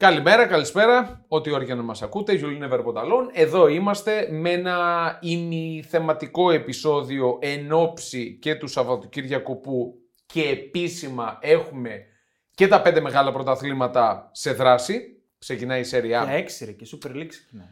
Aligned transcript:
Καλημέρα, 0.00 0.46
καλησπέρα. 0.46 1.24
Ό,τι 1.28 1.50
ώρα 1.50 1.64
για 1.64 1.74
να 1.74 1.82
μας 1.82 2.02
ακούτε, 2.02 2.32
Γιουλίνε 2.32 2.66
Βερπονταλόν. 2.66 3.30
Εδώ 3.32 3.68
είμαστε 3.68 4.28
με 4.30 4.50
ένα 4.50 5.18
ημιθεματικό 5.20 6.50
επεισόδιο 6.50 7.38
εν 7.40 7.72
ώψη 7.72 8.38
και 8.40 8.54
του 8.54 8.66
Σαββατοκύριακου 8.66 9.60
που 9.60 9.94
και 10.26 10.42
επίσημα 10.42 11.38
έχουμε 11.40 12.04
και 12.54 12.68
τα 12.68 12.82
πέντε 12.82 13.00
μεγάλα 13.00 13.32
πρωταθλήματα 13.32 14.30
σε 14.32 14.52
δράση. 14.52 15.22
Ξεκινάει 15.38 15.80
η 15.80 15.84
Σέρια. 15.84 16.22
Για 16.24 16.32
έξι 16.32 16.64
ρε 16.64 16.72
και 16.72 16.86
Super 16.92 17.10
League 17.10 17.26
ξεκινάει. 17.28 17.68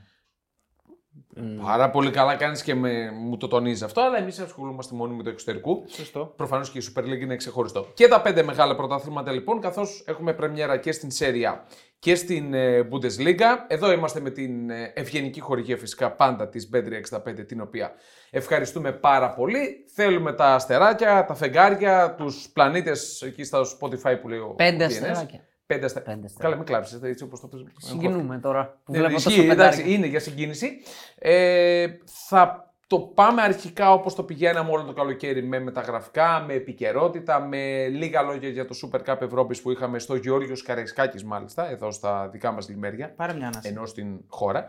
Πάρα 1.63 1.91
πολύ 1.91 2.11
καλά 2.11 2.37
κάνεις 2.37 2.63
και 2.63 2.75
με, 2.75 3.11
μου 3.11 3.37
το 3.37 3.49
τονίζεις 3.49 3.83
αυτό, 3.83 4.01
αλλά 4.01 4.19
εμείς 4.19 4.39
ασχολούμαστε 4.39 4.95
μόνο 4.95 5.15
με 5.15 5.23
το 5.23 5.31
εξωτερικό. 5.31 5.85
Σωστό. 5.87 6.33
Προφανώς 6.37 6.71
και 6.71 6.79
η 6.79 6.83
Super 6.95 7.03
League 7.03 7.21
είναι 7.21 7.37
ξεχωριστό. 7.37 7.87
Και 7.95 8.09
τα 8.09 8.21
πέντε 8.21 8.43
μεγάλα 8.43 8.77
πρωταθλήματα 8.77 9.33
λοιπόν, 9.33 9.61
καθώς 9.61 10.05
έχουμε 10.07 10.33
πρεμιέρα 10.33 10.77
και 10.77 10.93
στην 10.93 11.09
Serie 11.19 11.53
A 11.53 11.55
και 11.99 12.15
στην 12.15 12.55
ε, 12.55 12.89
Bundesliga. 12.93 13.57
Εδώ 13.69 13.93
είμαστε 13.93 14.21
με 14.21 14.31
την 14.31 14.71
ε, 14.71 14.93
ευγενική 14.95 15.41
χορηγία 15.41 15.77
φυσικά 15.77 16.13
πάντα 16.13 16.49
της 16.49 16.71
B365, 16.75 17.47
την 17.47 17.61
οποία 17.61 17.93
ευχαριστούμε 18.31 18.93
πάρα 18.93 19.31
πολύ. 19.35 19.85
Θέλουμε 19.95 20.33
τα 20.33 20.55
αστεράκια, 20.55 21.25
τα 21.25 21.35
φεγγάρια, 21.35 22.15
τους 22.15 22.49
πλανήτες 22.53 23.23
εκεί 23.23 23.45
στα 23.45 23.61
Spotify 23.81 24.19
που 24.21 24.29
λέει 24.29 24.39
ο 24.39 24.55
Πέντε 24.57 24.85
ο 24.85 24.87
DNS. 24.87 24.91
αστεράκια. 24.91 25.41
Πέντε 25.67 25.85
αστερ... 25.85 26.03
Πέντε 26.03 26.15
αστεράκια. 26.25 26.39
Καλά, 26.43 26.57
μην 26.57 26.65
κλάψεις, 26.65 27.03
έτσι 27.03 27.25
όπως 27.25 27.41
το 27.41 27.47
πες. 27.47 27.61
Συγκινούμε 27.77 28.39
τώρα 28.39 28.81
που 28.85 28.93
Ναι, 28.93 28.99
βλέπω 28.99 29.15
ισχύει, 29.15 29.37
τόσο 29.37 29.51
εντάξει, 29.53 29.77
πεντάρια. 29.79 29.97
είναι 29.97 30.07
για 30.07 30.21
συγκίνηση. 30.21 30.71
Ε, 31.19 31.87
θα 32.29 32.68
το 32.89 32.99
πάμε 33.01 33.43
αρχικά 33.43 33.93
όπως 33.93 34.15
το 34.15 34.23
πηγαίναμε 34.23 34.71
όλο 34.71 34.85
το 34.85 34.93
καλοκαίρι 34.93 35.43
με 35.43 35.59
μεταγραφικά, 35.59 36.45
με 36.47 36.53
επικαιρότητα, 36.55 37.41
με 37.41 37.87
λίγα 37.89 38.23
λόγια 38.23 38.49
για 38.49 38.65
το 38.67 38.75
Super 38.83 39.01
Cup 39.13 39.21
Ευρώπης 39.23 39.63
που 39.63 39.71
είχαμε 39.71 39.99
στο 39.99 40.15
Γεώργιος 40.15 40.63
Καραϊσκάκης 40.63 41.25
μάλιστα, 41.25 41.69
εδώ 41.71 41.91
στα 41.91 42.29
δικά 42.29 42.53
μας 42.53 42.69
λιμέρια, 42.69 43.15
Πάρε 43.15 43.33
μια 43.35 43.47
ανάσα. 43.47 43.69
ενώ 43.69 43.87
στην 43.87 44.21
χώρα. 44.29 44.69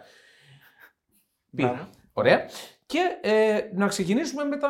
Μπράβο. 1.50 1.74
Πήρα. 1.74 1.90
Ωραία. 2.14 2.46
Και 2.86 3.00
ε, 3.22 3.60
να 3.74 3.88
ξεκινήσουμε 3.88 4.44
με 4.44 4.58
τα 4.58 4.70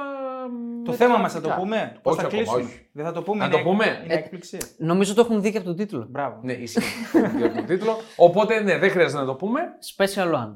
Το 0.85 0.91
με 0.91 0.97
θέμα 0.97 1.13
τα 1.15 1.19
μας 1.19 1.33
θα 1.33 1.41
το 1.41 1.47
αρχικά. 1.47 1.63
πούμε; 1.67 1.99
Πώς 2.01 2.13
Όχι 2.13 2.21
θα 2.21 2.27
ακόμα, 2.27 2.41
κλείσουμε; 2.43 2.63
όχι. 2.63 2.89
Δεν 2.91 3.05
θα 3.05 3.11
το 3.11 3.21
πούμε. 3.23 3.37
Να 3.37 3.45
είναι 3.45 3.55
το 3.55 3.61
πούμε; 3.63 3.85
έκ- 3.85 4.03
Είναι 4.03 4.13
Ε, 4.13 4.17
έκπληξη. 4.17 4.57
Νομίζω 4.77 5.13
το 5.13 5.21
έχουν 5.21 5.41
δει 5.41 5.51
και 5.51 5.57
από 5.57 5.65
τον 5.65 5.75
τίτλο. 5.75 6.05
Μπράβο. 6.09 6.39
Ναι, 6.43 6.53
ισχύει. 6.53 7.17
Για 7.37 7.53
τον 7.53 7.65
τίτλο. 7.65 7.97
Οπότε 8.15 8.59
ναι, 8.59 8.77
δεν 8.77 8.89
χρειάζεται 8.89 9.19
να 9.19 9.25
το 9.27 9.35
πούμε. 9.35 9.61
Special 9.95 10.33
One. 10.33 10.55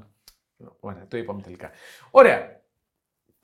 Ωραία, 0.80 1.06
το 1.08 1.18
είπαμε 1.18 1.42
τελικά. 1.42 1.70
Ωραία. 2.12 2.62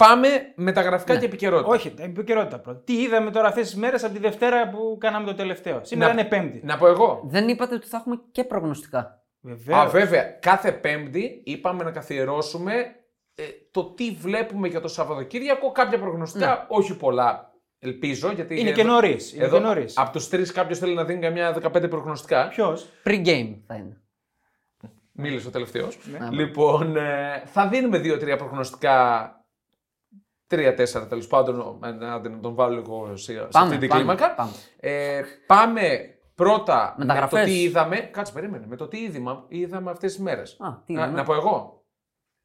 Πάμε 0.08 0.28
με 0.56 0.72
τα 0.72 0.82
γραφικά 0.82 1.14
Ναι. 1.14 1.20
και 1.20 1.26
επικαιρότητα. 1.26 1.70
Όχι, 1.70 1.94
επικαιρότητα 2.00 2.60
πρώτα. 2.60 2.80
Τι 2.84 3.02
είδαμε 3.02 3.32
τώρα 3.32 3.48
αυτές 3.48 3.66
τις 3.70 3.76
μέρες 3.76 4.04
από 4.04 4.14
τη 4.14 4.20
Δευτέρα 4.20 4.70
που 4.70 4.98
κάναμε 5.00 5.26
το 5.26 5.34
τελευταίο. 5.34 5.80
Σήμερα 5.84 6.14
Να- 6.14 6.20
είναι 6.20 6.30
Πέμπτη. 6.30 6.62
Να 6.64 6.78
πω 6.78 6.88
εγώ. 6.88 7.22
Δεν 7.26 7.48
είπατε 7.48 7.76
ότι 7.76 7.88
θα 7.88 7.98
έχουμε 7.98 8.20
και 8.32 8.44
προγνωστικά. 8.44 9.24
Βεβαίως. 9.42 9.80
Α, 9.80 9.88
βέβαια. 9.88 10.24
Κάθε 10.24 10.72
Πέμπτη 10.72 11.42
είπαμε 11.46 11.84
να 11.84 11.92
καθιερώσουμε 11.92 12.74
ε, 13.36 13.44
το 13.72 13.84
τι 13.86 14.12
βλέπουμε 14.12 14.68
για 14.68 14.82
το 14.82 14.88
Σαββατοκύριακο. 14.88 15.72
Κάποια 15.72 16.00
προγνωστικά, 16.00 16.66
όχι 16.70 16.96
πολλά. 16.98 17.54
Ελπίζω. 17.80 18.32
Γιατί 18.32 18.60
Είναι 18.60 18.72
και 18.72 18.84
νωρίς. 18.84 19.34
Είναι 19.34 19.44
Εδώ, 19.44 19.58
και 19.58 19.64
νωρίς. 19.64 19.98
από 19.98 20.12
τους 20.12 20.30
τρεις, 20.30 20.52
κάποιος 20.52 20.80
θέλει 20.80 20.94
να 20.94 21.04
δίνει 21.04 21.20
καμιά 21.22 21.54
15 21.54 21.88
προγνωστικά. 21.90 22.48
Ποιος; 22.48 22.88
Pre-game 23.04 23.56
θα 23.68 23.76
είναι. 23.76 24.02
Μίλησε 25.12 25.48
ο 25.48 25.52
τελευταίος. 25.52 25.98
Ναι. 26.20 26.30
Λοιπόν, 26.32 26.96
ε, 26.98 27.44
θα 27.46 27.68
δίνουμε 27.68 27.98
δύο-τρία 27.98 28.36
προγνωστικά. 28.38 29.34
Τρία-τέσσερα 30.50 31.08
τέλος 31.08 31.28
πάντων. 31.28 31.80
ε, 31.84 31.92
Να 31.92 32.20
να 32.30 32.40
τον 32.40 32.56
βάλω 32.56 32.76
λίγο 32.76 33.16
σε, 33.16 33.34
σε 33.34 33.48
Πάμε, 33.52 33.66
αυτή 33.66 33.78
την 33.78 33.88
πάμε, 33.90 34.02
κλίμακα. 34.02 34.34
πάμε. 34.36 34.52
Ε, 34.80 35.22
πάμε 35.48 36.00
πρώτα 36.36 36.94
με 36.98 37.06
το 37.06 37.08
Μεταγραφές. 37.08 37.46
τι 37.46 37.62
είδαμε. 37.62 37.96
Κάτσε, 37.98 38.34
περίμενε. 38.34 38.66
Με 38.68 38.76
το 38.76 38.88
τι 38.88 38.98
είδαμε, 38.98 39.44
είδαμε 39.48 39.92
αυτές 39.92 40.14
τις 40.14 40.22
μέρες. 40.22 40.58
Α, 40.60 40.68
τι 40.86 40.94
Να, 40.94 41.02
είδαμε. 41.02 41.18
να 41.18 41.24
πω 41.24 41.34
εγώ. 41.34 41.84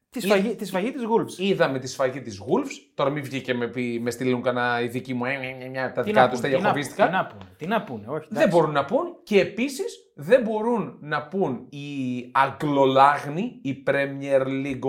Τη 0.09 0.21
σφαγή, 0.21 0.55
τη 0.55 0.65
σφαγή 0.65 0.91
της 0.91 1.03
Wolves. 1.03 1.39
Είδαμε 1.39 1.79
τη 1.79 1.87
σφαγή 1.87 2.21
της 2.21 2.41
Wolves. 2.41 2.71
Τώρα 2.93 3.09
μην 3.09 3.23
βγήκε 3.23 3.53
με, 3.53 3.67
πει- 3.67 3.99
με 4.01 4.11
στείλουν 4.11 4.41
κανένα 4.41 4.81
η 4.81 4.87
δική 4.87 5.13
μου. 5.13 5.25
ε, 5.25 5.29
ε, 5.29 5.79
ε, 5.79 5.85
ε, 5.85 5.89
τα 5.89 6.01
Τι 6.01 6.09
δικά 6.09 6.21
να 6.21 6.29
τους 6.29 6.39
πούνε, 6.39 6.51
τα 6.53 6.57
τι 6.57 6.63
να 6.63 6.71
πούνε, 6.71 6.81
διακοπίστηκα. 6.81 7.05
Τι 7.05 7.11
να 7.11 7.25
πούνε. 7.27 7.49
Τι 7.57 7.67
να 7.67 7.83
πούνε. 7.83 8.05
Όχι, 8.07 8.27
Δεν 8.29 8.37
εντάξει. 8.37 8.47
μπορούν 8.57 8.71
να 8.73 8.85
πούν 8.85 9.15
και 9.23 9.39
επίσης 9.39 10.11
δεν 10.15 10.41
μπορούν 10.41 10.97
να 11.01 11.27
πούν 11.27 11.67
οι 11.69 12.29
Αγγλολάγνοι, 12.33 13.59
οι 13.63 13.83
Premier 13.87 14.45
League 14.45 14.79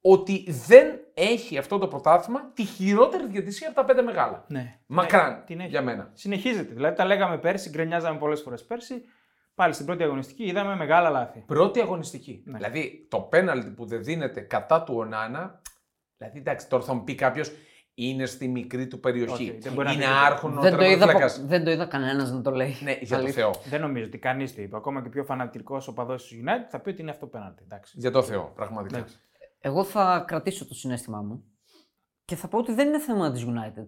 ότι 0.00 0.44
δεν 0.66 0.86
έχει 1.14 1.58
αυτό 1.58 1.78
το 1.78 1.86
πρωτάθλημα 1.88 2.50
τη 2.54 2.64
χειρότερη 2.64 3.26
διαιτησία 3.26 3.66
από 3.68 3.76
τα 3.76 3.84
πέντε 3.84 4.02
μεγάλα. 4.02 4.44
Ναι. 4.48 4.78
Μακράν 4.86 5.32
Ναι, 5.32 5.42
την 5.46 5.60
έχει. 5.60 5.68
για 5.68 5.82
μένα. 5.82 6.10
Συνεχίζεται. 6.12 6.74
Δηλαδή 6.74 6.96
τα 6.96 7.04
λέγαμε 7.04 7.38
πέρσι, 7.38 7.70
γκρενιάζαμε 7.70 8.18
πολλές 8.18 8.40
φορές 8.40 8.64
πέρσι. 8.64 9.02
Πάλι 9.54 9.72
στην 9.74 9.86
πρώτη 9.86 10.02
αγωνιστική 10.02 10.44
είδαμε 10.44 10.76
μεγάλα 10.76 11.10
λάθη. 11.10 11.38
Πρώτη 11.46 11.80
αγωνιστική. 11.80 12.42
Ναι. 12.46 12.56
Δηλαδή 12.56 13.06
το 13.10 13.20
πέναλτι 13.20 13.70
που 13.70 13.86
δεν 13.86 14.04
δίνεται 14.04 14.40
κατά 14.40 14.82
του 14.82 14.94
Ονάνα. 14.96 15.60
Δηλαδή 16.16 16.38
εντάξει, 16.38 16.68
τώρα 16.68 16.84
θα 16.84 16.94
μου 16.94 17.04
πει 17.04 17.14
κάποιος 17.14 17.52
είναι 17.94 18.26
στη 18.26 18.48
μικρή 18.48 18.86
του 18.86 19.00
περιοχή. 19.00 19.32
Όχι, 19.32 19.58
δεν 19.60 19.72
μπορεί 19.72 19.86
να 19.86 19.92
είναι 19.92 20.02
πει 20.04 20.08
άρχονο 20.24 20.60
δεν, 20.60 20.76
το 20.76 20.84
είδα, 20.84 20.88
τερματοφύλακας. 20.88 21.40
πο- 21.40 21.46
δεν 21.46 21.64
το 21.64 21.70
είδα 21.70 21.86
κανένας 21.86 22.30
να 22.30 22.40
το 22.42 22.50
λέει. 22.50 22.76
Ναι, 22.82 22.92
για 23.00 23.08
το 23.08 23.22
Αλήθεια. 23.22 23.42
Θεό. 23.42 23.50
Δεν 23.68 23.80
νομίζω 23.80 24.04
ότι 24.04 24.18
κανείς 24.18 24.54
το 24.54 24.62
είπε. 24.62 24.76
Ακόμα 24.76 25.00
και 25.00 25.06
ο 25.06 25.10
πιο 25.10 25.24
φανατικός 25.24 25.88
οπαδό 25.88 26.14
του 26.14 26.22
United 26.44 26.66
θα 26.70 26.78
πει 26.80 26.88
ότι 26.88 27.00
είναι 27.00 27.10
αυτό 27.10 27.26
πέναλτι. 27.26 27.62
Εντάξει. 27.64 27.94
Για 27.98 28.10
το 28.10 28.22
Θεό, 28.22 28.52
πραγματικά. 28.54 28.96
Εντάξει. 28.96 29.16
Εγώ 29.66 29.84
θα 29.84 30.24
κρατήσω 30.26 30.66
το 30.66 30.74
συναίσθημά 30.74 31.20
μου 31.22 31.44
και 32.24 32.36
θα 32.36 32.48
πω 32.48 32.58
ότι 32.58 32.72
δεν 32.72 32.88
είναι 32.88 32.98
θέμα 32.98 33.32
της 33.32 33.44
United. 33.46 33.86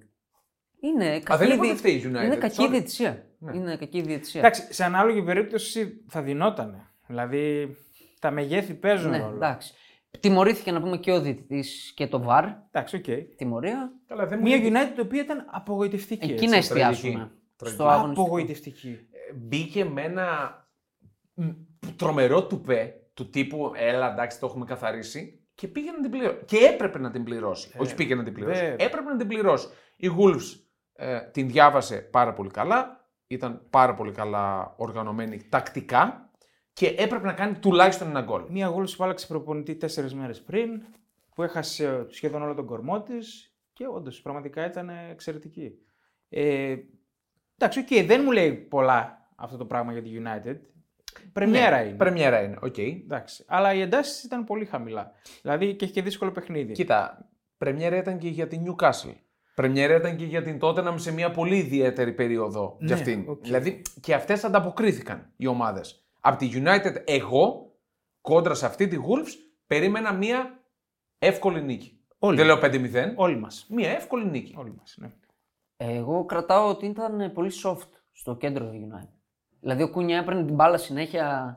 Είναι 0.81 1.21
κακή, 1.21 1.33
Α, 1.33 1.37
δεν 1.37 1.51
είπα 1.51 1.61
δι- 1.63 1.71
ότι 1.71 1.79
φταίει 1.79 1.95
η 1.95 2.03
United. 2.05 2.25
είναι 2.25 2.37
κακή 2.37 2.65
sorry. 2.67 2.71
διαιτησία. 2.71 3.27
Ναι. 3.39 3.57
Είναι 3.57 3.77
κακή 3.77 4.01
διαιτησία. 4.01 4.41
Εντάξει, 4.41 4.73
σε 4.75 4.85
ανάλογη 4.85 5.23
περίπτωση 5.23 6.05
θα 6.09 6.23
δινότανε. 6.23 6.91
Δηλαδή 7.07 7.77
τα 8.21 8.31
μεγέθη 8.31 8.75
παίζουν 8.75 9.11
ναι, 9.11 9.19
ρόλο. 9.19 9.35
εντάξει. 9.35 9.75
Τιμωρήθηκε 10.21 10.73
να 10.73 10.81
πούμε 10.81 10.97
και 10.97 11.13
ο 11.13 11.21
διαιτητής 11.21 11.93
και 11.97 12.07
το 12.07 12.25
VAR. 12.29 12.45
Εντάξει, 12.71 12.97
οκ. 12.97 13.05
Τιμωρία. 13.37 13.93
Καλά, 14.07 14.27
δεν 14.27 14.39
μου 14.39 14.45
Μια 14.49 14.57
λέει- 14.57 14.71
United 14.73 14.97
η 14.97 15.01
οποία 15.01 15.23
ήταν 15.23 15.47
απογοητευτική. 15.51 16.25
Εκεί 16.25 16.33
έτσι. 16.33 16.47
να 16.47 16.57
εστιάσουμε. 16.57 17.13
Τραγική. 17.57 17.81
Στο 17.81 17.89
αγωνιστικό. 17.89 18.23
Απογοητευτική. 18.23 18.99
μπήκε 19.37 19.85
με 19.85 20.03
ένα 20.03 20.27
μ, 21.35 21.49
τρομερό 21.97 22.47
τουπέ 22.47 22.95
του 23.15 23.31
τύπου 23.31 23.73
Έλα, 23.77 24.13
εντάξει, 24.13 24.41
το 24.41 24.47
έχουμε 24.47 24.65
καθαρίσει. 24.65 25.46
Και 25.57 25.69
πήγε 25.69 25.91
να 25.91 26.01
την 26.01 26.11
πληρώσει. 26.11 26.45
Και 26.45 26.57
έπρεπε 26.57 26.99
να 26.99 27.11
την 27.11 27.25
πληρώσει. 27.25 27.71
Ε, 27.75 27.83
Όχι 27.83 27.95
πήγε 27.95 28.15
να 28.15 28.23
την 28.23 28.33
πληρώσει. 28.33 28.61
βέβαια. 28.61 28.87
Έπρεπε 28.87 29.11
να 29.11 29.17
την 29.17 29.27
πληρώσει. 29.29 29.69
Η 29.97 30.11
Wolves 30.19 30.61
ε, 30.93 31.21
την 31.21 31.49
διάβασε 31.49 31.97
πάρα 31.97 32.33
πολύ 32.33 32.51
καλά. 32.51 33.05
Ήταν 33.27 33.67
πάρα 33.71 33.95
πολύ 33.95 34.13
καλά 34.13 34.75
οργανωμένη 34.77 35.47
τακτικά. 35.49 36.31
Και 36.73 36.87
έπρεπε 36.87 37.27
να 37.27 37.33
κάνει 37.33 37.59
τουλάχιστον 37.59 38.09
ένα 38.09 38.21
γκολ. 38.21 38.43
Μία 38.49 38.67
γόλ 38.67 38.89
που 38.97 39.05
άλλαξε 39.05 39.27
προπονητή 39.27 39.77
τέσσερις 39.77 40.15
μέρες 40.15 40.43
πριν, 40.43 40.83
που 41.35 41.43
έχασε 41.43 42.07
σχεδόν 42.09 42.43
όλο 42.43 42.55
τον 42.55 42.67
κορμό 42.67 43.03
της 43.03 43.55
και 43.73 43.87
όντως 43.87 44.23
πραγματικά 44.23 44.67
ήταν 44.67 44.91
εξαιρετική. 45.11 45.79
Ε, 46.29 46.77
εντάξει, 47.59 47.79
οκ, 47.79 48.07
δεν 48.07 48.21
μου 48.25 48.33
λέει 48.33 48.53
πολλά 48.53 49.29
αυτό 49.37 49.57
το 49.57 49.65
πράγμα 49.67 49.93
για 49.93 50.03
τη 50.03 50.11
United. 50.23 50.57
Πρεμιέρα 51.33 51.81
είναι. 51.81 51.91
Ναι, 51.91 51.97
Πρεμιέρα 51.97 52.43
είναι, 52.43 52.57
οκ. 52.61 52.79
Εντάξει. 52.79 53.45
Αλλά 53.49 53.75
οι 53.75 53.81
εντάσεις 53.81 54.23
ήταν 54.23 54.45
πολύ 54.45 54.65
χαμηλά. 54.65 55.13
Δηλαδή 55.43 55.75
και 55.75 55.85
έχει 55.85 55.95
και 55.95 56.03
δύσκολο 56.03 56.33
παιχνίδι. 56.33 56.73
Κοίτα, 56.73 57.29
πρεμιέρα 57.59 57.97
ήταν 57.97 58.19
και 58.19 58.29
για 58.29 58.47
την 58.47 58.63
Newcastle. 58.67 59.15
Πρεμιέρα 59.55 59.95
ήταν 59.95 60.17
και 60.17 60.25
για 60.25 60.43
την 60.43 60.59
Tottenham 60.63 60.95
σε 60.97 61.13
μια 61.13 61.31
πολύ 61.31 61.57
ιδιαίτερη 61.57 62.13
περίοδο 62.13 62.77
για 62.79 62.95
Ναι, 62.95 63.01
αυτήν. 63.01 63.25
οκ. 63.29 63.43
Δηλαδή 63.43 63.83
και 64.01 64.15
αυτές 64.15 64.45
ανταποκρίθηκαν 64.45 65.33
οι 65.37 65.47
ομάδες. 65.47 66.05
Από 66.21 66.37
τη 66.39 66.51
United 66.55 66.95
εγώ, 67.05 67.75
κόντρα 68.21 68.55
σε 68.55 68.67
αυτή 68.67 68.89
τη 68.89 68.97
Wolves, 69.01 69.31
περίμενα 69.67 70.13
μια 70.13 70.61
εύκολη 71.19 71.63
νίκη. 71.63 72.01
Όλοι. 72.19 72.37
Δεν 72.37 72.47
λέω 72.47 72.59
5-0. 72.63 73.13
Όλοι 73.17 73.37
μας. 73.39 73.67
Μια 73.69 73.91
εύκολη 73.91 74.31
νίκη. 74.31 74.55
Όλοι 74.59 74.75
μας, 74.79 74.97
ναι. 75.01 75.11
Εγώ 75.77 76.25
κρατάω 76.25 76.69
ότι 76.69 76.87
ήταν 76.87 77.33
πολύ 77.33 77.51
soft 77.65 77.89
στο 78.13 78.37
κέντρο 78.37 78.65
του 78.67 78.89
United. 78.91 79.16
Δηλαδή 79.61 79.83
ο 79.83 79.91
Κούνια 79.91 80.19
έπαιρνε 80.19 80.45
την 80.45 80.55
μπάλα 80.55 80.77
συνέχεια 80.77 81.57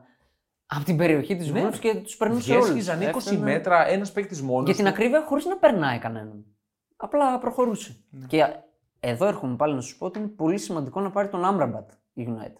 από 0.66 0.84
την 0.84 0.96
περιοχή 0.96 1.36
της 1.36 1.50
Ναι. 1.50 1.68
Wolves 1.68 1.78
και 1.78 1.94
τους 1.94 2.16
περνούσε 2.16 2.52
όλους. 2.52 2.64
Διέσχιζαν 2.72 3.00
20 3.02 3.36
μέτρα 3.36 3.88
ένας 3.88 4.12
παίκτης 4.12 4.42
μόνος. 4.42 4.64
Για 4.66 4.74
την 4.74 4.86
ακρίβεια 4.86 5.22
χωρίς 5.26 5.44
να 5.44 5.56
περνάει 5.56 5.98
κανέναν. 5.98 6.44
Απλά 6.96 7.38
προχωρούσε. 7.38 7.96
Ναι. 8.10 8.26
Και 8.26 8.46
εδώ 9.00 9.26
έρχομαι 9.26 9.56
πάλι 9.56 9.74
να 9.74 9.80
σου 9.80 9.98
πω 9.98 10.06
ότι 10.06 10.18
είναι 10.18 10.28
πολύ 10.28 10.58
σημαντικό 10.58 11.00
να 11.00 11.10
πάρει 11.10 11.28
τον 11.28 11.44
Άμπραμπατ 11.44 11.90
η 12.12 12.28
United. 12.28 12.54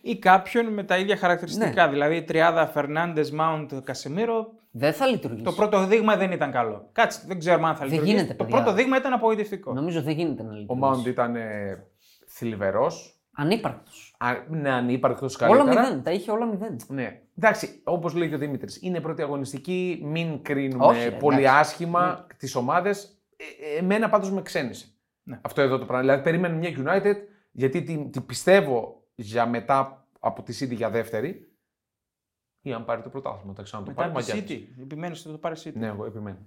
Ή 0.00 0.18
κάποιον 0.18 0.66
με 0.72 0.84
τα 0.84 0.98
ίδια 0.98 1.16
χαρακτηριστικά. 1.16 1.88
Δηλαδή 1.88 2.16
η 2.16 2.22
τριάδα 2.22 2.66
Φερνάντες, 2.66 3.30
Μάουντ, 3.30 3.72
Κασεμίρο. 3.84 4.52
Δεν 4.70 4.92
θα 4.92 5.06
λειτουργήσει. 5.06 5.44
Το 5.44 5.52
πρώτο 5.52 5.86
δείγμα 5.86 6.16
δεν 6.16 6.32
ήταν 6.32 6.50
καλό. 6.50 6.88
Κάτσε, 6.92 7.22
δεν 7.26 7.38
ξέρουμε 7.38 7.68
αν 7.68 7.74
θα 7.74 7.78
Δεν 7.80 7.88
λειτουργήσει. 7.88 8.16
γίνεται, 8.16 8.34
το 8.36 8.44
παιδιά. 8.44 8.60
πρώτο 8.62 8.76
δείγμα 8.76 8.96
ήταν 8.96 9.12
απογοητευτικό. 9.12 9.72
Νομίζω 9.72 10.02
δεν 10.02 10.14
γίνεται 10.14 10.42
να 10.42 10.50
Ο 10.50 10.54
λειτουργήσει. 10.54 11.02
Mount 11.02 11.06
ήταν 11.06 11.36
ε, 11.36 11.84
θλιβερός. 12.26 13.20
Ανύπαρκτος. 13.36 14.11
Α, 14.24 14.44
ναι, 14.48 14.70
ανύπαρκτο 14.70 15.26
καλύτερα. 15.36 15.70
Όλα 15.70 15.82
μηδέν. 15.82 16.02
Τα 16.02 16.10
είχε 16.10 16.30
όλα 16.30 16.46
μηδέν. 16.46 16.76
Ναι. 16.88 17.20
Εντάξει, 17.38 17.80
όπως 17.84 18.14
λέει 18.14 18.28
και 18.28 18.34
ο 18.34 18.38
Δημήτρης, 18.38 18.82
είναι 18.82 19.00
πρώτη 19.00 19.22
αγωνιστική. 19.22 20.00
Μην 20.04 20.42
κρίνουμε 20.42 20.84
Όχι, 20.84 21.08
ρε, 21.08 21.10
πολύ 21.10 21.38
εντάξει. 21.38 21.58
άσχημα 21.58 22.26
τις 22.36 22.54
ομάδες. 22.54 23.22
Ε, 23.36 23.78
εμένα 23.78 24.08
πάντως 24.08 24.30
με 24.30 24.42
ξένησε. 24.42 24.86
Ναι. 25.22 25.38
Αυτό 25.42 25.60
εδώ 25.60 25.78
το 25.78 25.84
πράγμα. 25.84 26.00
Δηλαδή, 26.00 26.22
περίμενε 26.22 26.56
μια 26.56 26.70
United 26.76 27.16
γιατί 27.52 27.82
την, 27.82 28.10
την 28.10 28.26
πιστεύω 28.26 29.06
για 29.14 29.46
μετά 29.46 30.06
από 30.18 30.42
τη 30.42 30.58
City 30.60 30.74
για 30.74 30.90
δεύτερη. 30.90 31.52
Ή 32.60 32.72
αν 32.72 32.84
πάρει 32.84 33.02
το 33.02 33.08
πρωτάθλημα, 33.08 33.54
θα 33.54 33.62
ξανά 33.62 33.84
το 33.84 33.90
πάρει. 33.90 34.12
Μετά 34.12 34.20
τη 34.24 34.30
μαγιά 34.30 34.46
της. 34.46 34.56
City. 34.56 34.82
Επιμένεις 34.82 35.18
ότι 35.18 35.26
θα 35.26 35.32
το 35.32 35.38
πάρει 35.38 35.54
City. 35.64 35.74
Ναι, 35.74 35.86
εγώ 35.86 36.04
επιμένω. 36.04 36.38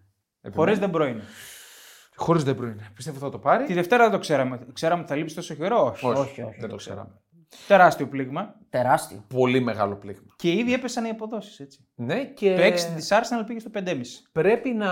Χωρίς 0.54 0.80
δεν 0.80 0.90
πρώην. 0.90 1.22
Χωρίς 2.16 2.44
δεν 2.44 2.58
είναι. 2.58 2.92
Πιστεύω 2.94 3.20
θα 3.20 3.30
το 3.30 3.40
πάρει. 3.40 3.66
Τη 3.66 3.74
Δευτέρα 3.74 4.04
δεν 4.04 4.12
το 4.12 4.20
ξέραμε. 4.20 4.68
Ξέραμε 4.74 5.02
ότι 5.02 5.10
θα 5.10 5.16
λείψει 5.18 5.36
τόσο 5.36 5.54
καιρό; 5.54 5.86
Όχι. 5.86 6.06
Όχι, 6.06 6.20
όχι, 6.20 6.42
όχι, 6.42 6.60
δεν 6.60 6.70
το 6.70 6.76
ξέραμε. 6.76 7.22
Τεράστιο 7.68 8.08
πλήγμα. 8.08 8.56
Τεράστιο. 8.70 9.24
Πολύ 9.28 9.60
μεγάλο 9.60 9.96
πλήγμα. 9.96 10.34
Και 10.36 10.52
ήδη 10.52 10.74
έπεσαν 10.74 11.06
οι 11.06 11.10
αποδόσεις. 11.10 11.60
Έτσι. 11.60 11.88
Ναι, 11.96 12.26
και 12.26 12.56
Το 12.56 12.62
6 12.62 12.74
της 12.96 13.10
Arsenal 13.12 13.44
πήγε 13.46 13.60
στο 13.60 13.70
5,5. 13.74 14.02
πρέπει 14.32 14.70
να, 14.70 14.88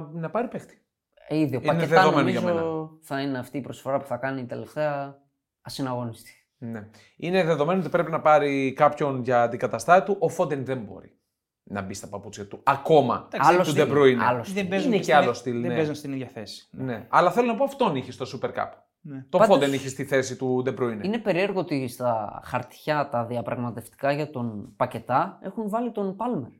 να 0.00 0.30
πάρει 0.30 0.48
παίχτη. 0.48 0.82
Ε, 1.28 1.36
ήδη 1.38 1.56
ο 1.56 1.60
Είναι 1.62 1.72
Πακετά 1.72 1.86
δεδομένο 2.02 2.28
για 2.28 2.40
νομίζω 2.40 2.98
θα 3.02 3.20
είναι 3.20 3.38
αυτή 3.38 3.56
η 3.58 3.60
προσφορά 3.60 3.98
που 3.98 4.06
θα 4.06 4.16
κάνει 4.16 4.40
η 4.40 4.44
τελευταία 4.44 5.18
ασυναγωνιστή. 5.62 6.30
Ναι. 6.58 6.88
Είναι 7.16 7.44
δεδομένο 7.44 7.80
ότι 7.80 7.88
πρέπει 7.88 8.10
να 8.10 8.20
πάρει 8.20 8.72
κάποιον 8.72 9.22
για 9.22 9.42
αντικαταστάτη 9.42 10.04
του. 10.12 10.16
Ο 10.20 10.28
Φόντεν 10.28 10.64
δεν 10.64 10.78
μπορεί 10.78 11.14
να 11.62 11.82
μπει 11.82 11.94
στα 11.94 12.08
παπούτσια 12.08 12.46
του. 12.48 12.60
Ακόμα. 12.62 13.28
Εντάξει, 13.32 13.52
Άλλο 13.54 13.62
του 13.62 13.70
στυλ, 13.70 13.86
De 13.88 13.92
Bruyne. 13.92 14.16
άλλο 14.28 14.42
στυλ. 14.42 14.54
Δεν 14.54 14.68
παίζουν 14.68 14.86
Είναι 14.88 14.96
και 14.96 15.04
και 15.04 15.12
στην- 15.12 15.24
άλλο 15.24 15.32
στυλ, 15.32 15.60
Δεν 15.60 15.70
ναι. 15.70 15.76
παίζουν 15.76 15.94
στην 15.94 16.12
ίδια 16.12 16.26
θέση. 16.26 16.68
Ναι. 16.70 17.06
Αλλά 17.08 17.30
θέλω 17.30 17.46
να 17.46 17.54
πω 17.54 17.64
αυτόν 17.64 17.96
είχε 17.96 18.12
στο 18.12 18.26
Super 18.42 18.48
Cup. 18.48 18.68
Ναι. 19.02 19.24
Τον 19.28 19.40
Πάντως- 19.40 19.46
Φόντεν 19.56 19.72
είχε 19.72 19.88
στη 19.88 20.04
θέση 20.04 20.36
του 20.36 20.62
De 20.66 20.78
Bruyne. 20.78 21.00
Είναι 21.04 21.18
περίεργο 21.18 21.60
ότι 21.60 21.88
στα 21.88 22.40
χαρτιά 22.44 23.08
τα 23.08 23.24
διαπραγματευτικά 23.26 24.12
για 24.12 24.30
τον 24.30 24.76
Πακετά 24.76 25.38
έχουν 25.42 25.68
βάλει 25.68 25.90
τον 25.92 26.16
Πάλμερ. 26.16 26.50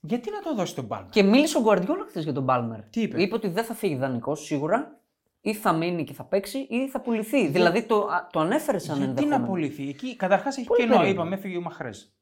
Γιατί 0.00 0.30
να 0.30 0.40
το 0.40 0.54
δώσει 0.54 0.74
τον 0.74 0.86
Πάλμα. 0.88 1.08
Και 1.10 1.22
μίλησε 1.22 1.58
ο 1.58 1.60
Γκουαρδιόλα 1.60 2.04
χθες 2.08 2.24
για 2.24 2.32
τον 2.32 2.46
Πάλμερ. 2.46 2.82
Τι 2.82 3.00
είπε; 3.02 3.22
Είπε 3.22 3.34
ότι 3.34 3.48
δεν 3.48 3.64
θα 3.64 3.74
φύγει 3.74 3.96
δανεικό 3.96 4.34
σίγουρα, 4.34 5.00
ή 5.40 5.54
θα 5.54 5.72
μείνει 5.72 6.04
και 6.04 6.12
θα 6.12 6.24
παίξει, 6.24 6.58
ή 6.58 6.88
θα 6.88 7.00
πουληθεί. 7.00 7.46
Δηλαδή 7.48 7.82
το, 7.86 7.98
α- 8.06 8.26
το 8.32 8.40
ανέφερε 8.40 8.78
σαν 8.78 8.96
Γιατί 8.96 9.12
να 9.14 9.20
ενδεχόμενο. 9.20 9.44
απολυθεί. 9.44 9.88
Εκεί 9.88 10.16
καταρχάς 10.16 10.56
έχει 10.56 10.66
Πολύ 10.66 10.80
κενό. 10.80 10.92
περίεργο. 10.96 11.20
Είπαμε, 11.20 11.34
έφυγε 11.36 11.56
ο 11.56 11.60
Μαχρές. 11.60 12.14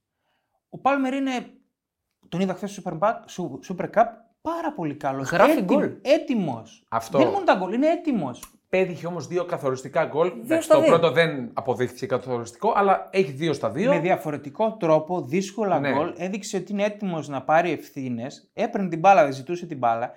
Ο 0.71 0.79
Πάλμερ 0.79 1.13
είναι. 1.15 1.47
Τον 2.29 2.41
είδα 2.41 2.55
χθες 2.55 2.71
στο 2.73 2.83
Super, 2.85 2.99
Cup- 2.99 3.25
Su- 3.29 3.59
Super 3.77 3.91
Cup 3.95 4.07
πάρα 4.43 4.73
πολύ 4.73 4.95
καλός. 4.95 5.31
Γράφει 5.31 5.63
γκολ. 5.63 5.93
Έτοιμος. 6.03 6.85
Αυτό. 6.89 7.19
Δεν 7.19 7.27
είναι 7.27 7.35
μόνο 7.35 7.47
τα 7.47 7.55
γκολ, 7.55 7.73
είναι 7.73 7.89
έτοιμος. 7.89 8.53
Πέτυχε 8.69 9.07
όμως 9.07 9.27
δύο 9.27 9.45
καθοριστικά 9.45 10.05
γκολ. 10.05 10.33
Εντάξει, 10.45 10.65
στα 10.65 10.75
το 10.75 10.81
δύο. 10.81 10.89
πρώτο 10.91 11.11
δεν 11.11 11.51
αποδείχθηκε 11.53 12.07
καθοριστικό, 12.07 12.73
αλλά 12.77 13.09
έχει 13.13 13.31
δύο 13.33 13.53
στα 13.53 13.71
δύο. 13.71 13.93
Με 13.95 14.01
διαφορετικό 14.01 14.77
τρόπο, 14.77 15.21
δύσκολα 15.23 15.81
Ναι. 15.81 15.93
γκολ. 15.93 16.15
Έδειξε 16.17 16.57
ότι 16.57 16.73
είναι 16.73 16.85
έτοιμος 16.85 17.29
να 17.29 17.43
πάρει 17.43 17.71
ευθύνες. 17.71 18.51
Έπαιρνε 18.55 18.89
την 18.89 18.99
μπάλα, 18.99 19.23
δεν 19.23 19.33
ζητούσε 19.33 19.67
την 19.67 19.79
μπάλα. 19.79 20.11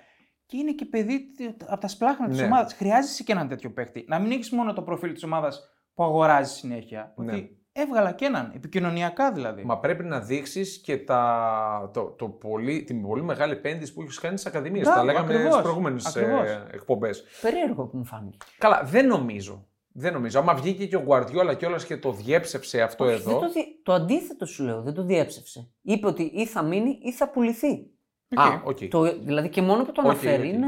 Και 0.46 0.56
είναι 0.56 0.72
και 0.72 0.84
παιδί 0.84 1.20
από 1.66 1.80
τα 1.80 1.88
σπλάχνα 1.88 2.28
της 2.28 2.38
Ναι. 2.38 2.44
ομάδας. 2.44 2.74
Χρειάζεσαι 2.74 3.22
και 3.22 3.32
έναν 3.32 3.48
τέτοιο 3.48 3.70
παίχτη. 3.70 4.04
Να 4.08 4.18
μην 4.18 4.30
έχεις 4.30 4.50
μόνο 4.50 4.72
το 4.72 4.82
προφίλ 4.82 5.12
της 5.12 5.22
ομάδας 5.22 5.60
που 5.94 6.04
αγοράζει 6.04 6.52
συνέχεια. 6.52 7.12
Ναι. 7.16 7.32
Ότι 7.32 7.55
έβγαλα 7.80 8.12
και 8.12 8.24
έναν. 8.24 8.52
Επικοινωνιακά 8.54 9.32
δηλαδή. 9.32 9.62
Μα 9.64 9.78
πρέπει 9.78 10.04
να 10.04 10.20
δείξεις 10.20 10.78
και 10.78 10.96
τα, 10.98 11.90
το, 11.92 12.02
το 12.18 12.28
πολύ, 12.28 12.82
την 12.82 13.02
πολύ 13.02 13.22
μεγάλη 13.22 13.52
επένδυση 13.52 13.92
που 13.94 14.02
έχεις 14.02 14.18
κάνει 14.18 14.38
στις 14.38 14.52
ακαδημίες. 14.52 14.84
Μπράβο, 14.84 14.98
Τα 15.00 15.04
λέγαμε 15.04 15.26
ακριβώς. 15.32 15.50
στις 15.52 15.62
προηγούμενες 15.62 16.06
Ακριβώς. 16.06 16.50
εκπομπές. 16.72 17.24
Περίεργο 17.40 17.84
που 17.86 17.96
μου 17.96 18.04
φάνηκε. 18.04 18.36
Καλά, 18.58 18.82
δεν 18.84 19.06
νομίζω. 19.06 19.66
Δεν 19.98 20.12
νομίζω. 20.12 20.38
Άμα 20.38 20.54
βγήκε 20.54 20.86
και 20.86 20.96
ο 20.96 21.00
Γκουαρδιόλα 21.00 21.54
κιόλα 21.54 21.76
και 21.76 21.96
το 21.96 22.12
διέψευσε 22.12 22.80
αυτό 22.82 23.04
Όχι, 23.04 23.14
εδώ. 23.14 23.30
Δεν 23.30 23.40
το, 23.40 23.48
δι- 23.52 23.82
το 23.82 23.92
αντίθετο 23.92 24.46
σου 24.46 24.64
λέω, 24.64 24.82
δεν 24.82 24.94
το 24.94 25.02
διέψευσε. 25.04 25.68
Είπε 25.82 26.06
ότι 26.06 26.22
ή 26.22 26.46
θα 26.46 26.62
μείνει 26.62 26.98
ή 27.02 27.12
θα 27.12 27.28
πουληθεί. 27.28 27.90
Α, 28.34 28.44
οκ. 28.64 28.78
Το, 28.90 29.02
δηλαδή 29.18 29.48
και 29.48 29.62
μόνο 29.62 29.84
που 29.84 29.92
το 29.92 30.00
Οκ, 30.04 30.08
αναφέρει 30.10 30.46
οκ. 30.48 30.52
είναι. 30.54 30.66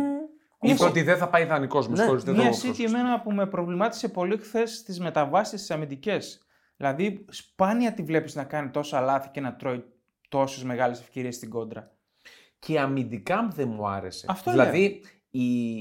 Είπε 0.60 0.84
ότι 0.84 1.02
δεν 1.02 1.16
θα 1.16 1.28
πάει 1.28 1.44
δανεικό. 1.44 1.78
Με 1.80 1.86
Ναι, 1.88 1.96
συγχωρείς, 1.96 2.22
δεν 2.24 2.34
Μία 2.34 2.50
το 2.50 2.56
City 2.56 2.60
πρόσεξα. 2.62 2.98
εμένα 2.98 3.20
που 3.20 3.32
με 3.32 3.46
προβλημάτισε 3.46 4.08
πολύ 4.08 4.36
χθες 4.36 4.76
στις 4.76 5.00
μεταβάσεις 5.00 5.66
τι 5.66 5.74
αμυντικές. 5.74 6.42
Δηλαδή, 6.80 7.24
σπάνια 7.30 7.92
τη 7.92 8.02
βλέπεις 8.02 8.34
να 8.34 8.44
κάνει 8.44 8.70
τόσα 8.70 9.00
λάθη 9.00 9.28
και 9.28 9.40
να 9.40 9.56
τρώει 9.56 9.84
τόσες 10.28 10.64
μεγάλες 10.64 11.00
ευκαιρίες 11.00 11.34
στην 11.34 11.50
κόντρα. 11.50 11.92
Και 12.58 12.80
αμυντικά 12.80 13.48
δεν 13.54 13.68
μου 13.68 13.88
άρεσε. 13.88 14.26
Αυτό 14.28 14.50
δηλαδή 14.50 15.02
η, 15.30 15.76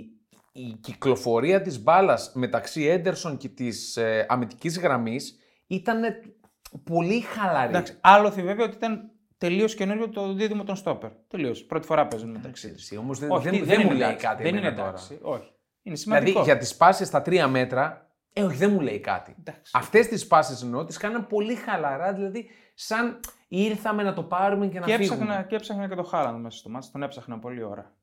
η 0.52 0.78
κυκλοφορία 0.82 1.62
της 1.62 1.84
μπάλας 1.84 2.32
μεταξύ 2.34 2.86
Έντερσον 2.86 3.38
και 3.38 3.50
της 3.50 3.98
ε, 3.98 4.26
αμυντικής 4.30 4.80
γραμμής 4.80 5.40
ήταν 5.68 6.02
πολύ 6.84 7.20
χαλαρή. 7.22 7.70
Εντάξει, 7.70 7.98
άλλο 8.02 8.30
βέβαια 8.30 8.66
ότι 8.66 8.76
ήταν 8.76 9.12
τελείως 9.38 9.76
καινούριο 9.76 10.10
το 10.10 10.34
δίδυμο 10.34 10.64
των 10.64 10.76
στόπερ. 10.76 11.12
Τελείως. 11.28 11.64
Πρώτη 11.64 11.86
φορά 11.86 12.08
παίζουν 12.08 12.30
μεταξύ 12.30 12.72
τους. 12.74 12.82
Εσύ 12.82 12.98
όμως 12.98 13.20
δεν, 13.20 13.32
Όχι, 13.32 13.44
δεν, 13.44 13.54
τι, 13.54 13.62
δεν, 13.62 13.80
μου 13.80 13.86
είναι 13.86 13.94
λέει 13.94 14.08
εντάξει. 14.08 14.26
κάτι 14.26 14.44
Δεν 14.44 14.52
είναι 14.56 14.60
εμένα 14.60 14.76
τώρα. 14.76 14.90
εντάξει. 14.90 15.18
Όχι. 15.22 15.52
Είναι 15.84 15.96
Δηλαδή 15.96 16.26
σημαντικό. 16.26 16.42
για 16.44 16.58
τις 16.58 16.76
πάσεις 16.76 17.08
στα 17.08 17.22
τρία 17.22 17.48
μέτρα, 17.48 18.07
ε, 18.40 18.44
όχι 18.44 18.56
δεν 18.58 18.72
μου 18.72 18.80
λέει 18.80 19.00
κάτι. 19.00 19.36
Εντάξει. 19.40 19.72
Αυτές 19.76 20.08
τις 20.08 20.28
πάσεις 20.28 20.62
εννοώ 20.62 20.86
τις 20.86 20.98
κάναν 20.98 21.28
πολύ 21.28 21.56
χαλαρά, 21.56 22.14
δηλαδή 22.14 22.50
σαν 22.74 23.20
ήρθαμε 23.48 24.04
να 24.04 24.14
το 24.14 24.24
πάρουμε 24.24 24.68
και 24.68 24.80
να 24.80 24.86
Και 24.86 24.96
φύγουμε. 24.98 25.22
έψαχνα, 25.24 25.44
και 25.44 25.56
έψαχνα 25.56 25.88
και 25.88 25.96
το 25.96 26.04
Χάλαντ 26.04 26.42
μέσα 26.42 26.58
στο 26.58 26.70
μάτι. 26.70 26.88
Τον 26.92 27.04
έψαχνα 27.04 27.40
πολλή 27.40 27.64
ώρα. 27.64 27.96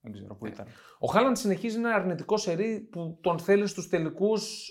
Δεν 0.00 0.12
ξέρω 0.12 0.34
πού 0.34 0.46
ήταν. 0.46 0.66
Ο 0.98 1.06
Χάλαντ 1.06 1.36
συνεχίζει 1.36 1.76
ένα 1.76 1.94
αρνητικό 1.94 2.36
σερί 2.36 2.88
που 2.92 3.18
τον 3.22 3.38
θέλει 3.38 3.66
στους 3.66 3.88
τελικούς 3.88 4.68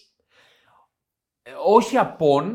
ε, 1.42 1.52
όχι 1.66 1.98
απόν, 1.98 2.46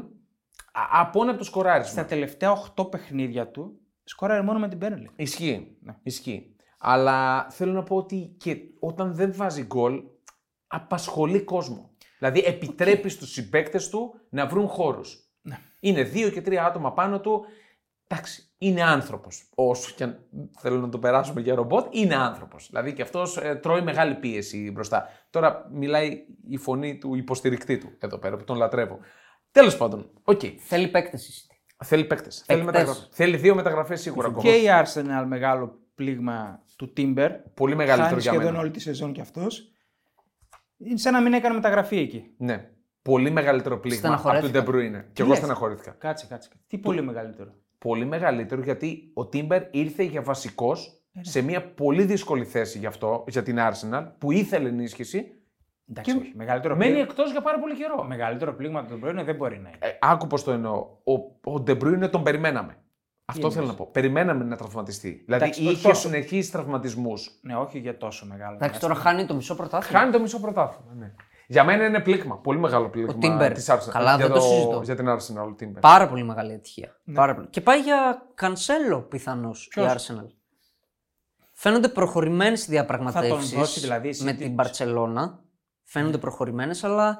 α- 0.72 1.00
απόν 1.00 1.28
από 1.28 1.38
το 1.38 1.44
σκοράρισμα. 1.44 1.92
Στα 1.92 2.04
τελευταία 2.04 2.52
8 2.76 2.90
παιχνίδια 2.90 3.50
του 3.50 3.80
σκόραρε 4.04 4.42
μόνο 4.42 4.58
με 4.58 4.68
την 4.68 4.78
Πένελη. 4.78 5.10
Ισχύει. 5.16 5.76
Ναι. 5.80 5.96
Ισχύει. 6.02 6.56
Αλλά 6.78 7.46
θέλω 7.50 7.72
να 7.72 7.82
πω 7.82 7.96
ότι 7.96 8.34
και 8.38 8.56
όταν 8.80 9.14
δεν 9.14 9.32
βάζει 9.34 9.62
γκολ, 9.62 10.02
απασχολεί 10.66 11.42
κόσμο. 11.42 11.91
Δηλαδή 12.22 12.42
επιτρέπει 12.46 13.08
στους 13.08 13.32
συμπαίκτες 13.32 13.88
του 13.88 14.14
να 14.28 14.46
βρουν 14.46 14.66
χώρους. 14.68 15.30
Ναι. 15.42 15.58
Είναι 15.80 16.02
δύο 16.02 16.30
και 16.30 16.40
τρία 16.42 16.64
άτομα 16.64 16.92
πάνω 16.92 17.20
του. 17.20 17.44
Εντάξει, 18.06 18.42
είναι 18.58 18.82
άνθρωπος. 18.82 19.48
Όσο 19.54 19.92
και 19.96 20.04
αν 20.04 20.18
θέλω 20.60 20.80
να 20.80 20.88
το 20.88 20.98
περάσουμε 20.98 21.40
για 21.40 21.54
ρομπότ, 21.54 21.86
είναι 21.90 22.14
άνθρωπος. 22.14 22.66
Δηλαδή 22.70 22.92
και 22.92 23.02
αυτός 23.02 23.36
ε, 23.36 23.54
τρώει 23.54 23.82
μεγάλη 23.82 24.14
πίεση 24.14 24.70
μπροστά. 24.72 25.08
Τώρα 25.30 25.68
μιλάει 25.72 26.24
η 26.48 26.56
φωνή 26.56 26.98
του 26.98 27.14
υποστηρικτή 27.14 27.78
του 27.78 27.92
εδώ 27.98 28.18
πέρα 28.18 28.36
που 28.36 28.44
τον 28.44 28.56
λατρεύω. 28.56 28.98
Τέλος 29.50 29.76
πάντων, 29.76 30.10
οκ. 30.22 30.40
Θέλει 30.58 30.88
παίκτηση. 30.88 31.46
Θέλει 31.84 32.04
παίκτες. 32.04 32.42
Θέλει, 32.46 32.58
Παίκτες. 32.64 32.80
μεταγραφές. 32.80 33.08
Θέλει 33.12 33.36
δύο 33.36 33.54
μεταγραφές 33.54 34.00
σίγουρα 34.00 34.28
ακόμα. 34.28 34.42
Και 34.42 34.56
η 34.56 34.64
Arsenal 34.68 35.24
μεγάλο 35.26 35.80
πλήγμα 35.94 36.62
του 36.76 36.92
Timber. 36.96 37.30
Πολύ 37.54 37.74
μεγαλύτερο 37.74 38.08
Χάνει 38.08 38.20
για 38.20 38.30
σχεδόν 38.30 38.46
μένα. 38.46 38.58
όλη 38.58 38.70
τη 38.70 38.80
σεζόν 38.80 39.12
κι 39.12 39.20
αυτός. 39.20 39.72
Είναι 40.84 40.96
σαν 40.98 41.12
να 41.12 41.20
μην 41.20 41.32
έκανε 41.32 41.54
μεταγραφή 41.54 41.98
εκεί. 41.98 42.34
Ναι. 42.38 42.70
Πολύ 43.02 43.30
μεγαλύτερο 43.30 43.78
πλήγμα 43.78 44.14
από 44.14 44.22
τον 44.22 44.32
Στεναχωρέθηκα. 44.32 44.64
De 44.64 44.68
Bruyne. 44.68 45.04
Και 45.12 45.22
εγώ 45.22 45.30
λες; 45.30 45.38
στεναχωρήθηκα. 45.38 45.90
Κάτσε, 45.90 46.26
κάτσε. 46.28 46.50
Τι 46.66 46.78
πολύ 46.78 47.02
μεγαλύτερο; 47.02 47.54
Πολύ 47.78 48.04
μεγαλύτερο 48.04 48.62
γιατί 48.62 49.10
ο 49.14 49.26
Τίμπερ 49.26 49.62
ήρθε 49.70 50.02
για 50.02 50.22
βασικός 50.22 51.02
σε 51.20 51.42
μια 51.42 51.72
πολύ 51.72 52.04
δύσκολη 52.04 52.44
θέση 52.44 52.78
γι' 52.78 52.86
αυτό, 52.86 53.24
για 53.28 53.42
την 53.42 53.56
Arsenal, 53.58 54.06
που 54.18 54.32
ήθελε 54.32 54.68
ενίσχυση. 54.68 55.32
Εντάξει, 55.90 56.12
Και 56.12 56.18
όχι. 56.18 56.32
Μεγαλύτερο, 56.36 56.76
Μένει 56.76 56.90
πλήγμα, 56.90 57.10
εκτός 57.10 57.30
για 57.30 57.40
πάρα 57.40 57.58
πολύ 57.58 57.74
καιρό. 57.74 58.04
μεγαλύτερο 58.04 58.54
πλήγμα 58.54 58.84
του 58.84 59.00
Bruyne 59.04 59.22
δεν 59.24 59.34
μπορεί 59.34 59.58
να 59.58 59.68
είναι. 59.68 59.78
Ε, 59.78 59.88
άκου 60.00 60.26
πώς 60.26 60.44
το 60.44 60.52
εννοώ. 60.52 60.86
Ο, 61.04 61.12
ο 61.52 61.62
De 61.66 61.70
Bruyne 61.70 62.08
τον 62.10 62.22
περιμέναμε. 62.22 62.76
Αυτό 63.24 63.46
εννοείς; 63.46 63.54
θέλω 63.54 63.66
να 63.66 63.74
πω. 63.74 63.90
Περιμέναμε 63.92 64.44
να 64.44 64.56
τραυματιστεί. 64.56 65.22
Δηλαδή 65.24 65.44
Εντάξει, 65.44 65.62
είχε 65.62 65.88
τόσο. 65.88 66.00
συνεχεί 66.00 66.50
τραυματισμούς. 66.50 67.38
Ναι, 67.42 67.56
όχι 67.56 67.78
για 67.78 67.96
τόσο 67.96 68.26
μεγάλο. 68.26 68.54
Εντάξει, 68.54 68.80
τώρα 68.80 68.92
διάστημα. 68.94 69.14
χάνει 69.14 69.28
το 69.28 69.34
μισό 69.34 69.54
πρωτάθλημα. 69.54 69.98
Χάνει 70.00 70.12
το 70.12 70.20
μισό 70.20 70.40
πρωτάθλημα. 70.40 70.92
Ναι. 70.94 71.12
Για 71.46 71.64
μένα 71.64 71.84
είναι 71.84 72.00
πλήγμα. 72.00 72.38
Πολύ 72.38 72.58
μεγάλο 72.58 72.88
πλήγμα. 72.88 73.14
Timber. 73.22 73.50
της 73.54 73.70
Arsenal. 73.70 73.90
Καλά, 73.90 74.16
για 74.16 74.26
δεν 74.26 74.34
το 74.34 74.40
συζητώ. 74.40 74.80
Για 74.84 74.96
την 74.96 75.08
Arsenal 75.08 75.48
ο 75.50 75.54
Timber. 75.60 75.80
Πάρα 75.80 76.08
πολύ 76.08 76.24
μεγάλη 76.24 76.52
ατυχία. 76.52 77.00
Ναι. 77.04 77.14
Πάρα 77.14 77.34
πολύ. 77.34 77.46
Και 77.46 77.60
πάει 77.60 77.80
για 77.80 78.26
κανσέλο 78.34 79.00
πιθανώς 79.00 79.66
η 79.66 79.68
Ποιος; 79.68 80.10
Arsenal. 80.10 80.26
Φαίνονται 81.52 81.88
προχωρημένες 81.88 82.66
οι 82.66 82.70
διαπραγματεύσει 82.70 83.28
Θα 83.30 83.36
τον 83.36 83.58
δώσει, 83.58 83.80
δηλαδή, 83.80 84.08
η 84.08 84.16
με 84.22 84.30
City. 84.30 84.36
την 84.36 84.56
Barcelona. 84.58 85.38
Φαίνονται 85.82 86.18
προχωρημένες, 86.18 86.84
αλλά 86.84 87.18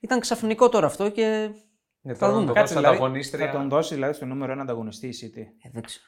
ήταν 0.00 0.20
ξαφνικό 0.20 0.68
τώρα 0.68 0.86
αυτό 0.86 1.10
και. 1.10 1.50
Ναι, 2.06 2.14
Θα 2.14 2.18
τώρα 2.18 2.32
να 2.32 2.38
δούμε. 2.38 2.46
το 2.46 2.52
Κάτσε, 2.52 2.74
δώσει 2.74 2.86
δηλαδή, 2.86 2.96
ανταγωνίστρια. 2.96 3.46
θα 3.46 3.52
τον 3.52 3.68
δώσει 3.68 3.94
δηλαδή 3.94 4.12
στο 4.14 4.24
νούμερο 4.26 4.52
1 4.54 4.58
ανταγωνιστή 4.58 5.06
η 5.06 5.14
City. 5.22 5.38
Ε, 5.62 5.70
δεν 5.72 5.82
ξέρω. 5.82 6.04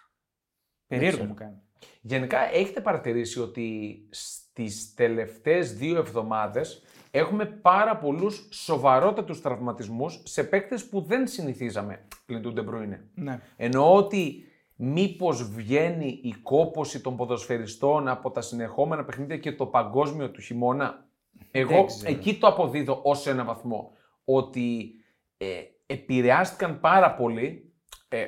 Περίεργο 0.87 1.17
ξέρω. 1.17 1.29
μου 1.29 1.35
κάνει. 1.35 1.61
Γενικά 2.01 2.39
έχετε 2.55 2.81
παρατηρήσει 2.81 3.41
ότι 3.41 3.99
στις 4.11 4.95
τελευταίες 4.95 5.75
δύο 5.77 5.97
εβδομάδες 5.99 6.83
έχουμε 7.11 7.47
πάρα 7.47 7.97
πολλούς 7.97 8.49
σοβαρότατους 8.53 9.41
τραυματισμούς 9.41 10.21
σε 10.25 10.45
παίκτες 10.45 10.89
που 10.89 11.01
δεν 11.01 11.27
συνηθίζαμε 11.27 12.05
πλην 12.27 12.43
του 12.43 12.53
De 12.57 12.61
Bruyne; 12.61 12.99
Ναι. 13.15 13.41
Εννοώ 13.57 13.95
ότι 13.95 14.45
μήπως 14.77 15.51
βγαίνει 15.51 16.21
η 16.23 16.33
κόπωση 16.43 17.01
των 17.01 17.17
ποδοσφαιριστών 17.17 18.09
από 18.09 18.31
τα 18.31 18.41
συνεχόμενα 18.41 19.05
παιχνίδια 19.05 19.37
και 19.39 19.53
το 19.53 19.67
παγκόσμιο 19.67 20.31
του 20.31 20.41
χειμώνα; 20.41 21.07
Εγώ 21.51 21.85
ξέρω. 21.85 22.13
εκεί 22.13 22.39
το 22.39 22.47
αποδίδω 22.47 23.01
ως 23.03 23.27
ένα 23.27 23.45
βαθμό. 23.45 23.93
Ότι 24.25 24.95
ε, 25.37 25.47
επηρεάστηκαν 25.87 26.81
πάρα 26.81 27.15
πολύ 27.15 27.73
ε, 28.09 28.25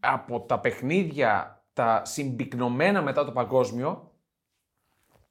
από 0.00 0.40
τα 0.40 0.60
παιχνίδια 0.60 1.62
τα 1.72 2.02
συμπυκνωμένα 2.04 3.02
μετά 3.02 3.24
το 3.24 3.32
παγκόσμιο 3.32 4.12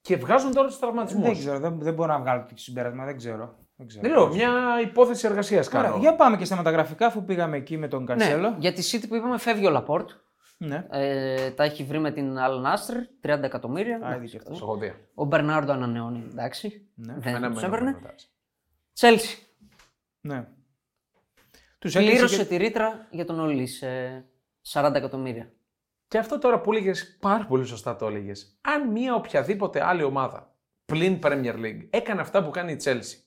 και 0.01 0.16
βγάζουν 0.18 0.54
τώρα 0.54 0.68
τους 0.68 0.80
τραυματισμούς. 0.80 1.24
Δεν 1.25 1.34
ξέρω, 1.38 1.60
δεν, 1.60 1.80
δεν 1.80 1.94
μπορώ 1.94 2.12
να 2.13 2.20
βγάλω 2.20 2.46
το 2.50 2.58
συμπέρασμα, 2.58 3.06
δεν 3.06 3.18
ξέρω. 3.18 3.56
Δεν 3.75 3.88
ξέρω. 3.88 4.01
Δεν 4.08 4.12
λέω, 4.12 4.27
μια 4.27 4.51
υπόθεση 4.84 5.27
εργασίας 5.27 5.68
Ωραία, 5.68 5.82
κάνω. 5.82 5.98
για 5.98 6.16
πάμε 6.16 6.38
και 6.38 6.46
στα 6.46 6.56
μεταγραφικά, 6.56 7.06
αφού 7.06 7.24
πήγαμε 7.24 7.58
εκεί 7.58 7.77
με 7.77 7.88
τον 7.88 8.06
Κανσέλο. 8.06 8.50
Ναι, 8.50 8.56
για 8.60 8.74
τη 8.74 8.89
City 8.92 9.06
που 9.08 9.16
είπαμε 9.16 9.38
φεύγει 9.38 9.66
ο 9.66 9.70
Λαπόρτ. 9.70 10.10
Ναι. 10.58 10.86
Ε, 10.89 11.51
τα 11.51 11.63
έχει 11.63 11.84
βρει 11.84 12.00
με 12.00 12.12
την 12.12 12.36
Al 12.38 12.66
Nasr, 12.66 13.30
30 13.36 13.44
εκατομμύρια. 13.44 13.96
Α, 13.96 13.98
Εντάξει, 13.98 14.18
είδες 14.18 14.32
και 14.32 14.38
αυτό. 14.38 14.54
Στο 14.56 14.66
έχω 14.66 14.75
δει. 14.77 14.94
Ο 15.13 15.25
Μπερνάρντο 15.25 15.72
ανανεώνει, 15.72 16.24
εντάξει. 16.32 16.88
Ναι. 16.96 17.13
Δεν 17.13 17.36
Εμένα 17.36 17.51
τους 17.51 17.62
με 17.62 17.68
έβρενε. 17.68 17.89
έβρενε. 17.89 18.16
Τσέλσι. 18.94 19.48
ναι. 20.22 20.48
Τους 21.80 21.94
Πλήρωσε 21.94 22.16
έκλεισε 22.24 22.38
και- 22.38 22.50
τη 22.50 22.56
ρήτρα 22.58 23.08
για 23.12 23.26
τον 23.26 23.40
Ολίσε 23.40 23.78
σε 23.78 23.88
40 24.62 24.92
εκατομμύρια. 24.96 25.52
Και 26.08 26.18
αυτό 26.18 26.38
τώρα 26.40 26.62
που 26.62 26.72
έλεγες, 26.74 27.18
πάρα 27.20 27.46
πολύ 27.46 27.66
σωστά 27.66 27.96
το 27.96 28.08
έλεγες. 28.08 28.60
Αν 28.62 28.92
μια 28.92 29.16
οποιαδήποτε 29.16 29.86
άλλη 29.86 30.04
ομάδα 30.04 30.56
πλην 30.86 31.20
Premier 31.24 31.54
League 31.56 31.88
έκανε 31.90 32.22
αυτά 32.22 32.44
που 32.44 32.50
κάνει 32.50 32.72
η 32.72 32.78
Chelsea, 32.84 33.18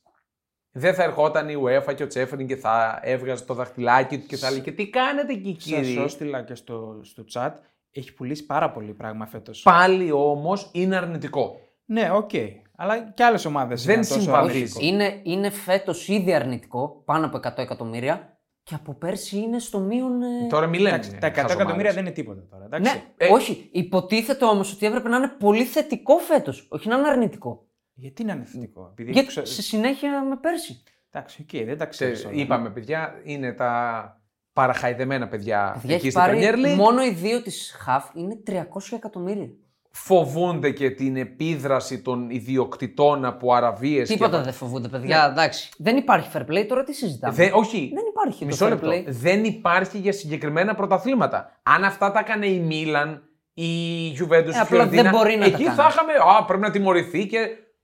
δεν 0.70 0.94
θα 0.94 1.02
ερχόταν 1.02 1.48
η 1.48 1.54
UEFA 1.64 1.94
και 1.94 2.02
ο 2.02 2.06
Τσέφεριν 2.06 2.46
και 2.46 2.56
θα 2.56 3.00
έβγαζε 3.02 3.44
το 3.44 3.54
δαχτυλάκι 3.54 4.18
του 4.18 4.26
και 4.26 4.36
θα 4.36 4.50
λέει: 4.50 4.60
Και 4.60 4.72
τι 4.72 4.90
κάνετε 4.90 5.32
εκεί, 5.32 5.56
Σας 5.58 5.64
κύριε; 5.64 6.02
έστειλα 6.02 6.42
και 6.42 6.54
στο, 6.54 7.00
στο 7.02 7.24
chat. 7.32 7.50
Έχει 7.92 8.14
πουλήσει 8.14 8.46
πάρα 8.46 8.70
πολύ 8.70 8.92
πράγμα 8.92 9.26
φέτος. 9.26 9.62
Πάλι 9.62 10.12
όμως 10.12 10.70
είναι 10.72 10.96
αρνητικό. 10.96 11.60
Ναι, 11.84 12.10
οκ. 12.12 12.30
Αλλά 12.76 13.10
και 13.10 13.24
άλλες 13.24 13.44
ομάδες 13.44 13.84
Δεν 13.84 14.04
συμβαδίζει. 14.04 14.86
Είναι, 14.86 15.20
είναι 15.22 15.50
φέτος 15.50 16.08
ήδη 16.08 16.34
αρνητικό, 16.34 17.02
πάνω 17.04 17.26
από 17.26 17.36
100 17.36 17.62
εκατομμύρια. 17.62 18.29
Και 18.62 18.74
από 18.74 18.94
πέρσι 18.94 19.36
είναι 19.38 19.58
στο 19.58 19.78
μείον. 19.78 20.22
ε, 20.22 20.46
Τώρα 20.48 20.66
μη 20.66 20.78
λέμε. 20.78 20.88
Εντάξει, 20.96 21.10
τα 21.10 21.26
100 21.26 21.30
χαζομάρες. 21.30 21.54
εκατομμύρια 21.60 21.92
δεν 21.92 22.04
είναι 22.04 22.14
τίποτα 22.14 22.46
τώρα. 22.50 22.64
Εντάξει. 22.64 22.92
Ναι, 22.94 23.04
Ε, 23.16 23.32
όχι. 23.32 23.68
Υποτίθεται 23.72 24.44
όμως 24.44 24.72
ότι 24.72 24.86
έπρεπε 24.86 25.08
να 25.08 25.16
είναι 25.16 25.28
πολύ 25.38 25.64
θετικό 25.64 26.16
φέτος, 26.18 26.66
όχι 26.70 26.88
να 26.88 26.96
είναι 26.98 27.08
αρνητικό. 27.08 27.66
Γιατί 27.94 28.24
να 28.24 28.32
είναι 28.32 28.44
θετικό. 28.44 28.88
Επειδή 28.92 29.10
Γιατί 29.12 29.28
ξε- 29.28 29.46
σε 29.46 29.62
συνέχεια 29.62 30.22
με 30.24 30.36
πέρσι. 30.36 30.82
Εντάξει, 31.10 31.42
οκ, 31.42 31.64
δεν 31.66 31.78
τα 31.78 31.86
Ξέρεις, 31.86 32.18
ξέρει. 32.18 32.40
είπαμε, 32.40 32.70
παιδιά, 32.70 33.20
είναι 33.24 33.52
τα 33.52 34.14
παραχαϊδεμένα 34.52 35.28
παιδιά, 35.28 35.70
Παιδιά, 35.80 35.94
εκεί 35.96 36.06
έχει 36.06 36.10
στην 36.16 36.22
πάρει 36.22 36.38
Premier 36.42 36.66
League. 36.66 36.74
μόνο 36.76 37.02
οι 37.04 37.10
δύο 37.10 37.42
της 37.42 37.74
Χαφ 37.78 38.10
είναι 38.14 38.36
300 38.46 38.96
εκατομμύρια. 38.96 39.48
Φοβούνται 39.92 40.70
και 40.70 40.90
την 40.90 41.16
επίδραση 41.16 42.02
των 42.02 42.30
ιδιοκτητών 42.30 43.24
από 43.24 43.52
αραβίες. 43.54 44.08
Τίποτα 44.08 44.42
δεν 44.42 44.52
φοβούνται, 44.52 44.88
παιδιά. 44.88 45.28
Εντάξει. 45.30 45.70
Δεν 45.78 45.96
υπάρχει 45.96 46.30
fair 46.34 46.46
play, 46.50 46.66
τώρα 46.68 46.84
τι 46.84 46.92
συζητάμε. 46.94 47.34
Δεν, 47.34 47.50
όχι. 47.54 47.90
Δεν 47.94 48.04
υπάρχει 48.08 48.44
Μισό 48.44 48.68
το 48.68 48.74
fair 48.74 48.80
λεπτό. 48.82 48.90
play. 49.10 49.12
Δεν 49.12 49.44
υπάρχει 49.44 49.98
για 49.98 50.12
συγκεκριμένα 50.12 50.74
πρωταθλήματα. 50.74 51.60
Αν 51.62 51.84
αυτά 51.84 52.10
τα 52.12 52.18
έκανε 52.18 52.46
η 52.46 52.58
Μίλαν, 52.58 53.22
η 53.54 54.10
Juventus, 54.10 54.30
Ε, 54.30 54.36
η 54.36 54.40
απλά 54.48 54.64
Φιωρεντίνα, 54.64 55.02
δεν 55.02 55.10
μπορεί 55.12 55.34
να 55.36 55.40
τα 55.40 55.46
εκεί 55.54 55.64
κάνει. 55.64 55.76
θα 55.76 55.86
είχαμε. 55.90 56.12
Α, 56.38 56.44
πρέπει 56.44 56.62
να 56.62 56.70
τιμωρηθεί 56.70 57.26
και. 57.26 57.38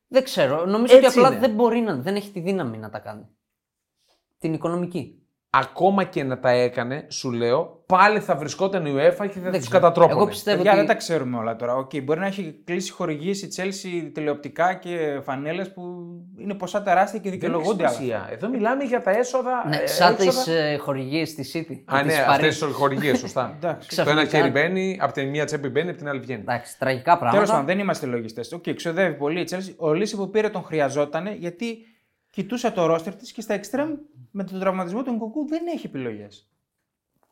Δεν 0.09 0.25
ξέρω. 0.25 0.65
Νομίζω 0.67 0.97
Έτσι 0.97 1.09
ότι 1.09 1.19
απλά 1.19 1.31
είναι. 1.31 1.47
δεν 1.47 1.55
μπορεί 1.55 1.81
να. 1.81 1.97
Δεν 1.97 2.17
έχει 2.17 2.31
τη 2.31 2.41
δύναμη 2.41 2.79
να 2.79 2.91
τα 2.91 2.99
κάνει. 2.99 3.27
Την 4.39 4.53
οικονομική. 4.55 5.26
Ακόμα 5.51 6.05
και 6.05 6.23
να 6.25 6.39
τα 6.39 6.51
έκανε, 6.51 7.07
σου 7.11 7.31
λέω, 7.33 7.83
πάλι 7.87 8.21
θα 8.21 8.37
βρισκόταν 8.37 8.87
η 8.87 8.93
UEFA 8.97 9.29
και 9.29 9.39
θα 9.39 9.41
Δεν 9.41 9.53
του 9.53 9.59
ξέρω. 9.59 9.69
κατατρόπωνε. 9.81 10.13
Εγώ 10.19 10.27
πιστεύω 10.27 10.57
Παιδιά, 10.57 10.71
ότι. 10.71 10.81
δεν 10.81 10.89
τα 10.89 10.95
ξέρουμε 10.95 11.37
όλα 11.39 11.57
τώρα. 11.57 11.75
Οκ, 11.75 11.91
μπορεί 12.03 12.21
να 12.21 12.27
έχει 12.27 12.61
κλείσει 12.65 12.93
χορηγήσει 12.93 13.47
η 13.47 13.49
Chelsea 13.57 14.11
τηλεοπτικά 14.15 14.75
και 14.75 15.21
φανέλες 15.23 15.73
που 15.73 15.83
είναι 16.39 16.55
ποσά 16.55 16.83
τεράστια 16.83 17.19
και 17.21 17.29
Δεν 17.31 17.39
έχει 17.39 17.47
δικαιολογούνται. 17.47 17.85
αλλά. 17.85 17.93
σημασία. 17.95 18.29
Εδώ 18.31 18.49
μιλάμε 18.49 18.85
για 18.85 19.03
τα 19.03 19.11
έσοδα. 19.11 19.65
Ναι, 19.69 19.77
ε, 19.77 19.87
σαν 19.87 20.17
τις 20.17 20.27
έξοδα. 20.27 20.59
ε, 20.59 20.77
χορηγίες 20.77 21.35
της 21.35 21.53
City. 21.57 21.83
Α, 21.85 21.99
και 21.99 22.05
ναι, 22.05 22.13
της 22.13 22.19
αυτές 22.19 22.63
Paris. 22.65 22.67
τι 22.67 22.73
χορηγίες, 22.73 23.19
σωστά. 23.19 23.53
Εντάξει. 23.57 23.97
το 23.97 24.03
ένα 24.03 24.11
Ξαφνικά. 24.13 24.39
χέρι 24.39 24.51
μπαίνει, 24.51 24.99
από 25.01 25.13
τη 25.13 25.25
μία 25.25 25.45
τσέπη 25.45 25.69
μπαίνει, 25.69 25.89
από 25.89 25.99
την 25.99 26.09
άλλη 26.09 26.21
βγαίνει. 26.21 26.41
Εντάξει, 26.41 26.79
τραγικά 26.79 27.11
πράγματα. 27.13 27.33
Τέλος 27.35 27.51
πάντων, 27.51 27.67
δεν 27.67 27.79
είμαστε 27.79 28.07
λογιστές. 28.07 28.53
Οκ, 28.53 28.71
ξοδεύει 28.75 29.15
πολύ 29.17 29.41
η 29.41 29.47
Chelsea. 29.51 29.75
Ολίσε 29.77 30.17
που 30.17 30.31
πήρε 30.31 30.49
τον 30.49 30.63
χρειαζόταν 30.63 31.27
γιατί 31.39 31.79
κοιτούσε 32.31 32.71
το 32.71 32.87
ρόστερ 32.87 33.15
της 33.15 33.33
και 33.33 33.41
στα 33.41 33.61
extreme 33.61 33.95
με 34.37 34.45
τον 34.45 34.61
τραυματισμό 34.61 35.03
του 35.03 35.13
Νκουνκού 35.13 35.47
δεν 35.49 35.67
έχει 35.67 35.87
επιλογές. 35.87 36.49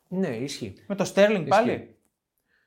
Ναι, 0.09 0.29
ισχύει. 0.29 0.75
Με 0.87 0.95
το 0.95 1.13
Sterling 1.15 1.47
πάλι. 1.49 1.97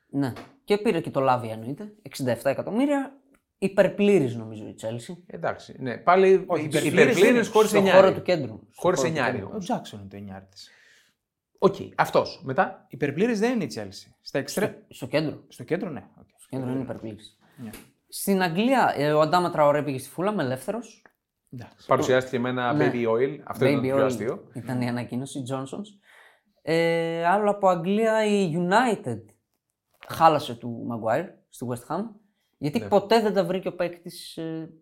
Ναι. 0.08 0.34
Και 0.64 0.78
πήρε 0.78 1.02
και 1.02 1.10
το 1.10 1.20
Λάβια 1.20 1.54
εννοείται. 1.54 1.94
67 2.18 2.36
εκατομμύρια. 2.44 3.18
Υπερπλήρης 3.58 4.36
νομίζω 4.36 4.68
η 4.68 4.76
Chelsea. 4.82 5.16
Εντάξει. 5.28 5.76
Ναι, 5.80 5.98
πάλι 5.98 6.44
Όχι, 6.48 6.64
υπερ- 6.66 6.84
υπερπλήρης 6.86 6.92
υπερπλήρης 7.18 7.30
είναι. 7.48 7.54
χωρίς 7.54 7.70
Στο 7.70 7.80
χώρο 7.80 7.90
εννιάρι. 7.96 8.16
του 8.16 8.22
κέντρου. 8.22 8.48
Στο 8.72 8.82
Χωρίς 8.82 9.00
χώρο 9.00 9.02
του 9.02 9.06
εννιάρι 9.18 9.38
κέντρου. 9.38 9.56
Ο 9.56 9.58
Τζάξον 9.60 10.00
είναι 10.00 10.08
το 10.10 10.16
εννιάρι 10.16 10.46
της. 10.52 10.70
Οκ, 11.58 11.76
αυτός. 11.96 12.42
Μετά; 12.44 12.86
Υπερπλήρης 12.90 13.40
δεν 13.40 13.54
είναι 13.54 13.64
η 13.64 13.72
Chelsea. 13.76 14.12
Στα 14.22 14.44
extreme. 14.46 14.74
Στο 14.90 15.08
κέντρο. 15.08 15.44
Στο 15.48 15.64
κέντρο, 15.64 15.90
ναι. 15.90 16.04
Οκ. 16.20 16.28
Στο 16.38 16.48
κέντρο 16.50 16.70
είναι 16.72 16.82
υπερπλήρης. 16.82 17.38
Ναι. 17.64 17.70
Στην 18.08 18.42
Αγγλία, 18.42 18.94
ε, 18.98 19.12
ο 19.12 19.22
Αντάμα 19.22 19.50
Τραωρέ 19.52 19.84
πήγε 19.84 19.98
στη 19.98 20.10
Φούλα 20.10 20.32
με 20.34 20.44
ελεύθερος. 20.44 21.02
Εντάξει. 21.54 21.88
Παρουσιάστηκε 21.88 22.40
με 22.40 22.50
ένα 22.50 22.74
Ναι. 22.74 22.92
baby 22.94 23.08
oil. 23.10 23.40
Αυτό 23.44 23.66
ήταν 23.66 23.76
το 23.76 23.96
πιο 23.96 24.06
αστείο. 24.06 24.44
ήταν 24.54 24.82
η 24.82 24.88
ανακοίνωση 24.90 25.44
Johnson's. 25.52 26.08
Ε, 26.62 27.26
άλλο 27.26 27.50
από 27.52 27.68
Αγγλία 27.68 28.26
η 28.26 28.54
United 28.58 29.22
χάλασε 30.08 30.54
του 30.56 30.88
Maguire 30.92 31.26
στη 31.50 31.66
West 31.70 31.94
Ham. 31.96 32.02
Γιατί 32.58 32.80
Ναι. 32.80 32.88
ποτέ 32.88 33.22
δεν 33.22 33.34
τα 33.34 33.44
βρήκε 33.46 33.68
ο 33.68 33.76
παίκτης. 33.76 34.38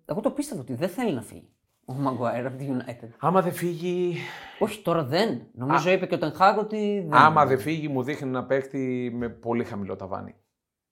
εγώ 0.06 0.22
το 0.22 0.32
πίστευα 0.32 0.62
ότι 0.62 0.74
δεν 0.74 0.90
θέλει 0.90 1.14
να 1.14 1.22
φύγει 1.22 1.50
ο 1.86 1.94
Maguire 1.94 2.44
από 2.46 2.58
τη 2.58 2.68
United. 2.72 3.10
Άμα 3.20 3.42
δεν 3.42 3.54
φύγει. 3.54 4.16
Όχι, 4.60 4.82
τώρα 4.82 5.04
δεν. 5.04 5.42
Νομίζω 5.54 5.90
είπε 5.92 6.06
και 6.06 6.16
ο 6.16 6.18
Τενχάκ 6.18 6.58
ότι 6.58 7.00
δεν. 7.00 7.14
Άμα 7.14 7.46
δεν 7.46 7.60
φύγει, 7.60 7.88
μου 7.88 8.04
δείχνει 8.04 8.28
ένα 8.28 8.46
παίκτη 8.46 9.12
με 9.14 9.30
πολύ 9.30 9.64
χαμηλό 9.64 9.96
ταβάνι. 9.96 10.36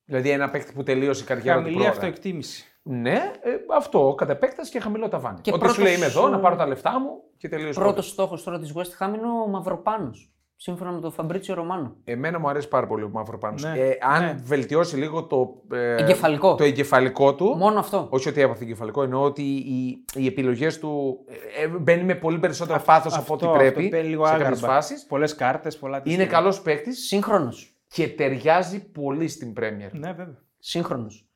Δηλαδή 0.05 0.29
ένα 0.29 0.49
παίκτη 0.49 0.73
που 0.73 0.83
τελείωσε 0.83 1.23
η 1.23 1.25
καριέρα 1.25 1.51
του 1.57 1.59
Χαμηλή 1.59 1.75
πρόωρα. 1.75 1.91
αυτοεκτίμηση. 1.91 2.72
Ναι, 2.83 3.31
ε, 3.41 3.51
αυτό 3.75 4.13
κατά 4.17 4.31
επέκταση 4.31 4.71
και 4.71 4.79
χαμηλό 4.79 5.07
ταβάνι. 5.09 5.39
Και 5.41 5.49
Ότι 5.49 5.59
πρώτος, 5.59 5.75
σου 5.77 5.81
λέει 5.83 5.93
είμαι 5.95 6.05
εδώ, 6.05 6.27
ε, 6.27 6.29
να 6.29 6.39
πάρω 6.39 6.55
τα 6.55 6.67
λεφτά 6.67 6.99
μου 6.99 7.09
και 7.37 7.49
τελείωσε. 7.49 7.79
Πρώτος 7.79 8.07
στόχος 8.09 8.43
τώρα 8.43 8.59
της 8.59 8.73
West 8.75 9.05
Ham 9.05 9.13
είναι 9.15 9.27
ο 9.43 9.47
Μαυροπάνος. 9.47 10.27
Σύμφωνα 10.55 10.91
με 10.91 10.99
τον 10.99 11.11
Φαμπρίτσιο 11.11 11.55
Ρωμάνο. 11.55 11.95
Εμένα 12.03 12.39
μου 12.39 12.49
αρέσει 12.49 12.67
πάρα 12.67 12.87
πολύ 12.87 13.03
ο 13.03 13.09
Μαύρο 13.09 13.37
Πάνος. 13.37 13.63
Ναι, 13.63 13.79
ε, 13.79 13.97
αν 14.01 14.23
ναι. 14.23 14.35
βελτιώσει 14.43 14.95
λίγο 14.97 15.23
το, 15.23 15.61
ε, 15.75 15.95
Εγκεφαλικό. 15.95 16.55
το 16.55 16.63
εγκεφαλικό 16.63 17.35
του. 17.35 17.45
Μόνο 17.57 17.79
αυτό. 17.79 18.07
Όχι 18.09 18.29
ότι 18.29 18.41
έπαθε 18.41 18.63
εγκεφαλικό, 18.63 19.03
εννοώ 19.03 19.21
ότι 19.23 19.41
οι, 19.41 20.03
οι 20.13 20.25
επιλογές 20.25 20.79
του 20.79 21.17
ε, 21.57 21.63
ε, 21.63 21.67
μπαίνει 21.67 22.03
με 22.03 22.15
πολύ 22.15 22.39
περισσότερο 22.39 22.81
πάθος 22.85 23.17
από 23.17 23.33
ό,τι 23.33 23.47
πρέπει 23.47 23.89
παίρνει 23.89 24.09
λίγο 24.09 24.25
σε 24.25 24.33
άγαρμα. 24.33 24.49
κάποιες 24.49 24.69
φάσεις. 24.69 25.05
Πολλές 25.05 25.35
κάρτες, 25.35 25.77
πολλά 25.77 26.01
Είναι 26.03 26.17
τέτοια. 26.17 26.31
καλός 26.31 26.61
παίκτης 26.61 27.07
Σύγχρονος. 27.07 27.75
και 27.87 28.07
ταιριάζει 28.07 28.91
πολύ 28.91 29.27
στην 29.27 29.53
Premier. 29.59 29.89
Ναι, 29.91 30.07
βέβαια. 30.11 30.41
Σύγχρονος. 30.59 31.27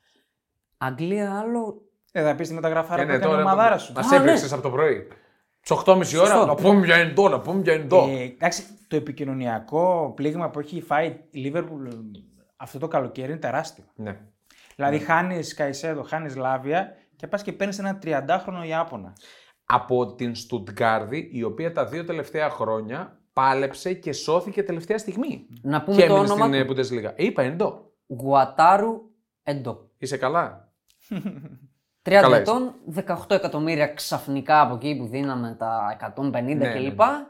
Αγγλία 0.77 1.39
άλλο. 1.39 1.81
Ε, 2.12 2.24
θα 2.24 2.36
πεις 2.36 2.48
τη 2.48 2.53
μεταγραφάρα 2.53 3.01
Ε, 3.01 3.05
που 3.05 3.12
ναι, 3.12 3.15
έκανε 3.17 3.31
η 3.34 3.36
τώρα 3.36 3.51
ομαδάρα 3.51 3.77
σου. 3.77 3.93
Μα 3.93 4.01
Α, 4.01 4.22
έπαιξες 4.22 4.53
από 4.53 4.62
το 4.62 4.69
πρωί. 4.69 5.07
Τι 5.60 5.75
8.30 5.86 5.96
ώρα, 5.96 6.03
Σωστό. 6.05 6.46
να 6.46 6.55
πούμε 6.55 6.81
ποια 6.81 7.01
είναι 7.01 7.13
το, 7.13 7.27
να 7.29 7.39
πούμε 7.39 7.62
ποια 7.62 7.74
είναι 7.74 7.86
το. 7.86 7.98
Ε, 8.10 8.22
εντάξει, 8.24 8.63
το 8.88 8.96
επικοινωνιακό 8.96 10.13
πλήγμα 10.15 10.50
που 10.50 10.60
έχει 10.60 10.81
φάει 10.81 11.07
η 11.29 11.39
Λίβερπουλ 11.39 11.88
αυτό 12.57 12.79
το 12.79 12.88
καλοκαίρι 12.88 13.31
είναι 13.31 13.39
τεράστιο. 13.39 13.84
Ναι. 13.96 14.19
Δηλαδή, 14.75 15.00
χάνεις 15.00 15.53
Καϊσέδο, 15.53 16.03
χάνεις 16.03 16.36
Λάβια 16.36 16.96
και 17.15 17.27
πας 17.27 17.41
και 17.43 17.51
παίρνεις 17.53 17.79
ένα 17.79 18.00
30χρονο 18.03 18.67
Ιάπωνα. 18.67 19.13
Από 19.65 20.13
την 20.15 20.36
Στουτγκάρδη, 20.36 21.29
η 21.34 21.43
οποία 21.43 21.72
τα 21.72 21.86
δύο 21.86 22.05
τελευταία 22.05 22.50
χρόνια 22.50 23.19
πάλεψε 23.34 23.93
και 23.93 24.13
σώθηκε 24.13 24.63
τελευταία 24.63 24.98
στιγμή. 24.98 25.48
Να 25.62 25.84
πούμε 25.84 25.98
και 26.01 26.07
το 26.07 26.15
έμεινε 26.15 26.31
όνομα 26.31 26.48
στην 26.48 26.67
του. 26.67 26.74
ε, 26.79 26.84
Bundesliga. 26.84 27.13
Είπα, 27.15 27.41
εντό. 27.41 27.91
Γουατάρου 28.07 29.01
Εντό. 29.43 29.89
Είσαι 29.98 30.17
καλά; 30.17 30.66
30 31.10 31.20
Καλά 32.02 32.38
ετών, 32.38 32.74
18 32.96 33.16
εκατομμύρια 33.30 33.88
ξαφνικά 33.88 34.62
από 34.62 34.76
εκεί 34.76 34.96
που 34.96 35.08
δίναμε 35.08 35.56
τα 35.60 35.98
150 36.16 36.32
ναι, 36.32 36.74
κλπ. 36.74 37.00
ναι. 37.00 37.28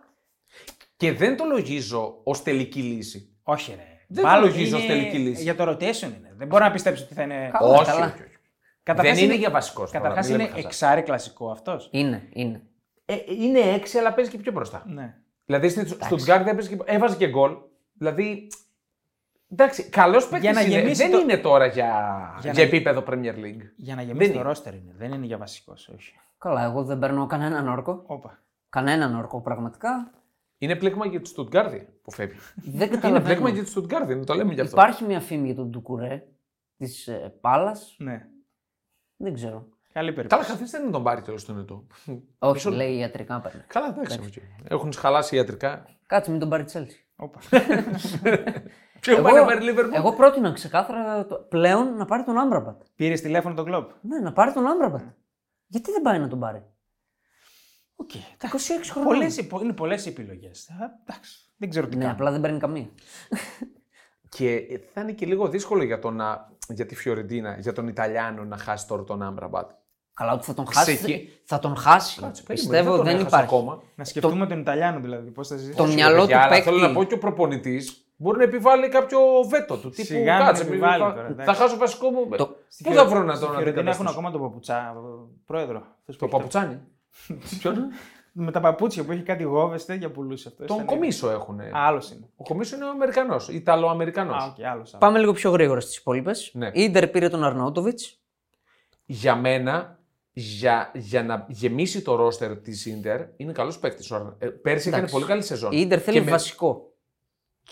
Και 0.98 1.14
δεν 1.14 1.38
το 1.38 1.46
λογίζω 1.46 2.22
ως 2.24 2.44
τελική 2.44 2.82
λύση. 2.82 3.38
Όχι, 3.44 3.74
ρε. 3.76 3.98
Δεν 4.08 4.24
Μάλλον 4.24 4.42
το 4.42 4.56
λογίζω 4.56 4.78
ως 4.78 4.84
είναι 4.84 4.94
τελική 4.94 5.18
λύση. 5.18 5.44
Για 5.44 5.56
το 5.56 5.70
rotation 5.70 6.02
είναι. 6.18 6.34
Δεν 6.36 6.48
μπορώ 6.48 6.64
να 6.64 6.72
πιστέψω 6.72 7.04
ότι 7.04 7.14
θα 7.14 7.22
είναι. 7.22 7.50
Καλά, 7.60 7.70
όχι, 7.70 7.86
καλά. 7.86 8.06
όχι, 8.06 8.24
όχι. 8.24 8.38
Καταρχάς 8.84 9.16
δεν 9.16 9.26
είναι, 9.26 9.36
για 9.36 9.50
βασικός. 9.50 9.92
Καταρχάς 9.92 10.30
είναι 10.30 10.52
εξάρι 10.56 11.02
κλασικό 11.02 11.52
αυτός. 11.52 11.90
Είναι, 11.92 12.30
είναι. 12.34 12.62
Ε, 13.06 13.16
είναι 13.40 13.60
έξι, 13.60 13.98
αλλά 13.98 14.14
παίζει 14.14 14.32
και 14.32 14.38
πιο 14.38 14.52
μπροστά. 14.52 14.84
Ναι. 14.88 15.16
Δηλαδή 15.46 15.70
στην 15.70 15.88
Στουτγκάρδη 15.88 16.50
έπαιζε 16.50 16.76
και 16.76 16.78
έβαζε 16.86 17.16
και 17.16 17.28
γκολ. 17.28 17.58
Δηλαδή. 17.94 18.48
Εντάξει, 19.50 19.90
καλός 19.90 20.24
παίκτης 20.28 20.42
Για 20.42 20.54
να 20.54 20.62
είναι. 20.62 20.70
γεμίσει 20.80 21.02
Δεν 21.04 21.12
το- 21.12 21.18
είναι 21.20 21.38
τώρα 21.38 21.66
για, 21.66 21.86
για, 22.42 22.54
να- 22.54 22.62
επίπεδο 22.62 23.04
Premier 23.08 23.34
League. 23.36 23.62
Για 23.76 23.96
να 23.96 24.02
γεμίσει 24.02 24.18
Δεν 24.26 24.28
το 24.28 24.40
είναι. 24.40 24.42
ρόστερ 24.48 24.74
είναι. 24.74 24.94
Δεν 24.98 25.12
είναι 25.12 25.26
για 25.26 25.38
βασικός. 25.38 25.90
Όχι. 25.96 26.14
Καλά, 26.38 26.64
εγώ 26.64 26.84
δεν 26.84 27.00
παίρνω 27.00 27.26
κανέναν 27.26 27.68
όρκο. 27.68 28.04
Όπα. 28.08 28.40
Κανέναν 28.70 29.16
όρκο 29.16 29.42
πραγματικά. 29.42 30.12
Είναι 30.58 30.76
πλέγμα 30.76 31.06
για 31.06 31.22
τη 31.22 31.28
Στουτγκάρδη 31.28 31.88
που 32.02 32.12
φεύγει. 32.12 32.38
Δεν 32.56 32.72
είναι 32.74 32.88
καταλαβαίνω. 32.88 33.24
πλέγμα 33.26 33.50
για 33.50 33.64
τη 33.64 33.70
Στουτγκάρδη, 33.70 34.24
το 34.24 34.34
λέμε 34.34 34.54
γι' 34.54 34.62
αυτό. 34.62 34.76
Υπάρχει 34.76 35.04
μια 35.04 35.20
φήμη 35.20 35.46
για 35.46 35.56
τον 35.56 35.70
Ντουκουρέ 35.70 36.24
της 36.78 37.08
ε, 37.08 37.34
Πάλας. 37.42 37.96
Ναι. 37.98 38.26
Δεν 39.18 39.34
ξέρω. 39.34 39.52
Καλά, 39.54 39.70
Καλή 39.94 40.14
περίπτωση. 40.14 40.52
καθίστε 40.52 40.78
να 40.80 40.92
τον 40.92 41.04
πάρει 41.04 41.22
τέλος 41.22 41.46
τον 41.46 41.60
ετώ. 41.60 41.88
Όχι, 42.40 42.54
Μισό- 42.54 42.72
λέει 42.72 42.96
ιατρικά 42.98 43.40
παίρνει. 43.40 43.62
Καλά, 43.68 43.88
εντάξει. 43.88 44.20
οκ. 44.26 44.34
Έχουν 44.72 44.94
χαλάσει 44.94 45.36
ιατρικά. 45.36 45.86
Κάτσε 46.06 46.32
μην 46.32 46.40
τον 46.40 46.50
πάρει 46.50 46.64
Τσέλσι. 46.64 47.06
Όπα. 48.98 49.00
Ποιο 49.00 49.14
Εγώ, 49.14 49.22
πάει 49.24 49.34
να 49.34 49.46
πάρει 49.46 49.60
Liverpool; 49.72 49.94
εγώ 49.96 50.14
πρότεινα 50.14 50.52
ξεκάθαρα 50.52 51.26
το- 51.26 51.36
πλέον 51.50 51.96
να 51.96 52.06
πάρει 52.06 52.24
τον 52.24 52.38
Άμραμπατ. 52.38 52.82
Πήρες 52.96 53.22
τηλέφωνο 53.22 53.56
τον 53.56 53.66
Κλοπ; 53.66 53.90
Ναι, 54.02 54.20
να 54.20 54.34
πάρει 54.34 54.52
τον 54.54 54.66
Άμραμπατ. 54.68 55.02
Γιατί 55.68 55.92
δεν 55.92 56.02
πάει 56.02 56.20
να 56.20 56.28
τον 56.28 56.40
πάρει; 56.40 56.64
Οκ. 57.96 58.10
26 58.14 58.90
χρονών. 58.92 59.14
Πολλές, 59.14 59.38
υπο- 59.38 59.62
είναι 59.62 59.74
πολλές 59.74 60.06
επιλογές. 60.06 60.70
Εντάξει. 61.04 61.40
Δεν 61.58 61.70
ξέρω 61.70 61.88
τι 61.88 61.96
Ναι, 61.96 62.02
κάνω. 62.02 62.14
απλά 62.14 62.32
δεν 62.32 62.42
παίρνει 62.42 62.60
καμία. 62.60 62.90
Και 64.30 64.80
θα 64.94 65.02
είναι 65.02 65.12
και 65.12 65.26
λίγο 65.26 65.48
δύσκολο 65.48 65.84
για, 65.84 66.00
τον, 66.00 66.16
να- 66.16 66.50
για 66.70 66.86
τη 66.86 66.96
Φιωρεντίνα, 66.96 67.58
για 67.60 67.74
τον 67.74 67.88
Ιταλιάνο 67.88 68.44
να 68.44 68.58
χάσει 68.58 68.88
τώρα 68.88 69.04
τον 69.04 69.22
Άμραμπατ. 69.22 69.72
Καλά, 70.14 70.34
ότι 70.34 70.46
θα 70.46 70.54
τον 70.54 70.68
χάσει. 70.72 70.96
Ξεχει- 70.96 71.30
Θα 71.46 71.60
τον 71.60 71.76
χάσει. 71.76 72.22
Κάτσε, 72.22 72.44
περίμενε, 72.44 72.70
Πιστεύω 72.78 72.96
τον 72.96 73.06
δεν 73.06 73.14
έχασε 73.16 73.28
υπάρχει. 73.28 73.56
Ακόμα. 73.56 73.82
Να 73.96 74.04
σκεφτούμε 74.04 74.48
τον 74.48 74.60
Ιταλιάνο 74.60 75.00
δηλαδή. 75.00 75.32
Πώς 75.32 75.48
θα 75.48 75.56
ζήσει. 75.56 75.76
Το 75.76 75.84
Όχι, 75.84 75.92
ρε 75.92 75.98
μυαλό 75.98 76.20
παιδιά, 76.20 76.36
του 76.36 76.42
αλλά 76.42 76.50
παίκτη. 76.50 76.64
Θέλω 76.70 76.80
να 76.88 76.94
πω 76.94 77.04
και 77.04 77.14
ο 77.14 77.18
προπονητής 77.18 78.07
μπορεί 78.18 78.38
να 78.38 78.44
επιβάλλει 78.44 78.90
κάποιο 78.90 79.20
βέτο 79.50 79.78
του. 79.78 79.90
Τύπου 79.90 80.06
Σιγά 80.08 80.38
να 80.38 80.46
κάτσε, 80.46 80.64
μην 80.64 80.74
μην- 80.74 80.82
επιβάλλει 80.84 81.04
θα, 81.04 81.14
τώρα, 81.14 81.26
θα 81.28 81.32
εντάξει. 81.42 81.62
χάσω 81.62 81.78
βασικό 81.78 82.10
μου. 82.10 82.28
Το- 82.38 82.56
Στη 82.68 82.84
Πού 82.84 82.90
Φιω- 82.92 83.02
θα 83.04 83.10
βρω 83.10 83.24
να 83.24 83.36
στη 83.36 83.46
τον 83.46 83.54
Φιωρεντίνα 83.56 83.90
έχουν 83.90 83.90
αντικαταστήσω. 83.90 84.10
ακόμα 84.12 84.32
τον 84.32 84.42
παπουτσά. 84.42 84.96
Πρόεδρο. 85.46 85.78
αυτός 85.78 86.16
που 86.16 86.16
Το 86.16 86.26
έχει 86.26 86.30
τα- 86.32 86.38
παπουτσάνι. 86.38 86.80
Ποιον; 87.60 87.76
Με 88.40 88.52
τα 88.52 88.60
παπούτσια 88.60 89.04
που 89.04 89.12
έχει 89.12 89.22
κάτι 89.22 89.44
γόβες 89.44 89.86
τέτοια 89.86 90.12
πουλούσε 90.12 90.48
αυτό. 90.48 90.66
Τον 90.66 90.86
Κομίσο 90.86 91.30
έχουν. 91.30 91.60
Άλλος 91.74 92.12
είναι. 92.12 92.30
Ο 92.36 92.44
Κομίσο 92.44 92.76
είναι 92.76 92.86
ο 92.86 92.90
Αμερικανός, 92.90 93.50
Ιταλο-Αμερικανός. 93.50 94.44
Α, 94.44 94.54
οκ, 94.58 94.66
άλλος. 94.66 94.96
Πάμε 95.00 95.20
λίγο 95.20 95.32
πιο 95.34 95.52
γρήγορα 95.52 95.80
στις 95.80 95.98
υπόλοιπες. 95.98 96.52
Ναι. 96.54 96.68
Η 96.68 96.72
Ιντερ 96.84 97.08
πήρε 97.08 97.30
τον 97.30 97.44
Αρναούτοβιτς. 97.44 98.20
Για 99.06 99.36
μένα, 99.36 100.00
για, 100.34 100.92
για 100.94 101.24
να 101.24 101.46
γεμίσει 101.50 102.02
το 102.02 102.16
ρόστερ 102.16 102.58
της 102.58 102.86
Ιντερ, 102.86 103.22
είναι 103.38 103.52
καλός 103.52 103.80
παίκτης. 103.80 104.08
Πέρσι 104.62 104.88
έκανε 104.88 104.96
Εντάξει. 104.96 105.14
πολύ 105.14 105.26
καλή 105.26 105.42
σεζόν. 105.42 105.72
Η 105.72 105.78
Ιντερ 105.80 106.02
θέλει 106.04 106.18
Και 106.18 106.24
με- 106.24 106.32
βασικό. 106.32 106.92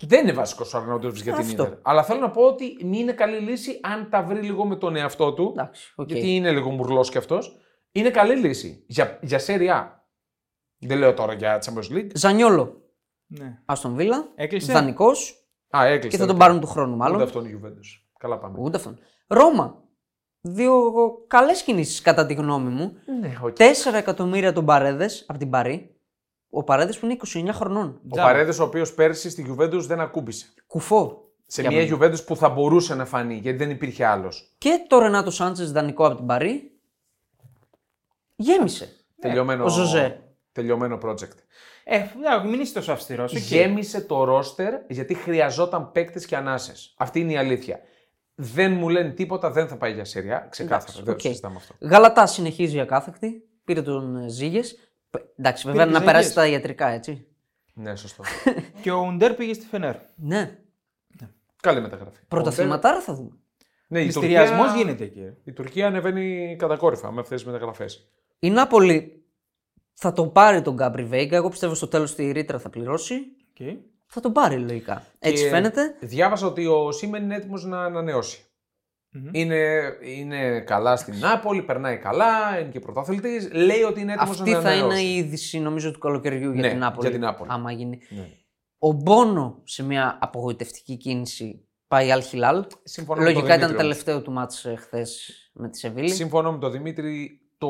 Δεν 0.02 0.24
είναι 0.24 0.34
βασικός 0.34 0.74
ο 0.74 0.78
Αρναούτοβιτς 0.78 1.24
για 1.24 1.34
την 1.34 1.42
Αυτό. 1.42 1.64
Ιντερ. 1.64 1.78
Αλλά 1.82 2.04
θέλω 2.04 2.20
να 2.20 2.32
πω 2.32 2.42
ότι 2.42 2.78
μην 2.82 2.94
είναι 2.94 3.12
καλή 3.12 3.38
λύση 3.38 3.80
αν 3.84 4.10
τα 4.10 4.24
βρει 4.24 4.42
λίγο 4.42 4.66
με 4.66 4.76
τον 4.76 4.96
εαυτό 4.96 5.34
του. 5.34 5.54
Εντάξει, 5.58 5.94
οκ. 5.96 6.10
Γιατί 6.12 6.36
είναι 6.36 6.52
λίγο 6.52 6.70
μουρλός 6.70 7.10
κι 7.10 7.18
αυτός. 7.18 7.58
Είναι 7.92 8.10
καλή 8.10 8.36
λύση 8.36 8.84
για, 8.88 9.20
για 9.22 9.40
Serie 9.48 9.70
A. 9.70 9.88
Δεν 10.78 10.98
λέω 10.98 11.14
τώρα 11.14 11.34
για 11.34 11.64
Champions 11.66 11.96
League. 11.96 12.10
Ζανιόλο. 12.14 12.82
Ναι. 13.26 13.62
Αστον 13.66 13.96
Βίλα. 13.96 14.32
Έκλεισε. 14.36 14.74
Δανεικό. 14.74 15.10
Α, 15.78 15.86
έκλεισε. 15.86 16.08
Και 16.08 16.18
θα 16.18 16.26
τον 16.26 16.36
τέλος. 16.36 16.38
πάρουν 16.38 16.60
του 16.60 16.68
χρόνου 16.68 16.96
μάλλον. 16.96 17.16
Ούτε 17.16 17.24
αυτόν 17.24 17.46
η 17.46 17.62
Juventus. 17.62 18.04
Καλά 18.20 18.38
πάμε. 18.38 18.58
Ούτε 18.60 18.78
αυτόν. 18.78 19.00
Ρώμα. 19.28 19.84
Δύο 20.42 20.92
καλές 21.28 21.64
κινήσεις 21.64 22.02
κατά 22.02 22.26
τη 22.26 22.34
γνώμη 22.34 22.70
μου. 22.70 22.94
Ναι, 23.20 23.38
οκ. 23.44 23.56
4 23.56 23.94
εκατομμύρια 23.94 24.54
τον 24.54 24.66
Παρέδες 24.66 25.26
από 25.28 25.40
την 25.40 25.50
Παρί. 25.50 25.95
Ο 26.50 26.64
Παρέδες 26.64 26.94
που 26.94 27.06
είναι 27.06 27.18
29 27.50 27.50
χρονών. 27.52 28.00
Ο 28.10 28.16
Παρέδες, 28.16 28.62
ο 28.62 28.66
οποίος 28.66 28.94
πέρσι 28.94 29.30
στη 29.30 29.46
Juventus 29.50 29.82
δεν 29.82 30.00
ακούμπησε. 30.00 30.54
Κουφό. 30.68 31.20
Σε 31.46 31.62
Για 31.62 31.72
μια 31.72 31.98
μένα. 31.98 31.98
Juventus 31.98 32.26
που 32.26 32.36
θα 32.36 32.50
μπορούσε 32.50 32.96
να 32.96 33.06
φανεί 33.06 33.36
γιατί 33.36 33.58
δεν 33.58 33.70
υπήρχε 33.70 34.06
άλλος. 34.06 34.54
Και 34.58 34.86
το 34.88 35.00
Ρενάτο 35.00 35.32
Σάντσες 35.32 35.72
δανεικό 35.72 36.06
από 36.06 36.16
την 36.16 36.26
Παρί. 36.26 36.72
Γέμισε. 38.36 38.90
Τελειωμένο, 39.20 39.64
ο 39.64 39.70
Ζωζέ. 39.70 40.24
τελειωμένο 40.52 40.98
project. 41.04 41.38
Ε, 41.84 41.98
ναι, 41.98 42.50
μην 42.50 42.60
είσαι 42.60 42.74
τόσο 42.74 42.92
αυστηρός. 42.92 43.34
Γέμισε 43.34 44.02
το 44.02 44.24
ρόστερ 44.24 44.74
γιατί 44.90 45.14
χρειαζόταν 45.14 45.92
παίκτες 45.92 46.26
και 46.26 46.36
ανάσες. 46.36 46.94
Αυτή 46.98 47.20
είναι 47.20 47.32
η 47.32 47.38
αλήθεια. 47.38 47.80
Δεν 48.36 48.72
μου 48.72 48.90
λένε 48.90 49.10
τίποτα, 49.10 49.52
δεν 49.52 49.68
θα 49.68 49.78
πάει 49.78 49.94
για 49.94 50.06
σειρά. 50.06 50.48
Ξεκάθαρα. 50.50 50.84
Εντάξει, 50.84 51.04
δεν 51.04 51.14
οκ. 51.14 51.22
το 51.22 51.28
συζητάμε 51.28 51.56
αυτό. 51.56 51.76
Γαλατά 51.80 52.26
συνεχίζει 52.28 52.80
ακάθεκτη. 52.80 53.48
Πήρε 53.64 53.82
τον 53.82 54.30
Ζίγιεχ. 54.30 54.85
Εντάξει, 55.38 55.68
βέβαια 55.68 55.84
τον 55.84 55.94
να 55.94 56.00
Ζίγιεχ. 56.00 56.14
περάσει 56.14 56.34
τα 56.34 56.48
ιατρικά, 56.48 56.88
έτσι. 56.88 57.28
Ναι, 57.74 57.96
σωστό. 57.96 58.24
Και 58.82 58.92
ο 58.92 59.06
Ουντέρ 59.08 59.34
πήγε 59.34 59.54
στη 59.54 59.66
Φενέρ. 59.66 59.96
Ναι. 60.16 60.58
Καλή 61.62 61.82
μεταγραφή. 61.82 62.20
Πρωταθληματάρα 62.28 63.02
θα 63.02 63.14
δούμε. 63.14 63.30
Ναι, 63.88 64.02
η 64.02 64.06
Μυστηριασμός 64.06 64.68
Τουρκία, 64.68 64.82
γίνεται 64.82 65.04
εκεί. 65.04 65.34
η 65.44 65.52
Τουρκία 65.52 65.88
ανεβαίνει 65.88 66.56
κατακόρυφα 66.60 67.12
με 67.12 67.22
αυτές 67.22 67.42
τις 67.44 67.52
μεταγραφές. 67.52 68.10
Η 68.40 68.50
Νάπολη 68.50 69.24
θα 69.94 70.14
τον 70.14 70.32
πάρει 70.32 70.62
τον 70.62 70.74
Γκάμπρι 70.74 71.04
Βέγγα. 71.04 71.38
Εγώ 71.38 71.50
πιστεύω 71.50 71.74
στο 71.74 71.88
τέλος 71.88 72.16
τη 72.16 72.32
ρήτρα 72.32 72.60
θα 72.60 72.70
πληρώσει. 72.70 73.16
Okay. 73.60 73.78
Θα 74.06 74.22
τον 74.22 74.32
πάρει 74.32 74.58
λογικά. 74.58 75.06
Έτσι 75.20 75.44
Και 75.44 75.50
φαίνεται. 75.50 75.96
Διάβασα 76.00 76.48
ότι 76.48 76.66
ο 76.66 76.92
Σίμεν 76.92 77.24
είναι 77.24 77.36
έτοιμος 77.36 77.66
να 77.66 77.84
ανανεώσει. 77.84 78.45
Είναι, 79.32 79.82
είναι 80.02 80.60
καλά 80.60 80.96
στην 80.96 81.18
Νάπολη, 81.20 81.62
περνάει 81.62 81.98
καλά, 81.98 82.60
είναι 82.60 82.70
και 82.70 82.80
πρωταθλητής. 82.80 83.54
Λέει 83.54 83.82
ότι 83.82 84.02
είναι 84.02 84.14
έτοιμος 84.14 84.38
να 84.40 84.44
Αυτή 84.44 84.52
θα 84.52 84.58
ανανεώσει. 84.72 85.02
είναι 85.02 85.10
η 85.10 85.16
είδηση 85.16 85.60
νομίζω 85.60 85.92
του 85.92 86.00
καλοκαιριού 86.00 86.52
για 86.52 86.62
Ναι, 86.62 86.70
την 86.70 86.78
Νάπολη. 86.80 87.02
για 87.08 87.18
την 87.18 87.26
Νάπολη. 87.26 87.50
Άμα 87.54 87.72
γίνει. 87.72 88.00
Ναι. 88.10 88.28
Ο 88.80 88.92
Μπόνο 88.92 89.62
σε 89.64 89.84
μια 89.84 90.18
απογοητευτική 90.22 90.98
κίνηση 90.98 91.68
πάει 91.88 92.12
Αλ 92.12 92.22
Χιλάλ. 92.22 92.66
Συμφωνώ 92.84 93.20
με 93.20 93.26
τον 93.26 93.34
Λογικά 93.36 93.56
ήταν 93.56 93.68
Δημήτρη 93.68 93.86
όμως. 93.86 93.98
τελευταίο 93.98 94.22
του 94.22 94.32
μάτς 94.32 94.66
χθες 94.78 95.32
με 95.54 95.70
τη 95.70 95.78
Σεβίλη. 95.78 96.10
Συμφωνώ 96.10 96.52
με 96.52 96.58
τον 96.58 96.72
Δημήτρη. 96.72 97.40
Το 97.58 97.70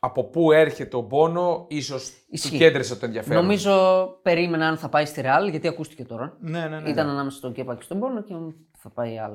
από 0.00 0.24
πού 0.24 0.52
έρχεται 0.52 0.96
ο 0.96 1.02
Πόνο, 1.02 1.64
ίσως 1.68 2.10
του 2.10 2.16
Ισχύει. 2.28 2.56
κέντρισε 2.56 2.96
το 2.96 3.06
ενδιαφέρον. 3.06 3.42
Νομίζω 3.42 4.06
περίμενα 4.22 4.68
αν 4.68 4.76
θα 4.76 4.88
πάει 4.88 5.04
στη 5.04 5.20
Ρεάλ, 5.20 5.48
γιατί 5.48 5.68
ακούστηκε 5.68 6.04
τώρα. 6.04 6.36
Ναι, 6.40 6.66
ναι, 6.66 6.80
ναι. 6.80 6.88
Ήταν 6.90 7.08
ανάμεσα 7.08 7.36
στον 7.36 7.52
Κέπα 7.52 7.74
και 7.76 7.82
στον 7.82 7.98
Πόνο 7.98 8.22
και 8.22 8.34
θα 8.78 8.90
πάει 8.90 9.18
Αλ 9.18 9.32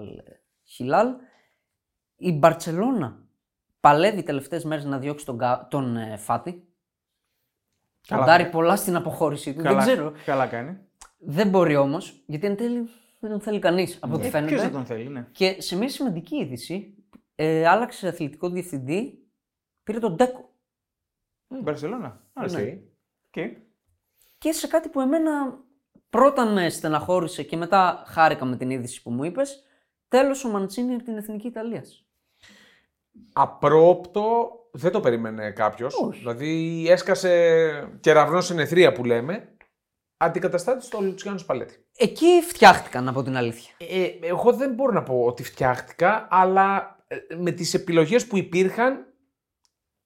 Χιλάλ. 0.76 1.16
Η 2.16 2.32
Μπαρτσελώνα 2.32 3.26
παλεύει 3.80 4.24
τελευταίες 4.24 4.64
μέρες 4.64 4.86
να 4.86 5.00
διώξει 5.00 5.26
τον, 5.26 5.38
Κα- 5.38 5.68
τον 5.70 5.98
ε, 5.98 6.18
Φάτι. 6.18 6.66
Καλά 8.08 8.22
Ποντάρει 8.22 8.42
κάνει. 8.44 8.54
πολλά 8.56 8.76
στην 8.76 8.96
αποχώρησή 8.96 9.54
του. 9.54 9.62
καλά, 9.64 9.84
Δεν 9.84 9.94
ξέρω. 9.94 10.14
Καλά 10.26 10.48
κάνει. 10.48 10.78
Δεν 11.18 11.50
μπορεί 11.50 11.76
όμως, 11.76 12.24
γιατί 12.26 12.48
εν 12.48 12.56
τέλει 12.58 12.90
δεν 13.20 13.30
τον 13.32 13.42
θέλει 13.42 13.60
κανείς 13.60 13.98
από 14.02 14.16
ό,τι 14.16 14.26
Ε, 14.26 14.30
φαίνεται. 14.30 14.50
Ποιος 14.52 14.62
δεν 14.62 14.72
τον 14.72 14.86
θέλει, 14.86 15.08
ναι. 15.10 15.28
Και 15.32 15.62
σε 15.62 15.76
μια 15.78 15.90
σημαντική 15.90 16.36
είδηση, 16.36 16.96
ε, 17.36 17.68
άλλαξε 17.68 18.08
αθλητικό 18.08 18.50
διευθυντή, 18.50 19.28
πήρε 19.84 20.00
τον 20.00 20.16
Ντέκο. 20.16 20.50
Μπαρσελόνα. 21.48 22.22
Οκ. 22.34 22.52
Ναι. 22.52 22.62
Οκ. 23.28 23.44
Και 24.38 24.52
σε 24.52 24.68
κάτι 24.68 24.90
που 24.90 25.02
εμένα 25.02 25.60
πρώτα 26.10 26.46
με 26.46 26.70
στεναχώρησε 26.70 27.44
και 27.44 27.58
μετά 27.58 28.04
χάρηκα 28.08 28.46
με 28.46 28.58
την 28.58 28.70
είδηση 28.70 29.02
που 29.02 29.12
μου 29.12 29.24
είπες, 29.24 29.64
τέλος 30.12 30.44
ο 30.46 30.50
Μαντσίνη 30.50 30.94
από 30.94 31.04
την 31.04 31.18
Εθνική 31.18 31.48
Ιταλίας. 31.48 32.06
Απρόοπτο 33.34 34.50
δεν 34.72 34.92
το 34.92 35.00
περίμενε 35.00 35.52
κάποιος. 35.52 35.96
Όχι. 35.96 36.20
Δηλαδή 36.20 36.86
έσκασε 36.90 37.90
κεραυνός 38.00 38.46
εν 38.46 38.56
αιθρία 38.56 38.92
που 38.92 39.04
λέμε. 39.06 39.56
Αντικαταστάτης 40.18 40.86
ο 40.86 41.02
Λουτσιάνο 41.02 41.38
Σπαλέτη. 41.38 41.86
Εκεί 41.98 42.42
φτιάχτηκαν 42.48 43.08
από 43.08 43.24
την 43.24 43.36
αλήθεια. 43.38 43.74
Ε, 43.78 44.06
εγώ 44.22 44.54
δεν 44.54 44.74
μπορώ 44.74 44.92
να 44.92 45.04
πω 45.04 45.24
ότι 45.26 45.44
φτιάχτηκα, 45.44 46.28
αλλά 46.32 46.98
ε, 47.08 47.16
με 47.36 47.52
τις 47.52 47.74
επιλογές 47.74 48.28
που 48.28 48.38
υπήρχαν, 48.38 49.06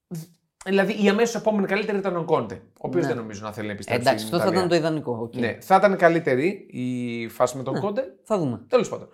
δ- 0.08 0.24
δηλαδή 0.66 1.04
η 1.04 1.10
αμέσως 1.10 1.36
επόμενη 1.36 1.68
καλύτερη 1.68 1.98
ήταν 1.98 2.16
ο 2.18 2.24
Κόντε, 2.24 2.56
ο 2.56 2.60
οποίος 2.78 3.02
Ναι. 3.04 3.08
δεν 3.08 3.18
νομίζω 3.18 3.42
να 3.44 3.52
θέλει 3.52 3.68
να 3.68 3.74
επιστρέψει 3.74 4.02
Εντάξει, 4.08 4.26
στην 4.26 4.36
αυτό 4.36 4.48
θα 4.48 4.54
Ιταλία. 4.54 4.76
ήταν 4.76 4.80
το 4.82 4.88
ιδανικό. 4.88 5.24
οκ. 5.24 5.36
Ναι, 5.36 5.58
θα 5.62 5.76
ήταν 5.76 5.98
καλύτερη 5.98 6.68
η 6.70 7.28
φάση 7.28 7.58
με 7.58 7.64
τον 7.64 7.80
Κόντε, 7.80 8.16
Θα 8.24 8.38
δούμε. 8.38 8.66
τέλος 8.68 8.90
πάντων. 8.90 9.10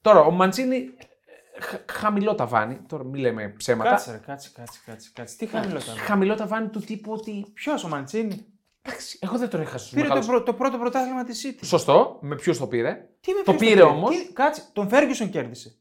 Τώρα, 0.00 0.20
ο 0.20 0.30
Μαντσίνη, 0.30 0.76
ε, 0.76 1.60
χα- 1.60 1.80
χαμηλό 1.92 2.34
ταβάνι, 2.34 2.80
τώρα 2.88 3.04
μην 3.04 3.20
λέμε 3.20 3.48
ψέματα, 3.56 3.90
Κάτσε, 3.90 4.10
ρε, 4.10 4.18
κάτσε, 4.26 4.50
κάτσε, 4.54 4.80
κάτσε, 4.86 5.10
κάτσε. 5.14 5.36
Τι 5.36 5.46
χαμηλό 5.46 5.78
ήταν. 5.78 5.96
χαμηλό 5.96 6.34
ταβάνι 6.34 6.68
του 6.68 6.80
τύπου 6.80 7.12
ότι, 7.12 7.46
Ποιος 7.54 7.84
ο 7.84 7.88
Μαντσίνη; 7.88 8.46
εντάξει, 8.82 9.18
εγώ 9.22 9.38
δεν 9.38 9.48
τον 9.48 9.60
είχα 9.62 9.78
στους 9.78 9.90
Πήρε 9.90 10.02
το, 10.02 10.08
μεγάλους. 10.08 10.26
πρω- 10.28 10.42
το 10.44 10.52
πρώτο 10.54 10.78
πρωτάθλημα 10.78 11.24
της 11.24 11.46
City. 11.46 11.60
Σωστό, 11.66 12.18
με 12.20 12.34
ποιους 12.34 12.58
το 12.58 12.66
πήρε; 12.66 13.08
Τι 13.20 13.32
με 13.32 13.42
Το 13.42 13.52
ποιος 13.54 13.68
πήρε 13.70 13.82
όμως. 13.82 14.16
Τι- 14.16 14.32
Κάτσε, 14.32 14.62
τον 14.72 14.88
Φέργισον 14.88 15.30
κέρδισε. 15.30 15.72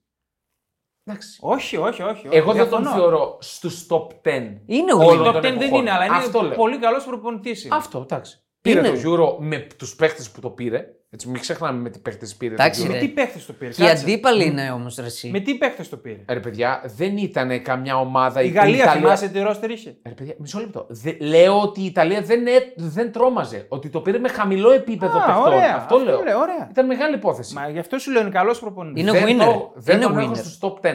Εντάξει. 1.03 1.38
Όχι, 1.41 1.77
όχι, 1.77 2.01
όχι. 2.01 2.27
Εγώ 2.32 2.53
δεν 2.53 2.69
τον 2.69 2.82
διαφωνώ. 2.82 2.99
θεωρώ 3.01 3.38
στους 3.41 3.86
top 3.89 4.08
10. 4.21 4.62
Είναι 4.65 4.93
όλων 4.93 5.19
winner. 5.21 5.23
Το 5.25 5.32
των 5.32 5.41
10 5.41 5.41
δεν 5.41 5.56
εποχών. 5.62 5.80
είναι, 5.80 5.91
αλλά 5.91 6.06
είναι 6.06 6.15
Αυτό 6.15 6.41
λέω. 6.41 6.56
πολύ 6.56 6.77
καλός 6.80 7.03
προπονητής. 7.06 7.67
Αυτό, 7.71 7.99
εντάξει. 8.01 8.41
Πήρε 8.73 8.88
Είναι. 8.88 8.99
το 8.99 9.12
Euro 9.13 9.38
με 9.39 9.67
τους 9.77 9.95
παίχτες 9.95 10.30
που 10.32 10.41
το 10.41 10.49
πήρε. 10.49 10.86
Έτσι, 11.10 11.30
μην 11.30 11.39
ξεχνάμε 11.41 11.80
με 11.82 11.89
τι 11.89 11.99
παίχτες 11.99 12.36
πήρε. 12.36 12.53
Εντάξει, 12.53 12.82
το 12.82 12.88
Euro. 12.88 12.91
ρε. 12.91 12.99
Με 12.99 13.06
τι 13.06 13.13
παίχτες 13.13 13.45
το 13.45 13.53
πήρε. 13.53 13.71
Και 13.71 13.84
οι 13.84 13.86
Κάτσε. 13.88 14.03
αντίπαλοι 14.03 14.45
είναι 14.45 14.71
όμως 14.71 14.95
ρεσί. 14.95 15.30
Με 15.30 15.39
τι 15.39 15.56
παίχτες 15.56 15.89
το 15.89 15.97
πήρε. 15.97 16.19
Ε, 16.25 16.34
Ρε 16.34 16.39
παιδιά, 16.39 16.82
δεν 16.95 17.17
ήταν 17.17 17.62
καμιά 17.62 17.99
ομάδα. 17.99 18.41
Η 18.41 18.47
Γαλλία 18.47 18.91
θυμάσαι 18.91 19.27
τι 19.30 19.39
ρόστερ 19.39 19.69
είχε; 19.71 19.89
Ε, 19.89 20.10
Ρε 20.10 20.13
παιδιά, 20.15 20.36
μισό 20.38 20.60
λεπτό. 20.60 20.86
Δε, 20.89 21.12
λέω 21.19 21.62
ότι 21.62 21.82
η 21.82 21.86
Ιταλία 21.86 22.21
δεν, 22.21 22.47
έ- 22.47 22.73
δεν 22.75 23.12
τρόμαζε. 23.12 23.65
Ότι 23.69 23.89
το 23.89 24.01
πήρε 24.01 24.17
με 24.19 24.27
χαμηλό 24.30 24.71
επίπεδο 24.71 25.17
Α, 25.17 25.25
παιχτών. 25.25 25.45
ωραία, 25.45 25.75
Αυτό, 25.75 25.95
αυτό 25.95 25.97
λέω. 25.97 26.21
λέω, 26.23 26.39
ωραία. 26.39 26.67
Ήταν 26.71 26.86
μεγάλη 26.86 27.15
υπόθεση. 27.15 27.53
Μα 27.53 27.69
γι' 27.69 27.80
αυτό 27.80 27.97
σου 27.99 28.12
λέω 28.12 28.21
είναι 28.21 28.30
καλός 28.30 28.60
προπονητής. 28.60 29.01
Είναι 29.01 29.12
δεν 29.12 29.23
winner. 29.39 29.43
Το, 29.45 29.71
δεν 29.75 29.95
Είναι 29.95 30.06
τον 30.06 30.17
έχω 30.17 30.32
winner. 30.32 30.36
στους 30.38 30.58
top 30.62 30.73
10. 30.73 30.89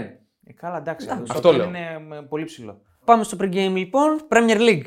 Ε, 0.45 0.53
καλά, 0.57 0.77
εντάξει. 0.77 1.07
Αυτό 1.11 1.33
αυτό 1.33 1.53
λέω. 1.53 1.67
είναι 1.67 1.79
ε, 1.79 2.21
πολύ 2.29 2.45
ψηλό. 2.45 2.81
Πάμε 3.05 3.25
στο 3.25 3.37
pregame 3.41 3.73
λοιπόν. 3.75 4.21
Premier 4.29 4.59
League. 4.59 4.85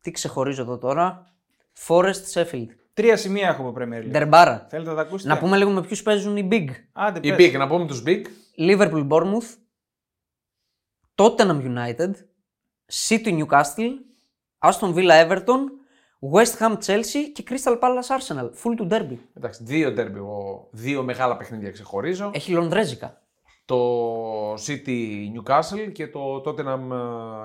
Τι 0.00 0.10
ξεχωρίζω 0.10 0.62
εδώ 0.62 0.78
τώρα. 0.78 1.26
Forest 1.86 2.22
Sheffield. 2.32 2.66
Τρία 2.94 3.16
σημεία 3.16 3.48
έχω 3.48 3.68
από 3.68 3.74
Premier 3.80 4.02
League. 4.04 4.10
Ντερμπάρα. 4.10 4.66
Θέλετε 4.70 4.90
να 4.90 4.96
τα 4.96 5.02
ακούσετε; 5.02 5.32
Να 5.34 5.38
πούμε 5.38 5.56
λίγο 5.56 5.70
με 5.70 5.82
ποιους 5.82 6.02
παίζουν 6.02 6.36
οι 6.36 6.48
Big. 6.52 6.66
Άντε, 6.92 7.18
Οι 7.22 7.34
πες. 7.34 7.50
Big, 7.50 7.58
να 7.58 7.66
πούμε 7.66 7.86
τους 7.86 8.02
Big. 8.06 8.22
Liverpool 8.58 9.08
Bournemouth. 9.08 9.54
Tottenham 11.14 11.60
United. 11.62 12.10
City 13.08 13.42
Newcastle. 13.44 13.90
Aston 14.58 14.94
Villa 14.94 15.26
Everton. 15.28 15.60
West 16.32 16.58
Ham 16.58 16.72
Chelsea 16.86 17.22
και 17.34 17.44
Crystal 17.50 17.78
Palace 17.80 18.16
Arsenal. 18.18 18.50
Full 18.62 18.78
to 18.80 18.88
derby. 18.92 19.16
Εντάξει, 19.34 19.64
δύο 19.64 19.88
derby, 19.88 20.14
εγώ, 20.14 20.68
δύο 20.72 21.02
μεγάλα 21.02 21.36
παιχνίδια 21.36 21.70
ξεχωρίζω. 21.70 22.30
Έχει 22.34 22.52
Λονδρέζικα. 22.52 23.20
το 23.64 24.54
City 24.54 25.24
Newcastle 25.34 25.90
και 25.92 26.08
το 26.08 26.42
Tottenham 26.46 26.90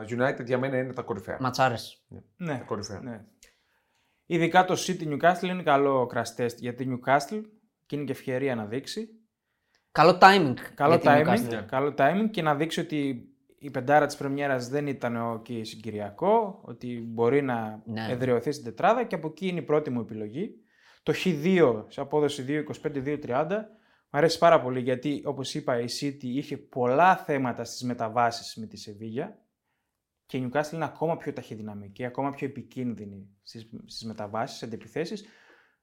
ε, 0.10 0.16
United 0.18 0.46
για 0.46 0.58
μένα 0.58 0.78
είναι 0.78 0.94
τα 0.94 1.02
κορυφαία. 1.02 1.38
Ματσάρες. 1.42 2.04
Ναι, 2.38 2.58
Τα 2.58 2.64
κορυφαία. 2.64 3.00
ναι. 3.04 3.22
Ειδικά 4.34 4.66
το 4.66 4.76
City 4.88 5.04
Newcastle 5.08 5.44
είναι 5.44 5.64
καλό 5.64 6.12
crash 6.14 6.42
test 6.42 6.56
για 6.58 6.74
τη 6.74 6.86
Newcastle 6.90 7.42
και 7.86 7.96
είναι 7.96 8.06
και 8.06 8.12
ευκαιρία 8.12 8.56
να 8.56 8.66
δείξει. 8.66 9.10
Καλό 9.92 10.18
timing. 10.22 10.54
Καλό 10.76 10.96
για 10.96 11.00
τη 11.00 11.24
timing, 11.26 11.54
Newcastle. 11.54 11.66
καλό 11.68 11.94
timing 11.98 12.28
και 12.32 12.42
να 12.42 12.56
δείξει 12.56 12.80
ότι 12.80 13.30
η 13.60 13.72
πεντάρα 13.72 14.06
της 14.06 14.16
πρεμιέρας 14.16 14.70
δεν 14.70 14.88
ήταν 14.88 15.16
ο 15.16 15.42
και 15.44 15.64
συγκυριακό, 15.64 16.62
ότι 16.64 17.04
μπορεί 17.08 17.42
να 17.42 17.82
Ναι. 17.86 18.08
εδραιωθεί 18.10 18.52
στην 18.52 18.66
τετράδα 18.66 19.04
και 19.04 19.16
από 19.16 19.28
εκεί 19.28 19.48
είναι 19.48 19.60
η 19.60 19.64
πρώτη 19.64 19.90
μου 19.90 20.00
επιλογή. 20.00 20.56
Το 21.04 21.14
Χ2 21.16 21.86
σε 21.88 22.02
απόδοση 22.02 22.46
2.25-2.30 22.48 23.48
μου 24.10 24.20
αρέσει 24.20 24.38
πάρα 24.38 24.62
πολύ 24.62 24.80
γιατί 24.80 25.22
όπως 25.26 25.54
είπα 25.54 25.80
η 25.80 25.86
City 26.02 26.24
είχε 26.24 26.58
πολλά 26.58 27.16
θέματα 27.16 27.64
στις 27.64 27.84
μεταβάσεις 27.84 28.56
με 28.56 28.66
τη 28.66 28.78
Σεβίγια 28.78 29.38
και 30.32 30.38
η 30.38 30.50
Newcastle 30.54 30.74
είναι 30.74 30.84
ακόμα 30.84 31.18
πιο 31.18 31.34
ταχυδυναμική, 31.34 32.06
ακόμα 32.06 32.30
πιο 32.30 32.48
επικίνδυνη 32.48 33.28
στις, 33.44 33.70
στις 33.86 34.06
μεταβάσεις, 34.06 34.56
στις 34.56 34.68
αντιπιθέσεις. 34.68 35.26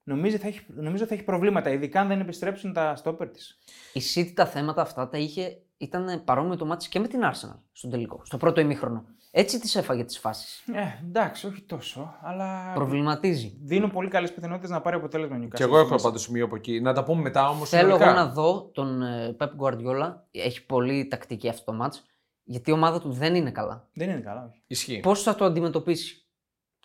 Νομίζω 0.03 0.37
θα, 0.37 0.47
έχει, 0.47 0.61
νομίζω 0.69 1.07
θα 1.07 1.15
έχει 1.15 1.23
προβλήματα, 1.23 1.71
ειδικά 1.71 2.01
αν 2.01 2.09
δεν 2.09 2.21
επιστρέψουν 2.21 2.73
τα 2.73 2.97
στόπερ 2.97 3.29
της. 3.29 3.59
Η 3.93 4.01
City 4.15 4.33
τα 4.35 4.47
θέματα 4.47 4.83
αυτά 4.83 5.09
τα 5.09 5.19
είχε, 5.19 5.63
ήταν 5.77 6.25
παρόμοιο 6.25 6.57
το 6.57 6.67
μάτι 6.67 6.89
και 6.89 6.99
με 6.99 7.09
την 7.09 7.21
Arsenal 7.23 7.59
στον 7.73 7.91
τελικό, 7.91 8.21
στο 8.25 8.37
πρώτο 8.37 8.61
ημίχρονο. 8.61 9.05
Έτσι 9.31 9.61
τις 9.61 9.77
έφαγε 9.77 10.05
τις 10.05 10.19
φάσεις. 10.19 10.65
Ε, 10.75 11.05
εντάξει, 11.07 11.47
όχι 11.47 11.63
τόσο, 11.63 12.15
αλλά 12.23 12.73
Προβληματίζει. 12.75 13.59
δίνουν 13.63 13.91
πολύ 13.91 14.09
καλές 14.09 14.33
πιθανότητες 14.33 14.71
να 14.71 14.81
πάρει 14.81 14.97
αποτέλεσμα 14.97 15.37
η 15.37 15.41
Newcastle. 15.43 15.55
Και 15.55 15.63
εγώ 15.63 15.79
έχω 15.79 15.93
Μέσα. 15.93 16.07
πάντως 16.07 16.23
σημείο 16.23 16.45
από 16.45 16.57
εκεί. 16.57 16.81
Να 16.81 16.93
τα 16.93 17.05
πούμε 17.05 17.23
μετά 17.23 17.49
όμως. 17.49 17.69
Θέλω 17.69 17.95
εγώ 17.95 18.13
να 18.13 18.27
δω 18.27 18.71
τον 18.75 19.03
ε, 19.03 19.37
Pep 19.39 19.49
Guardiola. 19.59 20.15
Έχει 20.31 20.67
πολύ 20.67 21.09
τακτική 21.09 21.49
αυτό 21.49 21.65
το 21.65 21.73
μάτς, 21.73 22.05
γιατί 22.51 22.71
η 22.71 22.73
ομάδα 22.73 23.01
του 23.01 23.13
δεν 23.13 23.35
είναι 23.35 23.51
καλά. 23.51 23.89
Δεν 23.95 24.11
είναι 24.11 24.21
καλά, 24.21 24.45
όχι. 24.45 24.63
Ισχύει. 24.67 25.01
Πώς 25.01 25.23
θα 25.23 25.35
το 25.35 25.45
αντιμετωπίσεις, 25.45 26.23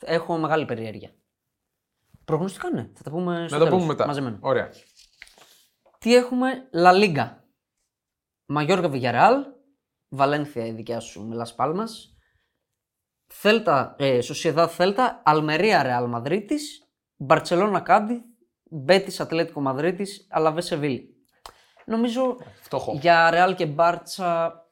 Έχω 0.05 0.37
μεγάλη 0.37 0.65
περιέργεια. 0.65 1.11
Προγνωστικά 2.25 2.69
ναι, 2.69 2.89
θα 2.93 3.03
τα 3.03 3.09
πούμε 3.09 3.45
στο 3.47 3.57
Να 3.57 3.63
τα 3.63 3.69
τέλος, 3.69 3.69
πούμε 3.79 3.85
μετά. 3.85 4.05
μαζεμένα. 4.05 4.37
Ωραία. 4.41 4.69
Τι 5.99 6.15
έχουμε, 6.15 6.69
La 6.73 6.91
Liga. 6.91 7.31
Μαγιόργα 8.45 8.89
Villarreal, 8.91 9.43
Βαλένθια 10.09 10.65
η 10.65 10.71
δικιά 10.71 10.99
σου 10.99 11.27
με 11.27 11.35
Las 11.43 11.55
Palmas, 11.65 11.89
Θέλτα, 13.27 13.95
ε, 13.99 14.21
Σοσιεδάδ 14.21 14.67
Θέλτα, 14.67 15.21
Αλμερία 15.25 15.83
Ρεάλ 15.83 16.07
Μαδρίτης, 16.09 16.87
Μπαρτσελώνα 17.15 17.79
Κάντιθ, 17.79 18.21
Μπέτης 18.63 19.19
Ατλέτικο 19.19 19.61
Μαδρίτης, 19.61 20.27
Αλαβές 20.29 20.61
Σεβίλλη. 20.61 21.15
Νομίζω 21.85 22.37
Φτωχό. 22.61 22.97
για 23.01 23.29
Ρεάλ 23.29 23.55
και 23.55 23.65
Μπάρτσα 23.65 24.62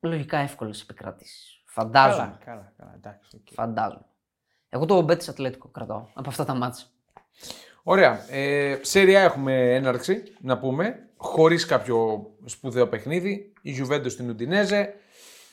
λογικά 0.00 0.38
εύκολες 0.38 0.82
επικρατήσεις. 0.82 1.62
Φαντάζομαι. 1.64 2.16
Καλά, 2.22 2.38
καλά, 2.44 2.72
καλά. 2.76 2.92
Εντάξει, 2.94 3.36
οκ. 3.36 3.48
Φαντάζομαι. 3.52 4.06
Εγώ 4.68 4.84
το 4.84 5.00
Μπέτης 5.00 5.28
Ατλέτικο 5.28 5.68
κρατάω 5.68 6.06
από 6.14 6.28
αυτά 6.28 6.44
τα 6.44 6.54
ματς. 6.54 6.86
Ωραία. 7.82 8.32
Ε, 8.32 8.78
Serie 8.82 9.14
A 9.14 9.20
έχουμε 9.20 9.74
έναρξη, 9.74 10.22
να 10.40 10.58
πούμε, 10.58 11.08
χωρίς 11.16 11.66
κάποιο 11.66 12.26
σπουδαίο 12.44 12.88
παιχνίδι. 12.88 13.52
Η 13.62 13.76
Juventus 13.80 14.10
στην 14.10 14.28
Ουντινέζε, 14.28 14.94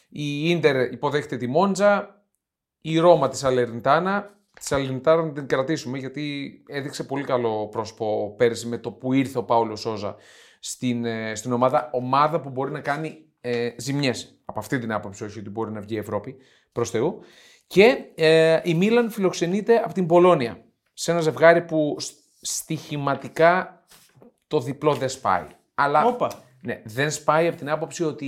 η 0.09 0.49
Ίντερ 0.49 0.91
υποδέχεται 0.91 1.37
τη 1.37 1.47
Μόντζα, 1.47 2.23
η 2.81 2.99
Ρώμα 2.99 3.27
τη 3.27 3.37
Σαλερνιτάνα. 3.37 4.33
Τη 4.59 4.65
Σαλερνιτάνα 4.65 5.23
να 5.23 5.31
την 5.31 5.47
κρατήσουμε 5.47 5.97
γιατί 5.97 6.53
έδειξε 6.67 7.03
πολύ 7.03 7.23
καλό 7.23 7.67
πρόσωπο 7.67 8.35
πέρυσι 8.37 8.67
με 8.67 8.77
το 8.77 8.91
που 8.91 9.13
ήρθε 9.13 9.37
ο 9.37 9.43
Πάολο 9.43 9.75
Σόζα 9.75 10.15
στην, 10.59 11.05
ε, 11.05 11.35
στην 11.35 11.51
ομάδα. 11.51 11.89
Ομάδα 11.91 12.41
που 12.41 12.49
μπορεί 12.49 12.71
να 12.71 12.79
κάνει 12.79 13.25
ε, 13.45 13.73
ζημιές. 13.77 14.39
Από 14.45 14.59
αυτή 14.59 14.79
την 14.79 14.91
άποψη 14.91 15.23
όχι 15.23 15.39
ότι 15.39 15.49
μπορεί 15.49 15.71
να 15.71 15.81
βγει 15.81 15.95
η 15.95 15.97
Ευρώπη 15.97 16.35
προς 16.71 16.89
Θεού. 16.89 17.19
Και 17.67 17.97
ε, 18.15 18.59
η 18.63 18.73
Μίλαν 18.73 19.09
φιλοξενείται 19.09 19.75
από 19.75 19.93
την 19.93 20.05
Πολώνια. 20.05 20.63
Σε 20.93 21.11
ένα 21.11 21.19
ζευγάρι 21.19 21.61
που 21.61 21.95
σ- 21.99 22.13
στοιχηματικά 22.41 23.83
το 24.47 24.59
διπλό 24.59 24.93
δεν 24.93 25.09
σπάει. 25.09 25.47
Αλλά 25.75 26.05
Όπα. 26.05 26.31
ναι, 26.61 26.81
δεν 26.85 27.11
σπάει 27.11 27.47
από 27.47 27.57
την 27.57 27.69
άποψη 27.69 28.03
ότι 28.03 28.25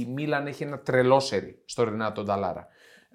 η 0.00 0.06
Μίλαν 0.14 0.46
έχει 0.46 0.62
ένα 0.62 0.78
τρελό 0.78 1.20
σερί 1.20 1.62
στο 1.64 1.84
Ρενάτο 1.84 2.22
Νταλάρα. 2.22 2.68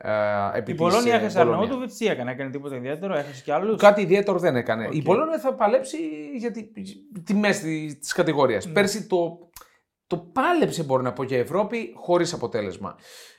Ε, 0.04 0.58
επί 0.58 0.72
Η 0.72 0.74
της, 0.74 0.84
Μπολόνια 0.84 1.14
ε, 1.14 1.18
έχασε 1.18 1.38
Μπολόνια. 1.38 1.60
Αρναούτοβιτς, 1.60 1.92
τι 1.98 2.08
έκανε, 2.08 2.32
έκανε 2.32 2.50
τίποτα 2.50 2.76
ιδιαίτερο, 2.76 3.14
έχασε 3.14 3.44
κι 3.44 3.52
άλλους. 3.52 3.82
Κάτι 3.82 4.02
ιδιαίτερο 4.02 4.40
δεν 4.40 4.56
έκανε. 4.56 4.86
Οκ. 4.88 4.94
Η 4.96 5.02
Μπολόνια 5.02 5.40
θα 5.40 5.54
παλέψει 5.54 5.98
για 6.38 6.52
τη, 6.52 6.64
τη 7.24 7.34
μέση 7.34 7.98
της 8.00 8.14
κατηγορίας. 8.14 8.66
Ναι. 8.66 8.72
Πέρσι 8.74 9.08
το, 9.08 9.50
το 10.12 10.18
πάλεψε, 10.18 10.84
μπορεί 10.84 11.04
να 11.04 11.14
πω, 11.14 11.24
για 11.24 11.38
Ευρώπη 11.38 11.94
χωρίς 11.96 12.34
αποτέλεσμα. 12.34 12.96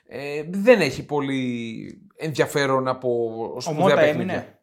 Ε, 0.09 0.43
δεν 0.51 0.81
έχει 0.81 1.05
πολύ 1.05 2.09
ενδιαφέρον 2.17 2.89
από 2.89 3.31
Ο 3.55 3.61
σπουδαία 3.61 3.83
Μότα 3.83 3.95
παιχνίδια. 3.95 4.35
έμεινε. 4.35 4.59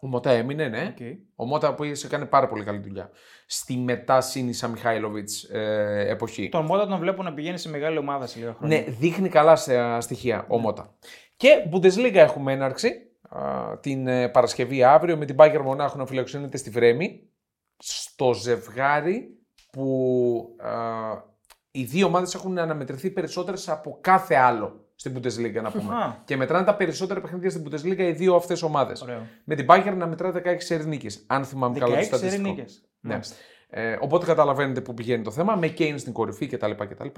Ο 0.00 0.06
Μότα 0.06 0.30
έμεινε, 0.30 0.68
ναι. 0.68 0.94
Οκ. 0.98 1.18
Ο 1.34 1.44
Μότα 1.44 1.74
που 1.74 1.84
είχε 1.84 2.08
κάνει 2.08 2.26
πάρα 2.26 2.48
πολύ 2.48 2.64
καλή 2.64 2.78
δουλειά. 2.78 3.10
Στη 3.46 3.76
μετά 3.76 4.20
Σίνισα 4.20 4.68
Μιχάηλοβιτ 4.68 5.28
ε, 5.50 6.08
εποχή. 6.10 6.48
Τον 6.48 6.64
Μότα 6.64 6.86
τον 6.86 6.98
βλέπω 6.98 7.22
να 7.22 7.34
πηγαίνει 7.34 7.58
σε 7.58 7.68
μεγάλη 7.68 7.98
ομάδα 7.98 8.26
σε 8.26 8.38
λίγα 8.38 8.54
χρόνια. 8.54 8.78
Ναι, 8.78 8.84
δείχνει 8.84 9.28
καλά 9.28 9.56
σε 9.56 10.00
στοιχεία 10.00 10.46
ο 10.48 10.58
Μότα. 10.58 10.94
Και 11.36 11.68
Bundesliga 11.72 12.14
έχουμε 12.14 12.52
έναρξη 12.52 12.92
α, 13.28 13.78
την 13.80 14.06
ε, 14.06 14.28
Παρασκευή 14.28 14.84
αύριο 14.84 15.16
με 15.16 15.24
την 15.24 15.36
Bayern 15.38 15.62
Μονάχου 15.62 15.98
να 15.98 16.06
φιλοξενείται 16.06 16.56
στη 16.56 16.70
Βρέμη 16.70 17.28
στο 17.76 18.32
ζευγάρι 18.32 19.38
που 19.74 20.56
α, 20.58 20.70
οι 21.70 21.84
δύο 21.84 22.06
ομάδες 22.06 22.34
έχουν 22.34 22.58
αναμετρηθεί 22.58 23.10
περισσότερες 23.10 23.68
από 23.68 23.98
κάθε 24.00 24.34
άλλο 24.34 24.84
στην 24.94 25.16
Bundesliga 25.18 25.62
να 25.62 25.70
πούμε. 25.70 25.94
Α. 25.94 26.22
και 26.24 26.36
μετράνε 26.36 26.64
τα 26.64 26.74
περισσότερα 26.76 27.20
παιχνίδια 27.20 27.50
στην 27.50 27.64
Bundesliga 27.68 27.98
οι 27.98 28.12
δύο 28.12 28.34
αυτές 28.34 28.62
ομάδες. 28.62 29.02
Ωραίο. 29.02 29.26
Με 29.44 29.54
την 29.54 29.66
Bayern 29.68 29.94
να 29.96 30.06
μετρά 30.06 30.32
16 30.32 30.40
ερνίκες, 30.68 31.24
αν 31.26 31.44
θυμάμαι 31.44 31.78
καλά 31.78 31.94
το 31.94 32.00
16 32.00 32.04
στατιστικό. 32.04 32.48
ερηνίκε. 32.48 32.64
Ναι. 33.00 33.18
Ε, 33.68 33.96
οπότε 34.00 34.26
καταλαβαίνετε 34.26 34.80
που 34.80 34.94
πηγαίνει 34.94 35.22
το 35.22 35.30
θέμα. 35.30 35.56
Με 35.56 35.68
Κέιν 35.68 35.98
στην 35.98 36.12
κορυφή 36.12 36.46
κτλ. 36.46 36.70
κτλ. 36.70 37.08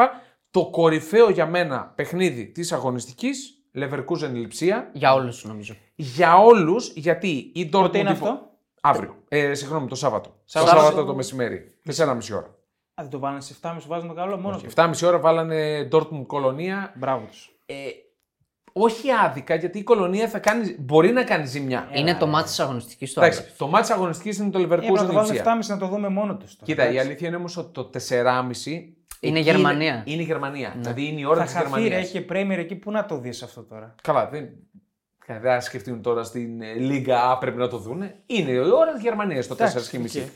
Το 0.51 0.67
κορυφαίο 0.71 1.31
για 1.31 1.47
μένα 1.47 1.93
παιχνίδι 1.95 2.47
της 2.47 2.73
αγωνιστικής 2.73 3.51
Leverkusen 3.75 4.31
Λιψία. 4.33 4.91
Για 4.93 5.15
όλους 5.15 5.45
νομίζω. 5.45 5.75
Για 5.95 6.37
όλους, 6.37 6.93
γιατί 6.95 7.29
η 7.55 7.71
Dortmund. 7.73 7.81
Πότε 7.83 7.99
είναι 7.99 8.11
υπο- 8.11 8.27
αυτό; 8.29 8.51
Αύριο. 8.81 9.17
Ε, 9.29 9.55
συγγνώμη, 9.55 9.87
το 9.89 9.95
Σάββατο. 9.95 10.35
Σάββατο. 10.45 10.75
Το 10.77 10.81
Σάββατο 10.83 11.05
το 11.07 11.15
μεσημέρι. 11.15 11.75
4,5 11.97 12.17
ώρα. 12.33 12.47
Α, 12.95 13.03
δεν 13.03 13.09
το 13.11 13.19
βάλανε 13.19 13.41
σε 13.41 13.55
7,5 13.63 13.77
βάζουν 13.87 14.09
το 14.09 14.15
καλό 14.15 14.37
μόνο. 14.37 14.57
Όχι, 14.57 14.67
του. 14.67 14.73
7,5 14.77 15.07
ώρα 15.07 15.19
βάλανε 15.19 15.89
Dortmund 15.93 16.25
Κολονία. 16.27 16.93
Μπράβο 16.97 17.27
τους. 17.27 17.51
Ε, 17.67 17.75
όχι 18.73 19.11
άδικα, 19.11 19.55
γιατί 19.55 19.79
η 19.79 19.83
Κολονία 19.83 20.29
θα 20.29 20.39
κάνει, 20.39 20.77
μπορεί 20.79 21.13
να 21.13 21.25
κάνει 21.25 21.47
ζημιά. 21.47 21.89
είναι 21.95 22.15
το 22.15 22.27
μάτι 22.27 22.49
της 22.49 22.61
αγωνιστικής 22.61 23.13
του 23.13 23.21
Εντάξει, 23.21 23.41
Άγρη. 23.41 23.53
το 23.57 23.67
μάτι 23.69 23.93
αγωνιστικής 23.93 24.39
είναι 24.39 24.51
το 24.51 24.59
Έπρεπε 24.59 24.77
να 24.77 24.83
Leverkusen 24.93 25.07
το 25.07 25.13
βάλουν 25.13 25.33
Λειψία. 25.33 25.59
7,5 25.61 25.67
να 25.67 25.79
το 25.79 25.87
δούμε 25.89 26.09
μόνο 26.09 26.37
τους. 26.37 26.57
Κοίτα, 26.63 26.91
η 26.93 26.99
αλήθεια 26.99 27.29
είναι 27.29 27.37
όμως 27.37 27.57
ότι 27.57 27.73
το 27.73 27.91
4,5 28.09 28.95
Είναι 29.21 29.39
εκεί 29.39 29.51
Γερμανία. 29.51 29.93
Είναι, 29.93 30.03
είναι 30.07 30.23
η 30.23 30.25
Γερμανία. 30.25 30.75
Δηλαδή 30.77 31.07
είναι 31.07 31.21
η 31.21 31.25
ώρα 31.25 31.39
Θα 31.39 31.45
της 31.45 31.53
χαθεί, 31.53 31.65
ρε, 31.69 31.71
Γερμανία. 31.79 31.99
έχει 31.99 32.13
και 32.13 32.21
Πρέμιερ 32.21 32.59
εκεί, 32.59 32.77
πού 32.77 32.91
να 32.91 33.07
το 33.07 33.19
δεις 33.19 33.43
αυτό 33.43 33.63
τώρα; 33.63 33.95
Καλά, 34.03 34.29
δεν. 34.29 34.49
Δεν 35.27 35.41
θα 35.41 35.61
σκεφτούν 35.61 36.03
τώρα 36.03 36.23
στην 36.23 36.63
ε, 36.63 36.73
Λίγκα, 36.73 37.23
α, 37.23 37.39
πρέπει 37.39 37.59
να 37.59 37.69
το 37.69 37.79
δούνε. 37.79 38.23
Είναι 38.27 38.51
η 38.51 38.59
ώρα 38.59 38.93
της 38.93 39.03
Γερμανίας 39.03 39.47
το 39.47 39.55
Εντάξει, 39.59 40.01
4,5. 40.03 40.05
οκ. 40.05 40.31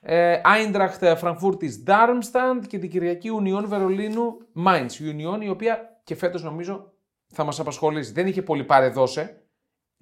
Ε, 0.00 0.40
Άιντραχτ 0.44 1.04
Φραγκφούρτη 1.04 1.82
Ντάρμσταντ 1.82 2.64
και 2.64 2.78
την 2.78 2.90
Κυριακή 2.90 3.28
Ουνιόν 3.28 3.68
Βερολίνου 3.68 4.38
Μάιντς. 4.52 4.90
Η 4.98 5.08
Ουνιόν 5.08 5.40
η 5.40 5.48
οποία 5.48 6.00
και 6.04 6.14
φέτος 6.14 6.42
νομίζω 6.42 6.92
θα 7.26 7.44
μας 7.44 7.60
απασχολήσει. 7.60 8.12
Δεν 8.12 8.26
είχε 8.26 8.42
πολύ 8.42 8.64
παρεδώσε. 8.64 9.42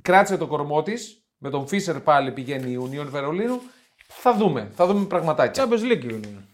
Κράτησε 0.03 0.37
το 0.37 0.47
κορμό 0.47 0.83
της. 0.83 1.25
Με 1.39 1.51
τον 1.51 1.67
Φίσερ 1.67 2.01
πάλι 2.01 2.33
πηγαίνει 2.33 2.71
η 2.71 2.77
Ουνιόν 2.77 3.11
Βερολίνου. 3.11 3.61
Θα 4.09 4.35
δούμε. 4.35 4.71
Θα 4.75 4.87
δούμε 4.87 5.05
πραγματάκια. 5.05 5.65
Champions 5.65 5.93
League 5.93 6.05
είναι. 6.05 6.45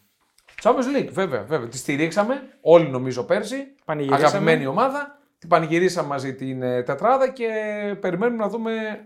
Champions 0.62 0.96
League, 0.96 1.08
βέβαια, 1.10 1.42
βέβαια. 1.42 1.68
Τη 1.68 1.76
στηρίξαμε 1.76 2.42
όλοι 2.60 2.88
νομίζω 2.88 3.22
πέρσι. 3.22 3.74
Πανηγυρίσαμε. 3.84 4.26
Αγαπημένη 4.26 4.66
ομάδα. 4.66 5.15
Την 5.38 5.48
πανηγυρίσαμε 5.48 6.08
μαζί 6.08 6.34
την 6.34 6.62
ε, 6.62 6.82
τετράδα 6.82 7.28
και 7.30 7.46
περιμένουμε 8.00 8.42
να 8.42 8.48
δούμε 8.48 8.98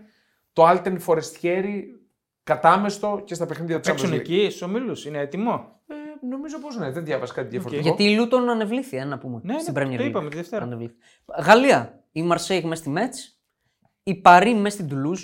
το 0.53 0.69
Alten 0.69 0.97
Forestieri 1.05 1.81
κατάμεστο 2.43 3.21
και 3.25 3.33
στα 3.33 3.45
παιχνίδια 3.45 3.79
του 3.79 3.89
Champions 3.89 3.91
Παίξουν 3.95 4.11
League. 4.13 4.19
εκεί 4.19 4.43
στους 4.49 4.61
ομίλους, 4.61 5.05
είναι 5.05 5.17
έτοιμο; 5.17 5.81
Ε, 5.87 6.25
νομίζω 6.29 6.59
πως 6.59 6.77
ναι, 6.77 6.91
δεν 6.91 7.05
διάβασα 7.05 7.33
κάτι 7.33 7.47
διαφορετικό. 7.47 7.87
Γιατί 7.87 8.03
η 8.11 8.15
Λούτον 8.15 8.49
ανεβλήθη, 8.49 8.97
ε, 8.97 9.03
να 9.03 9.17
πούμε. 9.17 9.39
Ναι, 9.43 9.59
στην 9.59 9.73
ναι, 9.73 9.81
Premier 9.83 9.97
το 9.97 10.03
League. 10.03 10.07
είπαμε 10.07 10.29
τη 10.29 10.35
Δευτέρα. 10.35 10.63
Ανεβλήθη. 10.63 10.95
Γαλλία. 11.41 12.03
Η 12.11 12.21
Μαρσέικ 12.23 12.63
μέσα 12.63 12.81
στη 12.81 12.89
Μέτς. 12.89 13.41
Η 14.03 14.15
Παρή 14.15 14.53
μέσα 14.55 14.75
στην 14.75 14.87
Τουλούζ, 14.87 15.23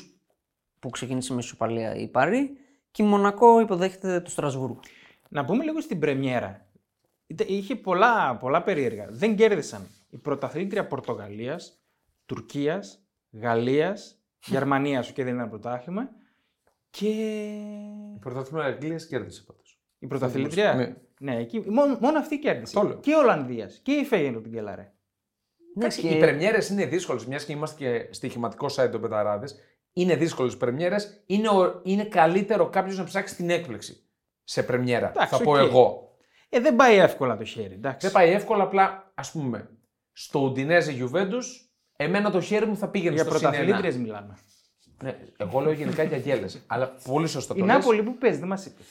που 0.80 0.89
ξεκίνησε 0.89 1.34
με 1.34 1.39
ισοπαλία 1.39 1.96
η 1.96 2.08
Παρή. 2.08 2.58
Και 2.91 3.04
η 3.04 3.06
Μονακό 3.06 3.60
υποδέχεται 3.60 4.20
το 4.20 4.30
Στρασβούργο. 4.30 4.80
Να 5.30 5.46
πούμε 5.46 5.63
λίγο 5.63 5.82
στην 5.82 6.00
Πρεμιέρα. 6.00 6.65
Είτε- 7.28 7.50
Είχε 7.50 7.76
πολλά, 7.76 8.38
πολλά 8.38 8.63
περίεργα. 8.63 9.08
Δεν 9.10 9.36
κέρδισαν 9.36 9.88
η 10.17 10.19
πρωταθλήτρια 10.19 10.88
Πορτογαλίας, 10.88 11.82
Τουρκίας, 12.25 13.03
Γαλλίας, 13.32 14.21
Γερμανίας, 14.45 15.06
σου 15.06 15.13
και 15.13 15.23
δεν 15.23 15.34
είναι 15.34 15.41
ένα 15.41 15.49
πρωτάθλημα. 15.51 16.10
Και. 16.89 17.08
Η 18.15 18.19
πρωτάθλημα 18.19 18.63
Αγγλίας 18.63 19.06
κέρδισε 19.08 19.43
πάντως. 19.43 19.80
Η 19.99 20.08
πρωταθλήτρια; 20.08 20.73
Ναι. 20.73 20.95
Ναι, 21.19 21.36
εκεί, 21.38 21.63
μόνο, 21.69 21.97
μόνο 22.01 22.19
αυτή 22.19 22.39
κέρδισε. 22.39 22.73
Το 22.73 22.84
λέω. 22.84 22.99
Και 22.99 23.13
ο 23.13 23.19
Ολλανδίας. 23.19 23.80
Και 23.84 23.91
η 23.91 24.03
Φέγενο 24.06 24.39
την 24.41 24.51
κελαρέ. 24.51 24.82
Ναι, 24.82 25.84
Εντάξει, 25.84 26.01
και- 26.01 26.10
Οι 26.10 26.19
πρεμιέρες 26.19 26.69
είναι 26.69 26.86
δύσκολες, 26.86 27.25
μιας 27.25 27.45
και 27.45 27.51
είμαστε 27.53 27.77
και 27.77 28.13
στοιχηματικό 28.13 28.67
site 28.75 28.89
των 28.91 29.01
μπεταράδες. 29.02 29.56
Είναι 29.93 30.15
δύσκολες 30.15 30.58
πρεμιέρες. 30.58 31.23
Είναι, 31.25 31.49
ο- 31.49 31.82
είναι 31.84 32.06
καλύτερο 32.06 32.69
κάποιος 32.69 32.97
να 32.97 33.03
ψάξει 33.03 33.36
την 33.36 33.49
έκπληξη 33.49 34.08
σε 34.43 34.63
πρεμιέρα. 34.63 35.10
Εντάξει, 35.10 35.36
θα 35.38 35.43
πω 35.43 35.51
οκ. 35.51 35.58
εγώ. 35.58 36.15
Ε, 36.49 36.60
δεν 36.60 36.75
πάει 36.75 36.95
εύκολα 36.97 37.38
το 37.38 37.43
χέρι. 37.43 37.73
Εντάξει. 37.73 38.06
Δεν 38.08 38.12
πάει 38.15 38.32
εύκολα, 38.32 38.63
απλά 38.63 39.12
ας 39.15 39.32
πούμε 39.32 39.69
στο 40.19 40.39
Ουντινέζε 40.39 40.91
Γιουβέντους, 40.91 41.69
εμένα 41.95 42.32
το 42.32 42.41
χέρι 42.41 42.65
μου 42.65 42.77
θα 42.77 42.88
πήγαινε 42.88 43.15
Για 43.15 43.23
στο 43.23 43.38
συν 43.38 43.47
ένα. 43.47 43.56
πρωταθλήτριες 43.56 43.97
μιλάμε. 43.97 44.38
Ναι, 45.03 45.17
εγώ 45.38 45.60
λέω 45.60 45.71
γενικά 45.71 46.03
για 46.03 46.17
γέλες. 46.17 46.63
αλλά 46.67 46.95
πολύ 47.03 47.27
σωστό 47.27 47.53
Η 47.56 47.60
το 47.60 47.65
λες. 47.65 47.75
Νάπολη 47.75 48.03
που 48.03 48.17
παίζει, 48.17 48.39
δεν 48.39 48.47
μας 48.47 48.65
είπε. 48.65 48.82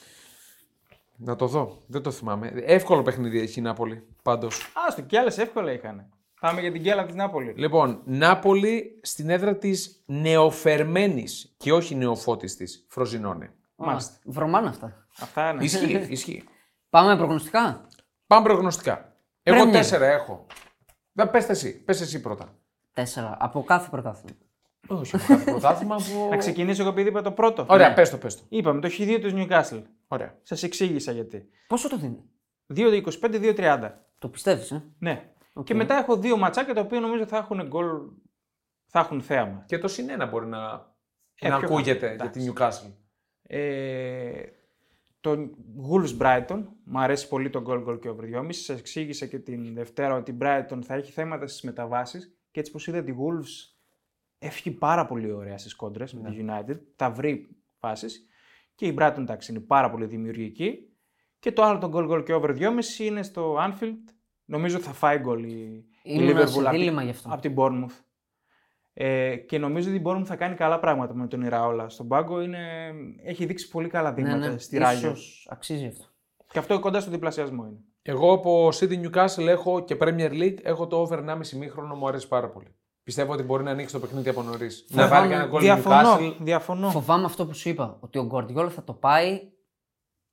Να 1.16 1.36
το 1.36 1.46
δω. 1.46 1.82
Δεν 1.86 2.02
το 2.02 2.10
θυμάμαι. 2.10 2.52
Εύκολο 2.64 3.02
παιχνίδι 3.02 3.40
έχει 3.40 3.58
η 3.58 3.62
Νάπολη. 3.62 4.06
Πάντως. 4.22 4.72
Άστο, 4.88 5.02
και 5.02 5.18
άλλες 5.18 5.38
εύκολα 5.38 5.72
είχαν. 5.72 6.08
Πάμε 6.40 6.60
για 6.60 6.72
την 6.72 6.82
κέλα 6.82 7.04
της 7.06 7.14
Νάπολης. 7.14 7.56
Λοιπόν, 7.56 8.00
Νάπολη 8.04 9.00
στην 9.02 9.30
έδρα 9.30 9.56
της 9.56 10.02
νεοφερμένης 10.06 11.54
και 11.56 11.72
όχι 11.72 11.94
νεοφώτης 11.94 12.56
της 12.56 12.86
Φροζινώνε. 12.88 13.44
Α, 13.44 13.50
Μάλιστα. 13.76 14.12
Βρωμάνε 14.24 14.68
αυτά. 14.68 15.06
Αυτά 15.20 15.50
είναι. 15.50 15.64
Ισχύει, 15.64 16.06
ισχύει. 16.08 16.44
Πάμε 16.90 17.16
προγνωστικά; 17.16 17.86
Πάμε 18.26 18.44
προγνωστικά. 18.48 19.16
Εγώ 19.42 19.56
Πρέμιερ. 19.56 19.76
τέσσερα 19.82 20.06
έχω. 20.06 20.46
Δεν 21.16 21.30
πες 21.30 21.48
εσύ. 21.48 21.82
Πες 21.84 22.00
εσύ 22.00 22.20
πρώτα. 22.20 22.54
Τέσσερα. 22.92 23.36
Από 23.40 23.62
κάθε 23.64 23.88
πρωτάθλημα. 23.90 24.36
Όχι, 24.88 25.16
έχω 25.16 25.26
κάθε 25.26 25.50
πρωτάθλημα 25.50 25.96
που... 25.96 26.26
Θα 26.30 26.36
ξεκινήσω 26.44 26.82
εγώ 26.82 26.90
επειδή 26.90 27.08
είπα 27.08 27.22
το 27.22 27.32
πρώτο. 27.32 27.66
Ωραία, 27.68 27.88
Ναι. 27.88 27.94
πες 27.94 28.10
το, 28.10 28.16
πες 28.18 28.36
το. 28.36 28.42
Είπαμε 28.48 28.80
το 28.80 28.88
χ2 28.98 29.18
του 29.20 29.30
Newcastle. 29.34 29.82
Ωραία. 30.08 30.38
Σας 30.42 30.62
εξήγησα 30.62 31.12
γιατί. 31.12 31.48
Πόσο 31.66 31.88
το 31.88 31.96
δίνει; 31.96 32.22
2-25-2-30. 32.74 33.90
Το 34.18 34.28
πιστεύεις, 34.28 34.70
ε; 34.70 34.84
Ναι. 34.98 35.30
Οκ. 35.52 35.64
Και 35.64 35.74
μετά 35.74 35.96
έχω 35.96 36.16
δύο 36.16 36.36
ματσάκια 36.36 36.74
τα 36.74 36.80
οποία 36.80 37.00
νομίζω 37.00 37.26
θα 37.26 37.36
έχουν 37.36 37.66
γκολ. 37.66 37.86
Θα 38.86 38.98
έχουν 39.00 39.22
θέαμα. 39.22 39.64
Και 39.66 39.78
το 39.78 39.88
συν 39.88 40.07
ένα 40.07 40.26
μπορεί 40.26 40.46
να, 40.46 40.94
Ε, 41.34 41.48
να 41.48 41.58
πιο 41.58 41.66
ακούγεται 41.66 42.08
κάτω. 42.08 42.22
για 42.22 42.30
την 42.30 42.52
Newcastle. 42.52 42.92
Ε, 43.42 44.42
το 45.26 45.50
Wolves 45.90 46.18
Brighton. 46.18 46.62
Μου 46.84 47.00
αρέσει 47.00 47.28
πολύ 47.28 47.50
το 47.50 47.62
goal 47.66 47.88
goal 47.88 48.00
και 48.00 48.08
over 48.08 48.24
2,5. 48.24 48.46
Σας 48.48 48.78
εξήγησα 48.78 49.26
και 49.26 49.38
την 49.38 49.74
Δευτέρα 49.74 50.14
ότι 50.14 50.30
η 50.30 50.36
Brighton 50.40 50.78
θα 50.82 50.94
έχει 50.94 51.12
θέματα 51.12 51.46
στις 51.46 51.62
μεταβάσεις. 51.62 52.36
Και 52.50 52.60
έτσι 52.60 52.72
όπως 52.74 52.90
είδατε, 52.90 53.10
η 53.10 53.14
Wolves 53.18 53.74
έφυγε 54.38 54.76
πάρα 54.76 55.06
πολύ 55.06 55.32
ωραία 55.32 55.58
στις 55.58 55.74
κόντρες 55.74 56.14
με 56.14 56.30
τη 56.30 56.44
United. 56.48 56.76
Θα 56.96 57.10
βρει 57.10 57.56
φάσεις. 57.78 58.26
Και 58.74 58.86
η 58.86 58.96
Brighton 58.98 59.18
εντάξει 59.18 59.52
είναι 59.52 59.60
πάρα 59.60 59.90
πολύ 59.90 60.06
δημιουργική. 60.06 60.90
Και 61.38 61.52
το 61.52 61.62
άλλο 61.62 61.78
το 61.78 61.90
goal 61.94 62.10
goal 62.10 62.24
και 62.24 62.34
over 62.34 62.50
2,5 62.58 62.98
είναι 62.98 63.22
στο 63.22 63.56
Anfield. 63.58 64.14
Νομίζω 64.44 64.78
θα 64.78 64.92
φάει 64.92 65.18
γκολ 65.18 65.44
η, 65.44 65.48
η 65.48 65.84
Ήμουνα 66.02 66.46
σε 66.46 66.58
Liverpool 66.58 66.64
από, 66.64 66.76
δίλημμα 66.76 67.02
γι' 67.02 67.10
αυτό. 67.10 67.28
από 67.32 67.40
την 67.40 67.54
Bournemouth. 67.56 68.04
Ε, 68.98 69.36
και 69.36 69.58
νομίζω 69.58 69.88
ότι 69.90 69.98
η 69.98 70.02
Bournemouth 70.06 70.24
θα 70.24 70.36
κάνει 70.36 70.54
καλά 70.54 70.78
πράγματα 70.78 71.14
με 71.14 71.26
τον 71.26 71.42
Ιραόλα. 71.42 71.88
Στον 71.88 72.08
πάγκο 72.08 72.40
είναι, 72.40 72.92
έχει 73.24 73.46
δείξει 73.46 73.68
πολύ 73.68 73.88
καλά 73.88 74.08
Ναι, 74.10 74.14
δείγματα 74.14 74.48
ναι, 74.52 74.58
στη 74.58 74.78
Ράγιο. 74.78 75.10
ίσως 75.10 75.48
αξίζει 75.50 75.86
αυτό. 75.86 76.04
Και 76.52 76.58
αυτό 76.58 76.80
κοντά 76.80 77.00
στο 77.00 77.10
διπλασιασμό 77.10 77.66
είναι. 77.66 77.78
Εγώ 78.02 78.32
από 78.32 78.68
City 78.72 79.04
Newcastle 79.06 79.46
έχω 79.46 79.84
και 79.84 79.96
Premier 80.00 80.30
League, 80.30 80.56
έχω 80.62 80.86
το 80.86 80.96
over 80.96 81.18
1,5 81.18 81.50
μήχρονο, 81.56 81.94
μου 81.94 82.08
αρέσει 82.08 82.28
πάρα 82.28 82.48
πολύ. 82.50 82.74
Πιστεύω 83.02 83.32
ότι 83.32 83.42
μπορεί 83.42 83.62
να 83.64 83.70
ανοίξει 83.70 83.94
το 83.94 84.00
παιχνίδι 84.00 84.28
από 84.28 84.42
νωρίς. 84.42 84.86
Να 84.88 85.02
Φοβάμαι- 85.02 85.18
βάλει 85.20 85.30
κανένα 85.32 85.48
γκολ 85.50 85.60
η 85.62 85.64
Διαφωνώ. 85.64 86.16
Newcastle. 86.16 86.36
διαφωνώ. 86.40 86.90
Φοβάμαι 86.90 87.24
αυτό 87.24 87.46
που 87.46 87.54
σου 87.54 87.68
είπα. 87.68 87.96
Ότι 88.00 88.18
ο 88.18 88.28
Guardiola 88.32 88.68
θα 88.70 88.84
το 88.84 88.92
πάει 88.92 89.40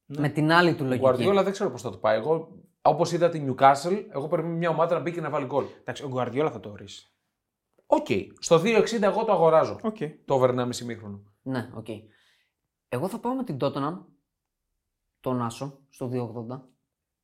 Ναι. 0.06 0.20
με 0.20 0.30
την 0.30 0.52
άλλη 0.52 0.74
του 0.76 0.84
Ο 0.86 0.88
λογική. 0.88 1.06
Guardiola 1.30 1.44
δεν 1.44 1.52
ξέρω 1.52 1.70
πώς 1.70 1.82
θα 1.82 1.90
το 1.90 1.98
πάει. 1.98 2.18
Εγώ, 2.18 2.48
όπως 2.82 3.12
είδα 3.12 3.30
την 3.30 3.50
Newcastle, 3.56 4.04
εγώ 4.14 4.28
περιμένω 4.28 4.56
μια 4.58 4.70
ομάδα 4.70 4.96
να 4.96 5.02
μπει 5.02 5.12
και 5.12 5.22
να 5.22 5.30
βάλει 5.30 5.46
γκολ. 5.46 5.66
Εντάξει, 5.82 6.04
ο 6.04 6.08
Γκουαρδιόλα 6.08 6.52
θα 6.52 6.60
το 6.60 6.70
ορίσει. 6.70 7.13
Οκ. 7.86 8.08
Στο 8.40 8.62
2,60 8.64 9.02
εγώ 9.02 9.24
το 9.24 9.32
αγοράζω. 9.32 9.80
Okay. 9.82 10.12
Το 10.26 10.34
over 10.34 10.50
1,5 10.50 10.78
ημίχρονο. 10.78 11.24
Ναι, 11.42 11.70
οκ. 11.74 11.88
Εγώ 12.90 13.08
θα 13.08 13.20
πάω 13.20 13.34
με 13.34 13.44
την 13.44 13.58
Tottenham, 13.60 13.98
τον 15.20 15.42
Άσο, 15.42 15.80
στο 15.90 16.10
2,80. 16.14 16.62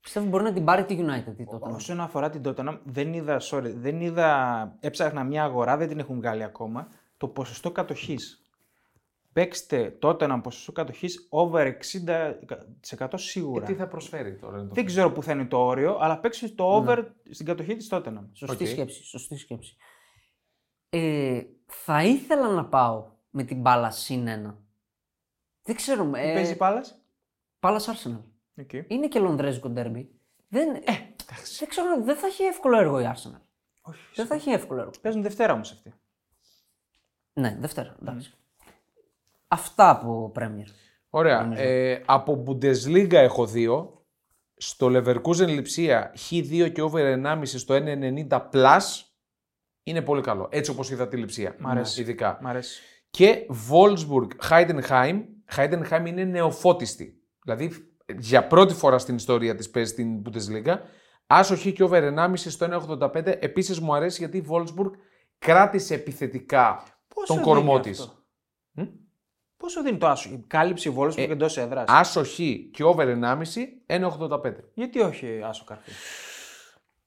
Πιστεύω 0.01 0.25
μπορεί 0.25 0.43
να 0.43 0.53
την 0.53 0.65
πάρει 0.65 0.85
τη 0.85 0.97
United 0.99 1.37
η 1.37 1.45
Tottenham. 1.51 1.73
Όσον 1.73 2.01
αφορά 2.01 2.29
την 2.29 2.41
Tottenham, 2.45 2.79
δεν 2.83 3.13
είδα, 3.13 3.41
sorry, 3.41 3.73
δεν 3.75 4.01
είδα, 4.01 4.77
έψαχνα 4.79 5.23
μια 5.23 5.43
αγορά, 5.43 5.77
δεν 5.77 5.87
την 5.87 5.99
έχουν 5.99 6.15
βγάλει 6.15 6.43
ακόμα, 6.43 6.87
το 7.17 7.27
ποσοστό 7.27 7.71
κατοχής. 7.71 8.43
Παίξτε 9.33 9.97
Tottenham 10.01 10.39
ποσοστό 10.43 10.71
κατοχής 10.71 11.27
over 11.29 11.71
60% 12.97 13.07
σίγουρα. 13.13 13.63
Ε, 13.63 13.67
τι 13.67 13.73
θα 13.73 13.87
προσφέρει 13.87 14.35
τώρα. 14.35 14.57
είναι 14.57 14.67
το 14.67 14.73
Δεν 14.73 14.85
ξέρω 14.85 15.11
πού 15.11 15.23
θα 15.23 15.31
είναι 15.31 15.45
το 15.45 15.57
όριο, 15.57 15.97
αλλά 15.99 16.19
παίξτε 16.19 16.47
το 16.47 16.75
over 16.75 17.03
στην 17.29 17.45
κατοχή 17.45 17.75
της 17.75 17.87
Tottenham. 17.91 18.29
Σωστή 18.33 18.63
Οκ. 18.63 18.69
σκέψη, 18.69 19.03
σωστή 19.03 19.37
σκέψη. 19.37 19.75
Ε, 20.89 21.41
θα 21.65 22.03
ήθελα 22.03 22.49
να 22.49 22.65
πάω 22.65 23.07
με 23.29 23.43
την 23.43 23.61
Πάλας 23.61 23.91
συν 23.91 24.27
ένα. 24.27 24.57
Δεν 25.63 25.75
ξέρω. 25.75 26.03
Τι 26.11 26.19
Ε, 26.19 26.33
παίζει 26.33 26.55
Πάλας; 26.57 27.01
Πάλας 27.59 27.89
Arsenal. 27.89 28.23
Okay. 28.61 28.83
Είναι 28.87 29.07
και 29.07 29.19
λονδρέζικο 29.19 29.69
ντέρμπι. 29.69 30.09
Δεν, 30.47 30.75
ε, 30.75 30.81
δεν 31.59 31.67
ξέρω, 31.67 32.03
δεν 32.03 32.15
θα 32.15 32.27
έχει 32.27 32.43
εύκολο 32.43 32.77
έργο 32.77 32.99
η 32.99 33.03
Arsenal. 33.15 33.41
Όχι. 33.81 33.99
Δεν 34.15 34.25
θα 34.25 34.35
έχει 34.35 34.49
εύκολο 34.49 34.79
έργο. 34.79 34.91
Παίζουν 35.01 35.21
Δευτέρα 35.21 35.53
όμως 35.53 35.71
αυτοί. 35.71 35.93
Ναι, 37.33 37.57
Δευτέρα, 37.59 37.95
εντάξει. 38.01 38.33
Αυτά 39.47 39.89
από 39.89 40.31
Premier. 40.35 40.67
Ωραία. 41.09 41.51
Ε, 41.55 42.03
από 42.05 42.43
Bundesliga 42.47 43.13
έχω 43.13 43.45
δύο. 43.45 44.03
Στο 44.61 44.87
Leverkusen 44.87 45.47
Λιψία 45.47 46.13
Χ2 46.29 46.71
και 46.73 46.81
over 46.81 47.21
1,5 47.23 47.41
στο 47.45 47.75
1,90 47.75 48.49
plus 48.51 48.79
είναι 49.89 50.01
πολύ 50.01 50.21
καλό. 50.21 50.47
Έτσι 50.51 50.71
όπως 50.71 50.91
είδα 50.91 51.07
τη 51.07 51.17
Λιψία. 51.17 51.55
Μ' 51.59 51.67
αρέσει. 51.67 52.01
Ειδικά. 52.01 52.39
Μ' 52.41 52.47
αρέσει. 52.47 52.81
Και 53.09 53.45
Wolfsburg 53.71 54.27
Heidenheim. 54.49 55.21
Heidenheim 55.55 56.05
είναι 56.05 56.23
νεοφώτιστη. 56.23 57.23
Δηλαδή 57.43 57.71
για 58.17 58.47
πρώτη 58.47 58.73
φορά 58.73 58.97
στην 58.97 59.15
ιστορία 59.15 59.55
της 59.55 59.69
παίζει 59.69 59.91
στην 59.91 60.21
Bundesliga. 60.25 60.75
Άσο 61.27 61.55
Χ 61.55 61.61
και 61.61 61.83
over 61.83 62.13
1,5 62.17 62.33
στο 62.35 62.65
1,85. 62.99 63.25
Επίσης 63.25 63.79
μου 63.79 63.95
αρέσει 63.95 64.17
γιατί 64.19 64.37
η 64.37 64.45
Wolfsburg 64.49 64.91
κράτησε 65.39 65.93
επιθετικά 65.93 66.83
Πόσο 67.15 67.27
τον 67.27 67.35
δίνει 67.35 67.47
κορμό 67.47 67.75
αυτό; 67.75 67.89
της. 67.89 68.23
Πόσο 69.57 69.83
δίνει 69.83 69.97
το 69.97 70.07
άσο, 70.07 70.29
η 70.29 70.43
κάλυψη 70.47 70.89
Βόλφσμπουργκ 70.89 71.21
Ε, 71.21 71.25
και 71.25 71.31
εντός 71.31 71.57
έδρας. 71.57 71.85
Άσο 71.87 72.23
Χ 72.23 72.35
και 72.71 72.83
over 72.83 73.07
1,5 73.07 73.83
1,85. 73.85 74.53
Γιατί 74.73 74.99
όχι 74.99 75.41
άσο 75.43 75.63
καρφί; 75.63 75.91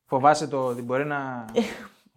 Φοβάσαι 0.04 0.46
το 0.46 0.66
ότι 0.66 0.82
μπορεί 0.82 1.04
να. 1.04 1.44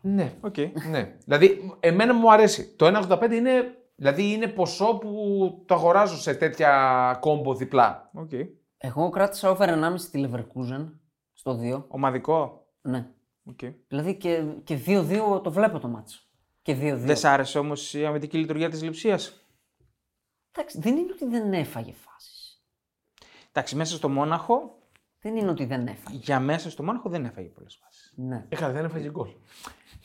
Ναι. 0.07 0.33
Οκ. 0.41 0.55
ναι. 0.89 1.15
Δηλαδή, 1.25 1.73
εμένα 1.79 2.13
μου 2.13 2.31
αρέσει. 2.31 2.75
Το 2.75 2.85
1,85 3.09 3.31
είναι, 3.31 3.77
δηλαδή 3.95 4.31
είναι 4.31 4.47
ποσό 4.47 4.97
που 4.97 5.63
το 5.65 5.73
αγοράζω 5.73 6.17
σε 6.17 6.33
τέτοια 6.33 7.17
combo 7.19 7.55
διπλά. 7.55 8.09
Οκ. 8.13 8.29
Εγώ 8.77 9.09
κράτησα 9.09 9.49
over 9.49 9.69
1,5 9.69 9.95
τη 10.11 10.25
Leverkusen 10.25 10.85
στο 11.33 11.59
2. 11.61 11.83
Ομαδικό; 11.87 12.67
Ναι. 12.81 13.07
Οκ. 13.45 13.59
Δηλαδή 13.87 14.15
και, 14.15 14.43
και 14.63 14.79
2-2 14.85 15.43
το 15.43 15.51
βλέπω 15.51 15.79
το 15.79 15.87
μάτσο. 15.87 16.19
Και 16.61 16.73
2-2. 16.73 16.95
Δεν 16.97 17.15
σ' 17.15 17.23
άρεσε 17.25 17.59
όμως 17.59 17.93
η 17.93 18.05
αμυντική 18.05 18.37
λειτουργία 18.37 18.69
της 18.69 18.83
Λειψίας; 18.83 19.45
Εντάξει, 20.51 20.79
δεν 20.79 20.97
είναι 20.97 21.11
ότι 21.11 21.25
δεν 21.25 21.53
έφαγε 21.53 21.93
φάσεις. 21.93 22.63
Εντάξει, 23.49 23.75
μέσα 23.75 23.95
στο 23.95 24.09
Μόναχο, 24.09 24.77
Δεν 25.21 25.35
είναι 25.35 25.49
ότι 25.49 25.65
δεν 25.65 25.87
έφαγε. 25.87 26.17
για 26.17 26.39
μέσα 26.39 26.69
στο 26.69 26.83
Μόναχο 26.83 27.09
δεν 27.09 27.25
έφαγε 27.25 27.47
πολλές 27.47 27.79
φάσεις. 27.83 28.13
Ναι. 28.15 28.45
Έχα, 28.49 28.71
δεν 28.71 28.85
έφαγε 28.85 29.09
γκολ. 29.09 29.29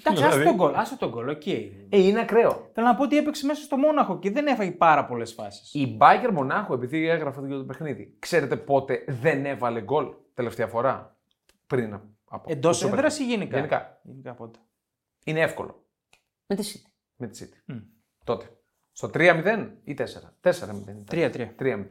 Εντάξει, 0.05 0.25
άσε 0.25 0.43
τον 0.45 0.55
γκολ. 0.55 0.75
Άσε 0.75 0.97
τον 0.97 1.09
γκολ, 1.11 1.29
οκ. 1.29 1.47
Ε, 1.47 1.71
είναι 1.89 2.21
ακραίο. 2.21 2.71
Θέλω 2.73 2.87
να 2.87 2.95
πω 2.95 3.03
ότι 3.03 3.17
έπαιξε 3.17 3.47
μέσα 3.47 3.63
στο 3.63 3.77
Μόναχο 3.77 4.19
και 4.19 4.31
δεν 4.31 4.47
έφαγε 4.47 4.71
πάρα 4.71 5.05
πολλές 5.07 5.33
φάσεις. 5.33 5.75
Η 5.75 5.87
Μπάγερν 5.97 6.33
Μονάχου, 6.33 6.73
επειδή 6.73 7.09
έγραφε 7.09 7.47
για 7.47 7.57
το 7.57 7.65
παιχνίδι, 7.65 8.17
ξέρετε 8.19 8.57
πότε 8.57 9.05
δεν 9.09 9.47
έβαλε 9.47 9.81
γκολ 9.81 10.07
τελευταία 10.35 10.67
φορά; 10.67 11.17
Πριν 11.67 11.95
από. 12.25 12.45
Εντός 12.51 12.77
στο 12.77 12.87
έδρας 12.87 13.03
παιχνίδι. 13.17 13.33
ή 13.33 13.35
γενικά; 13.37 13.57
Γενικά. 13.57 14.01
Γενικά 14.03 14.35
πότε; 14.35 14.59
Είναι 15.25 15.41
εύκολο 15.41 15.85
Με 16.47 16.57
τη 16.57 16.73
City. 16.75 16.91
με 17.17 17.27
τη 17.27 17.45
City. 17.45 17.73
Μμ. 17.75 17.79
Τότε. 18.25 18.47
Στο 18.93 19.11
3-0 19.15 19.69
ή 19.85 19.95
4. 19.95 20.03
4-0. 20.41 20.53
ήταν. 20.83 21.05
3-3. 21.11 21.55
3-0. 21.59 21.87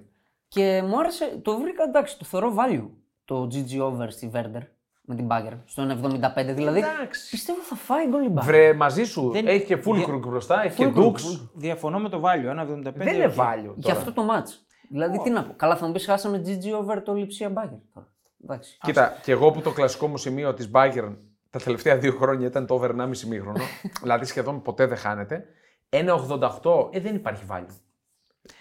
Και 0.47 0.81
μου 0.85 0.99
άρεσε, 0.99 1.39
το 1.41 1.57
βρήκα 1.57 1.83
εντάξει, 1.83 2.17
το 2.17 2.25
θεωρώ 2.25 2.55
value 2.57 2.89
το 3.25 3.47
GG 3.51 3.79
over 3.79 4.07
στη 4.09 4.31
Werder 4.33 4.61
με 5.09 5.15
την 5.15 5.27
Bayern 5.31 5.57
στο 5.65 5.83
1,75. 5.83 6.53
Δηλαδή 6.53 6.77
Εντάξει. 6.79 7.29
πιστεύω 7.29 7.59
θα 7.61 7.75
φάει 7.75 8.07
γκολ 8.07 8.25
η 8.25 8.33
Bayern. 8.35 8.41
Βρε 8.43 8.73
μαζί 8.73 9.03
σου. 9.03 9.31
Δεν- 9.31 9.47
Έχει 9.47 9.65
και 9.65 9.75
δια- 9.75 9.93
Füllkrug 9.93 10.19
μπροστά, 10.27 10.63
έχει 10.63 10.75
και 10.75 10.91
Füllkrug, 10.95 10.99
Ducksch. 10.99 11.13
Füllkrug. 11.13 11.49
Διαφωνώ 11.53 11.99
με 11.99 12.09
το 12.09 12.21
value, 12.23 12.49
1,75. 12.49 13.03
Δεν 13.03 13.15
είναι 13.15 13.25
OK. 13.25 13.31
value. 13.35 13.73
Για 13.75 13.93
τώρα. 13.93 13.97
αυτό 13.97 14.13
το 14.13 14.21
match. 14.31 14.51
Δηλαδή 14.89 15.19
τι 15.21 15.29
να 15.29 15.43
πω. 15.43 15.53
Καλά 15.55 15.75
θα 15.75 15.85
μου 15.85 15.91
πεις 15.91 16.05
χάσαμε 16.05 16.41
GG 16.45 16.79
over 16.81 17.01
το 17.03 17.13
Lipsia 17.15 17.47
Bagger. 17.47 17.79
τώρα. 17.93 18.07
Εντάξει. 18.43 18.77
Κοίτα, 18.81 19.17
και 19.23 19.31
εγώ 19.31 19.51
που 19.51 19.61
το 19.61 19.71
κλασικό 19.71 20.07
μου 20.07 20.17
σημείο 20.17 20.53
της 20.53 20.69
Bayern 20.73 21.15
τα 21.49 21.59
τελευταία 21.59 21.97
δύο 21.97 22.11
χρόνια 22.11 22.47
ήταν 22.47 22.65
το 22.65 22.73
over 22.73 22.89
1,5 22.89 23.27
μήχρονο, 23.27 23.63
δηλαδή 24.01 24.25
σχεδόν 24.25 24.61
ποτέ 24.61 24.85
δεν 24.85 24.97
χάνεται. 24.97 25.45
1,88 25.89 26.89
ε, 26.91 26.99
δεν 26.99 27.15
υπάρχει 27.15 27.43
value. 27.49 27.75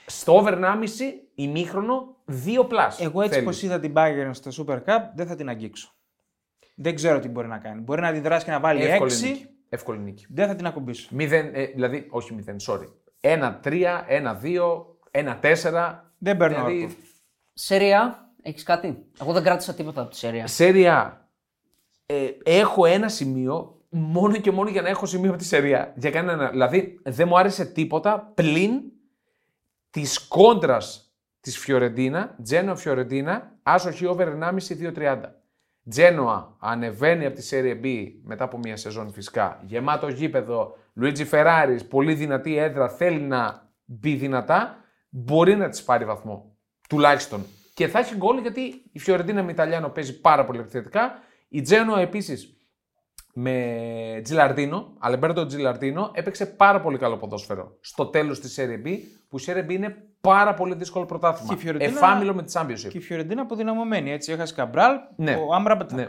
Στο 0.06 0.36
over 0.36 0.52
1,5 0.54 0.58
ημίχρονο 1.34 2.16
2 2.60 2.68
πλάσ. 2.68 3.00
Εγώ 3.00 3.20
έτσι 3.20 3.32
Θέλεις. 3.34 3.44
πως 3.48 3.62
είδα 3.62 3.80
την 3.80 3.92
Bayern 3.96 4.30
στο 4.30 4.64
Super 4.66 4.76
Cup 4.76 5.00
δεν 5.14 5.26
θα 5.26 5.34
την 5.36 5.48
αγγίξω. 5.48 5.92
Δεν 6.80 6.94
ξέρω 6.94 7.20
τι 7.20 7.28
μπορεί 7.28 7.48
να 7.48 7.58
κάνει. 7.58 7.80
Μπορεί 7.80 8.00
να 8.00 8.08
αντιδράσει 8.08 8.44
και 8.44 8.50
να 8.50 8.60
βάλει 8.60 8.82
Εύκολη 8.82 9.12
6. 9.12 9.20
νίκη. 9.22 9.46
Εύκολη 9.68 9.98
νίκη. 9.98 10.26
Δεν 10.28 10.48
θα 10.48 10.54
την 10.54 10.66
ακουμπήσω. 10.66 11.08
0, 11.18 11.50
ε, 11.52 11.66
δηλαδή, 11.66 12.06
όχι 12.10 12.36
0, 12.46 12.56
sorry. 12.66 12.86
1-3, 13.20 14.04
1-2, 14.08 14.86
1-4. 15.10 16.04
Δεν 16.18 16.36
παίρνω 16.36 16.56
Δηλαδή, 16.56 16.82
όρκο. 16.82 16.94
Σεριά, 17.52 18.30
έχεις 18.42 18.62
κάτι; 18.62 19.04
Εγώ 19.20 19.32
δεν 19.32 19.42
κράτησα 19.42 19.74
τίποτα 19.74 20.00
από 20.00 20.10
τη 20.10 20.16
Σεριά. 20.16 20.46
Σέρια. 20.46 21.28
Ε, 22.06 22.28
έχω 22.44 22.86
ένα 22.86 23.08
σημείο 23.08 23.82
μόνο 23.88 24.36
και 24.36 24.50
μόνο 24.50 24.70
για 24.70 24.82
να 24.82 24.88
έχω 24.88 25.06
σημείο 25.06 25.30
από 25.30 25.38
τη 25.38 25.44
Σερία. 25.44 25.92
Για 25.96 26.10
κανένα. 26.10 26.50
Δηλαδή 26.50 27.00
δεν 27.02 27.28
μου 27.28 27.38
άρεσε 27.38 27.64
τίποτα 27.64 28.32
πλην 28.34 28.80
της 29.90 30.18
κόντρας 30.28 31.12
της 31.40 31.58
Φιωρεντίνα, 31.58 32.36
Τζένοα 32.42 32.74
Φιωρεντίνα, 32.74 33.58
άσοχη 33.62 34.06
over 34.06 34.26
1,5-2,30. 34.26 35.20
Τζένοα 35.88 36.56
ανεβαίνει 36.58 37.26
από 37.26 37.36
τη 37.36 37.48
Serie 37.50 37.84
B 37.84 38.12
μετά 38.24 38.44
από 38.44 38.58
μια 38.58 38.76
σεζόν 38.76 39.12
φυσικά. 39.12 39.62
Γεμάτο 39.66 40.08
γήπεδο, 40.08 40.76
Λουίτζι 40.94 41.24
Φεράρις, 41.24 41.84
πολύ 41.84 42.14
δυνατή 42.14 42.56
έδρα, 42.56 42.88
θέλει 42.88 43.20
να 43.20 43.70
μπει 43.84 44.14
δυνατά. 44.14 44.76
Μπορεί 45.08 45.56
να 45.56 45.68
της 45.68 45.82
πάρει 45.82 46.04
βαθμό. 46.04 46.56
Τουλάχιστον. 46.88 47.44
Και 47.74 47.88
θα 47.88 47.98
έχει 47.98 48.16
γκολ 48.16 48.38
γιατί 48.38 48.60
η 48.92 48.98
Φιωρεντίνα 48.98 49.42
με 49.42 49.50
Ιταλιάνο 49.50 49.88
παίζει 49.88 50.20
πάρα 50.20 50.44
πολύ 50.44 50.58
επιθετικά. 50.58 51.12
Η 51.48 51.60
Τζένοα 51.60 52.00
επίσης 52.00 52.56
με 53.34 54.20
Τζιλαρντίνο, 54.22 54.96
Αλεμπέρτο 54.98 55.46
Τζιλαρντίνο, 55.46 56.10
έπαιξε 56.14 56.46
πάρα 56.46 56.80
πολύ 56.80 56.98
καλό 56.98 57.16
ποδόσφαιρο 57.16 57.76
στο 57.80 58.06
τέλος 58.06 58.40
της 58.40 58.58
Serie 58.60 58.86
B, 58.86 58.98
που 59.28 59.38
η 59.38 59.42
Serie 59.46 59.64
B 59.64 59.70
είναι 59.70 59.96
πάρα 60.20 60.54
πολύ 60.54 60.74
δύσκολο 60.74 61.04
πρωτάθλημα. 61.06 61.48
Και 61.54 61.58
η 61.58 61.62
Φιωρεντίνα- 61.62 61.90
Εφάμιλο 61.90 62.34
με 62.34 62.42
τη 62.42 62.52
Championship. 62.56 62.88
Και 62.88 62.98
η 62.98 63.00
Φιωρεντίνα 63.00 63.42
αποδυναμωμένη. 63.42 64.10
Έτσι, 64.12 64.32
έχασε 64.32 64.54
Καμπράλ. 64.54 64.94
Ναι. 65.16 65.34
Ο 65.48 65.54
Άμραμπατ. 65.54 65.92
Ναι. 65.92 66.06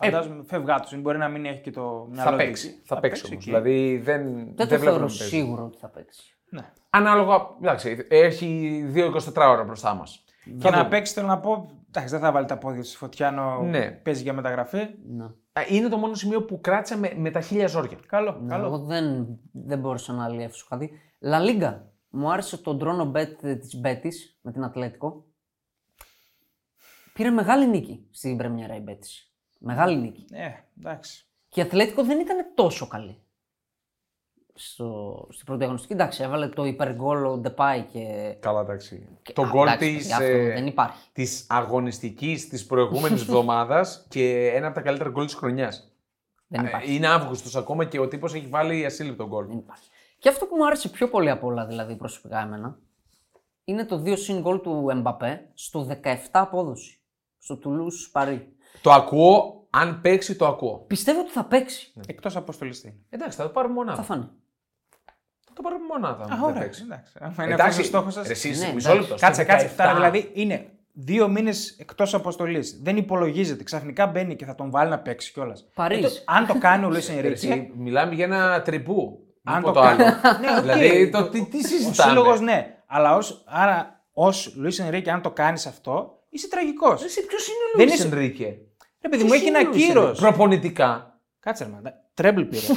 Φαντάζομαι 0.00 0.42
φευγάτο. 0.46 0.96
Μπορεί 0.96 1.18
να 1.18 1.28
μην 1.28 1.44
έχει 1.44 1.60
και 1.60 1.70
το 1.70 2.06
μυαλό 2.10 2.24
Θα 2.24 2.30
του 2.30 2.36
παίξει. 2.36 2.66
εκεί. 2.68 2.80
Θα 2.84 3.00
παίξει 3.00 3.22
όμως. 3.26 3.36
εκεί. 3.36 3.44
Δηλαδή 3.44 3.96
δεν, 4.04 4.24
Δεν 4.24 4.44
δεν 4.44 4.56
το 4.56 4.64
βλέπω 4.66 4.82
θεωρώ 4.84 4.98
να 4.98 5.06
παίζει. 5.06 5.22
σίγουρο 5.24 5.64
ότι 5.64 5.78
θα 5.78 5.88
παίξει. 5.88 6.36
Ναι. 6.50 6.70
Ανάλογα, 6.90 7.46
εντάξει, 7.62 8.06
έχει 8.08 8.80
2-24 8.94 9.48
ώρα 9.48 9.64
μπροστά 9.64 9.94
μας. 9.94 10.24
Και 10.58 10.70
να 10.70 10.86
παίξει, 10.86 11.12
θέλω 11.12 11.26
να 11.26 11.38
πω. 11.38 11.70
Εντάξει, 11.88 12.14
δεν 12.14 12.20
θα 12.24 12.32
βάλει 12.32 12.46
τα 12.46 12.58
πόδια 12.58 12.84
στη 12.84 12.96
φωτιά 12.96 13.26
ενώ 13.28 13.62
Ναι. 13.62 13.90
παίζει 13.90 14.22
για 14.22 14.32
μεταγραφή. 14.32 14.78
Ναι. 15.16 15.24
Είναι 15.68 15.88
το 15.88 15.96
μόνο 15.96 16.14
σημείο 16.14 16.42
που 16.44 16.60
κράτησα 16.60 16.96
με, 16.96 17.12
με 17.16 17.30
τα 17.30 17.40
χίλια 17.40 17.66
ζόρια. 17.66 17.98
Καλό. 18.06 18.38
Ναι, 18.42 18.48
καλό. 18.48 18.66
Εγώ 18.66 18.78
δεν, 18.78 19.26
δεν 19.52 19.78
μπόρεσα 19.78 20.12
να 20.12 20.24
αλλιεύσω 20.24 20.66
κάτι. 20.68 20.90
Λα 21.18 21.38
Λίγκα. 21.40 21.86
Μου 22.10 22.32
άρεσε 22.32 22.56
το 22.56 22.74
ντρόνο 22.74 23.12
bet 23.14 23.28
της 23.60 23.76
Μπέτη 23.80 24.12
με 24.40 24.52
την 24.52 24.64
Ατλέτικο. 24.64 25.24
Πήρε 27.12 27.30
μεγάλη 27.30 27.66
νίκη 27.66 28.06
στην 28.10 28.36
Πρεμιέρα 28.36 28.74
η 28.76 28.80
Μπέτη. 28.80 29.08
Μεγάλη 29.58 29.96
νίκη. 29.96 30.24
Ε, 30.30 30.48
εντάξει. 30.78 31.24
Και 31.48 31.60
η 31.60 31.62
Ατλέτικο 31.62 32.04
δεν 32.04 32.20
ήταν 32.20 32.46
τόσο 32.54 32.86
καλή. 32.88 33.18
Στο, 34.54 35.26
στην 35.30 35.46
πρώτη 35.46 35.64
αγωνιστική. 35.64 35.92
Εντάξει, 35.92 36.22
έβαλε 36.22 36.48
το 36.48 36.64
υπεργκόλ 36.64 37.24
ο 37.24 37.36
Ντεπάη 37.36 37.82
και. 37.82 38.36
Καλά, 38.40 38.60
εντάξει. 38.60 39.08
και- 39.22 39.32
Το 39.32 39.42
Α, 39.42 39.48
γκολ 39.50 39.66
εντάξει, 39.66 39.96
της 39.96 40.12
αυτό 40.12 40.24
δεν 40.26 40.66
υπάρχει. 40.66 41.08
της 41.12 41.46
αγωνιστικής 41.48 42.48
της 42.48 42.66
προηγούμενης 42.66 43.20
εβδομάδας 43.28 44.06
και 44.08 44.50
ένα 44.54 44.66
από 44.66 44.74
τα 44.74 44.80
καλύτερα 44.80 45.10
γκολ 45.10 45.24
της 45.24 45.34
χρονιάς. 45.34 45.92
Δεν 46.46 46.64
Ε, 46.64 46.68
υπάρχει. 46.68 46.94
Είναι 46.94 47.08
Αύγουστος 47.08 47.56
ακόμα 47.56 47.84
και 47.84 47.98
ο 47.98 48.08
τύπος 48.08 48.34
έχει 48.34 48.46
βάλει 48.46 48.84
ασύλληπτο 48.84 49.26
γκολ. 49.26 49.46
Δεν 49.46 49.58
υπάρχει. 49.58 49.88
Και 50.18 50.28
αυτό 50.28 50.46
που 50.46 50.56
μου 50.56 50.66
άρεσε 50.66 50.88
πιο 50.88 51.08
πολύ 51.08 51.30
από 51.30 51.46
όλα, 51.46 51.66
δηλαδή 51.66 51.96
προσωπικά 51.96 52.40
εμένα, 52.40 52.78
είναι 53.64 53.84
το 53.84 54.02
2 54.06 54.16
συν 54.18 54.40
γκολ 54.40 54.60
του 54.60 54.86
Εμπαπέ 54.90 55.50
στο 55.54 55.86
17 56.02 56.16
απόδοση. 56.32 57.00
Στο 57.38 57.56
Τουλούς 57.56 58.10
Παρί. 58.12 58.52
Το 58.82 58.92
ακούω, 58.92 59.66
αν 59.70 60.00
παίξει 60.00 60.36
το 60.36 60.46
ακούω. 60.46 60.78
Πιστεύω 60.86 61.20
ότι 61.20 61.30
θα 61.30 61.44
παίξει. 61.44 61.92
Εκτός 62.06 62.36
αποστολή 62.36 62.70
τι 62.70 62.80
είναι. 62.88 62.96
Εντάξει, 63.10 63.36
θα 63.38 63.42
το 63.42 63.48
πάρουμε 63.48 63.74
μονάδα. 63.74 63.96
Θα 63.96 64.02
φανεί. 64.02 64.28
Θα 65.46 65.52
το 65.52 65.62
πάρουμε 65.62 65.84
μονάδα. 65.84 66.24
αν 66.24 66.32
Α, 66.32 66.34
δεν 66.36 66.44
ωραία. 66.44 66.60
παίξει. 66.62 66.82
Εντάξει. 66.84 67.12
Αν 67.20 67.32
είναι 67.44 67.54
Εντάξει, 67.54 67.62
αυτός 67.64 67.78
ο 67.84 67.88
στόχος 67.88 68.14
σας. 68.14 68.26
ρε, 68.26 68.32
εσείς, 68.32 68.60
Ναι, 68.60 68.72
μισό 68.72 68.90
εντάξει. 68.90 69.00
λεπτός. 69.10 69.20
Κάτσε, 69.20 69.42
στο 69.42 69.50
κάτσε. 69.52 69.66
17. 69.66 69.76
Τώρα 69.76 69.94
δηλαδή 69.94 70.30
είναι 70.34 70.70
δύο 70.92 71.28
μήνες 71.28 71.70
εκτός 71.78 72.14
αποστολής. 72.14 72.80
Δεν 72.82 72.96
υπολογίζεται. 72.96 73.62
Ξαφνικά 73.62 74.06
μπαίνει 74.06 74.36
και 74.36 74.44
θα 74.44 74.54
τον 74.54 74.70
βάλει 74.70 74.90
να 74.90 74.98
παίξει 74.98 75.32
κιόλας. 75.32 75.68
Παρίσι. 75.74 76.22
αν 76.26 76.46
το 76.46 76.58
κάνει 76.58 76.84
ο 76.84 76.88
Λουί 76.90 77.00
Ρε, 77.06 77.12
Ενρίκε. 77.12 77.28
εσύ, 77.32 77.72
μιλάμε 77.76 78.14
για 78.14 78.24
ένα 78.24 78.62
τριμπού. 78.62 79.22
Αν 79.48 79.54
Αν 79.56 79.62
το 79.62 79.72
το, 79.72 79.80
κάνει- 79.80 80.02
άλλο. 80.02 80.38
Ναι, 80.40 80.50
οκ. 80.56 80.60
δηλαδή, 80.60 81.10
το, 81.10 81.28
τι, 81.28 81.44
τι 81.44 81.56
Ο 81.58 81.60
συζητάμε; 81.68 81.94
σύλλογος 82.10 82.40
ναι. 82.40 82.76
Αλλά 82.86 83.16
ως, 83.16 83.44
άρα 83.46 84.04
ως 84.12 84.52
Λουίς 84.56 84.78
Ενρίκε, 84.78 85.10
αν 85.10 85.22
το 85.22 85.30
κάνεις 85.30 85.66
αυτό, 85.66 86.18
είσαι 86.28 86.48
τραγικός. 86.48 87.04
Εσύ 87.04 87.26
ποιος 87.26 87.46
είναι 87.46 87.56
ο 87.74 87.76
Δεν 87.76 87.86
Λουίς 87.86 87.98
είσαι- 87.98 88.08
Ενρίκε; 88.12 88.56
Ρε 89.02 89.08
παιδί 89.08 89.24
μου, 89.24 89.32
έχει 89.32 89.46
ένα 89.46 89.64
κύρος. 89.64 90.18
Προπονητικά. 90.20 91.20
Κάτσε 91.40 91.64
ρε, 91.64 91.70
μάντα. 91.70 91.92
Τρέμπλ 92.14 92.42
πήρε. 92.42 92.66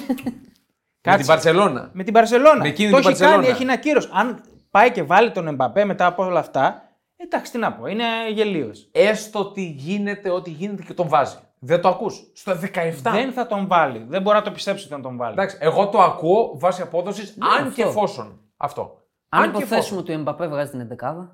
Με 1.05 1.17
την 1.17 1.25
Παρσελώνα. 1.25 1.89
Με 1.93 2.03
την 2.03 2.13
Παρσελώνα. 2.13 2.61
Με 2.61 2.67
εκείνη 2.67 2.91
το 2.91 2.99
την 2.99 3.09
έχει 3.09 3.19
κάνει, 3.19 3.31
Μπαρσελόνα. 3.31 3.53
έχει 3.55 3.63
ένα 3.63 3.75
κύρος. 3.77 4.09
Αν 4.13 4.43
πάει 4.71 4.91
και 4.91 5.03
βάλει 5.03 5.31
τον 5.31 5.47
Εμπαπέ 5.47 5.85
μετά 5.85 6.05
από 6.05 6.23
όλα 6.25 6.39
αυτά, 6.39 6.83
εντάξει, 7.17 7.51
τι 7.51 7.57
να 7.57 7.73
πω, 7.73 7.85
είναι 7.87 8.03
γελίος. 8.33 8.89
Έστω 8.91 9.39
ότι 9.39 9.61
γίνεται 9.63 10.29
ό,τι 10.29 10.49
γίνεται 10.49 10.83
και 10.83 10.93
τον 10.93 11.07
βάζει. 11.07 11.35
Δεν 11.63 11.81
το 11.81 11.87
ακούς. 11.87 12.31
Στο 12.33 12.51
17. 12.51 12.93
Δεν 13.01 13.31
θα 13.33 13.47
τον 13.47 13.67
βάλει. 13.67 14.05
Δεν 14.07 14.21
μπορώ 14.21 14.37
να 14.37 14.43
το 14.43 14.51
πιστέψω 14.51 14.85
ότι 14.85 14.93
θα 14.93 15.01
τον 15.01 15.17
βάλει. 15.17 15.31
Εντάξει, 15.33 15.57
εγώ 15.59 15.89
το 15.89 16.01
ακούω 16.01 16.51
βάσει 16.59 16.81
απόδοσης, 16.81 17.37
αν 17.39 17.61
αυτό. 17.67 17.73
και 17.75 17.81
εφόσον. 17.83 18.39
Αυτό. 18.57 19.01
Αν 19.29 19.41
και 19.51 19.57
υποθέσουμε 19.57 19.99
ότι 19.99 20.11
ο 20.11 20.13
Εμπαπέ 20.13 20.47
βγάζει 20.47 20.71
την 20.71 20.87
11 21.01 21.27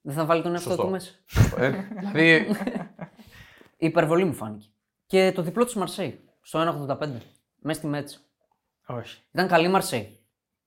δεν 0.00 0.14
θα 0.14 0.24
βάλει 0.24 0.42
τον 0.42 0.52
εαυτό 0.52 0.68
Σωστό. 0.68 0.84
του 0.84 0.90
μέσα. 0.90 1.12
εφόσον. 1.36 1.62
Ε, 1.64 1.88
δηλαδή. 1.98 2.46
Η 3.80 3.86
υπερβολή 3.86 4.24
μου 4.24 4.34
φάνηκε. 4.34 4.66
Και 5.06 5.32
το 5.34 5.42
διπλό 5.42 5.64
της 5.64 5.74
Μαρσέη 5.74 6.20
στο 6.40 6.86
1,85. 6.88 6.96
Μέσα 7.60 7.78
στη 7.78 7.86
Μέτσα. 7.86 8.18
Όχι. 8.86 9.22
Ήταν 9.32 9.48
καλή 9.48 9.68
Μαρσέη. 9.68 10.18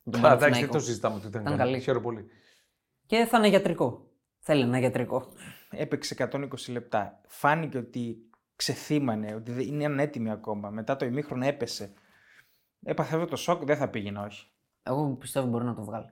Με 0.04 0.12
τον 0.12 0.26
Α, 0.26 0.28
Εντάξει, 0.28 0.40
δεν 0.40 0.50
Παναθηναϊκό. 0.50 0.74
το 0.74 0.80
συζητάμε 0.80 1.16
ότι 1.16 1.28
ήταν 1.28 1.42
Ήταν 1.42 1.58
καλή. 1.58 1.72
καλή. 1.72 1.84
Χαίρομαι 1.84 2.04
πολύ. 2.04 2.26
Και 3.06 3.26
θα 3.30 3.38
είναι 3.38 3.48
γιατρικό. 3.48 4.06
Θέλει 4.40 4.62
ένα 4.62 4.80
γιατρικό. 4.80 5.28
Έπαιξε 5.70 6.16
120 6.32 6.48
λεπτά. 6.72 7.22
Φάνηκε 7.28 7.78
ότι 7.78 8.30
ξεθύμανε, 8.62 9.36
ότι 9.36 9.52
δεν 9.52 9.68
είναι 9.68 9.86
ανέτοιμη 9.86 10.32
ακόμα. 10.32 10.70
Μετά 10.70 10.96
το 10.96 11.06
ημίχρονο 11.06 11.46
έπεσε. 11.46 11.94
Έπαθε 12.84 13.16
αυτό 13.16 13.28
το 13.28 13.36
σοκ, 13.36 13.66
δεν 13.66 13.78
θα 13.78 13.88
πήγαινε, 13.88 14.20
όχι. 14.20 14.52
Εγώ 14.84 15.16
πιστεύω 15.20 15.48
μπορεί 15.48 15.66
να 15.66 15.76
το 15.76 15.84
βγάλει. 15.84 16.10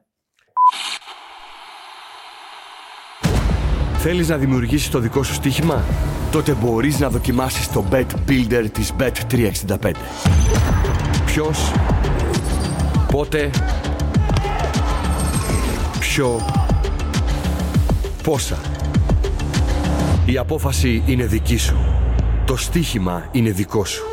Θέλεις 3.97 4.29
να 4.29 4.37
δημιουργήσεις 4.37 4.89
το 4.89 4.99
δικό 4.99 5.23
σου 5.23 5.33
στοίχημα; 5.33 5.83
Τότε 6.31 6.53
μπορείς 6.53 6.99
να 6.99 7.09
δοκιμάσεις 7.09 7.71
το 7.71 7.85
Bet 7.91 8.05
Builder 8.27 8.67
της 8.71 8.93
Bet365. 8.99 9.91
Ποιος, 11.25 11.71
πότε, 13.11 13.49
ποιο, 15.99 16.39
πόσα. 18.23 18.57
Η 20.25 20.37
απόφαση 20.37 21.03
είναι 21.05 21.25
δική 21.25 21.57
σου. 21.57 21.88
Το 22.49 22.57
στοίχημα 22.57 23.29
είναι 23.33 23.51
δικό 23.51 23.85
σου. 23.85 24.05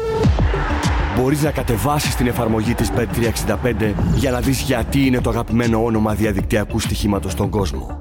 Μπορείς 1.16 1.42
να 1.42 1.53
κατεβάσεις 1.53 2.14
την 2.16 2.27
εφαρμογή 2.27 2.75
της 2.75 2.90
Bet365 2.96 3.94
για 4.14 4.31
να 4.31 4.40
δεις 4.40 4.61
γιατί 4.61 5.07
είναι 5.07 5.20
το 5.20 5.31
αγαπημένο 5.31 5.85
όνομα 5.85 6.14
διαδικτυακού 6.14 6.79
στοιχήματος 6.79 7.33
στον 7.33 7.51
κόσμο. 7.51 8.01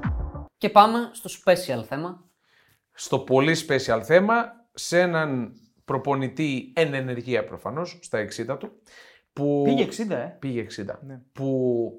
Και 0.56 0.68
πάμε 0.70 0.98
στο 1.12 1.30
special 1.44 1.84
θέμα. 1.88 2.24
Στο 2.92 3.18
πολύ 3.18 3.56
special 3.68 4.00
θέμα, 4.02 4.34
σε 4.72 5.00
έναν 5.00 5.52
προπονητή 5.84 6.72
εν 6.74 6.94
ενεργεία 6.94 7.44
προφανώς, 7.44 7.98
στα 8.02 8.26
60 8.52 8.58
του. 8.58 8.70
Που... 9.32 9.62
Πήγε 9.64 9.88
60, 10.06 10.10
ε. 10.10 10.36
Πήγε 10.38 10.66
60. 10.76 10.84
Ναι. 11.06 11.20
Που 11.32 11.90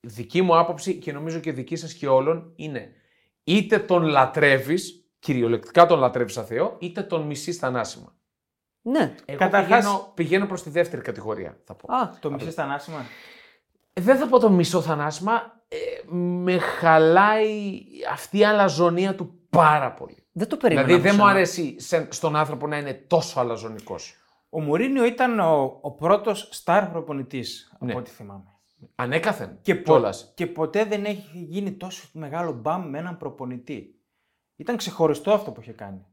δική 0.00 0.42
μου 0.42 0.58
άποψη 0.58 0.94
και 0.94 1.12
νομίζω 1.12 1.38
και 1.38 1.52
δική 1.52 1.76
σας 1.76 1.94
και 1.94 2.08
όλων 2.08 2.52
είναι 2.56 2.90
είτε 3.44 3.78
τον 3.78 4.02
λατρεύεις, 4.02 5.05
κυριολεκτικά 5.18 5.86
τον 5.86 5.98
λατρεύεις 5.98 6.32
σαν 6.32 6.44
Θεό, 6.44 6.76
είτε 6.78 7.02
τον 7.02 7.22
μισείς 7.22 7.56
θανάσιμα. 7.56 8.14
Ναι. 8.82 9.14
Εγώ 9.24 9.38
Καταρχάς- 9.38 9.84
πηγαίνω, 9.84 10.10
πηγαίνω 10.14 10.46
προς 10.46 10.62
τη 10.62 10.70
δεύτερη 10.70 11.02
κατηγορία, 11.02 11.56
θα 11.64 11.74
πω. 11.74 11.94
Α, 11.94 12.10
Το 12.20 12.30
μισή 12.30 12.50
στα 12.50 12.62
ανάσημα; 12.62 13.04
Ε, 13.92 14.00
Δεν 14.00 14.16
θα 14.16 14.26
πω 14.26 14.38
το 14.38 14.50
μισό 14.50 14.80
θανάσιμα, 14.80 15.32
ε, 15.68 15.76
με 16.12 16.58
χαλάει 16.58 17.82
αυτή 18.12 18.38
η 18.38 18.44
αλαζονία 18.44 19.14
του 19.14 19.38
πάρα 19.50 19.92
πολύ. 19.92 20.16
δεν 20.32 20.48
το 20.48 20.56
περίμενα. 20.56 20.86
δηλαδή 20.86 21.02
δεν 21.02 21.12
από 21.14 21.22
μου 21.22 21.26
σένα. 21.28 21.36
αρέσει 21.38 21.80
σε- 21.80 22.08
στον 22.12 22.36
άνθρωπο 22.36 22.66
να 22.66 22.78
είναι 22.78 22.92
τόσο 23.06 23.40
αλαζονικός. 23.40 24.14
Ο 24.50 24.60
Μουρίνιο 24.60 25.04
ήταν 25.04 25.40
ο, 25.40 25.78
ο 25.82 25.90
πρώτος 25.90 26.48
στάρ 26.52 26.86
προπονητής, 26.90 27.70
από 27.74 27.84
Ναι. 27.84 27.94
ό,τι 27.94 28.10
θυμάμαι. 28.10 28.44
Ανέκαθεν 28.94 29.58
Και, 29.62 29.74
πο- 29.74 29.82
κιόλας. 29.82 30.32
και 30.34 30.46
ποτέ 30.46 30.84
δεν 30.84 31.04
έχει 31.04 31.28
γίνει 31.48 31.72
τόσο 31.72 32.08
μεγάλο 32.12 32.52
μπαμ 32.52 32.88
με 32.88 32.98
έναν 32.98 33.16
προπονητή. 33.16 33.95
Ήταν 34.56 34.76
ξεχωριστό 34.76 35.32
αυτό 35.32 35.50
που 35.50 35.60
είχε 35.60 35.72
κάνει. 35.72 36.06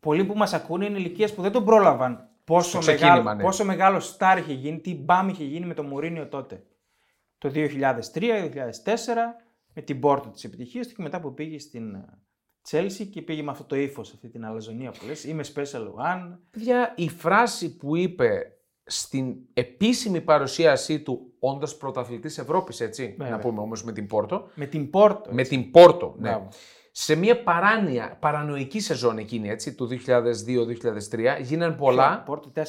Πολλοί 0.00 0.24
που 0.24 0.34
μας 0.34 0.52
ακούνε 0.52 0.84
είναι 0.84 0.98
ηλικίες 0.98 1.34
που 1.34 1.42
δεν 1.42 1.52
τον 1.52 1.64
πρόλαβαν 1.64 2.28
πόσο, 2.44 2.68
Στο 2.68 2.78
ξεκίνημα, 2.78 3.14
μεγάλο, 3.14 3.36
ναι. 3.36 3.42
πόσο 3.42 3.64
μεγάλο 3.64 4.00
στάρ 4.00 4.38
είχε 4.38 4.52
γίνει, 4.52 4.80
τι 4.80 4.94
μπαμ 4.94 5.28
είχε 5.28 5.44
γίνει 5.44 5.66
με 5.66 5.74
τον 5.74 5.86
Μουρίνιο 5.86 6.28
τότε. 6.28 6.66
Το 7.38 7.50
2003-2004 7.54 7.70
με 9.72 9.82
την 9.82 10.00
πόρτα 10.00 10.30
της 10.30 10.44
επιτυχίας 10.44 10.86
του 10.86 10.94
και 10.94 11.02
μετά 11.02 11.20
που 11.20 11.34
πήγε 11.34 11.58
στην 11.58 11.94
ε, 11.94 12.04
Chelsea 12.70 13.06
και 13.10 13.22
πήγε 13.22 13.42
με 13.42 13.50
αυτό 13.50 13.64
το 13.64 13.76
ύφος, 13.76 14.12
αυτή 14.12 14.28
την 14.28 14.44
αλαζονία 14.44 14.90
που 14.90 15.06
λες, 15.06 15.24
είμαι 15.24 15.44
special 15.54 15.84
one. 15.84 16.38
Παιδιά, 16.50 16.92
η 16.96 17.08
φράση 17.08 17.76
που 17.76 17.96
είπε 17.96 18.56
στην 18.84 19.36
επίσημη 19.52 20.20
παρουσίασή 20.20 21.00
του 21.00 21.34
όντα 21.38 21.68
πρωταθλητής 21.78 22.38
Ευρώπης, 22.38 22.80
έτσι. 22.80 23.14
Βέβαια. 23.18 23.36
Να 23.36 23.38
πούμε 23.38 23.60
όμως 23.60 23.84
με 23.84 23.92
την 23.92 24.06
Πόρτο. 24.06 24.48
Με 24.54 24.66
την 24.66 24.90
πόρτα. 24.90 25.34
Με 25.34 25.42
την 25.42 25.70
Πόρτο, 25.70 26.14
ναι. 26.18 26.28
Μπράβο. 26.28 26.48
Σε 26.98 27.14
μια 27.14 27.42
παράνοια, 27.42 28.16
παρανοϊκή 28.20 28.80
σεζόν 28.80 29.18
εκείνη, 29.18 29.48
έτσι, 29.48 29.74
του 29.74 29.88
2002-2003, 30.06 31.38
γίναν 31.40 31.76
πολλά. 31.76 32.22
Πόρτο 32.26 32.52
4, 32.54 32.60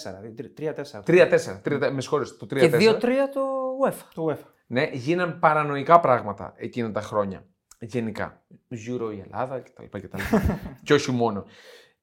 3-4. 0.56 1.04
3-4, 1.04 1.60
τρία- 1.62 1.92
με 1.92 2.02
συγχωρείτε, 2.02 2.36
το 2.40 2.46
3-4. 2.46 2.60
Και 2.60 2.78
2-3 2.78 3.30
το 3.34 3.42
UEFA. 3.86 4.08
Το 4.14 4.26
UEFA. 4.30 4.48
Ναι, 4.68 4.90
γίναν 4.94 5.40
παρανοϊκά 5.40 6.00
πράγματα 6.00 6.54
εκείνα 6.58 6.92
τα 6.92 7.02
χρόνια. 7.02 7.46
Γενικά. 7.80 8.42
Euro 8.72 9.14
η 9.16 9.20
Ελλάδα 9.26 9.60
κτλ. 9.60 9.98
κτλ. 10.00 10.18
και 10.84 10.94
όχι 10.94 11.12
μόνο. 11.12 11.46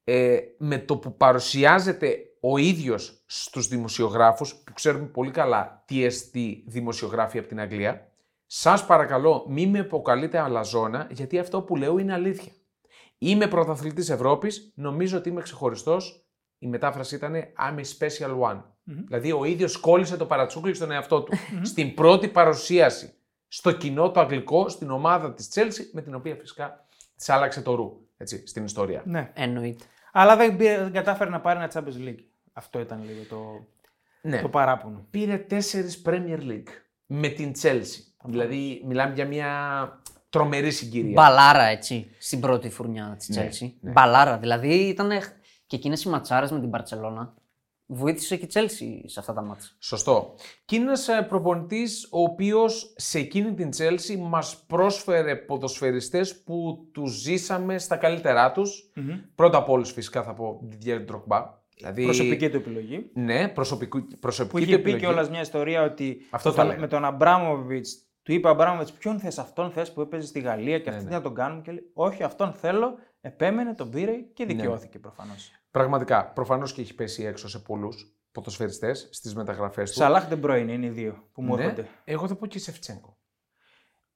Ε, 0.03 0.37
με 0.57 0.77
το 0.77 0.97
που 0.97 1.17
παρουσιάζεται 1.17 2.17
ο 2.39 2.57
ίδιος 2.57 3.23
στους 3.25 3.67
δημοσιογράφους, 3.67 4.55
που 4.55 4.73
ξέρουμε 4.73 5.05
πολύ 5.05 5.31
καλά 5.31 5.83
τι 5.85 6.03
εστί 6.03 6.63
δημοσιογράφοι 6.67 7.37
από 7.37 7.47
την 7.47 7.59
Αγγλία, 7.59 8.09
σας 8.57 8.85
παρακαλώ 8.85 9.45
μη 9.49 9.67
με 9.67 9.79
αποκαλείτε 9.79 10.39
αλαζόνα, 10.39 11.07
γιατί 11.11 11.39
αυτό 11.39 11.61
που 11.61 11.75
λέω 11.75 11.97
είναι 11.97 12.13
αλήθεια. 12.13 12.51
Είμαι 13.17 13.47
πρωταθλητής 13.47 14.09
Ευρώπης, 14.09 14.71
νομίζω 14.75 15.17
ότι 15.17 15.29
είμαι 15.29 15.41
ξεχωριστός. 15.41 16.25
Η 16.57 16.67
μετάφραση 16.67 17.15
ήταν 17.15 17.33
I'm 17.35 17.79
a 17.79 17.83
special 17.97 18.39
one. 18.39 18.61
Δηλαδή 18.83 19.31
ο 19.31 19.43
ίδιος 19.45 19.77
κόλλησε 19.77 20.17
το 20.17 20.25
παρατσούκλι 20.25 20.73
στον 20.73 20.91
εαυτό 20.91 21.21
του. 21.23 21.33
Στην 21.61 21.93
πρώτη 21.93 22.27
παρουσίαση 22.27 23.13
στο 23.47 23.71
κοινό 23.71 24.11
το 24.11 24.19
αγγλικό, 24.19 24.69
στην 24.69 24.89
ομάδα 24.91 25.33
της 25.33 25.49
Chelsea, 25.53 25.83
με 25.93 26.01
την 26.01 26.15
οποία 26.15 26.35
φυσικά 26.35 26.85
της 27.15 27.29
άλλαξε 27.29 27.61
το 27.61 27.75
ρου, 27.75 28.07
έτσι, 28.17 28.47
στην 28.47 28.63
ιστορία. 28.65 29.01
Ναι. 29.05 29.31
Εννοείται. 29.33 29.83
Αλλά 30.11 30.35
δεν, 30.35 30.55
πήρε- 30.55 30.81
δεν 30.81 30.91
κατάφερε 30.91 31.29
να 31.29 31.41
πάρει 31.41 31.59
ένα 31.59 31.71
Champions 31.73 32.07
League. 32.07 32.23
Αυτό 32.53 32.79
ήταν 32.79 33.03
λίγο 33.05 33.23
το, 33.29 33.65
Ναι. 34.21 34.41
το 34.41 34.49
παράπονο. 34.49 35.07
Πήρε 35.09 35.37
τέσσερις 35.37 36.01
Premier 36.05 36.39
League 36.39 36.67
με 37.05 37.27
την 37.27 37.51
Chelsea. 37.61 38.13
Δηλαδή 38.27 38.81
μιλάμε 38.85 39.13
για 39.13 39.25
μια 39.27 39.49
τρομερή 40.29 40.71
συγκυρία. 40.71 41.11
Μπαλάρα 41.13 41.63
έτσι 41.63 42.07
στην 42.19 42.39
πρώτη 42.39 42.69
φουρνιά 42.69 43.15
της 43.17 43.29
Ναι, 43.29 43.49
Chelsea. 43.49 43.71
ναι. 43.81 43.91
Μπαλάρα. 43.91 44.37
Δηλαδή 44.37 44.73
ήταν 44.73 45.09
και 45.67 45.75
εκείνες 45.75 46.03
οι 46.03 46.09
ματσάρες 46.09 46.51
με 46.51 46.59
την 46.59 46.69
Παρσελώνα. 46.69 47.33
Βοήθησε 47.87 48.35
και 48.35 48.45
η 48.45 48.49
Chelsea 48.53 49.03
σε 49.05 49.19
αυτά 49.19 49.33
τα 49.33 49.41
μάτια. 49.41 49.67
Σωστό. 49.79 50.35
Και 50.65 50.75
είναι 50.75 50.85
ένας 50.85 51.07
ε, 51.07 51.21
προπονητής 51.29 52.07
ο 52.11 52.21
οποίος 52.21 52.93
σε 52.95 53.19
εκείνη 53.19 53.53
την 53.53 53.69
Chelsea 53.77 54.17
μας 54.19 54.63
πρόσφερε 54.67 55.35
ποδοσφαιριστές 55.35 56.41
που 56.43 56.87
τους 56.93 57.11
ζήσαμε 57.21 57.77
στα 57.77 57.95
καλύτερά 57.97 58.51
τους. 58.51 58.91
Πρώτα 59.35 59.57
απ' 59.57 59.69
όλους 59.69 59.91
φυσικά 59.91 60.23
θα 60.23 60.33
πω 60.33 60.61
Didier 60.71 61.05
Drogba. 61.11 61.43
Δηλαδή, 61.77 62.03
Προσωπική 62.03 62.49
του 62.49 62.55
επιλογή. 62.57 63.09
Ναι, 63.13 63.47
προσωπικού, 63.47 63.99
Που 64.05 64.17
προσωπική 64.19 64.57
είχε 64.63 64.75
του 64.75 64.81
πει 64.81 64.89
επιλογή. 64.89 65.05
κιόλας 65.05 65.29
μια 65.29 65.41
ιστορία 65.41 65.83
ότι 65.83 66.17
Αυτό 66.29 66.49
με 66.49 66.55
θα 66.55 66.61
τον- 66.61 66.69
λέγα. 66.69 66.79
με 66.81 66.87
τον 66.87 67.05
Αμπράμοβιτς 67.05 68.04
του 68.25 68.33
είπε 68.33 68.47
ο 68.47 68.49
Αμπράμοβιτς, 68.49 68.91
ποιον 68.91 69.19
θες, 69.19 69.37
αυτόν 69.37 69.71
θες 69.71 69.93
που 69.93 70.01
έπαιζες 70.01 70.29
στη 70.29 70.39
Γαλλία 70.39 70.79
και 70.79 70.89
Ναι, 70.89 70.95
αυτή 70.95 71.09
ναι. 71.09 71.15
να 71.15 71.21
τον 71.21 71.33
κάνουμε. 71.35 71.61
Και 71.61 71.71
λέει, 71.71 71.89
Όχι, 71.93 72.23
αυτόν 72.23 72.53
θέλω. 72.53 72.97
Επέμενε, 73.21 73.73
τον 73.73 73.89
πήρε 73.89 74.11
Ναι. 74.11 74.17
και 74.33 74.45
δικαιώθηκε 74.45 74.99
προφανώς. 74.99 75.51
Πραγματικά, 75.71 76.25
προφανώς 76.31 76.73
και 76.73 76.81
έχει 76.81 76.95
πέσει 76.95 77.23
έξω 77.23 77.49
σε 77.49 77.59
πολλούς 77.59 78.15
ποδοσφαιριστές 78.31 79.09
στις 79.11 79.35
μεταγραφές 79.35 79.89
του. 79.91 79.97
Σαλάχ 79.97 80.27
δεν 80.27 80.67
είναι 80.69 80.85
οι 80.85 80.89
δύο 80.89 81.27
που 81.31 81.41
μου 81.41 81.55
Ναι, 81.55 81.63
έρχονται. 81.63 81.87
εγώ 82.03 82.27
θα 82.27 82.35
πω 82.35 82.45
και 82.45 82.59
Σεφτσέγκο. 82.59 83.17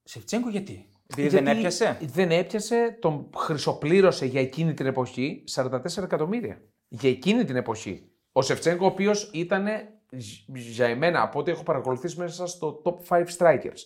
Σεφτσέγκο 0.02 0.48
γιατί; 0.50 0.88
Επειδή 1.06 1.28
δεν 1.28 1.42
Γιατί 1.42 1.58
έπιασε; 1.58 1.98
Δεν 2.00 2.30
έπιασε, 2.30 2.96
τον 3.00 3.30
χρυσοπλήρωσε 3.36 4.26
για 4.26 4.40
εκείνη 4.40 4.74
την 4.74 4.86
εποχή 4.86 5.44
44 5.54 6.02
εκατομμύρια. 6.02 6.62
Για 6.88 7.10
εκείνη 7.10 7.44
την 7.44 7.56
εποχή. 7.56 8.10
Ο 8.32 8.42
Σεφτσένκο, 8.42 8.84
ο 8.84 8.88
οποίος 8.88 9.30
ήταν 9.32 9.66
για 10.46 10.86
εμένα, 10.86 11.22
από 11.22 11.38
ό,τι 11.38 11.50
έχω 11.50 11.62
παρακολουθήσει 11.62 12.18
μέσα 12.18 12.46
στο 12.46 12.82
top 12.84 12.96
5 13.08 13.24
strikers. 13.38 13.78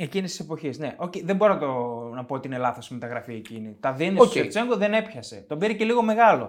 Εκείνη 0.00 0.28
τη 0.28 0.36
εποχή. 0.40 0.72
Ναι, 0.76 0.94
Οκ, 0.98 1.12
δεν 1.22 1.36
μπορώ 1.36 1.52
να, 1.52 1.58
το, 1.58 1.66
να 2.14 2.24
πω 2.24 2.34
ότι 2.34 2.46
είναι 2.46 2.58
λάθος 2.58 2.88
η 2.88 2.94
μεταγραφή 2.94 3.34
εκείνη. 3.34 3.76
Τα 3.80 3.92
δίνει 3.92 4.20
Οκ. 4.20 4.26
στο 4.26 4.38
Σεφτσένκο, 4.38 4.76
δεν 4.76 4.94
έπιασε. 4.94 5.44
Τον 5.48 5.58
πήρε 5.58 5.72
και 5.72 5.84
λίγο 5.84 6.02
μεγάλο. 6.02 6.46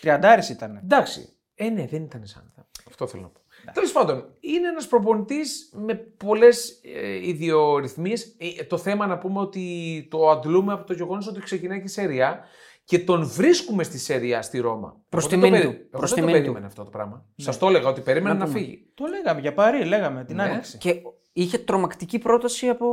Τριαντάρη 0.00 0.42
ήταν. 0.50 0.76
Εντάξει. 0.76 1.28
Ε, 1.54 1.68
ναι, 1.68 1.86
δεν 1.86 2.02
ήταν 2.02 2.26
σαν. 2.26 2.54
Αυτό 2.88 3.06
θέλω 3.06 3.22
να 3.22 3.28
πω. 3.28 3.40
Τέλος 3.72 3.92
πάντων, 3.92 4.34
είναι 4.40 4.68
ένας 4.68 4.86
προπονητής 4.86 5.70
με 5.72 5.94
πολλές 5.94 6.80
ε, 6.82 7.28
ιδιορυθμίες. 7.28 8.36
το 8.68 8.78
θέμα 8.78 9.06
να 9.06 9.18
πούμε 9.18 9.40
ότι 9.40 10.06
το 10.10 10.30
αντλούμε 10.30 10.72
από 10.72 10.86
το 10.86 10.92
γεγονός 10.92 11.26
ότι 11.26 11.40
ξεκινάει 11.40 11.78
και 11.78 11.84
η 11.84 11.88
Σεριά 11.88 12.44
και 12.90 12.98
τον 12.98 13.26
βρίσκουμε 13.26 13.82
στη 13.82 13.98
Σεριά 13.98 14.42
στη 14.42 14.58
Ρώμα. 14.60 14.96
Προς 15.08 15.24
Εγώ 15.26 15.40
δεν 15.40 15.40
τιμήν 15.42 15.60
το 15.60 15.66
του. 15.66 15.72
περι- 15.72 15.88
εγώ 15.90 15.98
Προς 15.98 16.10
δεν 16.14 16.18
το 16.20 16.26
τιμήν 16.26 16.34
του. 16.40 16.40
περίμενα 16.46 16.66
αυτό 16.66 16.84
το 16.84 16.90
πράγμα. 16.90 17.24
Σας 17.36 17.58
το 17.58 17.66
έλεγα 17.66 17.88
ότι 17.88 18.00
περίμενα 18.00 18.34
να, 18.34 18.44
πούμε. 18.44 18.58
φύγει. 18.58 18.90
Το 18.94 19.04
λέγαμε 19.06 19.40
για 19.40 19.54
Παρή, 19.54 19.84
λέγαμε 19.84 20.24
την 20.24 20.36
Ναι. 20.36 20.42
άνοιξη. 20.42 20.78
Και 20.78 20.94
είχε 21.32 21.58
τρομακτική 21.58 22.18
πρόταση 22.18 22.68
από 22.68 22.86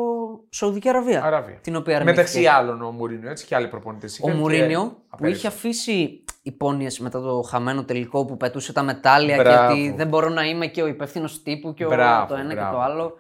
Σαουδική 0.49 0.89
Αραβία. 0.89 1.23
Αραβία. 1.23 1.55
Την 1.61 1.75
οποία 1.75 1.95
αρνήθηκε. 1.95 2.21
Μεταξύ 2.21 2.45
άλλων 2.45 2.81
ο 2.81 2.91
Μουρίνιο, 2.91 3.29
έτσι 3.29 3.45
και 3.45 3.55
άλλοι 3.55 3.67
προπονητές. 3.67 4.19
Ο 4.23 4.29
Μουρίνιο 4.29 4.97
που 5.17 5.25
είχε 5.25 5.47
αφήσει 5.47 6.23
υπόνοιες 6.41 6.99
μετά 6.99 7.21
το 7.21 7.41
χαμένο 7.41 7.83
τελικό 7.83 8.25
που 8.25 8.37
πετούσε 8.37 8.73
τα 8.73 8.83
μετάλλια 8.83 9.35
Μπράβο. 9.35 9.73
και 9.73 9.79
ότι 9.81 9.93
δεν 9.97 10.07
μπορώ 10.07 10.29
να 10.29 10.43
είμαι 10.43 10.67
και 10.67 10.81
ο 10.81 10.87
υπεύθυνος 10.87 11.43
τύπου 11.43 11.73
και 11.73 11.85
ο, 11.85 11.89
Μπράβο, 11.89 12.27
το 12.27 12.35
ένα 12.39 12.49
και 12.49 12.55
μπράβο. 12.55 12.75
το 12.75 12.81
άλλο. 12.81 13.13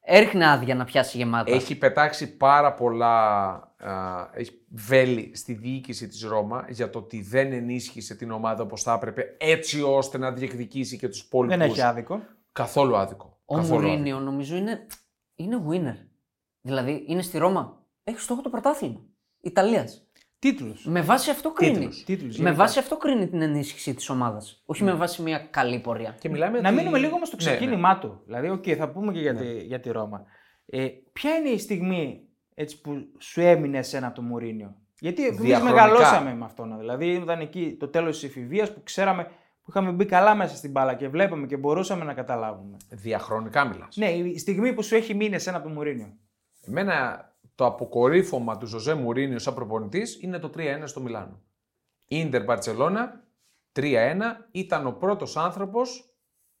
Έριχνε 0.00 0.50
άδεια 0.50 0.74
να 0.74 0.84
πιάσει 0.84 1.16
γεμάτα. 1.16 1.52
Έχει 1.52 1.78
πετάξει 1.78 2.36
πάρα 2.36 2.74
πολλά 2.74 3.48
α, 3.76 4.30
έχει 4.32 4.50
βέλη 4.68 5.36
στη 5.36 5.52
διοίκηση 5.52 6.08
της 6.08 6.22
Ρώμα 6.22 6.66
για 6.68 6.90
το 6.90 6.98
ότι 6.98 7.22
δεν 7.22 7.52
ενίσχυσε 7.52 8.14
την 8.14 8.30
ομάδα 8.30 8.62
όπως 8.62 8.82
θα 8.82 8.92
έπρεπε 8.92 9.36
έτσι 9.38 9.82
ώστε 9.82 10.18
να 10.18 10.32
διεκδικήσει 10.32 10.98
και 10.98 11.08
τους 11.08 11.20
υπόλοιπους. 11.20 11.56
Δεν 11.56 11.68
έχει 11.68 11.82
άδικο. 11.82 12.22
Καθόλου 12.52 12.96
άδικο. 12.96 13.38
Ο 13.44 13.54
Καθόλου 13.54 13.80
Μουρίνιο 13.80 14.18
νομίζω 14.18 14.56
είναι, 14.56 14.86
είναι 15.34 15.62
winner. 15.68 16.06
Δηλαδή 16.60 17.04
είναι 17.06 17.22
στη 17.22 17.38
Ρώμα. 17.38 17.84
Έχει 18.04 18.20
στόχο 18.20 18.42
το 18.42 18.48
πρωτάθλημα 18.48 19.00
Ιταλίας. 19.40 20.09
Τίτλους. 20.40 20.84
Με 20.86 21.00
βάση 21.02 21.30
αυτό 21.30 21.52
κρίνει. 21.52 21.74
Τίτλους. 21.78 22.04
Τίτλους, 22.04 22.36
με 22.36 22.42
γενικά. 22.44 22.62
βάση 22.62 22.78
αυτό 22.78 22.96
κρίνει 22.96 23.28
την 23.28 23.42
ενίσχυση 23.42 23.94
της 23.94 24.08
ομάδας. 24.08 24.62
Όχι 24.66 24.84
με 24.84 24.92
βάση 24.94 25.22
μια 25.22 25.38
καλή 25.38 25.78
πορεία. 25.78 26.16
Και 26.20 26.28
μιλάμε 26.28 26.60
Να 26.60 26.68
ότι- 26.68 26.78
μείνουμε 26.78 26.98
λίγο 26.98 27.14
όμως 27.14 27.28
στο 27.28 27.36
Ναι, 27.40 27.50
ναι. 27.50 27.56
ξεκίνημά 27.56 27.98
του. 27.98 28.22
Δηλαδή, 28.26 28.48
οκ, 28.48 28.64
θα 28.76 28.88
πούμε 28.88 29.12
και 29.12 29.20
για, 29.20 29.34
τη, 29.34 29.58
για 29.62 29.80
τη 29.80 29.90
Ρώμα. 29.90 30.24
Ε, 30.66 30.86
ποια 31.12 31.34
είναι 31.34 31.48
η 31.48 31.58
στιγμή 31.58 32.20
έτσι, 32.54 32.80
που 32.80 32.92
σου 33.18 33.40
έμεινε 33.40 33.78
εσένα 33.78 34.06
από 34.06 34.14
το 34.16 34.22
Μουρίνιο; 34.22 34.74
Γιατί 35.00 35.26
εμείς 35.26 35.40
Διαχρονικά. 35.40 35.74
μεγαλώσαμε 35.84 36.34
με 36.34 36.44
αυτόν. 36.44 36.78
Δηλαδή, 36.78 37.06
ήταν 37.06 37.40
εκεί 37.40 37.76
το 37.80 37.88
τέλος 37.88 38.18
της 38.20 38.28
εφηβείας 38.28 38.72
που 38.74 38.80
ξέραμε 38.82 39.24
που 39.62 39.66
είχαμε 39.70 39.90
μπει 39.90 40.04
καλά 40.04 40.34
μέσα 40.34 40.56
στην 40.56 40.70
μπάλα 40.70 40.94
και 40.94 41.08
βλέπαμε 41.08 41.46
και 41.46 41.56
μπορούσαμε 41.56 42.04
να 42.04 42.14
καταλάβουμε. 42.14 42.76
Διαχρονικά 42.88 43.64
μιλάς. 43.64 43.96
Ναι, 43.96 44.10
η 44.10 44.38
στιγμή 44.38 44.72
που 44.74 44.82
σου 44.82 44.94
έχει 44.94 45.14
μείνει 45.14 45.34
εσένα 45.34 45.56
από 45.56 45.68
το 45.68 45.74
Μουρίνιο. 45.74 46.16
Εμένα 46.66 47.24
το 47.60 47.66
αποκορύφωμα 47.66 48.56
του 48.58 48.66
Ζωζέ 48.66 48.94
Μουρίνιο 48.94 49.38
σαν 49.38 49.54
προπονητής 49.54 50.22
είναι 50.22 50.38
το 50.38 50.50
3-1 50.56 50.60
στο 50.84 51.00
Μιλάνο. 51.00 51.40
Ίντερ 52.08 52.44
Μπαρτσελώνα 52.44 53.24
3-1 53.72 53.84
ήταν 54.50 54.86
ο 54.86 54.92
πρώτος 54.92 55.36
άνθρωπος 55.36 56.14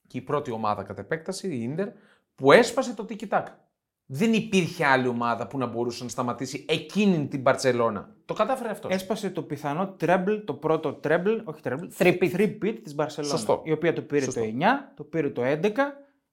και 0.06 0.18
η 0.18 0.20
πρώτη 0.20 0.50
ομάδα 0.50 0.82
κατ' 0.82 0.98
επέκταση, 0.98 1.48
η 1.48 1.62
Ίντερ, 1.62 1.88
που 2.34 2.52
έσπασε 2.52 2.94
το 2.94 3.04
τίκι 3.04 3.26
τάκα. 3.26 3.68
Δεν 4.06 4.32
υπήρχε 4.32 4.84
άλλη 4.86 5.06
ομάδα 5.06 5.46
που 5.46 5.58
να 5.58 5.66
μπορούσε 5.66 6.02
να 6.02 6.10
σταματήσει 6.10 6.64
εκείνη 6.68 7.28
την 7.28 7.40
Μπαρτσελώνα. 7.40 8.14
Το 8.24 8.34
κατάφερε 8.34 8.70
αυτό. 8.70 8.88
Έσπασε 8.90 9.30
το 9.30 9.42
πιθανό 9.42 9.96
treble, 10.00 10.42
το 10.44 10.54
πρώτο 10.54 11.00
treble, 11.04 11.40
όχι 11.44 11.60
treble, 11.64 11.88
Three-peat. 11.98 12.32
three-peat 12.36 12.78
της 12.82 12.94
Μπαρσελόνα. 12.94 13.32
Σωστό. 13.36 13.62
Η 13.64 13.72
οποία 13.72 13.92
το 13.92 14.02
πήρε 14.02 14.24
Σωστό. 14.24 14.40
το 14.40 14.46
9, 14.46 14.64
το 14.94 15.04
πήρε 15.04 15.30
το 15.30 15.42
11, 15.44 15.70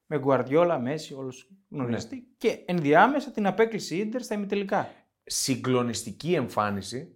με 0.08 0.20
Γκουαρδιόλα, 0.20 0.80
Μέση, 0.80 1.14
όλους 1.14 1.50
γνωριστεί. 1.70 2.16
Ναι. 2.16 2.22
Και 2.38 2.60
ενδιάμεσα 2.66 3.32
την 3.32 3.48
απέκλεισε 3.48 3.96
η 3.96 4.00
Ίντερ 4.00 4.22
στα 4.22 4.36
ημιτελικά. 4.36 4.90
Συγκλονιστική 5.24 6.34
εμφάνιση 6.34 7.16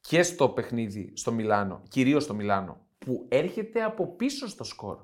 και 0.00 0.22
στο 0.22 0.48
παιχνίδι 0.48 1.12
στο 1.16 1.32
Μιλάνο, 1.32 1.82
κυρίως 1.88 2.22
στο 2.22 2.34
Μιλάνο, 2.34 2.86
που 2.98 3.26
έρχεται 3.28 3.82
από 3.82 4.06
πίσω 4.16 4.48
στο 4.48 4.64
σκορ. 4.64 4.98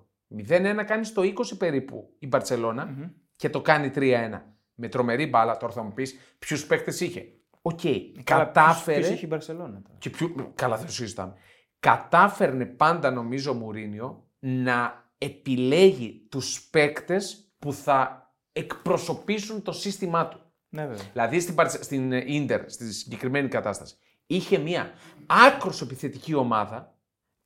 0-1 0.48 0.84
κάνει 0.86 1.04
στο 1.04 1.22
20 1.22 1.32
περίπου 1.58 2.14
η 2.18 2.26
Μπαρτσελόνα 2.26 3.12
και 3.36 3.50
το 3.50 3.60
κάνει 3.60 3.90
3-1. 3.94 4.40
Με 4.74 4.88
τρομερή 4.88 5.26
μπάλα, 5.26 5.56
τώρα 5.56 5.72
θα 5.72 5.82
μου 5.82 5.92
πεις 5.92 6.16
ποιους 6.38 6.66
παίκτες 6.66 7.04
είχε. 7.04 7.26
Οκ, 7.62 7.80
Καλά, 8.24 8.44
κατάφερε. 8.44 8.96
ποιος- 8.96 9.06
ποιος 9.06 9.16
είχε 9.16 9.24
η 9.24 9.28
Μπαρσελόνα. 9.30 9.82
τώρα; 9.82 9.98
Και 9.98 10.10
ποιο... 10.10 10.52
Καλά, 10.54 10.76
δεν 10.76 10.86
το 10.86 10.92
συζητάμε. 10.92 11.34
Κατάφερνε 11.80 12.64
πάντα, 12.66 13.10
νομίζω, 13.10 13.50
ο 13.50 13.54
Μουρίνιο 13.54 14.28
να 14.38 15.01
επιλέγει 15.24 16.26
τους 16.30 16.68
παίκτες 16.70 17.52
που 17.58 17.72
θα 17.72 18.30
εκπροσωπήσουν 18.52 19.62
το 19.62 19.72
σύστημά 19.72 20.28
του. 20.28 20.40
Ναι, 20.68 20.86
βέβαια. 20.86 21.04
Δηλαδή 21.12 21.40
στην, 21.40 21.54
Μπαρτσε- 21.54 21.82
στην 21.82 22.12
ε, 22.12 22.24
Ίντερ, 22.26 22.70
στη 22.70 22.92
συγκεκριμένη 22.92 23.48
κατάσταση, 23.48 23.94
είχε 24.26 24.58
μια 24.58 24.92
άκρως 25.26 25.80
επιθετική 25.80 26.34
ομάδα, 26.34 26.94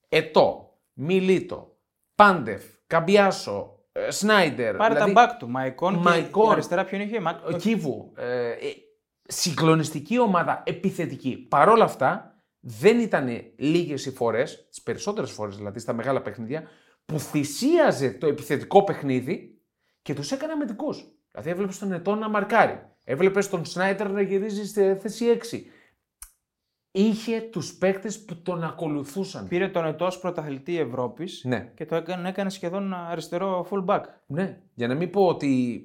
Ετό, 0.08 0.78
Μιλίτο, 0.92 1.76
Πάντεφ, 2.14 2.62
Καμπιάσο, 2.86 3.78
ε, 3.92 4.10
Σνάιντερ, 4.10 4.76
Πάρε 4.76 4.94
δηλαδή, 4.94 5.12
τα 5.12 5.26
back 5.26 5.36
του. 5.38 5.48
Μαϊκόν, 5.48 5.94
Μαϊκόν. 5.94 6.46
και 6.46 6.52
αριστερά 6.52 6.84
ποιον 6.84 7.00
είχε. 7.00 7.20
Μα... 7.20 7.40
ο 7.46 7.52
Κίβου. 7.52 8.12
Ε, 8.16 8.50
ε, 8.50 8.56
συγκλονιστική 9.22 10.18
ομάδα, 10.18 10.62
επιθετική. 10.66 11.36
Παρ' 11.36 11.68
όλα 11.68 11.84
αυτά, 11.84 12.40
δεν 12.60 12.98
ήταν 12.98 13.52
λίγες 13.56 14.06
οι 14.06 14.10
φορές, 14.10 14.68
τις 14.68 14.82
περισσότερες 14.82 15.30
φορές 15.30 15.56
δηλαδή 15.56 15.78
στα 15.78 15.92
μεγάλα 15.92 16.22
παιχνίδια, 16.22 16.68
που 17.06 17.18
θυσίαζε 17.20 18.10
το 18.10 18.26
επιθετικό 18.26 18.84
παιχνίδι 18.84 19.60
και 20.02 20.14
τους 20.14 20.32
έκανε 20.32 20.52
αμυντικούς. 20.52 21.04
Δηλαδή 21.30 21.50
έβλεπες 21.50 21.78
τον 21.78 21.92
Ετών 21.92 22.18
να 22.18 22.28
μαρκάρει. 22.28 22.80
Έβλεπες 23.04 23.48
τον 23.48 23.64
Σνάιτερ 23.64 24.10
να 24.10 24.20
γυρίζει 24.20 24.66
στη 24.66 24.94
θέση 25.00 25.24
6. 25.26 25.66
Είχε 26.90 27.40
τους 27.40 27.74
παίκτες 27.74 28.24
που 28.24 28.42
τον 28.42 28.64
ακολουθούσαν. 28.64 29.48
Πήρε 29.48 29.68
τον 29.68 29.84
ετός 29.84 30.18
πρωταθλητή 30.18 30.78
Ευρώπης 30.78 31.42
Ναι. 31.44 31.72
και 31.74 31.84
το 31.86 31.96
έκανε, 31.96 32.28
έκανε 32.28 32.50
σχεδόν 32.50 32.94
αριστερό 32.94 33.66
fullback. 33.70 34.00
Ναι, 34.26 34.60
για 34.74 34.86
να 34.88 34.94
μην 34.94 35.10
πω 35.10 35.26
ότι 35.26 35.82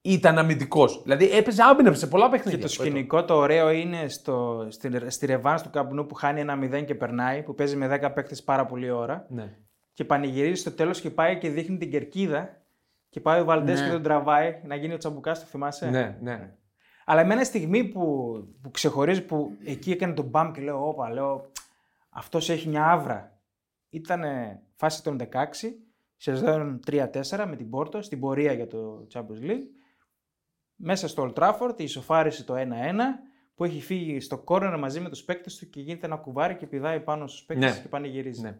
ήταν 0.00 0.38
αμυντικός. 0.38 1.02
Δηλαδή 1.02 1.30
έπαιζε 1.30 1.62
άμυνα 1.62 1.92
σε 1.92 2.06
πολλά 2.06 2.28
παιχνίδια. 2.28 2.58
Και 2.58 2.64
το 2.64 2.70
σκηνικό 2.72 3.24
το 3.24 3.34
ωραίο 3.34 3.70
είναι 3.70 4.08
στο, 4.08 4.66
στη, 4.70 5.10
στη 5.10 5.26
ρεβάνς 5.26 5.62
του 5.62 5.70
Καμπνού 5.70 6.06
που 6.06 6.14
χάνει 6.14 6.40
ένα 6.40 6.58
0 6.62 6.84
και 6.84 6.94
περνάει, 6.94 7.42
που 7.42 7.54
παίζει 7.54 7.76
με 7.76 8.00
10 8.02 8.10
παίκτες 8.14 8.42
πάρα 8.42 8.66
πολύ 8.66 8.90
ώρα 8.90 9.26
Ναι. 9.28 9.56
Και 9.94 10.04
πανηγυρίζει 10.04 10.60
στο 10.60 10.72
τέλος 10.72 11.00
και 11.00 11.10
πάει 11.10 11.38
και 11.38 11.50
δείχνει 11.50 11.76
την 11.78 11.90
κερκίδα 11.90 12.56
και 13.08 13.20
πάει 13.20 13.40
ο 13.40 13.44
Βαλντές 13.44 13.80
Ναι. 13.80 13.86
και 13.86 13.92
τον 13.92 14.02
τραβάει 14.02 14.60
να 14.64 14.74
γίνει 14.74 14.94
ο 14.94 14.96
Τσαμπουκάς, 14.96 15.40
το 15.40 15.46
θυμάσαι; 15.46 15.90
ναι, 15.90 16.18
ναι. 16.20 16.54
Αλλά 17.04 17.20
εμένα 17.20 17.44
στιγμή 17.44 17.84
που, 17.84 18.02
που 18.62 18.70
ξεχωρίζει 18.70 19.24
που 19.24 19.56
εκεί 19.64 19.90
έκανε 19.90 20.12
τον 20.14 20.24
μπαμ 20.24 20.52
και 20.52 20.60
λέω 20.60 20.88
όπα, 20.88 21.10
λέω 21.10 21.50
αυτός 22.08 22.50
έχει 22.50 22.68
μια 22.68 22.90
άβρα. 22.90 23.38
Ήταν 23.90 24.22
φάση 24.74 25.02
των 25.02 25.18
16, 25.20 25.26
σεζόν 26.16 26.80
3-4 26.86 27.44
με 27.48 27.56
την 27.56 27.70
Πόρτο, 27.70 28.02
στην 28.02 28.20
πορεία 28.20 28.52
για 28.52 28.66
το 28.66 29.06
Champions 29.12 29.50
League. 29.50 29.66
Μέσα 30.74 31.08
στο 31.08 31.32
Old 31.36 31.38
Trafford, 31.42 31.74
η 31.80 31.84
ισοφάριση 31.84 32.44
το 32.44 32.54
1-1, 32.54 32.58
που 33.54 33.64
έχει 33.64 33.80
φύγει 33.80 34.20
στο 34.20 34.38
κόρνερ 34.38 34.78
μαζί 34.78 35.00
με 35.00 35.08
τους 35.08 35.22
παίκτες 35.24 35.56
του 35.58 35.68
και 35.70 35.80
γίνεται 35.80 36.06
ένα 36.06 36.16
κουβάρι 36.16 36.56
και 36.56 36.66
πηδάει 36.66 37.00
πάνω 37.00 37.26
στους 37.26 37.44
παίκτες 37.44 37.74
Ναι. 37.76 37.82
και 37.82 37.88
πανηγυρίζει. 37.88 38.40
ναι. 38.42 38.58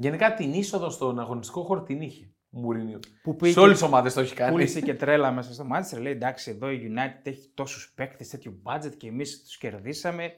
Γενικά 0.00 0.34
την 0.34 0.52
είσοδο 0.52 0.90
στον 0.90 1.18
αγωνιστικό 1.18 1.62
χώρο 1.62 1.82
την 1.82 2.00
είχε. 2.00 2.32
ο 2.50 2.58
Μουρίνιο. 2.58 2.98
Που 3.22 3.36
πήγε 3.36 3.52
Σε 3.52 3.60
όλες 3.60 3.78
τις 3.78 3.86
ομάδες 3.86 4.14
το 4.14 4.20
έχει 4.20 4.34
κάνει. 4.34 4.50
Πούλησε 4.52 4.80
και 4.80 4.94
τρέλα 4.94 5.32
μέσα 5.32 5.52
στο 5.52 5.66
Manchester. 5.72 6.00
Λέει 6.00 6.12
εντάξει, 6.12 6.50
εδώ 6.50 6.70
η 6.70 6.92
United 6.92 7.20
έχει 7.26 7.50
τόσους 7.54 7.92
παίκτες, 7.94 8.28
τέτοιο 8.28 8.62
budget 8.62 8.96
και 8.96 9.08
εμείς 9.08 9.42
τους 9.42 9.58
κερδίσαμε. 9.58 10.36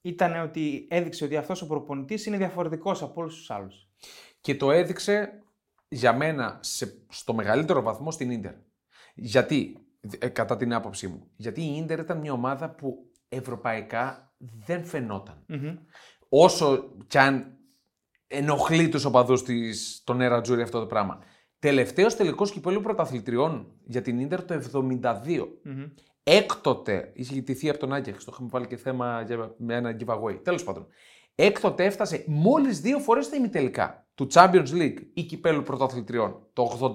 Ήταν 0.00 0.42
ότι 0.42 0.86
έδειξε 0.90 1.24
ότι 1.24 1.36
αυτός 1.36 1.62
ο 1.62 1.66
προπονητής 1.66 2.26
είναι 2.26 2.36
διαφορετικός 2.36 3.02
από 3.02 3.20
όλους 3.20 3.36
τους 3.36 3.50
άλλους. 3.50 3.88
Και 4.40 4.54
το 4.54 4.70
έδειξε 4.70 5.42
για 5.88 6.12
μένα 6.12 6.58
σε, 6.62 7.04
στο 7.08 7.34
μεγαλύτερο 7.34 7.82
βαθμό 7.82 8.10
στην 8.10 8.30
Ίντερ. 8.30 8.54
Γιατί, 9.14 9.86
ε, 10.18 10.28
κατά 10.28 10.56
την 10.56 10.74
άποψή 10.74 11.08
μου, 11.08 11.30
γιατί 11.36 11.60
η 11.60 11.76
Ίντερ 11.76 11.98
ήταν 11.98 12.18
μια 12.18 12.32
ομάδα 12.32 12.70
που 12.70 13.10
ευρωπαϊκά 13.28 14.32
δεν 14.38 14.84
φαινόταν. 14.84 15.44
Όσο 16.28 16.94
κι 17.06 17.18
αν 17.18 17.59
ενοχλεί 18.30 18.88
τους 18.88 19.04
οπαδούς 19.04 19.42
της, 19.42 20.02
των 20.04 20.20
Νερατζούρι 20.20 20.62
αυτό 20.62 20.80
το 20.80 20.86
πράγμα. 20.86 21.18
Τελευταίος 21.58 22.16
τελικός 22.16 22.50
κυπέλλου 22.50 22.80
πρωταθλητριών 22.80 23.72
για 23.84 24.02
την 24.02 24.18
Ίντερ 24.18 24.44
το 24.44 24.54
72. 24.54 25.48
Έκτοτε 26.22 27.12
είχε 27.14 27.34
γητηθεί 27.34 27.68
από 27.68 27.78
τον 27.78 27.92
Άγιαξ, 27.92 28.24
το 28.24 28.30
είχαμε 28.34 28.48
βάλει 28.52 28.66
και 28.66 28.76
θέμα 28.76 29.22
για, 29.26 29.54
με 29.58 29.74
ένα 29.74 29.96
giveaway. 30.00 30.40
Τέλος 30.42 30.64
πάντων. 30.64 30.86
Έκτοτε 31.34 31.84
έφτασε 31.84 32.24
μόλις 32.26 32.80
δύο 32.80 32.98
φορές 32.98 33.24
στα 33.24 33.36
ημιτελικά 33.36 34.08
του 34.14 34.26
Champions 34.32 34.68
League 34.72 34.98
ή 35.14 35.22
κυπέλου 35.22 35.62
πρωταθλητριών. 35.62 36.46
Το 36.52 36.92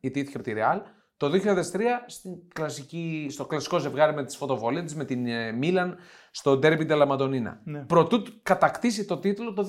ιτήθηκε 0.00 0.36
από 0.36 0.46
τη 0.46 0.52
Real, 0.56 0.80
το 1.16 1.30
2003 1.32 1.80
στην 2.06 2.32
κλασική, 2.54 3.26
στο 3.30 3.46
κλασικό 3.46 3.78
ζευγάρι 3.78 4.14
με 4.14 4.24
τις 4.24 4.36
φωτοβολίδες 4.36 4.94
με 4.94 5.04
την 5.04 5.26
ε, 5.26 5.52
Μίλαν 5.52 5.98
στο 6.30 6.52
Derby 6.62 6.90
della 6.90 7.08
Madonnina. 7.08 7.56
Ναι. 7.64 7.80
Προτού 7.80 8.22
κατακτήσει 8.42 9.04
το 9.04 9.18
τίτλο 9.18 9.52
το 9.52 9.66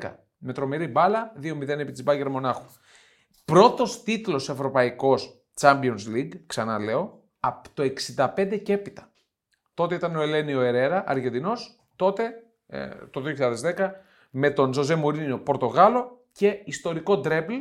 2010 0.00 0.14
με 0.38 0.52
τρομερή 0.52 0.86
μπάλα 0.86 1.32
2-0 1.42 1.68
επί 1.68 1.92
της 1.92 2.02
Μπάγκερ 2.02 2.28
Μονάχου. 2.28 2.66
Πρώτος 3.44 4.02
τίτλος 4.02 4.48
ευρωπαϊκός 4.48 5.44
Champions 5.60 6.14
League, 6.14 6.32
ξαναλέω, 6.46 7.22
από 7.40 7.68
το 7.74 7.82
65 8.16 8.60
και 8.62 8.72
έπειτα. 8.72 9.10
Τότε 9.74 9.94
ήταν 9.94 10.16
ο 10.16 10.20
Ελένιο 10.20 10.60
Ερέρα, 10.60 11.04
Αργεντινός, 11.06 11.80
τότε 11.96 12.32
ε, 12.66 12.88
το 13.10 13.22
2010 13.76 13.90
με 14.30 14.50
τον 14.50 14.72
Ζωζέ 14.72 14.94
Μουρίνιο 14.94 15.38
Πορτογάλο 15.38 16.24
και 16.32 16.62
ιστορικό 16.64 17.20
treble 17.20 17.54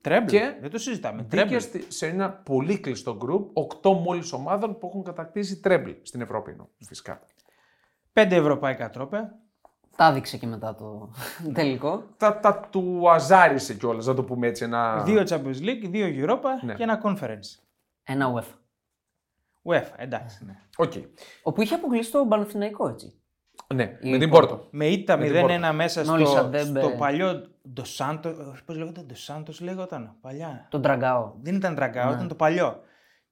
Treble. 0.00 0.26
Και 0.30 0.56
Δεν 0.60 0.70
το 0.70 0.78
συζητάμε. 0.78 1.22
Μπήκε 1.22 1.36
Treble. 1.36 1.56
στη- 1.56 1.84
σε 1.88 2.06
ένα 2.06 2.30
πολύ 2.30 2.78
κλειστό 2.78 3.16
γκρουπ, 3.16 3.50
8 3.58 3.92
μόλις 3.92 4.32
ομάδων 4.32 4.78
που 4.78 4.86
έχουν 4.86 5.02
κατακτήσει 5.02 5.60
treble 5.60 5.90
στην 6.02 6.20
Ευρώπη. 6.20 6.50
εννοώ, 6.50 6.66
Φυσικά. 6.86 7.20
Πέντε 8.12 8.36
ευρωπαϊκά 8.36 8.90
τρόπαια. 8.90 9.38
Τα 9.96 10.06
έδειξε 10.06 10.36
και 10.36 10.46
μετά 10.46 10.74
το 10.74 11.10
τελικό. 11.54 12.04
Τα, 12.16 12.38
τα 12.40 12.60
του 12.70 13.10
αζάρισε 13.10 13.74
κιόλας, 13.74 14.06
να 14.06 14.14
το 14.14 14.24
πούμε 14.24 14.46
έτσι. 14.46 14.64
Ένα... 14.64 15.02
Δύο 15.02 15.22
Champions 15.28 15.60
League, 15.62 15.84
δύο 15.88 16.06
Europa 16.26 16.64
Ναι. 16.64 16.74
και 16.74 16.82
ένα 16.82 17.00
Conference. 17.04 17.60
Ένα 18.04 18.32
UEFA. 18.34 18.54
UEFA, 19.72 19.92
εντάξει. 19.96 20.44
Ναι. 20.44 20.56
Οκ. 20.76 20.92
Όπου 21.42 21.62
είχε 21.62 21.74
αποκλείσει 21.74 22.10
το 22.10 22.26
Παναθηναϊκό 22.26 22.88
έτσι. 22.88 23.17
Ναι, 23.74 23.98
Η 24.00 24.10
με 24.10 24.18
την 24.18 24.30
Πόρτο. 24.30 24.46
Πόρτο. 24.54 24.68
Με 24.70 24.86
ήττα 24.86 25.16
Με 25.16 25.24
την 25.26 25.34
0-1 25.34 25.40
Πόρτο. 25.40 25.72
μέσα 25.74 26.04
Νόλις 26.04 26.28
στο, 26.28 26.36
Σαντέμπε. 26.36 26.80
στο 26.80 26.90
παλιό 26.98 27.46
Ντοσάντο. 27.72 28.34
Πώς 28.66 28.76
λέγονταν, 28.76 29.06
Ντοσάντο 29.06 29.52
λέγονταν 29.60 30.16
παλιά. 30.20 30.66
Τον 30.70 30.82
Τραγκάο. 30.82 31.32
Δεν 31.42 31.54
ήταν 31.54 31.74
τραγκάο, 31.74 32.08
Ναι. 32.08 32.14
ήταν 32.14 32.28
το 32.28 32.34
παλιό. 32.34 32.80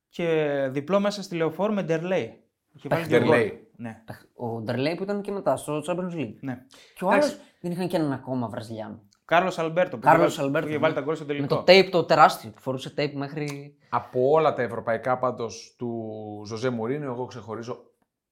Και 0.08 0.52
διπλό 0.70 1.00
μέσα 1.00 1.22
στη 1.22 1.36
λεωφόρο 1.36 1.72
με 1.72 1.82
Ντερλέι. 1.82 2.40
Είχε 2.72 2.88
βάλει 2.88 3.04
δύο 3.04 3.18
Ντερλέι. 3.18 3.48
γκολ. 3.48 3.58
Ναι, 3.76 4.02
Ο 4.34 4.60
Ντερλέι 4.60 4.94
που 4.94 5.02
ήταν 5.02 5.20
και 5.22 5.32
μετά 5.32 5.56
στο 5.56 5.82
Champions 5.86 6.14
League. 6.14 6.34
ναι. 6.40 6.58
Και 6.94 7.04
ο 7.04 7.08
Εντάξει. 7.08 7.28
άλλο 7.32 7.40
δεν 7.60 7.70
είχαν 7.70 7.88
και 7.88 7.96
έναν 7.96 8.12
ακόμα 8.12 8.48
Βραζιλιάνο. 8.48 9.00
Κάρλος 9.24 9.58
Αλμπέρτο. 9.58 9.96
που 9.96 10.02
Κάρλος 10.02 10.32
είχε 10.32 10.42
βάλει- 10.42 10.46
Αλμπέρτο, 10.56 10.66
Που 10.66 10.72
είχε 10.72 10.76
ναι. 10.76 10.82
βάλει 10.82 10.94
τα 10.94 11.00
γκολ 11.00 11.14
στο 11.14 11.24
Με 11.24 11.32
τελικό. 11.32 11.56
το 11.56 11.64
tape 11.72 11.88
το 11.90 12.04
τεράστιο. 12.04 12.50
που 12.50 12.60
Φορούσε 12.60 12.94
tape 12.98 13.12
μέχρι. 13.12 13.76
Από 13.88 14.30
όλα 14.30 14.52
τα 14.52 14.62
ευρωπαϊκά 14.62 15.18
πάντως 15.18 15.74
του 15.78 16.42
Ζωζέ 16.46 16.70
Μουρίνιο, 16.70 17.10
εγώ 17.12 17.24
ξεχωρίζω 17.24 17.78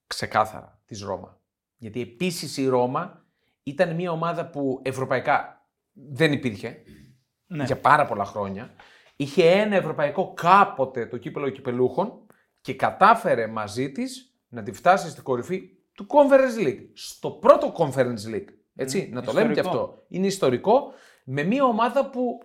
ξεκάθαρα 0.06 0.80
της 0.86 1.02
Ρώμα. 1.02 1.38
Γιατί 1.84 2.00
επίσης 2.00 2.56
η 2.56 2.66
Ρώμα 2.68 3.24
ήταν 3.62 3.94
μια 3.94 4.10
ομάδα 4.10 4.50
που 4.50 4.80
ευρωπαϊκά 4.82 5.66
δεν 5.92 6.32
υπήρχε 6.32 6.82
Ναι. 7.46 7.64
για 7.64 7.80
πάρα 7.80 8.04
πολλά 8.06 8.24
χρόνια. 8.24 8.74
Είχε 9.16 9.50
ένα 9.50 9.76
ευρωπαϊκό 9.76 10.32
κάποτε 10.34 11.06
το 11.06 11.16
κύπελο 11.16 11.48
κυπελούχων 11.50 12.26
και 12.60 12.74
κατάφερε 12.74 13.46
μαζί 13.46 13.92
της 13.92 14.34
να 14.48 14.62
τη 14.62 14.72
φτάσει 14.72 15.10
στην 15.10 15.22
κορυφή 15.22 15.70
του 15.92 16.06
Conference 16.08 16.66
League. 16.66 16.86
Στο 16.94 17.30
πρώτο 17.30 17.72
Conference 17.78 18.34
League. 18.34 18.48
Έτσι, 18.74 19.08
να 19.12 19.22
το 19.22 19.32
λέμε 19.32 19.52
και 19.52 19.60
ιστορικό. 19.60 19.84
αυτό. 19.84 20.04
Είναι 20.08 20.26
ιστορικό 20.26 20.92
με 21.24 21.42
μια 21.42 21.64
ομάδα 21.64 22.10
που 22.10 22.42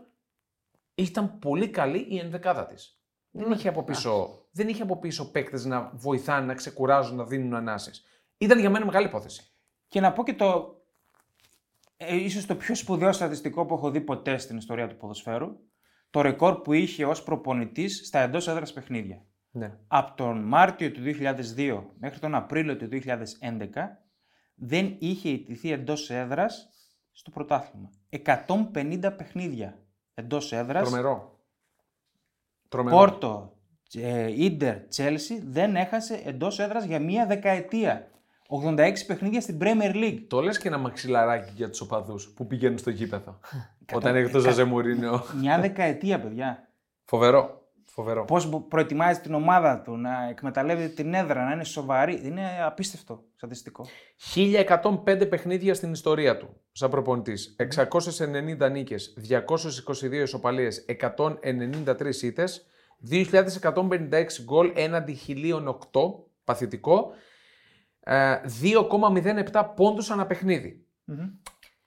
ήταν 0.96 1.40
πολύ 1.40 1.70
καλή 1.70 2.06
η 2.10 2.18
ενδεκάδα 2.18 2.66
της. 2.66 3.00
Δεν 3.32 3.52
είχε 3.52 3.68
από 3.68 3.84
πίσω, 3.84 4.46
δεν 4.52 4.68
είχε 4.68 4.82
από 4.82 5.00
πίσω 5.00 5.32
παίκτες 5.32 5.66
να 5.66 5.92
βοηθάνε, 5.94 6.46
να 6.46 6.54
ξεκουράζουν, 6.54 7.16
να 7.16 7.24
δίνουν 7.26 7.54
ανάσες. 7.56 8.04
Ήταν 8.40 8.60
για 8.60 8.70
μένα 8.70 8.86
μεγάλη 8.86 9.06
υπόθεση. 9.06 9.54
Και 9.88 10.00
να 10.00 10.14
πω 10.14 10.24
και 10.24 10.34
το. 10.34 10.78
Ε, 11.98 12.16
ίσως 12.16 12.46
το 12.46 12.56
πιο 12.56 12.76
σπουδαίο 12.76 13.12
στατιστικό 13.12 13.66
που 13.66 13.74
έχω 13.74 13.92
δει 13.92 14.02
ποτέ 14.02 14.38
στην 14.38 14.58
ιστορία 14.58 14.88
του 14.88 14.98
ποδοσφαίρου. 14.98 15.48
Το 16.10 16.22
ρεκόρ 16.22 16.62
που 16.62 16.74
είχε 16.74 17.06
ως 17.06 17.24
προπονητής 17.24 18.02
στα 18.06 18.20
εντός 18.20 18.48
έδρας 18.48 18.74
παιχνίδια. 18.74 19.26
Ναι. 19.52 19.78
Από 19.88 20.16
τον 20.16 20.44
Μάρτιο 20.44 20.92
του 20.92 21.02
2002 21.56 21.84
μέχρι 22.00 22.20
τον 22.20 22.36
Απρίλιο 22.36 22.78
του 22.78 22.90
2011 22.92 23.68
δεν 24.56 24.96
είχε 25.00 25.30
ιτηθεί 25.30 25.72
εντός 25.72 26.10
έδρας 26.10 26.70
στο 27.12 27.32
πρωτάθλημα. 27.32 27.90
150 28.10 29.14
παιχνίδια 29.18 29.80
εντός 30.14 30.52
έδρας. 30.52 30.90
Τρομερό. 30.90 31.40
Τρομερό. 32.68 32.98
Πόρτο, 32.98 33.58
ε, 33.94 34.44
Ίντερ, 34.44 34.88
Τσέλσι 34.88 35.42
δεν 35.46 35.76
έχασε 35.76 36.22
εντός 36.26 36.60
έδρας 36.60 36.84
για 36.84 37.00
μία 37.00 37.26
δεκαετία. 37.26 38.12
86 38.50 39.06
παιχνίδια 39.08 39.42
στην 39.42 39.58
Premier 39.62 39.96
League. 39.96 40.24
Το 40.28 40.42
λες 40.42 40.58
και 40.58 40.68
ένα 40.68 40.78
μαξιλαράκι 40.78 41.52
για 41.56 41.70
τους 41.70 41.82
οπαδούς 41.82 42.30
που 42.30 42.48
πηγαίνουν 42.48 42.78
στο 42.78 42.90
γήπεδο. 42.90 43.40
Όταν 43.94 44.16
έχει 44.16 44.32
το 44.32 44.40
Ζωζέ 44.40 44.64
Μουρίνιο. 44.64 45.24
Μια 45.40 45.60
δεκαετία, 45.60 46.20
παιδιά. 46.20 46.70
Φοβερό. 47.04 47.58
Φοβερό. 47.86 48.26
Πώς 48.26 48.50
προετοιμάζει 48.68 49.20
την 49.20 49.34
ομάδα 49.34 49.82
του 49.82 49.98
να 49.98 50.28
εκμεταλλεύεται 50.30 50.88
την 50.88 51.14
έδρα, 51.14 51.46
να 51.46 51.52
είναι 51.52 51.64
σοβαρή. 51.64 52.22
Είναι 52.24 52.42
απίστευτο 52.66 53.24
στατιστικό. 53.36 53.86
1105 54.36 55.30
παιχνίδια 55.30 55.74
στην 55.74 55.92
ιστορία 55.92 56.38
του 56.38 56.62
σαν 56.72 56.90
προπονητής. 56.90 57.56
690 57.58 58.70
νίκες, 58.72 59.14
222 59.18 60.22
ισοπαλίες, 60.22 60.86
193 60.88 62.22
ήττες, 62.22 62.66
2156 63.00 64.42
γκολ 64.44 64.72
έναντι 64.76 65.14
1008 65.14 66.26
παθητικό, 66.44 67.12
ε, 67.12 67.28
2,07 68.12 69.72
πόντους 69.76 70.10
ανά 70.10 70.26
παιχνίδι. 70.26 70.88
Εντάξει, 71.06 71.34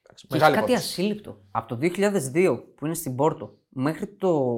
Και 0.02 0.12
έχει 0.12 0.26
Μεγάλη 0.30 0.54
κάτι 0.54 0.70
υπόθεση. 0.72 0.90
ασύλληπτο. 1.00 1.42
Από 1.50 1.68
το 1.68 1.76
2002 1.76 2.64
που 2.76 2.86
είναι 2.86 2.94
στην 2.94 3.16
Πόρτο 3.16 3.58
μέχρι 3.68 4.06
το 4.06 4.54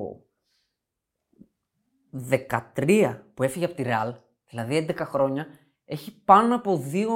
13 2.77 3.23
που 3.35 3.43
έφυγε 3.43 3.65
από 3.65 3.75
τη 3.75 3.83
Ρεάλ, 3.83 4.15
δηλαδή 4.51 4.87
11 4.89 4.95
χρόνια, 5.05 5.47
έχει 5.85 6.23
πάνω 6.25 6.55
από 6.55 6.77
δύο 6.77 7.11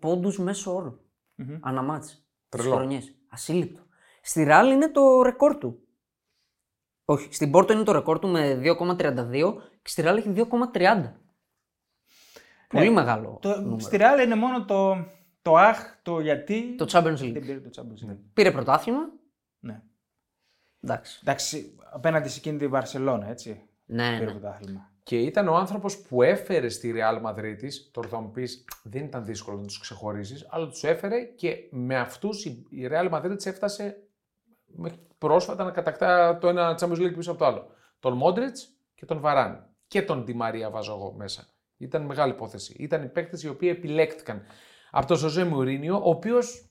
πόντους 0.00 0.38
μέσω 0.38 0.74
όρο. 0.74 0.98
Μμμ. 1.34 1.58
Αναμάτς. 1.60 2.06
Τις 2.48 2.60
Τρελό. 2.60 2.74
χρονιές. 2.74 3.14
Ασύλληπτο. 3.28 3.82
Στη 4.22 4.42
Ρεάλ 4.42 4.70
είναι 4.70 4.90
το 4.90 5.22
ρεκόρ 5.22 5.58
του. 5.58 5.80
Όχι, 7.04 7.34
στην 7.34 7.50
Πόρτο 7.50 7.72
είναι 7.72 7.82
το 7.82 7.92
ρεκόρ 7.92 8.18
του 8.18 8.28
με 8.28 8.54
2,32 8.54 9.54
και 9.82 9.88
στη 9.88 10.02
Ρεάλ 10.02 10.16
έχει 10.16 10.32
2,30. 10.34 11.12
Πολύ 12.68 12.90
μεγάλο. 12.90 13.30
Ναι. 13.30 13.52
Το, 13.52 13.60
νούμερο. 13.60 13.78
στη 13.78 13.96
Real 14.00 14.24
είναι 14.24 14.34
μόνο 14.34 14.64
το, 14.64 15.06
το 15.42 15.56
αχ, 15.56 15.96
το 16.02 16.20
γιατί. 16.20 16.74
Το 16.78 16.86
Champions 16.88 17.16
δεν 17.16 17.30
League. 17.30 17.40
πήρε 17.40 17.60
το 17.60 17.70
Champions 17.76 18.10
League. 18.10 18.18
Πήρε 18.32 18.50
πρωτάθλημα. 18.50 19.00
Ναι. 19.58 19.82
Εντάξει. 20.80 21.18
Εντάξει, 21.22 21.76
απέναντι 21.92 22.28
σε 22.28 22.38
εκείνη 22.38 22.58
τη 22.58 22.66
Βαρσελόνα, 22.66 23.28
έτσι. 23.28 23.62
Ναι, 23.86 24.10
Πήρε 24.12 24.24
ναι. 24.24 24.30
πρωτάθλημα. 24.30 24.90
Και 25.02 25.18
ήταν 25.18 25.48
ο 25.48 25.56
άνθρωπος 25.56 25.98
που 25.98 26.22
έφερε 26.22 26.68
στη 26.68 26.94
Real 26.96 27.22
Madrid. 27.26 27.56
Τώρα 27.90 28.08
θα 28.08 28.20
μου 28.20 28.30
πεις, 28.30 28.64
δεν 28.82 29.04
ήταν 29.04 29.24
δύσκολο 29.24 29.56
να 29.56 29.66
τους 29.66 29.80
ξεχωρίσεις, 29.80 30.46
αλλά 30.50 30.68
τους 30.68 30.84
έφερε 30.84 31.22
και 31.22 31.68
με 31.70 31.96
αυτούς 31.96 32.44
η 32.44 32.88
Real 32.90 33.10
Madrid 33.10 33.46
έφτασε 33.46 34.02
μέχρι 34.66 34.98
πρόσφατα 35.18 35.64
να 35.64 35.70
κατακτά 35.70 36.38
το 36.38 36.48
ένα 36.48 36.78
Champions 36.80 36.98
League 36.98 37.14
πίσω 37.16 37.30
από 37.30 37.38
το 37.38 37.46
άλλο. 37.46 37.66
Τον 38.00 38.16
Μόντριτ 38.16 38.56
και 38.94 39.06
τον 39.06 39.20
Βαράν. 39.20 39.66
Και 39.86 40.02
τον 40.02 40.24
Di 40.28 40.30
Maria 40.30 40.70
βάζω 40.70 40.92
εγώ 40.92 41.12
μέσα. 41.12 41.46
Ήταν 41.78 42.02
μεγάλη 42.02 42.32
υπόθεση. 42.32 42.74
Ήταν 42.78 43.02
οι 43.02 43.08
παίκτες 43.08 43.42
οι 43.42 43.48
οποίοι 43.48 43.68
επιλέχτηκαν 43.76 44.42
από 44.90 45.06
τον 45.06 45.16
Ζωζέ 45.16 45.44
Μουρίνιο, 45.44 45.96
ο 45.96 46.08
οποίος 46.10 46.62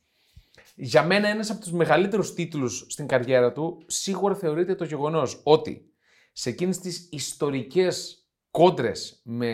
για 0.76 1.04
μένα 1.04 1.28
ένας 1.28 1.50
από 1.50 1.60
τους 1.60 1.72
μεγαλύτερους 1.72 2.34
τίτλους 2.34 2.86
στην 2.90 3.08
καριέρα 3.08 3.52
του 3.52 3.84
σίγουρα 3.88 4.36
θεωρείται 4.36 4.76
το 4.76 4.84
γεγονός 4.84 5.42
ότι 5.44 5.92
σε 6.34 6.50
εκείνες 6.50 6.80
τις 6.80 7.08
ιστορικές 7.12 8.26
κόντρες 8.52 9.22
με 9.24 9.52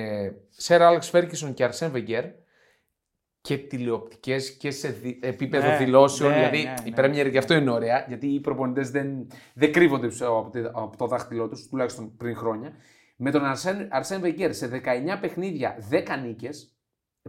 Σερ 0.49 0.81
Άλεξ 0.81 1.09
Φέρκισον 1.09 1.53
και 1.53 1.63
Αρσέν 1.63 1.91
Βεγγέρ 1.91 2.25
και 3.41 3.57
τηλεοπτικές 3.57 4.51
και 4.57 4.71
σε 4.71 4.87
δι- 4.89 5.25
επίπεδο 5.25 5.67
Ναι, 5.67 5.77
δηλώσεων, 5.77 6.29
ναι, 6.31 6.35
δηλαδή 6.35 6.63
ναι, 6.63 6.73
η 6.85 6.89
ναι. 6.89 6.95
Πρέμιερ 6.95 7.27
γι' 7.27 7.37
αυτό 7.37 7.53
είναι 7.53 7.69
ωραία, 7.71 8.05
γιατί 8.07 8.27
οι 8.27 8.39
προπονητές 8.39 8.89
δεν, 8.91 9.27
δεν 9.53 9.71
κρύβονται 9.71 10.07
πίσω 10.07 10.25
από, 10.25 10.49
τη- 10.49 10.59
από 10.73 10.97
το 10.97 11.07
δάχτυλό 11.07 11.47
τους, 11.49 11.67
τουλάχιστον 11.67 12.17
πριν 12.17 12.35
χρόνια. 12.35 12.73
Με 13.25 13.31
τον 13.31 13.45
Αρσέν, 13.45 13.87
Αρσέν 13.91 14.21
Βεγγέρ 14.21 14.53
σε 14.53 14.67
19 14.67 15.17
παιχνίδια 15.21 15.77
10 15.89 16.17
νίκες, 16.23 16.75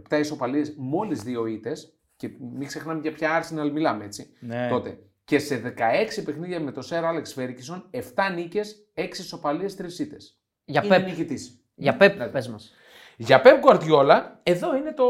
7 0.09 0.19
ισοπαλίες, 0.19 0.73
μόλις 0.77 1.23
2 1.23 1.45
ήττες 1.47 1.97
και 2.15 2.29
μην 2.39 2.67
ξεχνάμε 2.67 2.99
για 3.01 3.11
ποια 3.11 3.43
Arsenal 3.43 3.69
μιλάμε 3.73 4.05
έτσι 4.05 4.29
Ναι. 4.39 4.67
τότε. 4.69 4.99
Και 5.23 5.39
σε 5.39 5.57
16 5.57 6.23
παιχνίδια 6.25 6.59
με 6.59 6.71
τον 6.71 6.83
Σερ 6.83 7.05
Άλεξ 7.05 7.33
Φέρκισον, 7.33 7.89
7 7.91 8.29
νίκες, 8.35 8.87
6 8.93 9.19
ισοπαλίες, 9.19 9.75
3 9.75 9.99
ήττες. 9.99 10.39
Για 10.65 10.83
είναι 10.85 10.97
Πεπ. 10.97 11.07
νικητής. 11.07 11.59
Για 11.75 11.97
Πεπ, 11.97 12.17
Ναι. 12.17 12.27
πες 12.27 12.47
μας. 12.47 12.73
Για 13.17 13.41
Pep 13.45 13.69
Guardiola, 13.69 14.21
εδώ 14.43 14.75
είναι 14.75 14.93
το... 14.93 15.05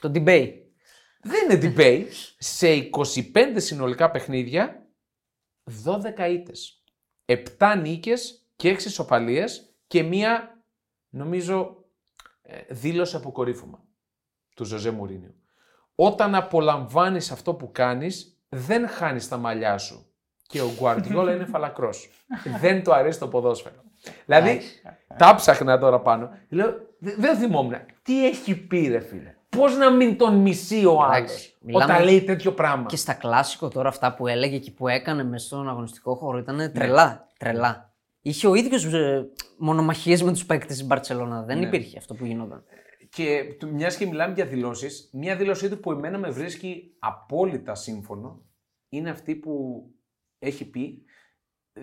Το 0.00 0.10
debate. 0.14 0.54
Δεν 1.22 1.50
είναι 1.50 1.74
debate. 1.76 2.06
σε 2.38 2.66
25 2.90 3.60
συνολικά 3.60 4.10
παιχνίδια, 4.10 4.86
12 5.84 6.28
ήττες. 6.30 6.82
7 7.24 7.78
νίκες 7.82 8.46
και 8.56 8.68
6 8.70 8.84
ισοπαλίες 8.86 9.71
και 9.92 10.02
μία, 10.02 10.62
νομίζω, 11.08 11.76
ε, 12.42 12.58
δήλωση 12.68 13.16
αποκορύφωμα 13.16 13.78
του 14.54 14.64
Ζωζέ 14.64 14.90
Μουρίνιο. 14.90 15.34
Όταν 15.94 16.34
απολαμβάνεις 16.34 17.30
αυτό 17.30 17.54
που 17.54 17.70
κάνεις, 17.72 18.40
δεν 18.48 18.88
χάνεις 18.88 19.28
τα 19.28 19.36
μαλλιά 19.36 19.78
σου. 19.78 20.06
Και 20.46 20.60
ο 20.60 20.70
Γκουαρδιόλα 20.78 21.34
είναι 21.34 21.44
φαλακρός. 21.44 22.08
δεν 22.60 22.82
του 22.84 22.94
αρέσει 22.94 23.18
το 23.18 23.28
ποδόσφαιρο. 23.28 23.82
Δηλαδή, 24.26 24.48
Εντάξει. 24.50 24.82
τα 25.18 25.34
ψάχνα 25.34 25.78
τώρα 25.78 26.00
πάνω. 26.00 26.30
Λέω, 26.48 26.74
«Δε- 26.98 27.14
δεν 27.18 27.36
θυμόμουν. 27.36 27.74
Τι 28.02 28.26
έχει 28.26 28.56
πει, 28.66 28.88
ρε 28.88 29.00
φίλε; 29.00 29.34
Πώς 29.48 29.76
να 29.76 29.90
μην 29.90 30.16
τον 30.18 30.34
μισεί 30.34 30.84
ο 30.86 31.02
άλλος 31.02 31.16
Εντάξει, 31.16 31.56
μιλάμε- 31.60 31.92
όταν 31.92 32.04
λέει 32.04 32.22
τέτοιο 32.22 32.52
πράγμα; 32.52 32.86
Και 32.86 32.96
στα 32.96 33.14
κλάσικο 33.14 33.68
τώρα 33.68 33.88
αυτά 33.88 34.14
που 34.14 34.26
έλεγε 34.26 34.58
και 34.58 34.70
που 34.70 34.88
έκανε 34.88 35.24
μέσα 35.24 35.46
στον 35.46 35.68
αγωνιστικό 35.68 36.14
χώρο 36.14 36.36
Ναι. 36.36 36.42
ήταν 36.42 36.72
τρελά. 36.72 37.26
τρελά. 37.38 37.91
Είχε 38.22 38.46
ο 38.46 38.54
ίδιος 38.54 38.84
ε, 38.84 39.28
μονομαχίες 39.58 40.22
με 40.22 40.32
τους 40.32 40.46
παίκτες 40.46 40.76
τη 40.78 40.84
Μπαρσελόνα. 40.84 41.42
Δεν 41.42 41.58
Ναι. 41.58 41.66
υπήρχε 41.66 41.98
αυτό 41.98 42.14
που 42.14 42.24
γινόταν. 42.24 42.64
Και 43.08 43.56
μιας 43.72 43.96
και 43.96 44.06
μιλάμε 44.06 44.34
για 44.34 44.46
δηλώσεις, 44.46 45.10
μια 45.12 45.36
δήλωσή 45.36 45.68
του 45.68 45.80
που 45.80 45.92
εμένα 45.92 46.18
με 46.18 46.30
βρίσκει 46.30 46.94
απόλυτα 46.98 47.74
σύμφωνο 47.74 48.42
είναι 48.88 49.10
αυτή 49.10 49.34
που 49.34 49.84
έχει 50.38 50.70
πει. 50.70 51.02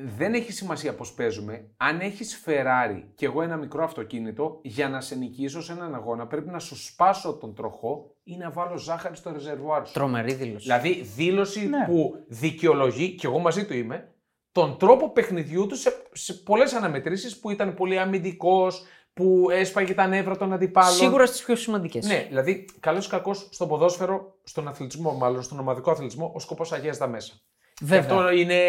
Δεν 0.06 0.34
έχει 0.34 0.52
σημασία 0.52 0.96
πώς 0.96 1.14
παίζουμε. 1.14 1.70
Αν 1.78 2.00
έχεις 2.00 2.44
Ferrari 2.46 3.04
και 3.16 3.26
εγώ 3.26 3.42
ένα 3.42 3.58
μικρό 3.58 3.84
αυτοκίνητο, 3.84 4.60
για 4.64 4.90
να 4.90 5.02
σε 5.02 5.16
νικήσω 5.16 5.62
σε 5.62 5.72
έναν 5.72 5.96
αγώνα 5.96 6.28
πρέπει 6.28 6.50
να 6.50 6.60
σου 6.60 6.76
σπάσω 6.76 7.34
τον 7.38 7.56
τροχό 7.56 8.16
ή 8.24 8.36
να 8.38 8.52
βάλω 8.52 8.78
ζάχαρη 8.78 9.16
στο 9.16 9.32
ρεζερβουάρ 9.32 9.86
σου. 9.88 9.94
Τρομερή 9.94 10.34
δήλωση. 10.34 10.64
Δηλαδή 10.64 11.02
δήλωση 11.16 11.68
Ναι. 11.68 11.86
που 11.86 12.26
δικαιολογεί, 12.28 13.16
και 13.16 13.28
εγώ 13.28 13.40
μαζί 13.40 13.66
του 13.66 13.74
είμαι, 13.74 14.14
τον 14.52 14.78
τρόπο 14.78 15.10
παιχνιδιού 15.12 15.68
του 15.68 15.76
σε, 15.76 15.94
σε 16.12 16.34
πολλές 16.34 16.74
αναμετρήσεις 16.74 17.40
που 17.40 17.50
ήταν 17.50 17.74
πολύ 17.74 18.00
αμυντικός, 18.00 18.84
που 19.14 19.48
έσπαγε 19.52 19.94
τα 19.94 20.08
νεύρα 20.08 20.38
των 20.38 20.54
αντιπάλων. 20.54 20.92
Σίγουρα 20.94 21.26
στις 21.26 21.44
πιο 21.44 21.56
σημαντικές. 21.56 22.06
Ναι, 22.06 22.26
δηλαδή, 22.30 22.66
καλός 22.80 23.06
ή 23.06 23.10
κακός 23.10 23.48
στον 23.52 23.68
ποδόσφαιρο, 23.68 24.40
στον 24.44 24.68
αθλητισμό, 24.68 25.14
μάλλον 25.14 25.42
στον 25.42 25.60
ομαδικό 25.60 25.92
αθλητισμό, 25.92 26.32
ο 26.36 26.40
σκοπός 26.40 26.72
αγιάζει 26.72 27.00
τα 27.00 27.08
μέσα. 27.08 27.34
Βέβαια. 27.82 28.06
Και 28.06 28.14
αυτό 28.14 28.32
είναι, 28.32 28.62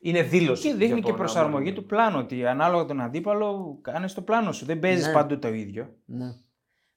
είναι 0.00 0.22
δήλωση. 0.22 0.62
Και 0.62 0.74
δείχνει 0.74 0.86
για 0.86 0.96
και 0.96 1.08
τον 1.08 1.16
προσαρμογή 1.16 1.68
αγώνα. 1.68 1.74
του 1.74 1.86
πλάνου. 1.86 2.18
Ότι 2.18 2.46
ανάλογα 2.46 2.84
τον 2.84 3.00
αντίπαλο 3.00 3.78
κάνεις 3.82 4.14
το 4.14 4.22
πλάνο 4.22 4.52
σου. 4.52 4.64
Δεν 4.64 4.78
παίζεις 4.78 5.06
Ναι. 5.06 5.12
παντού 5.12 5.38
το 5.38 5.48
ίδιο. 5.48 5.94
Ναι. 6.04 6.26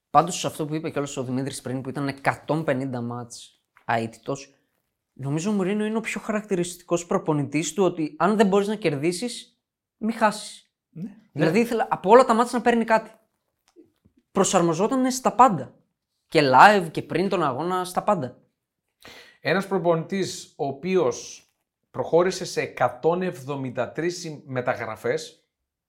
Πάντως 0.09 0.45
αυτό 0.45 0.65
που 0.65 0.75
είπε 0.75 0.89
και 0.89 0.99
ο 1.15 1.23
Δημήτρης 1.23 1.61
πριν, 1.61 1.81
που 1.81 1.89
ήταν 1.89 2.15
150 2.47 3.01
μάτς 3.01 3.61
αίτητος, 3.85 4.53
νομίζω 5.13 5.49
ο 5.49 5.53
Μουρίνο 5.53 5.85
είναι 5.85 5.97
ο 5.97 6.01
πιο 6.01 6.21
χαρακτηριστικός 6.21 7.05
προπονητής 7.05 7.73
του 7.73 7.83
ότι 7.83 8.15
αν 8.17 8.37
δεν 8.37 8.47
μπορείς 8.47 8.67
να 8.67 8.75
κερδίσεις, 8.75 9.59
μην 9.97 10.15
χάσεις. 10.15 10.71
Ναι. 10.89 11.17
Δηλαδή 11.31 11.59
ήθελα 11.59 11.87
από 11.89 12.09
όλα 12.09 12.25
τα 12.25 12.33
μάτια 12.33 12.57
να 12.57 12.63
παίρνει 12.63 12.83
κάτι. 12.83 13.11
Προσαρμοζόταν 14.31 15.11
στα 15.11 15.35
πάντα. 15.35 15.75
Και 16.27 16.41
live 16.53 16.87
και 16.91 17.01
πριν 17.01 17.29
τον 17.29 17.43
αγώνα 17.43 17.85
στα 17.85 18.03
πάντα. 18.03 18.39
Ένας 19.39 19.67
προπονητής 19.67 20.53
ο 20.55 20.65
οποίος 20.65 21.45
προχώρησε 21.91 22.45
σε 22.45 22.61
173 22.61 24.41
μεταγραφές 24.45 25.45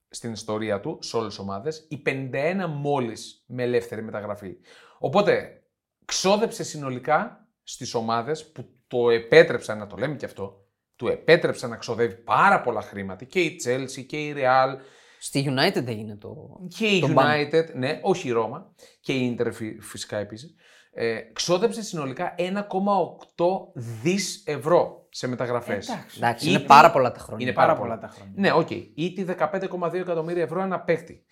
στην 0.08 0.32
ιστορία 0.32 0.80
του, 0.80 0.98
σε 1.00 1.16
όλες 1.16 1.28
τις 1.28 1.38
ομάδες, 1.38 1.86
οι 1.88 2.02
51 2.06 2.66
μόλις 2.68 3.44
με 3.46 3.62
ελεύθερη 3.62 4.02
μεταγραφή. 4.02 4.56
Οπότε, 4.98 5.62
ξόδεψε 6.04 6.64
συνολικά 6.64 7.48
στις 7.62 7.94
ομάδες 7.94 8.52
που 8.52 8.68
το 8.92 9.10
επέτρεψαν, 9.10 9.78
να 9.78 9.86
το 9.86 9.96
λέμε 9.96 10.16
και 10.16 10.24
αυτό, 10.24 10.64
του 10.96 11.08
επέτρεψαν 11.08 11.70
να 11.70 11.76
ξοδεύει 11.76 12.14
πάρα 12.14 12.60
πολλά 12.60 12.82
χρήματα 12.82 13.24
και 13.24 13.40
η 13.40 13.60
Chelsea 13.64 14.04
και 14.06 14.16
η 14.26 14.34
Real 14.36 14.76
Στη 15.18 15.46
United 15.48 15.86
έγινε 15.86 16.16
το. 16.16 16.36
και 16.78 16.86
η 16.86 17.00
Το 17.00 17.08
μπαν. 17.08 17.26
United, 17.48 17.64
ναι, 17.74 17.98
όχι 18.02 18.28
η 18.28 18.30
Ρώμα 18.32 18.72
και 19.00 19.12
η 19.12 19.36
Inter 19.38 19.48
φυ- 19.52 19.82
φυσικά 19.82 20.16
επίσης, 20.16 20.54
ε, 20.92 21.18
ξόδεψε 21.32 21.82
συνολικά 21.82 22.34
1,8 22.38 23.70
δις 23.74 24.42
ευρώ 24.46 25.06
σε 25.10 25.26
μεταγραφές. 25.26 25.88
Εντάξει. 25.88 26.18
Εντάξει, 26.18 26.46
Ήδη- 26.48 26.56
είναι 26.58 26.66
πάρα 26.66 26.90
πολλά 26.90 27.12
τα 27.12 27.18
χρόνια. 27.20 27.46
Είναι 27.46 27.54
Πάρα 27.54 27.66
πάρα 27.66 27.78
πολλά 27.80 27.94
πολλά. 27.98 28.08
τα 28.08 28.14
χρόνια. 28.16 28.34
Ναι, 28.36 28.52
οκ. 28.52 28.70
Ήτοι 28.94 29.22
15,2 29.24 30.00
εκατομμύρια 30.00 30.42
ευρώ 30.42 30.60
ένα 30.62 30.80
παίκτη. 30.80 31.24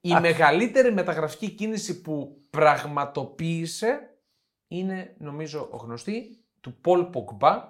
Η 0.00 0.12
μεγαλύτερη 0.20 0.92
μεταγραφική 0.92 1.50
κίνηση 1.50 2.00
που 2.00 2.40
πραγματοποίησε 2.50 4.10
είναι, 4.68 5.14
νομίζω, 5.18 5.68
ο 5.70 5.76
γνωστή 5.76 6.44
του 6.66 6.76
Πολ 6.80 7.04
Ποκμπά 7.04 7.62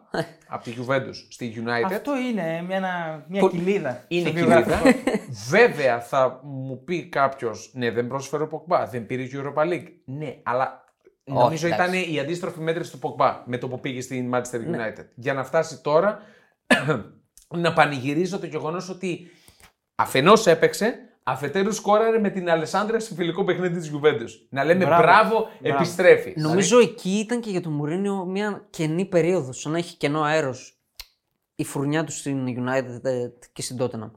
από 0.48 0.64
τη 0.64 0.74
Juventus 0.78 1.14
στη 1.30 1.54
United. 1.64 1.92
Αυτό 1.92 2.16
είναι 2.16 2.62
μια, 2.66 3.24
μια 3.28 3.40
Που- 3.40 3.48
κοιλίδα. 3.48 4.04
Είναι 4.08 4.28
στο 4.28 4.38
κοιλίδα. 4.38 4.62
βιογραφικό. 4.62 5.10
Βέβαια 5.56 6.00
θα 6.00 6.40
μου 6.44 6.84
πει 6.84 7.08
κάποιος, 7.08 7.70
ναι, 7.74 7.90
δεν 7.90 8.06
πρόσφερε 8.06 8.42
ο 8.42 8.46
Ποκμπά, 8.46 8.86
δεν 8.86 9.06
πήρε 9.06 9.22
η 9.22 9.30
Europa 9.34 9.62
League. 9.72 9.86
Ναι, 10.04 10.36
αλλά 10.42 10.84
Όχι, 11.24 11.38
νομίζω 11.38 11.66
ήταν 11.66 11.92
εντάξει. 11.92 12.12
η 12.12 12.18
αντίστροφη 12.18 12.60
μέτρηση 12.60 12.90
του 12.90 12.98
Ποκμπά 12.98 13.42
με 13.46 13.58
το 13.58 13.68
που 13.68 13.80
πήγε 13.80 14.00
στην 14.00 14.30
Manchester 14.34 14.56
United. 14.56 14.96
Ναι. 14.96 15.08
Για 15.14 15.34
να 15.34 15.44
φτάσει 15.44 15.80
τώρα 15.82 16.20
να 17.64 17.72
πανηγυρίζω 17.72 18.38
το 18.38 18.46
γεγονός 18.46 18.88
ότι 18.88 19.26
αφενός 19.94 20.46
έπαιξε, 20.46 20.98
αφετέρου 21.28 21.72
σκόραρε 21.72 22.18
με 22.18 22.30
την 22.30 22.50
Αλεσάνδρεια 22.50 22.98
σε 23.00 23.14
φιλικό 23.14 23.44
παιχνίδι 23.44 23.78
της 23.78 23.92
Juventus. 23.94 24.46
Να 24.48 24.64
λέμε 24.64 24.84
μπράβο, 24.84 25.02
Μπράβο. 25.02 25.48
επιστρέφει. 25.62 26.32
Νομίζω 26.36 26.78
εκεί 26.78 27.10
ήταν 27.10 27.40
και 27.40 27.50
για 27.50 27.60
τον 27.60 27.72
Μουρίνιο 27.72 28.24
μια 28.24 28.66
κενή 28.70 29.04
περίοδο, 29.04 29.52
σαν 29.52 29.72
να 29.72 29.78
έχει 29.78 29.96
κενό 29.96 30.22
αέρος 30.22 30.78
η 31.54 31.64
φουρνιά 31.64 32.04
του 32.04 32.12
στην 32.12 32.46
United 32.46 33.04
ε, 33.04 33.28
και 33.52 33.62
στην 33.62 33.76
Tottenham. 33.80 34.10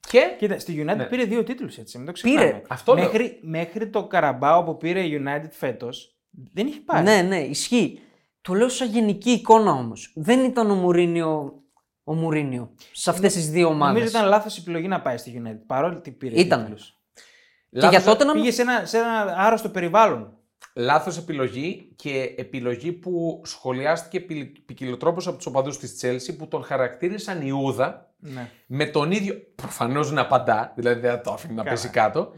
Και 0.00 0.34
Κοίτα, 0.38 0.58
στη 0.58 0.82
United 0.86 0.96
Ναι. 0.96 1.04
πήρε 1.04 1.24
δύο 1.24 1.42
τίτλους 1.44 1.76
έτσι. 1.78 1.98
Μην 1.98 2.06
το 2.06 2.12
Πήρε. 2.22 2.34
ξεχνάμε. 2.36 2.62
Αυτό 2.68 2.94
λέω. 2.94 3.04
μέχρι, 3.04 3.38
μέχρι 3.42 3.88
το 3.88 4.06
Καραμπάο 4.06 4.64
που 4.64 4.76
πήρε 4.76 5.00
η 5.00 5.22
United 5.24 5.48
φέτος 5.50 6.16
δεν 6.30 6.66
είχε 6.66 6.80
πάρει. 6.80 7.04
Ναι, 7.04 7.22
ναι, 7.22 7.38
ισχύει. 7.40 8.00
Το 8.40 8.54
λέω 8.54 8.68
σαν 8.68 8.88
γενική 8.88 9.30
εικόνα 9.30 9.70
όμως. 9.70 10.12
Δεν 10.14 10.44
ήταν 10.44 10.70
ο 10.70 10.74
Μουρίνιο, 10.74 11.62
ο 12.08 12.14
Μουρίνιο 12.14 12.70
σε 12.92 13.10
αυτές 13.10 13.32
τις 13.32 13.50
δύο 13.50 13.66
ομάδες. 13.68 13.94
Νομίζω 13.94 14.18
ήταν 14.18 14.28
λάθος 14.28 14.58
επιλογή 14.58 14.88
να 14.88 15.00
πάει 15.00 15.16
στη 15.16 15.42
United 15.44 15.60
παρόλο 15.66 15.96
ότι 15.96 16.10
πήρε 16.10 16.40
Ήτανε. 16.40 16.62
τίτλους. 16.62 16.96
Και 17.70 17.86
για 17.86 18.02
τότε 18.02 18.24
να 18.24 18.32
Πήγε 18.32 18.50
σε 18.50 18.62
ένα, 18.62 18.84
σε 18.84 18.98
ένα 18.98 19.34
άρρωστο 19.38 19.68
περιβάλλον. 19.68 20.32
Λάθος 20.74 21.16
επιλογή 21.18 21.92
και 21.96 22.34
επιλογή 22.36 22.92
που 22.92 23.40
σχολιάστηκε 23.44 24.20
ποικιλοτρόπως 24.66 25.26
από 25.26 25.36
τους 25.36 25.46
οπαδούς 25.46 25.78
της 25.78 25.96
Τσέλσι 25.96 26.36
που 26.36 26.48
τον 26.48 26.64
χαρακτήρισαν 26.64 27.40
Ιούδα 27.46 28.12
Ναι. 28.18 28.50
με 28.66 28.86
τον 28.86 29.10
ίδιο. 29.12 29.34
Προφανώς 29.54 30.12
να 30.12 30.20
απαντά, 30.20 30.72
δηλαδή 30.76 31.00
δεν 31.00 31.10
θα 31.10 31.20
το 31.20 31.32
άφηνε 31.32 31.52
να 31.54 31.62
Καλά. 31.62 31.74
πέσει 31.74 31.88
κάτω. 31.88 32.32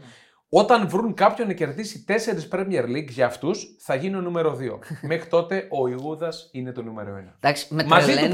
Όταν 0.49 0.89
βρουν 0.89 1.13
κάποιον 1.13 1.47
να 1.47 1.53
κερδίσει 1.53 2.03
τέσσερις 2.05 2.47
Premier 2.51 2.83
League 2.85 3.09
για 3.09 3.25
αυτούς, 3.25 3.75
θα 3.79 3.95
γίνει 3.95 4.15
ο 4.15 4.21
νούμερο 4.21 4.57
2. 4.59 4.79
Μέχρι 5.07 5.29
τότε 5.29 5.67
ο 5.69 5.87
Ιούδας 5.87 6.49
είναι 6.51 6.71
το 6.71 6.81
νούμero 6.83 7.29
1. 7.29 7.33
Εντάξει, 7.39 7.73
με 7.73 7.83
Μαζί 7.83 8.05
του 8.07 8.11
τρελαίνει, 8.29 8.33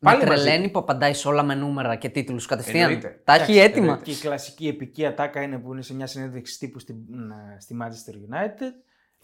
πάλι. 0.00 0.16
Με 0.16 0.24
Πάλι 0.24 0.26
μαζί 0.30 0.42
τρελαίνει 0.44 0.68
που 0.70 0.78
απαντάει 0.78 1.12
σε 1.14 1.28
όλα 1.28 1.42
με 1.42 1.54
νούμερα 1.54 1.96
και 1.96 2.08
τίτλους 2.08 2.46
κατευθείαν. 2.46 2.84
Εννοείται. 2.84 3.20
Τα 3.24 3.34
έχει 3.34 3.42
Εντάξει, 3.42 3.60
έτοιμα. 3.60 3.84
εννοείται. 3.86 4.04
Και 4.04 4.10
η 4.10 4.20
κλασική 4.20 4.68
επική 4.68 5.06
ατάκα 5.06 5.42
είναι 5.42 5.58
που 5.58 5.72
είναι 5.72 5.82
σε 5.82 5.94
μια 5.94 6.06
συνέντευξη 6.06 6.58
τύπου 6.58 6.78
στη, 6.78 7.04
να- 7.08 7.56
στη 7.60 7.76
Manchester 7.82 8.34
United. 8.34 8.72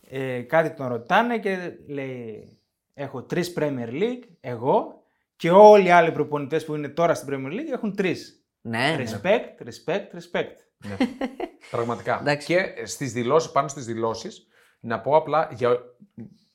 Ε, 0.01 0.41
κάτι 0.41 0.70
τον 0.70 0.87
ρωτάνε 0.87 1.39
και 1.39 1.73
λέει 1.87 2.49
έχω 2.95 3.23
τρεις 3.23 3.53
Premier 3.57 3.89
League, 3.89 4.23
εγώ 4.41 5.03
και 5.37 5.51
όλοι 5.51 5.87
οι 5.87 5.91
άλλοι 5.91 6.12
προπονητές 6.12 6.64
που 6.64 6.75
είναι 6.75 6.89
τώρα 6.89 7.14
στην 7.14 7.29
Premier 7.31 7.53
League 7.53 7.73
έχουν 7.73 7.95
τρεις. 7.97 8.45
Ναι, 8.61 8.79
ναι. 8.97 9.05
Respect, 9.05 9.66
respect, 9.66 10.07
respect. 10.14 10.55
Ναι. 10.89 10.97
Πραγματικά. 11.70 12.18
Εντάξει. 12.20 12.47
και 12.47 12.87
στις 12.87 13.12
δηλώσεις, 13.12 13.51
πάνω 13.53 13.68
στις 13.68 13.85
δηλώσεις, 13.87 14.47
να 14.81 15.01
πω 15.01 15.16
απλά 15.16 15.49
για 15.53 15.77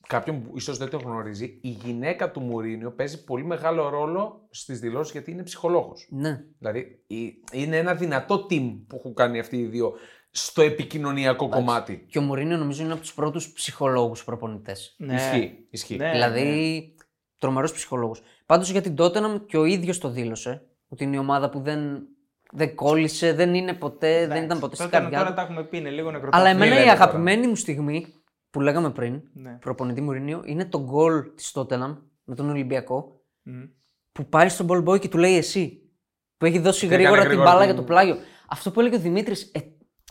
κάποιον 0.08 0.42
που 0.42 0.52
ίσως 0.56 0.78
δεν 0.78 0.88
το 0.88 0.98
γνωρίζει, 0.98 1.58
η 1.62 1.68
γυναίκα 1.68 2.30
του 2.30 2.40
Μουρίνιο 2.40 2.90
παίζει 2.92 3.24
πολύ 3.24 3.44
μεγάλο 3.44 3.88
ρόλο 3.88 4.46
στις 4.50 4.80
δηλώσεις 4.80 5.12
γιατί 5.12 5.30
είναι 5.30 5.42
ψυχολόγος. 5.42 6.06
ναι. 6.10 6.40
Δηλαδή 6.58 7.02
η- 7.06 7.42
είναι 7.52 7.76
ένα 7.76 7.94
δυνατό 7.94 8.46
team 8.50 8.78
που 8.86 8.96
έχουν 8.96 9.14
κάνει 9.14 9.38
αυτοί 9.38 9.56
οι 9.56 9.64
δύο 9.66 9.92
στο 10.30 10.62
επικοινωνιακό 10.62 11.48
κομμάτι. 11.48 12.06
Και 12.08 12.18
ο 12.18 12.22
Μουρίνιο 12.22 12.56
νομίζω 12.56 12.82
είναι 12.82 12.92
από 12.92 13.00
τους 13.00 13.14
πρώτους 13.14 13.52
ψυχολόγους 13.52 14.24
προπονητές. 14.24 14.94
Ναι. 14.98 15.14
Ισχύει. 15.14 15.66
ισχύει. 15.70 15.96
Ναι. 15.96 16.10
δηλαδή, 16.10 16.94
τρομερός 17.38 17.72
ψυχολόγος. 17.72 18.20
Πάντως 18.46 18.70
για 18.70 18.80
την 18.80 18.94
Tottenham 18.98 19.40
και 19.46 19.56
ο 19.56 19.64
ίδιος 19.64 19.98
το 19.98 20.08
δήλωσε 20.10 20.62
ότι 20.88 21.04
είναι 21.04 21.16
η 21.16 21.18
ομάδα 21.18 21.50
που 21.50 21.60
δεν, 21.60 22.06
δεν 22.52 22.74
κόλλησε, 22.74 23.32
δεν 23.32 23.54
είναι 23.54 23.72
ποτέ, 23.74 24.26
δεν 24.26 24.42
ήταν 24.44 24.58
ποτέ 24.58 24.74
στην 24.74 24.86
Τότε 24.90 24.98
καρδιά 25.00 25.18
τώρα 25.18 25.30
του. 25.30 25.36
τα 25.36 25.42
έχουμε 25.42 25.64
πει, 25.64 25.76
είναι 25.78 25.90
λίγο 25.90 26.10
νεκροτάφυλλο. 26.10 26.40
Αλλά 26.48 26.56
εμένα 26.56 26.74
λέμε 26.74 26.80
η 26.86 26.88
τώρα. 26.92 27.02
αγαπημένη 27.02 27.46
μου 27.46 27.56
στιγμή 27.56 28.06
που 28.58 28.64
λέγαμε 28.64 28.90
πριν, 28.90 29.22
Ναι. 29.32 29.50
προπονητή 29.60 30.00
Μουρίνιο, 30.00 30.42
είναι 30.44 30.64
το 30.64 30.80
γκολ 30.84 31.34
της 31.34 31.52
Tottenham 31.54 31.96
με 32.24 32.34
τον 32.34 32.50
Ολυμπιακό 32.50 33.20
Μμ. 33.42 33.62
που 34.12 34.26
πάει 34.28 34.48
στον 34.48 34.66
ball 34.70 34.84
boy 34.84 35.00
και 35.00 35.08
του 35.08 35.18
λέει 35.18 35.36
εσύ. 35.36 35.90
Που 36.36 36.44
έχει 36.46 36.58
δώσει 36.58 36.80
Και 36.80 36.86
έκανε 36.86 36.98
γρήγορα 37.02 37.20
την 37.20 37.28
γρήγορα 37.30 37.50
μπάλα 37.50 37.64
την- 37.64 37.70
για 37.74 37.80
το 37.82 37.86
πλάγιο. 37.88 38.16
Αυτό 38.48 38.70
που 38.70 38.80
έλεγε 38.80 38.96
ο 38.96 38.98
Δημήτρης, 38.98 39.50
ε, 39.54 39.60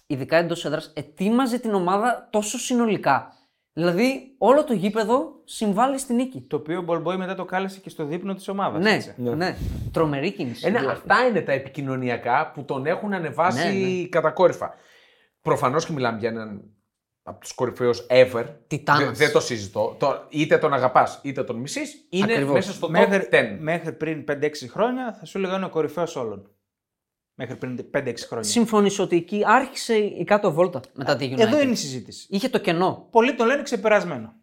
ειδικά 0.07 0.37
εντός 0.37 0.65
έδρας, 0.65 0.93
ετοίμαζε 0.95 1.59
την 1.59 1.73
ομάδα 1.73 2.27
τόσο 2.31 2.57
συνολικά. 2.57 3.33
Δηλαδή, 3.73 4.35
όλο 4.37 4.63
το 4.63 4.73
γήπεδο 4.73 5.41
συμβάλλει 5.43 5.99
στη 5.99 6.13
νίκη. 6.13 6.41
Το 6.41 6.55
οποίο 6.55 6.77
ο 6.79 6.81
Μπολμπόι 6.81 7.17
μετά 7.17 7.35
το 7.35 7.45
κάλεσε 7.45 7.79
και 7.79 7.89
στο 7.89 8.05
δείπνο 8.05 8.33
της 8.33 8.47
ομάδας. 8.47 8.83
Ναι, 8.83 8.91
έτσι. 8.91 9.13
ναι, 9.17 9.55
Τρομερή 9.91 10.31
κίνηση. 10.31 10.67
Ένα, 10.67 10.91
αυτά 10.91 11.15
είναι 11.29 11.41
τα 11.41 11.51
επικοινωνιακά 11.51 12.51
που 12.53 12.63
τον 12.65 12.85
έχουν 12.85 13.13
ανεβάσει 13.13 13.99
Ναι, 14.01 14.07
κατακόρυφα. 14.07 14.73
Προφανώς 15.41 15.85
και 15.85 15.93
μιλάμε 15.93 16.19
για 16.19 16.29
έναν 16.29 16.61
από 17.27 17.39
τους 17.39 17.53
κορυφαίους 17.53 18.05
ever. 18.09 18.45
Τιτάνας. 18.67 19.03
Δεν, 19.03 19.13
δεν 19.15 19.31
το 19.31 19.39
συζητώ. 19.39 19.95
Το, 19.99 20.25
είτε 20.29 20.57
τον 20.57 20.73
αγαπάς 20.73 21.19
είτε 21.23 21.43
τον 21.43 21.55
μισείς, 21.55 22.07
είναι 22.09 22.33
Ακριβώς. 22.33 22.53
μέσα 22.53 22.71
στο 22.73 22.87
top 22.87 22.89
Μέχρι, 22.89 23.27
10. 23.31 23.57
μέχρι 23.59 23.93
πριν 23.93 24.23
5-6 24.27 24.49
χρόνια 24.69 25.13
θα 25.19 25.25
σου 25.25 25.37
έλεγα 25.37 25.55
είναι 25.55 25.65
ο 25.65 25.69
κορυφαίος 25.69 26.15
όλων. 26.15 26.51
Μέχρι 27.33 27.55
πριν 27.55 27.79
5-6 27.93 28.13
χρόνια. 28.27 28.49
Συμφωνήσω 28.49 29.03
ότι 29.03 29.15
εκεί 29.15 29.41
άρχισε 29.45 29.95
η 29.95 30.23
κάτω 30.23 30.51
βόλτα 30.51 30.81
μετά 30.93 31.15
τη 31.15 31.31
United; 31.33 31.39
Εδώ 31.39 31.61
είναι 31.61 31.71
η 31.71 31.75
συζήτηση. 31.75 32.27
Είχε 32.29 32.49
το 32.49 32.59
κενό. 32.59 33.07
Πολλοί 33.11 33.35
τον 33.35 33.47
λένε 33.47 33.61
ξεπερασμένο. 33.61 34.33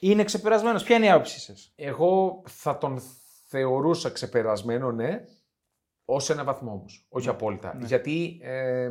Είναι 0.00 0.24
ξεπερασμένος. 0.24 0.82
Ποια 0.82 0.96
είναι 0.96 1.06
η 1.06 1.10
άποψή 1.10 1.40
σας; 1.40 1.72
Εγώ 1.76 2.42
θα 2.48 2.78
τον 2.78 3.02
θεωρούσα 3.48 4.10
ξεπερασμένο, 4.10 4.92
ναι, 4.92 5.20
ως 6.08 6.30
ένα 6.30 6.44
βαθμό 6.44 6.70
όμως, 6.72 7.06
όχι 7.08 7.28
απόλυτα. 7.28 7.78
Γιατί 7.84 8.38
ε, 8.42 8.90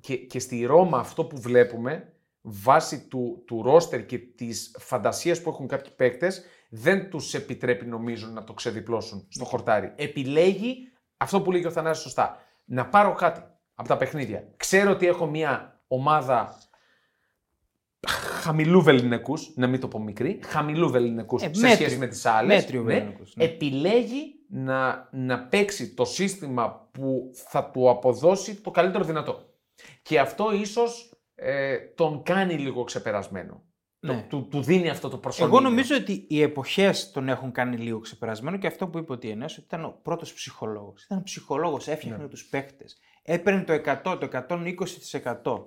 και, 0.00 0.16
και 0.16 0.38
στη 0.38 0.64
Ρώμα 0.64 0.98
αυτό 0.98 1.24
που 1.24 1.40
βλέπουμε, 1.40 2.12
βάσει 2.40 3.06
του, 3.08 3.42
του 3.46 3.62
ρόστερ 3.62 4.06
και 4.06 4.18
της 4.18 4.76
φαντασίας 4.78 5.42
που 5.42 5.50
έχουν 5.50 5.66
κάποιοι 5.66 5.92
παίκτες, 5.96 6.44
δεν 6.70 7.10
τους 7.10 7.34
επιτρέπει 7.34 7.86
νομίζω 7.86 8.26
να 8.26 8.44
το 8.44 8.52
ξεδιπλώσουν 8.52 9.26
στο 9.28 9.44
χορτάρι. 9.44 9.92
Επιλέγει 9.96 10.92
αυτό 11.16 11.40
που 11.40 11.52
λέει 11.52 11.60
και 11.60 11.66
ο 11.66 11.70
Θανάσης 11.70 12.02
σωστά. 12.02 12.36
Να 12.64 12.86
πάρω 12.86 13.12
κάτι 13.12 13.42
από 13.74 13.88
τα 13.88 13.96
παιχνίδια. 13.96 14.48
Ξέρω 14.56 14.90
ότι 14.90 15.06
έχω 15.06 15.26
μια 15.26 15.80
ομάδα 15.88 16.58
χαμηλού 18.40 18.82
βεληνικούς, 18.82 19.52
να 19.56 19.66
μην 19.66 19.80
το 19.80 19.88
πω 19.88 19.98
μικρή, 19.98 20.40
χαμηλού 20.44 20.90
βεληνικούς 20.90 21.42
Ε, 21.42 21.50
σε 21.52 21.60
μέτριο. 21.60 21.74
σχέση 21.86 21.98
με 21.98 22.06
τις 22.06 22.26
άλλες. 22.26 22.56
Μέτριο 22.60 22.82
βεληνικούς, 22.82 23.36
ναι. 23.36 23.44
Επιλέγει 23.44 24.37
να, 24.50 25.08
να 25.12 25.38
παίξει 25.40 25.94
το 25.94 26.04
σύστημα 26.04 26.88
που 26.92 27.30
θα 27.34 27.70
του 27.70 27.90
αποδώσει 27.90 28.60
το 28.60 28.70
καλύτερο 28.70 29.04
δυνατό. 29.04 29.42
Και 30.02 30.20
αυτό 30.20 30.52
ίσως 30.52 31.12
ε, 31.34 31.76
τον 31.78 32.22
κάνει 32.22 32.54
λίγο 32.54 32.84
ξεπερασμένο. 32.84 33.62
Το- 34.00 34.12
Ναι. 34.12 34.26
του, 34.28 34.48
του 34.50 34.62
δίνει 34.62 34.88
αυτό 34.90 35.08
το 35.08 35.18
προσωπικό. 35.18 35.56
Εγώ 35.56 35.64
νομίζω 35.68 35.96
ότι 35.96 36.24
οι 36.28 36.42
εποχές 36.42 37.10
τον 37.10 37.28
έχουν 37.28 37.52
κάνει 37.52 37.76
λίγο 37.76 37.98
ξεπερασμένο 37.98 38.56
και 38.56 38.66
αυτό 38.66 38.88
που 38.88 38.98
είπε 38.98 39.12
ο 39.12 39.14
TNS 39.14 39.42
ότι 39.42 39.60
ήταν 39.60 39.84
ο 39.84 39.98
πρώτος 40.02 40.32
ψυχολόγος. 40.32 41.04
Ήταν 41.04 41.22
ψυχολόγος, 41.22 41.88
έφτιαχνε 41.88 42.22
Ναι. 42.22 42.28
τους 42.28 42.44
παίχτες. 42.48 42.98
Έπαιρνε 43.22 43.62
το 43.62 43.72
100, 43.72 44.16
το 44.18 44.26
120%. 44.26 45.66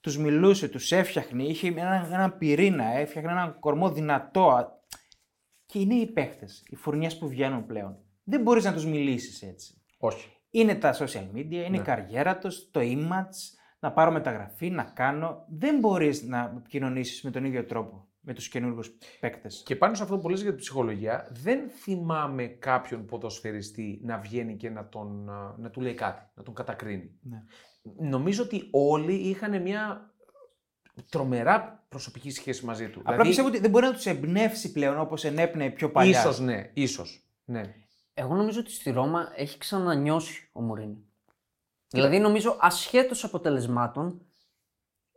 Τους 0.00 0.18
μιλούσε, 0.18 0.68
τους 0.68 0.92
έφτιαχνε, 0.92 1.42
είχε 1.42 1.68
έναν, 1.68 2.12
έναν 2.12 2.38
πυρήνα, 2.38 2.84
έφτιαχνε 2.84 3.30
έναν 3.30 3.56
κορμό 3.60 3.90
δυνατό. 3.90 4.77
Α- 5.68 5.72
Και 5.72 5.78
είναι 5.80 5.94
οι 5.94 6.06
παίχτες, 6.06 6.62
οι 6.70 6.76
φουρνιές 6.76 7.18
που 7.18 7.28
βγαίνουν 7.28 7.66
πλέον. 7.66 7.96
Δεν 8.24 8.42
μπορείς 8.42 8.64
να 8.64 8.72
τους 8.72 8.86
μιλήσεις 8.86 9.42
έτσι. 9.42 9.82
Όχι. 9.98 10.28
Είναι 10.50 10.74
τα 10.74 10.94
social 10.94 11.26
media, 11.34 11.50
είναι 11.52 11.68
Ναι. 11.68 11.76
η 11.76 11.80
καριέρα 11.80 12.38
τους, 12.38 12.70
το 12.70 12.80
image, 12.82 13.56
να 13.80 13.92
πάρω 13.92 14.10
μεταγραφή, 14.12 14.70
να 14.70 14.82
κάνω. 14.84 15.44
Δεν 15.48 15.78
μπορείς 15.78 16.22
να 16.22 16.54
επικοινωνήσεις 16.58 17.22
με 17.22 17.30
τον 17.30 17.44
ίδιο 17.44 17.64
τρόπο 17.64 18.08
με 18.20 18.34
τους 18.34 18.48
καινούργιους 18.48 18.90
παίκτες. 19.20 19.62
Και 19.66 19.76
πάνω 19.76 19.94
σε 19.94 20.02
αυτό 20.02 20.18
που 20.18 20.28
λες 20.28 20.40
για 20.40 20.50
την 20.50 20.58
ψυχολογία, 20.58 21.28
δεν 21.30 21.68
θυμάμαι 21.68 22.46
κάποιον 22.46 23.04
ποδοσφαιριστή 23.06 24.00
να 24.04 24.18
βγαίνει 24.18 24.56
και 24.56 24.70
να, 24.70 24.88
τον, 24.88 25.30
α, 25.30 25.54
να 25.58 25.70
του 25.70 25.80
λέει 25.80 25.94
κάτι, 25.94 26.22
να 26.34 26.42
τον 26.42 26.54
κατακρίνει. 26.54 27.18
Ναι. 27.22 27.42
Νομίζω 28.08 28.42
ότι 28.42 28.68
όλοι 28.70 29.14
είχαν 29.14 29.62
μια 29.62 30.12
τρομερά 31.10 31.84
προσωπική 31.88 32.30
σχέση 32.30 32.64
μαζί 32.64 32.88
του. 32.88 33.00
Απλά 33.04 33.22
πιστεύω 33.22 33.48
ότι 33.48 33.58
δεν 33.58 33.70
μπορεί 33.70 33.84
να 33.86 33.92
τους 33.92 34.06
εμπνεύσει 34.06 34.72
πλέον 34.72 34.98
όπως 35.00 35.24
ενέπνεε 35.24 35.70
πιο 35.70 35.90
παλιά. 35.90 36.18
Ίσως 36.20 36.38
ναι, 36.40 36.70
ίσως. 36.74 37.22
Ναι. 37.44 37.74
Εγώ 38.14 38.34
νομίζω 38.34 38.60
ότι 38.60 38.70
στη 38.72 38.90
Ρώμα 38.90 39.32
έχει 39.36 39.58
ξανανιώσει 39.58 40.48
ο 40.52 40.60
Μουρίνιο. 40.62 41.02
Δηλαδή 41.88 42.18
νομίζω 42.18 42.56
ασχέτως 42.60 43.24
αποτελεσμάτων 43.24 44.20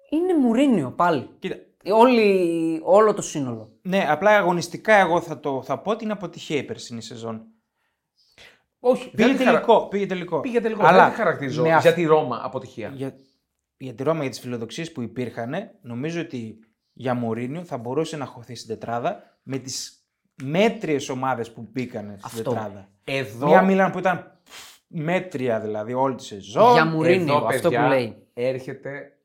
είναι 0.09 0.37
Μουρίνιο 0.37 0.91
πάλι. 0.91 1.29
Κοίτα, 1.39 1.55
Όλη, 1.93 2.79
όλο 2.83 3.13
το 3.13 3.21
σύνολο. 3.21 3.71
ναι, 3.81 4.05
απλά 4.09 4.37
αγωνιστικά 4.37 4.93
εγώ 4.95 5.21
θα, 5.21 5.39
το, 5.39 5.61
θα 5.63 5.79
πω 5.79 5.91
ότι 5.91 6.03
είναι 6.03 6.13
αποτυχία 6.13 6.57
η 6.57 6.63
περσινή 6.63 7.01
σεζόν. 7.01 7.45
Όχι, 8.79 9.09
Πήγε 9.11 9.27
δεν 9.27 9.37
τη 9.37 9.43
χαρα- 9.43 9.59
τελικό. 9.59 9.87
Πήγε 9.87 10.05
τελικό. 10.05 10.39
Πήγε 10.39 10.61
τελικό. 10.61 10.85
Αλλά 10.85 11.01
δεν 11.03 11.09
τη 11.11 11.15
χαρακτηρίζω 11.17 11.61
με 11.63 11.73
αυ- 11.73 11.81
για 11.81 11.93
τη 11.93 12.03
Ρώμα 12.03 12.39
αποτυχία. 12.43 12.91
για, 12.95 13.15
για 13.83 13.93
τη 13.93 14.03
Ρώμα, 14.03 14.21
για 14.21 14.29
τις 14.29 14.39
φιλοδοξίες 14.39 14.91
που 14.91 15.01
υπήρχαν, 15.01 15.53
νομίζω 15.81 16.21
ότι 16.21 16.59
για 16.93 17.13
Μουρίνιο 17.13 17.63
θα 17.63 17.77
μπορούσε 17.77 18.17
να 18.17 18.25
χωθεί 18.25 18.55
στην 18.55 18.67
τετράδα 18.67 19.39
με 19.43 19.57
τις 19.57 20.05
μέτριες 20.43 21.09
ομάδες 21.09 21.51
που 21.51 21.69
μπήκαν 21.71 22.03
στην 22.05 22.19
Αυτό. 22.23 22.51
τετράδα. 22.51 22.89
Εδώ, 23.03 23.47
Μια 23.47 23.61
Μίλαν 23.61 23.91
που 23.91 23.99
ήταν 23.99 24.39
μέτρια 24.87 25.59
δηλαδή 25.59 25.93
όλη 25.93 26.15
τη 26.15 26.23
σεζόν. 26.23 26.73
Για 26.73 26.85
Μουρίνιο, 26.85 27.35
εδώ, 27.35 27.45
αυτό 27.45 27.69
παιδιά, 27.69 27.83
που 27.83 27.89
λέει. 27.89 28.27
έρχεται 28.33 29.17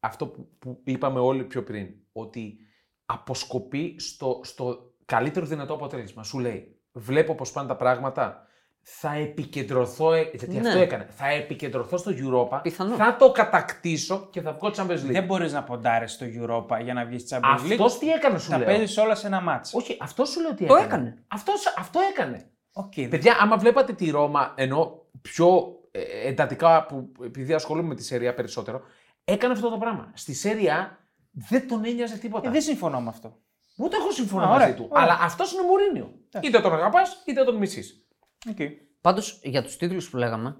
αυτό 0.00 0.26
που, 0.26 0.48
που 0.58 0.80
είπαμε 0.84 1.20
όλοι 1.20 1.44
πιο 1.44 1.62
πριν. 1.62 1.88
Ότι 2.12 2.56
αποσκοπεί 3.04 3.94
στο, 3.98 4.40
στο 4.42 4.94
καλύτερο 5.04 5.46
δυνατό 5.46 5.74
αποτέλεσμα. 5.74 6.22
Σου 6.22 6.38
λέει, 6.38 6.76
βλέπω 6.92 7.34
πώς 7.34 7.52
πάνε 7.52 7.68
τα 7.68 7.76
πράγματα, 7.76 8.43
θα 8.86 9.14
επικεντρωθώ, 9.14 10.12
ε, 10.12 10.20
γιατί 10.34 10.58
Ναι. 10.58 10.68
αυτό 10.68 10.80
έκανε, 10.80 11.06
θα 11.10 11.28
επικεντρωθώ 11.28 11.96
στο 11.96 12.10
Europa, 12.16 12.60
Πιθανό. 12.62 12.94
θα 12.96 13.16
το 13.16 13.30
κατακτήσω 13.30 14.28
και 14.30 14.40
θα 14.40 14.52
βγω 14.52 14.70
Champions 14.76 14.90
League. 14.90 15.10
Δεν 15.12 15.24
μπορείς 15.24 15.52
να 15.52 15.62
ποντάρεις 15.62 16.12
στο 16.12 16.26
Europa 16.26 16.82
για 16.82 16.94
να 16.94 17.04
βγεις 17.04 17.20
στη 17.22 17.30
Champions 17.36 17.60
League. 17.66 17.70
Αυτός 17.70 17.98
τι 17.98 18.10
έκανε 18.10 18.38
σου 18.38 18.50
Τα 18.50 18.56
λέω; 18.58 18.66
παίζεις 18.66 18.96
όλα 18.98 19.14
σε 19.14 19.26
ένα 19.26 19.40
μάτσο. 19.40 19.78
Όχι, 19.78 19.96
αυτός 20.00 20.28
σου 20.28 20.40
λέω 20.40 20.54
τι 20.54 20.66
Το 20.66 20.74
έκανε. 20.74 20.86
έκανε. 20.86 21.16
Αυτός, 21.28 21.74
αυτό 21.78 22.00
έκανε. 22.12 22.50
Okay. 22.72 23.10
Παιδιά, 23.10 23.36
άμα 23.40 23.56
βλέπατε 23.56 23.92
τη 23.92 24.10
Ρώμα, 24.10 24.52
ενώ 24.56 25.02
πιο 25.22 25.78
ε, 25.90 26.28
εντατικά, 26.28 26.86
που, 26.86 27.12
επειδή 27.24 27.52
ασχολούμαι 27.54 27.88
με 27.88 27.94
τη 27.94 28.04
Σεριά 28.04 28.34
περισσότερο, 28.34 28.82
έκανε 29.24 29.52
αυτό 29.52 29.70
το 29.70 29.76
πράγμα. 29.78 30.10
Στη 30.14 30.34
Σεριά 30.34 30.98
δεν 31.32 31.68
τον 31.68 31.84
ένοιαζε 31.84 32.18
τίποτα. 32.18 32.48
Ε, 32.48 32.50
δεν 32.50 32.60
συμφωνώ 32.62 33.00
με 33.00 33.08
αυτό. 33.08 33.36
Ούτε 33.76 33.96
εγώ 33.96 34.10
συμφωνώ 34.10 34.44
Α, 34.44 34.48
μαζί 34.48 34.62
ωραία, 34.62 34.74
του. 34.74 34.86
ωραία. 34.90 35.04
Αλλά 35.04 35.18
αυτός 35.22 35.52
είναι 35.52 35.60
ο 35.60 35.64
Μουρίνιο. 35.64 36.14
Εντάξει. 36.28 36.48
Είτε 36.48 36.60
τον 36.60 36.72
αγαπάς, 36.74 37.22
είτε 37.26 37.44
τον 37.44 37.56
μισείς. 37.56 38.03
Okay. 38.52 38.70
Πάντως 39.00 39.40
για 39.42 39.62
τους 39.62 39.76
τίτλους 39.76 40.10
που 40.10 40.16
λέγαμε, 40.16 40.56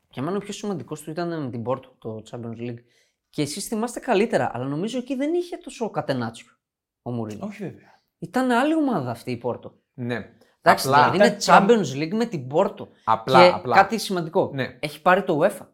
και 0.00 0.08
Για 0.12 0.22
μένα 0.22 0.36
ο 0.36 0.40
πιο 0.40 0.52
σημαντικός 0.52 1.00
του 1.00 1.10
ήταν 1.10 1.42
με 1.42 1.50
την 1.50 1.62
Πόρτο, 1.62 1.94
το 1.98 2.22
Champions 2.30 2.60
League. 2.60 2.82
Και 3.30 3.42
εσείς 3.42 3.66
θυμάστε 3.66 4.00
καλύτερα, 4.00 4.50
αλλά 4.54 4.64
νομίζω 4.64 4.98
εκεί 4.98 5.14
δεν 5.14 5.34
είχε 5.34 5.56
τόσο 5.56 5.90
κατενάτσιο 5.90 6.48
ο 7.02 7.10
Μουρίνιο. 7.10 7.46
Όχι 7.46 7.62
βέβαια. 7.62 8.00
Ήταν 8.18 8.50
άλλη 8.50 8.74
ομάδα 8.74 9.10
αυτή 9.10 9.30
η 9.30 9.36
Πόρτο. 9.36 9.74
Ναι. 9.94 10.32
Εντάξει, 10.62 10.88
απλά, 10.88 11.10
δηλαδή 11.10 11.16
είναι 11.16 11.36
ήταν 11.42 11.66
Champions 11.66 12.02
League 12.02 12.16
με 12.16 12.26
την 12.26 12.46
Πόρτο. 12.46 12.88
Απλά, 13.04 13.48
και 13.48 13.54
απλά. 13.54 13.74
κάτι 13.74 13.98
σημαντικό. 13.98 14.50
Ναι. 14.54 14.76
Έχει 14.80 15.02
πάρει 15.02 15.22
το 15.22 15.40
UEFA. 15.42 15.66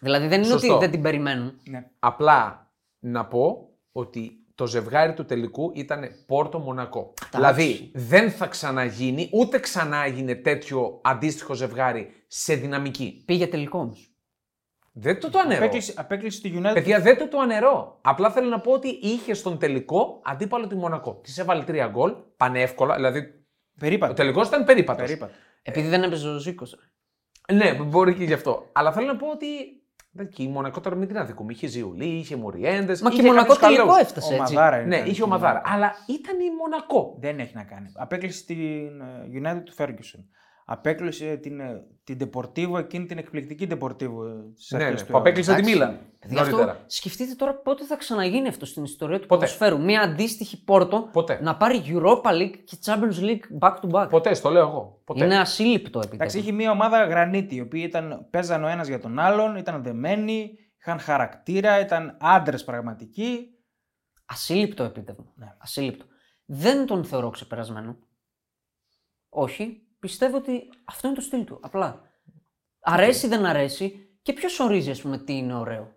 Δηλαδή 0.00 0.26
δεν 0.26 0.42
είναι 0.42 0.50
Σωστό. 0.50 0.72
ότι 0.72 0.84
δεν 0.84 0.90
την 0.90 1.02
περιμένουν. 1.02 1.60
Ναι. 1.68 1.90
Απλά 1.98 2.70
να 2.98 3.26
πω 3.26 3.70
ότι 3.92 4.46
το 4.58 4.66
ζευγάρι 4.66 5.14
του 5.14 5.24
τελικού 5.24 5.72
ήταν 5.74 6.10
Πόρτο-Μονακό. 6.26 7.14
Δηλαδή 7.32 7.90
δεν 7.94 8.30
θα 8.30 8.46
ξαναγίνει, 8.46 9.28
ούτε 9.32 9.58
ξανά 9.58 10.04
έγινε 10.04 10.34
τέτοιο 10.34 11.00
αντίστοιχο 11.04 11.54
ζευγάρι 11.54 12.10
σε 12.26 12.54
δυναμική. 12.54 13.22
Πήγε 13.26 13.46
τελικό 13.46 13.78
όμως. 13.78 14.10
Δεν 14.92 15.20
το 15.20 15.30
το 15.30 15.38
ανερώ. 15.38 15.58
Απέκλεισε, 15.64 15.94
απέκλεισε 15.96 16.40
τη 16.40 16.52
United. 16.56 16.74
Παιδιά, 16.74 17.00
δεν 17.00 17.18
το 17.18 17.28
το 17.28 17.38
ανερώ. 17.38 17.98
Απλά 18.02 18.30
θέλω 18.30 18.48
να 18.48 18.60
πω 18.60 18.72
ότι 18.72 18.88
είχε 18.88 19.34
στον 19.34 19.58
τελικό 19.58 20.20
αντίπαλο 20.24 20.66
τη 20.66 20.74
Μονακό. 20.74 21.20
Της 21.22 21.38
έβαλε 21.38 21.62
τρία 21.62 21.86
γκολ, 21.86 22.14
πανεύκολα. 22.36 22.94
Δηλαδή 22.94 23.18
ο 23.18 23.24
Περίπατο. 23.78 24.14
τελικός 24.14 24.48
ήταν 24.48 24.64
περίπατος. 24.64 25.06
Περίπατο. 25.06 25.32
Επειδή 25.62 25.88
δεν 25.88 26.02
έπαιζε 26.02 26.28
ο 26.28 26.38
Ζήκος. 26.38 26.78
Ναι, 27.52 27.74
μπορεί 27.74 28.14
και 28.14 28.24
γι' 28.24 28.32
αυτό. 28.32 28.68
Αλλά 28.72 28.92
θέλω 28.92 29.06
να 29.06 29.16
πω 29.16 29.30
ότι. 29.30 29.46
Δεν- 30.18 30.28
Και 30.28 30.42
η 30.42 30.48
Μονακό 30.48 30.80
τώρα 30.80 30.96
μην 30.96 31.08
την 31.08 31.18
αδικούμε. 31.18 31.52
Είχε 31.52 31.66
Ζιουλί, 31.66 32.04
είχε 32.04 32.36
Μουριέντες. 32.36 33.00
Μα 33.02 33.10
και 33.10 33.20
η 33.22 33.24
Μονακό 33.24 33.54
τελικό 33.56 33.96
έφτασε 34.00 34.34
έτσι. 34.34 34.54
Ομαδάρα 34.54 34.80
είναι. 34.80 34.96
Ναι, 34.98 35.08
είχε 35.08 35.22
ομαδάρα. 35.22 35.62
Αλλά 35.64 35.92
ήταν 36.06 36.40
η 36.40 36.54
Μονακό. 36.60 37.16
Δεν 37.20 37.38
έχει 37.38 37.54
να 37.54 37.62
κάνει. 37.62 37.86
Απέκλεισε 37.94 38.44
την 38.44 39.00
ε, 39.00 39.40
United 39.42 39.62
του 39.64 39.74
Ferguson. 39.78 40.24
Απέκλεισε 40.70 41.36
την, 41.36 41.60
ε, 41.60 41.84
την 42.04 42.18
Deportivo, 42.20 42.78
εκείνη 42.78 43.06
την 43.06 43.18
εκπληκτική 43.18 43.66
Deportivo. 43.70 44.24
ε, 44.26 44.52
στις 44.54 44.70
Ναι, 44.70 44.84
αρχές 44.84 45.00
ναι, 45.00 45.06
του 45.06 45.12
που 45.12 45.18
απέκλεισε 45.18 45.54
τη 45.54 45.56
Εντάξει. 45.60 45.72
Μίλαν. 45.74 46.00
Γι' 46.26 46.38
αυτό 46.38 46.56
Νωρίτερα. 46.56 46.84
σκεφτείτε 46.86 47.34
τώρα 47.34 47.54
πότε 47.54 47.84
θα 47.84 47.96
ξαναγίνει 47.96 48.48
αυτό 48.48 48.66
στην 48.66 48.84
ιστορία 48.84 49.20
του 49.20 49.26
Ποτέ. 49.26 49.40
ποδοσφαίρου. 49.44 49.80
Μια 49.80 50.00
αντίστοιχη 50.00 50.64
πόρτο 50.64 51.08
Ποτέ. 51.12 51.38
να 51.42 51.56
πάρει 51.56 51.82
Europa 51.86 52.30
League 52.30 52.56
και 52.64 52.76
Champions 52.84 53.20
League 53.20 53.58
back 53.68 53.74
to 53.80 53.90
back. 53.90 54.08
Ποτέ, 54.10 54.34
στο 54.34 54.50
λέω 54.50 54.68
εγώ. 54.68 55.00
Ποτέ. 55.04 55.24
Είναι 55.24 55.38
ασύλληπτο 55.38 55.98
Εντάξει, 55.98 56.16
επιτέλου. 56.22 56.42
είχε 56.42 56.52
μια 56.52 56.70
ομάδα 56.70 57.04
γρανίτη, 57.04 57.54
οι 57.54 57.60
οποίοι 57.60 57.82
ήταν, 57.86 58.26
παίζαν 58.30 58.64
ο 58.64 58.68
ένας 58.68 58.88
για 58.88 59.00
τον 59.00 59.18
άλλον, 59.18 59.56
ήταν 59.56 59.82
δεμένοι, 59.82 60.50
είχαν 60.80 60.98
χαρακτήρα, 60.98 61.80
ήταν 61.80 62.16
άντρες 62.20 62.64
πραγματικοί. 62.64 63.46
Ασύλληπτο 64.26 64.82
επίτευγμα. 64.84 65.32
Ναι. 65.36 65.54
Ασύλληπτο. 65.58 66.04
Δεν 66.44 66.86
τον 66.86 67.04
θεωρώ 67.04 67.30
ξεπερασμένο. 67.30 67.96
Όχι. 69.28 69.82
Πιστεύω 69.98 70.36
ότι 70.36 70.62
αυτό 70.84 71.06
είναι 71.06 71.16
το 71.16 71.22
στυλ 71.22 71.44
του. 71.44 71.58
Απλά. 71.62 72.00
Αρέσει 72.80 73.26
δεν 73.28 73.46
αρέσει 73.46 74.08
και 74.22 74.32
ποιος 74.32 74.60
ορίζει, 74.60 74.90
ας 74.90 75.00
πούμε, 75.00 75.18
τι 75.18 75.36
είναι 75.36 75.54
ωραίο. 75.54 75.96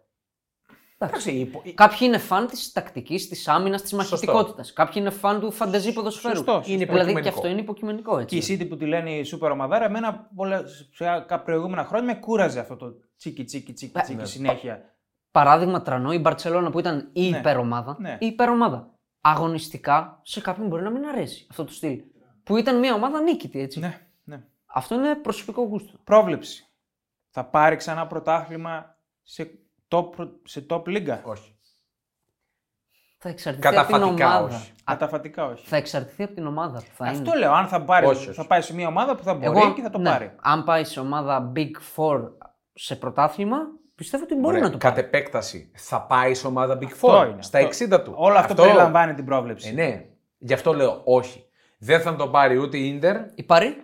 Εντάξει, 0.97 1.31
υπο- 1.31 1.61
η- 1.63 1.73
Κάποιοι 1.73 1.97
είναι 2.01 2.17
φαν 2.17 2.47
της 2.47 2.71
τακτικής, 2.71 3.27
της 3.27 3.47
άμυνας, 3.47 3.81
της 3.81 3.93
μαχητικότητας. 3.93 4.73
Κάποιοι 4.73 4.93
είναι 4.97 5.09
φαν 5.09 5.39
του 5.39 5.51
φαντεζή 5.51 5.93
ποδοσφαίρου. 5.93 6.35
Σωστό, 6.35 6.51
σωστό. 6.53 6.71
Είναι 6.71 6.85
Δηλαδή 6.85 6.97
και 7.05 7.11
υποκειμενικό. 7.11 7.35
αυτό 7.35 7.47
είναι 7.51 7.59
υποκειμενικό 7.61 8.17
έτσι. 8.19 8.39
Και 8.39 8.53
η 8.53 8.57
City 8.59 8.69
που 8.69 8.77
τη 8.77 8.85
λένε 8.85 9.11
η 9.17 9.23
σούπερ 9.23 9.51
ομαδάρα, 9.51 9.85
εμένα 9.85 10.29
πολλές, 10.35 10.89
σε 10.93 11.03
κάποια 11.05 11.41
προηγούμενα 11.41 11.83
χρόνια 11.85 12.13
με 12.13 12.19
κούραζε 12.19 12.59
αυτό 12.59 12.75
το 12.75 12.93
τσίκι 13.17 13.43
τσίκι 13.43 13.73
τσίκι 13.73 13.97
Ε, 13.97 14.01
τσίκι 14.01 14.17
ναι. 14.19 14.25
συνέχεια. 14.25 14.95
Παράδειγμα 15.31 15.81
τρανό, 15.81 16.13
η 16.13 16.17
Μπαρσελόνα 16.19 16.69
που 16.71 16.79
ήταν 16.79 17.09
η 17.13 17.29
Ναι. 17.29 17.37
υπερομάδα. 17.37 17.97
Ναι. 17.99 18.17
Η 18.19 18.25
υπερομάδα. 18.25 18.93
Αγωνιστικά 19.21 20.19
σε 20.23 20.41
κάποιον 20.41 20.67
μπορεί 20.67 20.83
να 20.83 20.89
μην 20.89 21.05
αρέσει 21.05 21.47
αυτό 21.49 21.63
το 21.65 21.71
στυλ. 21.71 22.01
Που 22.43 22.57
ήταν 22.57 22.79
μια 22.79 22.93
ομάδα 22.93 23.21
νίκητη, 23.21 23.59
έτσι. 23.59 23.79
Ναι, 23.79 24.01
ναι. 24.23 24.43
Αυτό 24.65 24.95
είναι 24.95 25.15
προσωπικό 25.15 25.61
γούστο. 25.63 25.97
Πρόβλεψη. 26.03 26.65
Θα 27.29 27.45
πάρει 27.45 27.75
ξανά 27.75 28.07
πρωτάθλημα 28.07 28.95
σε 29.23 29.51
top, 29.87 30.09
σε 30.43 30.65
top 30.69 30.87
λίγα. 30.87 31.21
Όχι. 31.25 31.55
Θα 33.23 33.29
εξαρτηθεί 33.29 33.67
από 33.67 33.75
την 33.77 33.85
Καταφατικά 33.85 34.37
ομάδα. 34.39 34.55
όχι. 34.55 34.69
Α, 34.71 34.73
Καταφατικά 34.83 35.45
όχι. 35.45 35.67
Θα 35.67 35.75
εξαρτηθεί 35.75 36.23
από 36.23 36.33
την 36.33 36.47
ομάδα 36.47 36.77
που 36.79 36.91
θα 36.95 37.05
Αυτό 37.05 37.29
είναι. 37.29 37.37
λέω. 37.39 37.51
Αν 37.53 37.67
θα, 37.67 37.81
πάρει, 37.81 38.05
Όχι, 38.05 38.27
όχι. 38.29 38.31
θα 38.37 38.47
πάει 38.47 38.61
σε 38.61 38.73
μια 38.73 38.87
ομάδα 38.87 39.15
που 39.15 39.23
θα 39.23 39.33
μπορεί 39.33 39.73
και 39.73 39.81
θα 39.81 39.89
το 39.89 39.97
ναι, 39.97 40.09
πάρει. 40.09 40.35
Αν 40.41 40.63
πάει 40.63 40.83
σε 40.83 40.99
ομάδα 40.99 41.51
Big 41.55 41.71
Four 41.95 42.21
σε 42.73 42.95
πρωτάθλημα, 42.95 43.57
πιστεύω 43.95 44.23
ότι 44.23 44.33
μπορεί 44.35 44.45
Ωραία. 44.55 44.61
να 44.61 44.69
το 44.71 44.77
Κατ' 44.77 44.93
πάρει. 44.93 45.05
επέκταση 45.07 45.71
θα 45.75 46.01
πάει 46.01 46.33
σε 46.33 46.47
ομάδα 46.47 46.77
Big 46.77 46.85
Αυτό 46.85 47.19
Four 47.21 47.27
είναι, 47.31 47.41
στα 47.41 47.59
αυτό. 47.59 47.85
60 47.85 48.03
του. 48.03 48.13
Όλο 48.15 48.37
αυτό, 48.37 48.53
περιλαμβάνει 48.63 49.13
την 49.13 49.25
πρόβλεψη. 49.25 49.69
Ε, 49.69 49.71
ναι. 49.71 50.05
Γι' 50.37 50.53
αυτό 50.53 50.73
λέω 50.73 51.01
όχι. 51.03 51.45
Δεν 51.83 52.01
θα 52.01 52.15
τον 52.15 52.31
πάρει 52.31 52.57
ούτε 52.57 52.77
η 52.77 52.87
Ίντερ, 52.87 53.17
Η 53.35 53.43
Παρή 53.43 53.83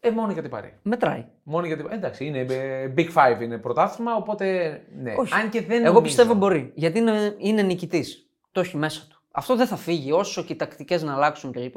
ε, 0.00 0.10
μόνο 0.10 0.32
για 0.32 0.42
την 0.42 0.50
πάρει. 0.50 0.78
μετράει. 0.82 1.24
Μόνο 1.42 1.66
για 1.66 1.76
την 1.76 1.86
Εντάξει, 1.90 2.24
είναι 2.24 2.38
ε, 2.40 2.92
Big 2.96 3.12
Five 3.12 3.40
είναι 3.40 3.58
πρωτάθλημα, 3.58 4.14
οπότε 4.16 4.80
ναι. 4.96 5.14
Όχι. 5.18 5.34
Αν 5.34 5.50
και 5.50 5.60
δεν 5.60 5.70
Εγώ 5.76 5.84
νομίζω. 5.84 6.00
πιστεύω 6.00 6.34
μπορεί. 6.34 6.72
Γιατί 6.74 6.98
είναι, 6.98 7.34
είναι 7.38 7.62
νικητής. 7.62 8.28
Το 8.52 8.60
έχει 8.60 8.76
μέσα 8.76 9.06
του. 9.10 9.22
Αυτό 9.30 9.56
δεν 9.56 9.66
θα 9.66 9.76
φύγει 9.76 10.12
όσο 10.12 10.42
και 10.44 10.52
οι 10.52 10.56
τακτικές 10.56 11.02
να 11.02 11.14
αλλάξουν 11.14 11.52
κλπ. 11.52 11.76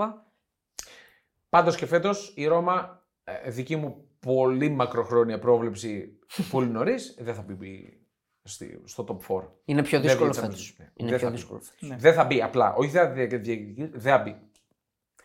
Πάντως 1.49 1.75
και 1.75 1.85
φέτος 1.85 2.33
η 2.35 2.45
Ρώμα, 2.45 3.05
ε, 3.23 3.49
δική 3.49 3.75
μου 3.75 4.07
πολύ 4.19 4.69
μακροχρόνια 4.69 5.39
πρόβλεψη 5.39 6.19
πολύ 6.51 6.67
νωρίς, 6.69 7.15
δεν 7.19 7.33
θα 7.35 7.41
μπει 7.41 7.55
στη- 7.55 8.06
στο 8.85 9.03
top 9.07 9.35
4. 9.35 9.43
Είναι 9.65 9.83
πιο 9.83 9.99
Δεν 9.99 10.07
δύσκολο 10.07 10.31
βγει 10.31 10.39
φέτος. 10.39 10.75
Champions 10.77 10.81
League. 10.81 10.89
Είναι 10.95 11.09
Δεν 11.09 11.17
πιο 11.19 11.27
θα 11.27 11.29
μπει. 11.29 11.35
δύσκολο 11.35 11.59
φέτος. 11.59 11.89
Ναι. 11.89 11.95
Δεν 11.95 12.13
θα 12.13 12.23
μπει 12.25 12.41
απλά. 12.41 12.73
Όχι 12.73 12.89
δεν 12.89 13.07
θα 13.07 13.13
διεκδικήσει, 13.13 13.87
δεν 13.87 14.01
θα 14.01 14.17
μπει. 14.17 14.35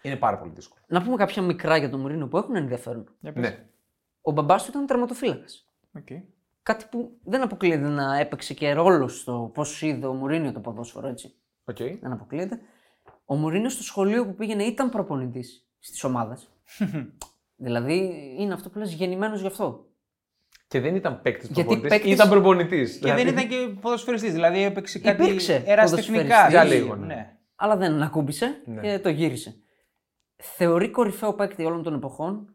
Είναι 0.03 0.17
πάρα 0.17 0.39
πολύ 0.39 0.53
δύσκολο. 0.55 0.83
Να 0.87 1.03
πούμε 1.03 1.17
κάποια 1.17 1.43
μικρά 1.43 1.77
για 1.77 1.91
τον 1.91 2.01
Μουρίνιο 2.01 2.27
που 2.29 2.37
έχουν 2.37 2.57
ενδιαφέρον. 2.57 3.09
Για 3.21 3.33
πες. 3.33 3.43
Ναι. 3.43 3.67
Ο 4.23 4.33
μπαμπάς 4.33 4.65
του 4.65 4.71
ήταν 4.71 4.87
τερματοφύλακας. 4.87 5.69
Οκ. 5.97 6.07
Κάτι 6.63 6.87
που 6.91 7.11
δεν 7.25 7.43
αποκλείεται 7.43 7.89
να 7.89 8.19
έπαιξε 8.19 8.55
και 8.55 8.73
ρόλο 8.73 9.09
στο 9.09 9.51
πώς 9.55 9.83
είδε 9.83 10.07
ο 10.07 10.13
Μουρίνιο 10.15 10.53
το 10.53 10.61
ποδόσφαιρο, 10.61 11.09
έτσι. 11.09 11.35
Οκ. 11.65 11.77
Δεν 11.77 12.13
αποκλείεται. 12.13 12.61
Ο 13.25 13.35
Μουρίνιο 13.35 13.69
στο 13.71 13.83
σχολείο 13.83 14.27
που 14.27 14.35
πήγαινε 14.35 14.63
ήταν 14.65 14.91
προπονητής 14.91 15.67
στις 15.79 16.05
ομάδες. 16.05 16.49
δηλαδή 17.57 18.31
είναι 18.39 18.55
αυτό 18.55 18.71
που 18.71 18.79
λες 18.79 18.93
γεννημένος 18.93 19.41
γι' 19.41 19.47
αυτό. 19.47 19.87
Και 20.73 20.81
δεν 20.81 20.95
ήταν 20.95 21.21
παίκτης 21.23 21.47
Γιατί 21.47 21.61
προπονητής. 21.63 21.91
παίκτης- 21.91 22.13
Ήταν 22.15 22.29
προπονητής. 22.29 22.99
Και 22.99 23.13
δεν 23.13 23.27
ήταν 23.27 23.49
και 23.49 23.57
ποδοσφαιριστής. 23.81 24.33
Δηλαδή 24.33 24.63
έπαιξε 24.63 24.99
κάτι 24.99 25.23
Υπήρξε 25.23 25.63
ερασιτεχνικά. 25.67 26.23
ποδοσφαιριστής. 26.23 26.51
Για 26.51 26.63
δηλαδή, 26.65 26.81
λίγο, 26.83 26.97
ναι. 26.97 27.07
ναι. 27.07 27.37
Αλλά 27.55 27.77
δεν 27.77 28.03
ακούμπησε 28.03 28.63
Ναι. 28.67 28.81
και 28.81 28.99
το 28.99 29.09
γύρισε. 29.09 29.55
Θεωρεί 30.37 30.91
κορυφαίο 30.91 31.35
παίκτη 31.35 31.65
όλων 31.65 31.83
των 31.83 31.95
εποχών 31.95 32.55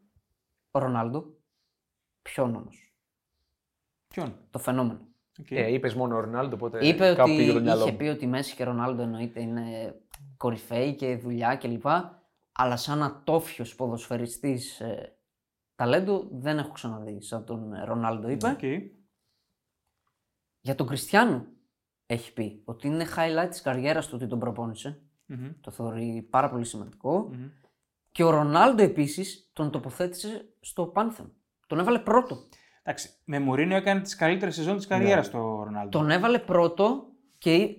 ο 0.72 0.80
Ρονάλντο. 0.80 1.26
Ποιον 2.22 2.55
όμως; 2.55 2.93
Ποιον; 4.07 4.38
Το 4.49 4.59
φαινόμενο. 4.59 4.99
Οκ. 5.39 5.51
Ε, 5.51 5.74
είπες 5.74 5.93
μόνο 5.93 6.15
ο 6.15 6.20
Ρονάλντο, 6.20 6.55
οπότε 6.55 6.88
Είπε 6.88 7.13
κάπου 7.15 7.22
ότι 7.32 7.38
πήγε 7.38 7.53
το 7.53 7.61
μυαλό 7.61 7.82
είχε 7.82 7.91
μου. 7.91 7.97
πει 7.97 8.05
ότι 8.05 8.28
Μέσι 8.28 8.55
και 8.55 8.63
Ρονάλντο 8.63 9.01
εννοείται 9.01 9.41
είναι 9.41 9.95
κορυφαίοι 10.38 10.95
και 10.95 11.15
δουλειά 11.15 11.55
κλπ. 11.55 11.86
Αλλά 12.51 12.78
σαν 12.78 13.03
ατόφιος 13.03 13.76
ποδοσφαιριστής 13.76 14.80
ε, 14.80 15.16
ταλέντο 15.78 16.28
δεν 16.32 16.57
έχω 16.57 16.71
ξαναδεί 16.72 17.28
σαν 17.28 17.45
τον 17.45 17.73
ε, 17.73 17.84
Ρονάλντο 17.84 18.30
είπε. 18.30 18.47
Οκ. 18.47 18.63
Για 20.59 20.75
τον 20.75 20.88
Κριστιανό 20.88 21.47
έχει 22.05 22.34
πει 22.34 22.61
ότι 22.65 22.88
είναι 22.88 23.05
highlight 23.15 23.47
της 23.49 23.61
καριέρας 23.61 24.07
του 24.07 24.13
ότι 24.15 24.28
τον 24.28 24.39
προπόνησε. 24.39 25.01
Μμμ. 25.25 25.51
Το 25.61 25.71
θεωρεί 25.71 26.28
πάρα 26.30 26.49
πολύ 26.49 26.65
σημαντικό. 26.65 27.30
Μμμ. 27.34 27.49
Και 28.11 28.23
ο 28.23 28.30
Ρονάλντο 28.30 28.84
επίσης 28.84 29.49
τον 29.53 29.71
τοποθέτησε 29.71 30.53
στο 30.59 30.86
Πάνθεον. 30.86 31.34
Τον 31.67 31.80
έβαλε 31.80 31.99
πρώτο. 31.99 32.47
Εντάξει, 32.84 33.09
με 33.23 33.39
Μουρίνιο 33.39 33.78
έκανε 33.78 34.01
τις 34.01 34.15
καλύτερες 34.15 34.55
σεζόν 34.55 34.78
της 34.78 34.88
καριέρας 34.88 35.30
του 35.30 35.39
ο 35.39 35.63
Ρονάλντο. 35.63 35.97
Τον 35.97 36.09
έβαλε 36.09 36.39
πρώτο 36.39 37.07
και 37.38 37.75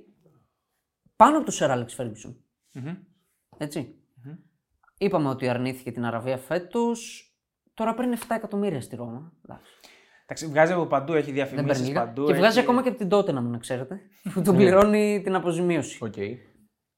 πάνω 1.17 1.37
από 1.37 1.45
τον 1.45 1.55
Σερ 1.55 1.71
Άλεξ 1.71 1.95
Φέργκισον. 1.95 2.45
Μμμ. 2.73 2.97
Έτσι. 3.57 3.93
Είπαμε 4.99 5.29
ότι 5.29 5.49
αρνήθηκε 5.49 5.93
την 5.93 6.05
Αραβία 6.05 6.39
φέτος. 6.39 7.28
Τώρα 7.79 7.95
παίρνει 7.95 8.17
7 8.17 8.25
εκατομμύρια 8.37 8.81
στη 8.81 8.97
Ρώμα. 8.97 9.33
Εντάξει, 9.45 9.71
Εντάξει, 10.23 10.47
βγάζει 10.47 10.73
από 10.73 10.87
παντού, 10.87 11.13
έχει 11.13 11.25
Δεν 11.25 11.35
διαφημίσει 11.35 11.67
παίρνει 11.67 11.87
λίγα. 11.87 12.05
παντού. 12.05 12.27
Και 12.27 12.33
βγάζει 12.33 12.59
έχει- 12.59 12.67
ακόμα 12.67 12.83
και 12.83 12.89
από 12.89 12.99
την 12.99 13.09
Τότεναμ, 13.09 13.41
μην 13.41 13.59
ξέρετε. 13.61 14.01
Που 14.35 14.43
τον 14.43 14.57
πληρώνει 14.57 15.21
την 15.23 15.35
αποζημίωση. 15.35 16.05
Οκ. 16.05 16.15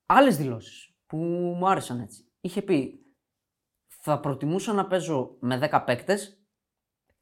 Άλλες 0.06 0.36
δηλώσεις 0.36 0.94
που 1.06 1.16
μου 1.56 1.68
άρεσαν 1.68 2.00
έτσι. 2.00 2.24
Είχε 2.40 2.62
πει 2.62 3.04
θα 4.02 4.20
προτιμούσα 4.20 4.72
να 4.72 4.86
παίζω 4.86 5.36
με 5.40 5.68
10 5.70 5.82
παίκτες 5.86 6.44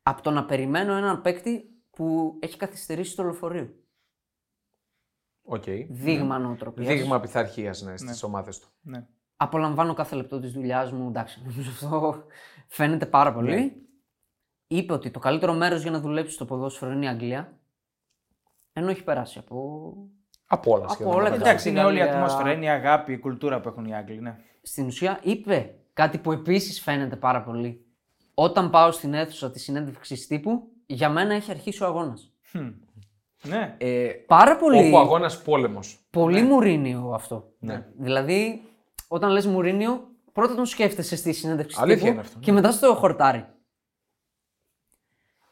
από 0.03 0.23
το 0.23 0.31
να 0.31 0.45
περιμένω 0.45 0.93
έναν 0.95 1.21
παίκτη 1.23 1.83
που 1.91 2.37
έχει 2.41 2.57
καθυστερήσει 2.57 3.17
το 3.17 3.23
λεωφορείο. 3.23 3.75
Οκ. 5.43 5.65
Δείγμα 5.89 6.39
νοοτροπίας. 6.39 6.87
Δείγμα 6.89 7.21
πειθαρχίας 7.21 7.83
ναι, 7.83 7.97
στις 7.97 8.23
ομάδες 8.23 8.59
του. 8.59 8.69
Ναι. 8.81 9.07
Απολαμβάνω 9.41 9.95
κάθε 9.95 10.16
λεπτό 10.16 10.41
της 10.41 10.53
δουλειάς 10.53 10.93
μου. 10.93 11.09
Εντάξει, 11.09 11.43
νομίζω 11.47 11.70
αυτό 11.70 12.22
φαίνεται 12.66 13.07
πάρα 13.07 13.32
πολύ. 13.32 13.55
Ναι. 13.55 13.70
Είπε 14.66 14.93
ότι 14.93 15.11
το 15.11 15.18
καλύτερο 15.18 15.53
μέρος 15.53 15.82
για 15.82 15.91
να 15.91 16.01
δουλέψεις 16.01 16.34
στο 16.34 16.45
ποδόσφαιρο 16.45 16.93
είναι 16.93 17.05
η 17.05 17.09
Αγγλία. 17.09 17.53
Ενώ 18.72 18.91
έχει 18.91 19.05
περάσει 19.05 19.39
από. 19.39 19.95
Από 20.47 20.72
όλα 20.72 20.84
Από 20.84 20.93
σχεδόν. 20.93 21.12
όλα 21.14 21.22
τα 21.22 21.24
και 21.24 21.30
μεγάλα. 21.30 21.49
Εντάξει, 21.51 21.68
είναι 21.68 21.84
όλη 21.84 21.97
η 21.97 21.99
Γαλλία- 21.99 22.14
ατμόσφαιρα, 22.14 22.53
είναι 22.53 22.64
η 22.64 22.68
αγάπη, 22.68 23.12
η 23.12 23.18
κουλτούρα 23.18 23.61
που 23.61 23.68
έχουν 23.68 23.84
οι 23.84 23.95
Άγγλοι. 23.95 24.20
Ναι. 24.20 24.36
Στην 24.62 24.86
ουσία 24.86 25.18
είπε 25.22 25.74
κάτι 25.93 26.18
που 26.18 26.32
επίσης 26.32 26.80
φαίνεται 26.80 27.16
πάρα 27.16 27.43
πολύ. 27.43 27.84
Όταν 28.34 28.70
πάω 28.70 28.91
στην 28.91 29.14
αίθουσα 29.14 29.51
της 29.51 29.62
συνέντευξης 29.62 30.26
τύπου, 30.26 30.68
για 30.86 31.09
μένα 31.09 31.34
έχει 31.34 31.51
αρχίσει 31.51 31.82
ο 31.82 31.86
αγώνας. 31.86 32.32
Χμ. 32.51 32.70
Ναι. 33.43 33.74
Ε, 33.78 34.09
Πάρα 34.26 34.57
πολύ, 34.57 34.86
όπου 34.86 34.99
αγώνας 34.99 35.43
πόλεμος. 35.43 35.99
πολύ 36.11 36.43
Μουρίνιο 36.43 37.11
αυτό. 37.14 37.53
Ναι. 37.59 37.86
Δηλαδή, 37.97 38.62
όταν 39.09 39.31
λες 39.31 39.47
Μουρίνιο, 39.47 40.09
πρώτα 40.33 40.55
τον 40.55 40.67
σκέφτεσαι 40.67 41.17
στη 41.17 41.33
συνέντευξη 41.33 41.77
Αλήθεια 41.81 41.99
τύπου 41.99 42.13
είναι 42.13 42.21
αυτό, 42.21 42.39
ναι. 42.39 42.45
και 42.45 42.53
μετά 42.53 42.73
στο 42.73 42.95
χορτάρι. 42.95 43.47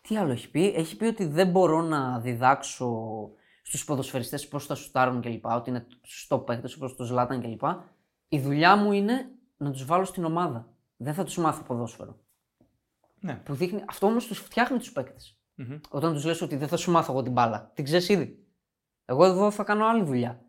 Τι 0.00 0.16
άλλο 0.16 0.32
έχει 0.32 0.50
πει; 0.50 0.72
Έχει 0.76 0.96
πει 0.96 1.04
ότι 1.04 1.24
δεν 1.24 1.50
μπορώ 1.50 1.82
να 1.82 2.20
διδάξω 2.20 3.30
στους 3.62 3.84
ποδοσφαιριστές 3.84 4.48
πώς 4.48 4.66
θα 4.66 4.74
σουτάρουν 4.74 5.20
κλπ. 5.20 5.46
Ότι 5.46 5.70
είναι 5.70 5.86
στο 6.02 6.38
παίκτες 6.38 6.74
όπως 6.74 6.96
το 6.96 7.04
Ζλάταν 7.04 7.40
κλπ. 7.40 7.62
Η 8.28 8.40
δουλειά 8.40 8.76
μου 8.76 8.92
είναι 8.92 9.30
να 9.56 9.70
τους 9.70 9.84
βάλω 9.84 10.04
στην 10.04 10.24
ομάδα. 10.24 10.68
Δεν 10.96 11.14
θα 11.14 11.24
τους 11.24 11.36
μάθω 11.36 11.62
ποδόσφαιρο. 11.62 12.18
ναι. 13.20 13.34
Που 13.34 13.54
δείχνει, 13.54 13.84
αυτό 13.88 14.06
όμως 14.06 14.26
τους 14.26 14.38
φτιάχνει 14.38 14.78
τους 14.78 14.92
παίκτες. 14.92 15.38
Μμμ. 15.54 15.78
Όταν 15.90 16.12
τους 16.12 16.24
λες 16.24 16.40
ότι 16.40 16.56
δεν 16.56 16.68
θα 16.68 16.76
σου 16.76 16.90
μάθω 16.90 17.12
εγώ 17.12 17.22
την 17.22 17.32
μπάλα. 17.32 17.70
Την 17.74 17.84
ξέρεις 17.84 18.08
ήδη. 18.08 18.46
Εγώ 19.04 19.24
εδώ 19.24 19.50
θα 19.50 19.64
κάνω 19.64 19.86
άλλη 19.86 20.04
δουλειά. 20.04 20.45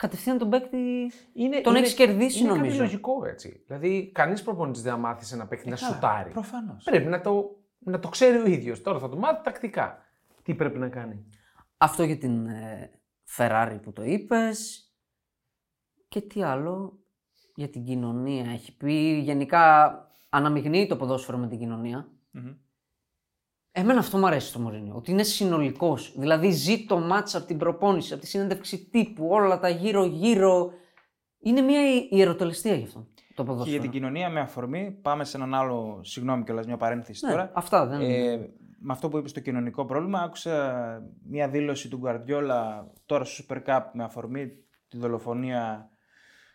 Κατευθείαν 0.00 0.38
τον 0.38 0.50
παίκτη 0.50 1.10
Είναι, 1.32 1.60
τον 1.60 1.74
έχεις 1.74 1.94
κερδίσει 1.94 2.38
είναι 2.38 2.48
νομίζω. 2.48 2.64
κάτι 2.70 2.78
λογικό 2.78 3.24
έτσι. 3.24 3.64
Δηλαδή, 3.66 4.10
κανείς 4.14 4.42
προπονητής 4.42 4.82
δεν 4.82 4.92
θα 4.92 4.98
μάθει 4.98 5.34
ένα 5.34 5.46
παίκτη 5.46 5.68
να 5.68 5.76
σουτάρει. 5.76 6.30
Προφανώς. 6.30 6.84
Πρέπει 6.84 7.06
να 7.06 7.20
το, 7.20 7.60
να 7.78 7.98
το 7.98 8.08
ξέρει 8.08 8.36
ο 8.36 8.46
ίδιος. 8.46 8.82
Τώρα 8.82 8.98
θα 8.98 9.08
το 9.08 9.16
μάθει 9.16 9.42
τακτικά. 9.42 10.06
Τι 10.42 10.54
πρέπει 10.54 10.78
να 10.78 10.88
κάνει. 10.88 11.26
Αυτό 11.76 12.02
για 12.02 12.18
την 12.18 12.46
ε, 12.46 12.90
Ferrari 13.36 13.78
που 13.82 13.92
το 13.92 14.02
είπες. 14.04 14.88
Και 16.08 16.20
τι 16.20 16.42
άλλο 16.42 16.98
για 17.54 17.68
την 17.68 17.84
κοινωνία 17.84 18.50
έχει 18.50 18.76
πει. 18.76 19.18
Γενικά 19.18 19.94
αναμειγνύει 20.28 20.86
το 20.86 20.96
ποδόσφαιρο 20.96 21.38
με 21.38 21.48
την 21.48 21.58
κοινωνία. 21.58 22.08
Εμένα 23.72 23.98
αυτό 23.98 24.18
μου 24.18 24.26
αρέσει 24.26 24.48
στο 24.48 24.58
Μωρίνιο. 24.58 24.94
Ότι 24.96 25.10
είναι 25.10 25.22
συνολικός. 25.22 26.12
Δηλαδή 26.16 26.50
ζει 26.50 26.86
το 26.86 26.98
μάτσα 26.98 27.38
από 27.38 27.46
την 27.46 27.58
προπόνηση, 27.58 28.12
από 28.12 28.22
τη 28.22 28.28
συνέντευξη 28.28 28.88
τύπου, 28.90 29.26
όλα 29.30 29.58
τα 29.58 29.68
γύρω-γύρω. 29.68 30.72
Είναι 31.38 31.60
μια 31.60 31.80
ιεροτελεστία 32.10 32.74
γι' 32.74 32.84
αυτό 32.84 33.06
το 33.34 33.44
ποδόσφαιρο. 33.44 33.64
Και 33.64 33.70
για 33.70 33.80
την 33.80 34.00
κοινωνία 34.00 34.30
με 34.30 34.40
αφορμή, 34.40 34.98
πάμε 35.02 35.24
σε 35.24 35.36
έναν 35.36 35.54
άλλο, 35.54 36.00
συγγνώμη 36.02 36.44
κιόλας, 36.44 36.66
μια 36.66 36.76
παρένθεση 36.76 37.26
Ναι, 37.26 37.30
τώρα. 37.30 37.50
αυτά 37.54 37.86
δεν 37.86 38.00
Ε, 38.00 38.36
με 38.82 38.92
αυτό 38.92 39.08
που 39.08 39.18
είπες 39.18 39.30
στο 39.30 39.40
κοινωνικό 39.40 39.84
πρόβλημα, 39.84 40.20
άκουσα 40.20 41.02
μια 41.28 41.48
δήλωση 41.48 41.88
του 41.88 41.96
Γκουαρδιόλα 41.96 42.90
τώρα 43.06 43.24
στο 43.24 43.44
Super 43.48 43.56
Cup 43.66 43.80
με 43.92 44.04
αφορμή 44.04 44.48
τη 44.88 44.98
δολοφονία 44.98 45.90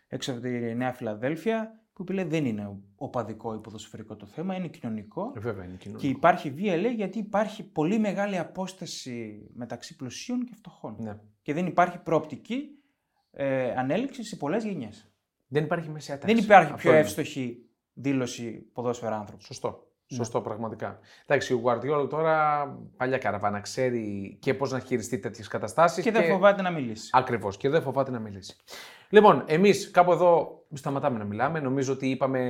έξω 0.08 0.32
από 0.32 0.42
τη 0.42 0.50
Νέα 0.76 0.94
Φιλαδέλφια, 0.94 1.72
που 1.96 2.02
είπε 2.02 2.14
λέει, 2.14 2.24
δεν 2.24 2.46
είναι 2.46 2.78
οπαδικό 2.96 3.54
ή 3.54 3.60
ποδοσφαιρικό 3.60 4.16
το 4.16 4.26
θέμα, 4.26 4.56
είναι 4.56 4.68
κοινωνικό. 4.68 5.34
Ε, 5.36 5.40
βέβαια 5.40 5.66
είναι 5.66 5.76
κοινωνικό. 5.76 6.08
Και 6.08 6.14
υπάρχει 6.14 6.50
βία, 6.50 6.78
λέει, 6.78 6.94
γιατί 6.94 7.20
υπάρχει 7.20 7.64
πολύ 7.64 8.00
μεγάλη 8.00 8.38
απόσταση 8.38 9.48
μεταξύ 9.54 9.96
πλουσίων 9.96 10.46
και 10.46 10.54
φτωχών. 10.56 10.96
Ναι. 11.00 11.20
Και 11.42 11.54
δεν 11.54 11.66
υπάρχει 11.66 11.98
προοπτική 11.98 12.70
ε, 13.32 13.72
ανέλυξη 13.72 14.24
σε 14.24 14.36
πολλές 14.36 14.64
γενιές. 14.64 15.10
Δεν 15.48 15.64
υπάρχει 15.64 15.90
μεσαία 15.90 16.18
τάξη. 16.18 16.36
Δεν 16.36 16.44
υπάρχει 16.44 16.66
Αυτό 16.66 16.78
πιο 16.78 16.92
είναι. 16.92 17.00
εύστοχη 17.00 17.70
δήλωση 17.94 18.52
ποδόσφαιρα 18.74 19.18
άνθρωπου. 19.18 19.44
Σωστό. 19.44 19.88
Ναι. 20.08 20.18
Σωστό, 20.18 20.42
πραγματικά. 20.42 21.00
Εντάξει, 21.26 21.54
ο 21.54 21.62
Guardiola 21.66 22.10
τώρα 22.10 22.66
παλιά 22.98 23.18
καραβάνα 23.18 23.60
ξέρει 23.60 24.38
και 24.42 24.54
πώς 24.54 24.72
να 24.72 24.80
χειριστεί 24.80 25.20
τέτοιες 25.20 25.48
καταστάσεις. 25.48 26.04
Και 26.04 26.12
δεν 26.12 26.24
φοβάται 26.32 26.62
να 26.62 26.72
μιλήσει. 26.72 27.10
Ακριβώς. 27.14 27.58
Και 27.58 27.70
δεν 27.70 27.82
φοβάται 27.82 28.12
να 28.12 28.20
μιλήσει. 28.20 28.56
Λοιπόν, 29.10 29.44
εμείς 29.48 29.92
κάπου 29.92 30.12
εδώ 30.12 30.65
σταματάμε 30.78 31.18
να 31.18 31.24
μιλάμε. 31.24 31.60
Νομίζω 31.60 31.94
ότι 31.94 32.10
είπαμε. 32.10 32.42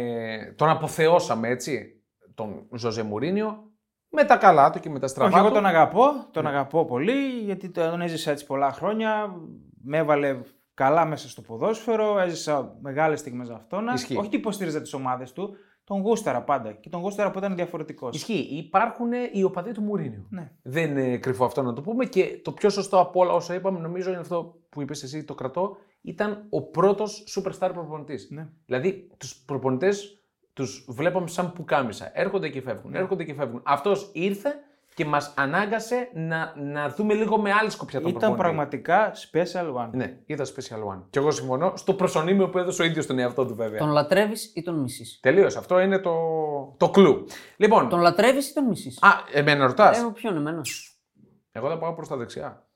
Τον 0.57 0.69
αποθεώσαμε 0.69 1.47
έτσι, 1.47 2.03
τον 2.33 2.67
Ζωζέ 2.75 3.03
Μουρίνιο, 3.03 3.63
με 4.09 4.23
τα 4.23 4.37
καλά 4.37 4.69
του 4.69 4.79
και 4.79 4.89
με 4.89 4.99
τα 4.99 5.07
στραβά 5.07 5.29
Όχι, 5.29 5.39
εγώ 5.39 5.47
του. 5.47 5.53
τον 5.53 5.65
αγαπώ, 5.65 6.05
τον 6.31 6.43
Ναι. 6.43 6.49
αγαπώ 6.49 6.85
πολύ, 6.85 7.27
γιατί 7.43 7.69
τον 7.69 8.01
έζησα 8.01 8.31
έτσι 8.31 8.45
πολλά 8.45 8.71
χρόνια. 8.71 9.35
Με 9.83 9.97
έβαλε 9.97 10.39
καλά 10.73 11.05
μέσα 11.05 11.29
στο 11.29 11.41
ποδόσφαιρο, 11.41 12.19
έζησα 12.19 12.75
μεγάλες 12.81 13.19
στιγμές 13.19 13.49
αυτόν. 13.49 13.87
Ισχύει. 13.87 14.17
Όχι 14.17 14.25
ότι 14.25 14.35
υποστήριζα 14.35 14.81
τις 14.81 14.93
ομάδες 14.93 15.31
του, 15.31 15.55
τον 15.83 16.01
γούσταρα 16.01 16.41
πάντα. 16.43 16.71
Και 16.71 16.89
τον 16.89 17.01
γούσταρα 17.01 17.31
που 17.31 17.37
ήταν 17.37 17.55
διαφορετικός. 17.55 18.15
Ισχύει. 18.15 18.47
Υπάρχουν 18.57 19.11
οι 19.31 19.43
οπαδοί 19.43 19.71
του 19.71 19.81
Μουρίνιο. 19.81 20.27
Ναι. 20.29 20.51
Δεν 20.61 20.97
είναι 20.97 21.17
κρυφό 21.17 21.45
αυτό 21.45 21.61
να 21.61 21.73
το 21.73 21.81
πούμε. 21.81 22.05
Και 22.05 22.41
το 22.43 22.51
πιο 22.51 22.69
σωστό 22.69 22.99
από 22.99 23.19
όλα 23.19 23.33
όσα 23.33 23.53
είπαμε, 23.53 23.79
νομίζω 23.79 24.09
είναι 24.09 24.19
αυτό 24.19 24.55
που 24.69 24.81
είπες 24.81 25.03
εσύ, 25.03 25.23
το 25.23 25.35
κρατώ, 25.35 25.77
ήταν 26.05 26.45
ο 26.49 26.61
πρώτος 26.61 27.23
superstar 27.35 27.69
προπονητής. 27.73 28.27
Ναι. 28.29 28.47
Δηλαδή, 28.65 29.09
τους 29.17 29.35
προπονητές 29.45 30.19
τους 30.53 30.85
βλέπαμε 30.89 31.27
σαν 31.27 31.53
πουκάμισα. 31.53 32.11
Έρχονται 32.13 32.49
και 32.49 32.61
φεύγουν. 32.61 32.91
Ναι. 32.91 32.97
Έρχονται 32.97 33.23
και 33.23 33.33
φεύγουν. 33.33 33.61
Αυτός 33.65 34.09
ήρθε 34.13 34.49
και 34.93 35.05
μας 35.05 35.33
ανάγκασε 35.37 36.09
να, 36.13 36.53
να 36.57 36.89
δούμε 36.89 37.13
λίγο 37.13 37.37
με 37.37 37.51
άλλη 37.51 37.69
σκοπιά 37.69 38.01
τον 38.01 38.09
Ήταν 38.09 38.35
προπονητή. 38.35 38.41
πραγματικά 38.43 39.13
special 39.13 39.83
one. 39.83 39.89
Ναι, 39.91 40.17
ήταν 40.25 40.45
special 40.45 40.93
one. 40.93 41.01
Και 41.09 41.19
εγώ 41.19 41.31
συμφωνώ 41.31 41.73
στο 41.75 41.93
προσωνύμιο 41.93 42.49
που 42.49 42.57
έδωσε 42.57 42.81
ο 42.81 42.85
ίδιος 42.85 43.05
τον 43.05 43.19
εαυτό 43.19 43.45
του, 43.45 43.55
βέβαια. 43.55 43.79
Τον 43.79 43.89
λατρεύεις 43.89 44.51
ή 44.55 44.61
τον 44.61 44.79
μισείς; 44.79 45.19
Τελείως. 45.21 45.55
Αυτό 45.55 45.79
είναι 45.79 45.99
το, 45.99 46.13
το 46.77 46.89
κλου. 46.89 47.25
Λοιπόν. 47.57 47.89
Τον 47.89 47.99
λατρεύεις 47.99 48.49
ή 48.49 48.53
τον 48.53 48.65
μισείς; 48.65 49.01
Α, 49.01 49.09
εμένα 49.33 49.65
ρωτάς. 49.65 50.01
Ε, 50.01 50.11
ποιον 50.13 50.35
εμένα; 50.35 50.61
Εγώ 51.51 51.69
θα 51.69 51.77
πάω 51.77 51.93
προς 51.93 52.07
τα 52.07 52.15
δεξιά. 52.15 52.67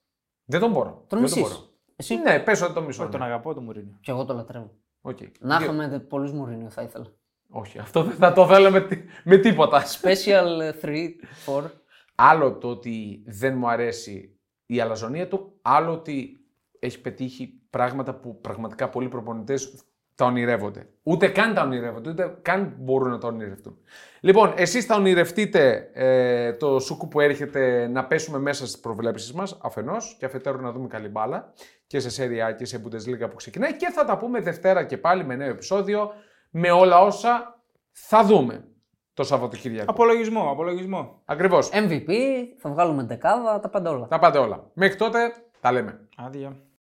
Δεν 0.46 0.60
τον 0.60 0.72
μπορώ. 0.72 1.04
Τον 1.08 1.20
Δεν 1.20 1.22
μισείς; 1.22 1.69
Μπορώ. 2.00 2.14
Εσύ. 2.14 2.16
Ναι, 2.16 2.40
πες 2.40 2.62
ότι 2.62 2.74
τον 2.74 2.82
μισώ. 2.82 3.02
Όχι, 3.02 3.12
τον 3.12 3.20
ναι. 3.20 3.26
αγαπώ 3.26 3.54
τον 3.54 3.64
Μουρίνιο. 3.64 3.98
Και 4.02 4.12
εγώ 4.12 4.26
τον 4.26 4.34
λατρεύω. 4.34 4.72
Οκ. 5.02 5.18
Να 5.40 5.58
Δύο- 5.58 5.66
είχαμε 5.74 6.00
πολλούς 6.00 6.32
Μουρίνιο 6.32 6.70
θα 6.70 6.82
ήθελα. 6.82 7.06
Όχι, 7.52 7.80
αυτό 7.80 8.04
δεν 8.04 8.16
θα 8.16 8.34
το 8.34 8.48
θέλαμε 8.48 8.82
τι- 8.82 9.04
με 9.24 9.38
τίποτα. 9.38 9.84
Special 10.02 10.74
3, 10.82 11.16
4. 11.46 11.72
Άλλο 12.16 12.58
το 12.58 12.68
ότι 12.70 13.24
δεν 13.28 13.58
μου 13.58 13.70
αρέσει 13.70 14.40
η 14.66 14.80
αλαζονία 14.80 15.28
του, 15.28 15.60
άλλο 15.62 15.92
ότι 15.92 16.38
έχει 16.80 17.02
πετύχει 17.02 17.62
πράγματα 17.70 18.14
που 18.16 18.40
πραγματικά 18.42 18.90
πολλοί 18.90 19.08
προπονητές 19.10 19.84
τα 20.20 20.26
ονειρεύονται. 20.26 20.90
Ούτε 21.04 21.28
καν 21.28 21.54
τα 21.54 21.62
ονειρεύονται, 21.62 22.10
ούτε 22.10 22.38
καν 22.42 22.74
μπορούν 22.78 23.10
να 23.10 23.18
τα 23.18 23.28
ονειρευτούν. 23.28 23.78
Λοιπόν, 24.20 24.54
εσείς 24.56 24.86
θα 24.86 24.96
ονειρευτείτε 24.96 25.90
ε, 25.94 26.54
το 26.54 26.80
σούκου 26.80 27.08
που 27.08 27.20
έρχεται 27.20 27.88
να 27.88 28.06
πέσουμε 28.06 28.40
μέσα 28.40 28.68
στις 28.68 28.80
προβλέψεις 28.80 29.34
μας, 29.34 29.58
αφενός, 29.62 30.16
και 30.20 30.26
αφετέρου 30.26 30.62
να 30.62 30.72
δούμε 30.72 30.88
καλή 30.88 31.08
μπάλα 31.08 31.54
και 31.88 32.00
σε 32.00 32.24
Serie 32.24 32.52
A 32.52 32.56
και 32.56 32.66
σε 32.66 32.82
Bundesliga 32.86 33.30
που 33.30 33.36
ξεκινάει 33.36 33.76
και 33.76 33.90
θα 33.90 34.06
τα 34.06 34.18
πούμε 34.18 34.40
Δευτέρα 34.40 34.84
και 34.84 34.98
πάλι 34.98 35.26
με 35.26 35.36
νέο 35.36 35.50
επεισόδιο, 35.50 36.12
με 36.50 36.72
όλα 36.72 37.02
όσα 37.02 37.62
θα 37.92 38.24
δούμε 38.24 38.68
το 39.14 39.24
Σαββατοκύριακο. 39.24 39.92
Απολογισμό, 39.92 40.52
απολογισμό. 40.52 41.22
Ακριβώς. 41.26 41.70
MVP, 41.74 42.12
θα 42.58 42.70
βγάλουμε 42.70 43.04
δεκάδα, 43.04 43.60
τα 43.60 43.70
πάντα 43.70 43.90
όλα. 43.90 44.08
Τα 44.08 44.20
πάτε 44.20 44.38
όλα. 44.38 44.70
Μέχρι 44.74 44.98
τότε 44.98 45.34
τα 45.62 45.72
λέμε. 45.72 46.08
Άδεια. 46.18 46.69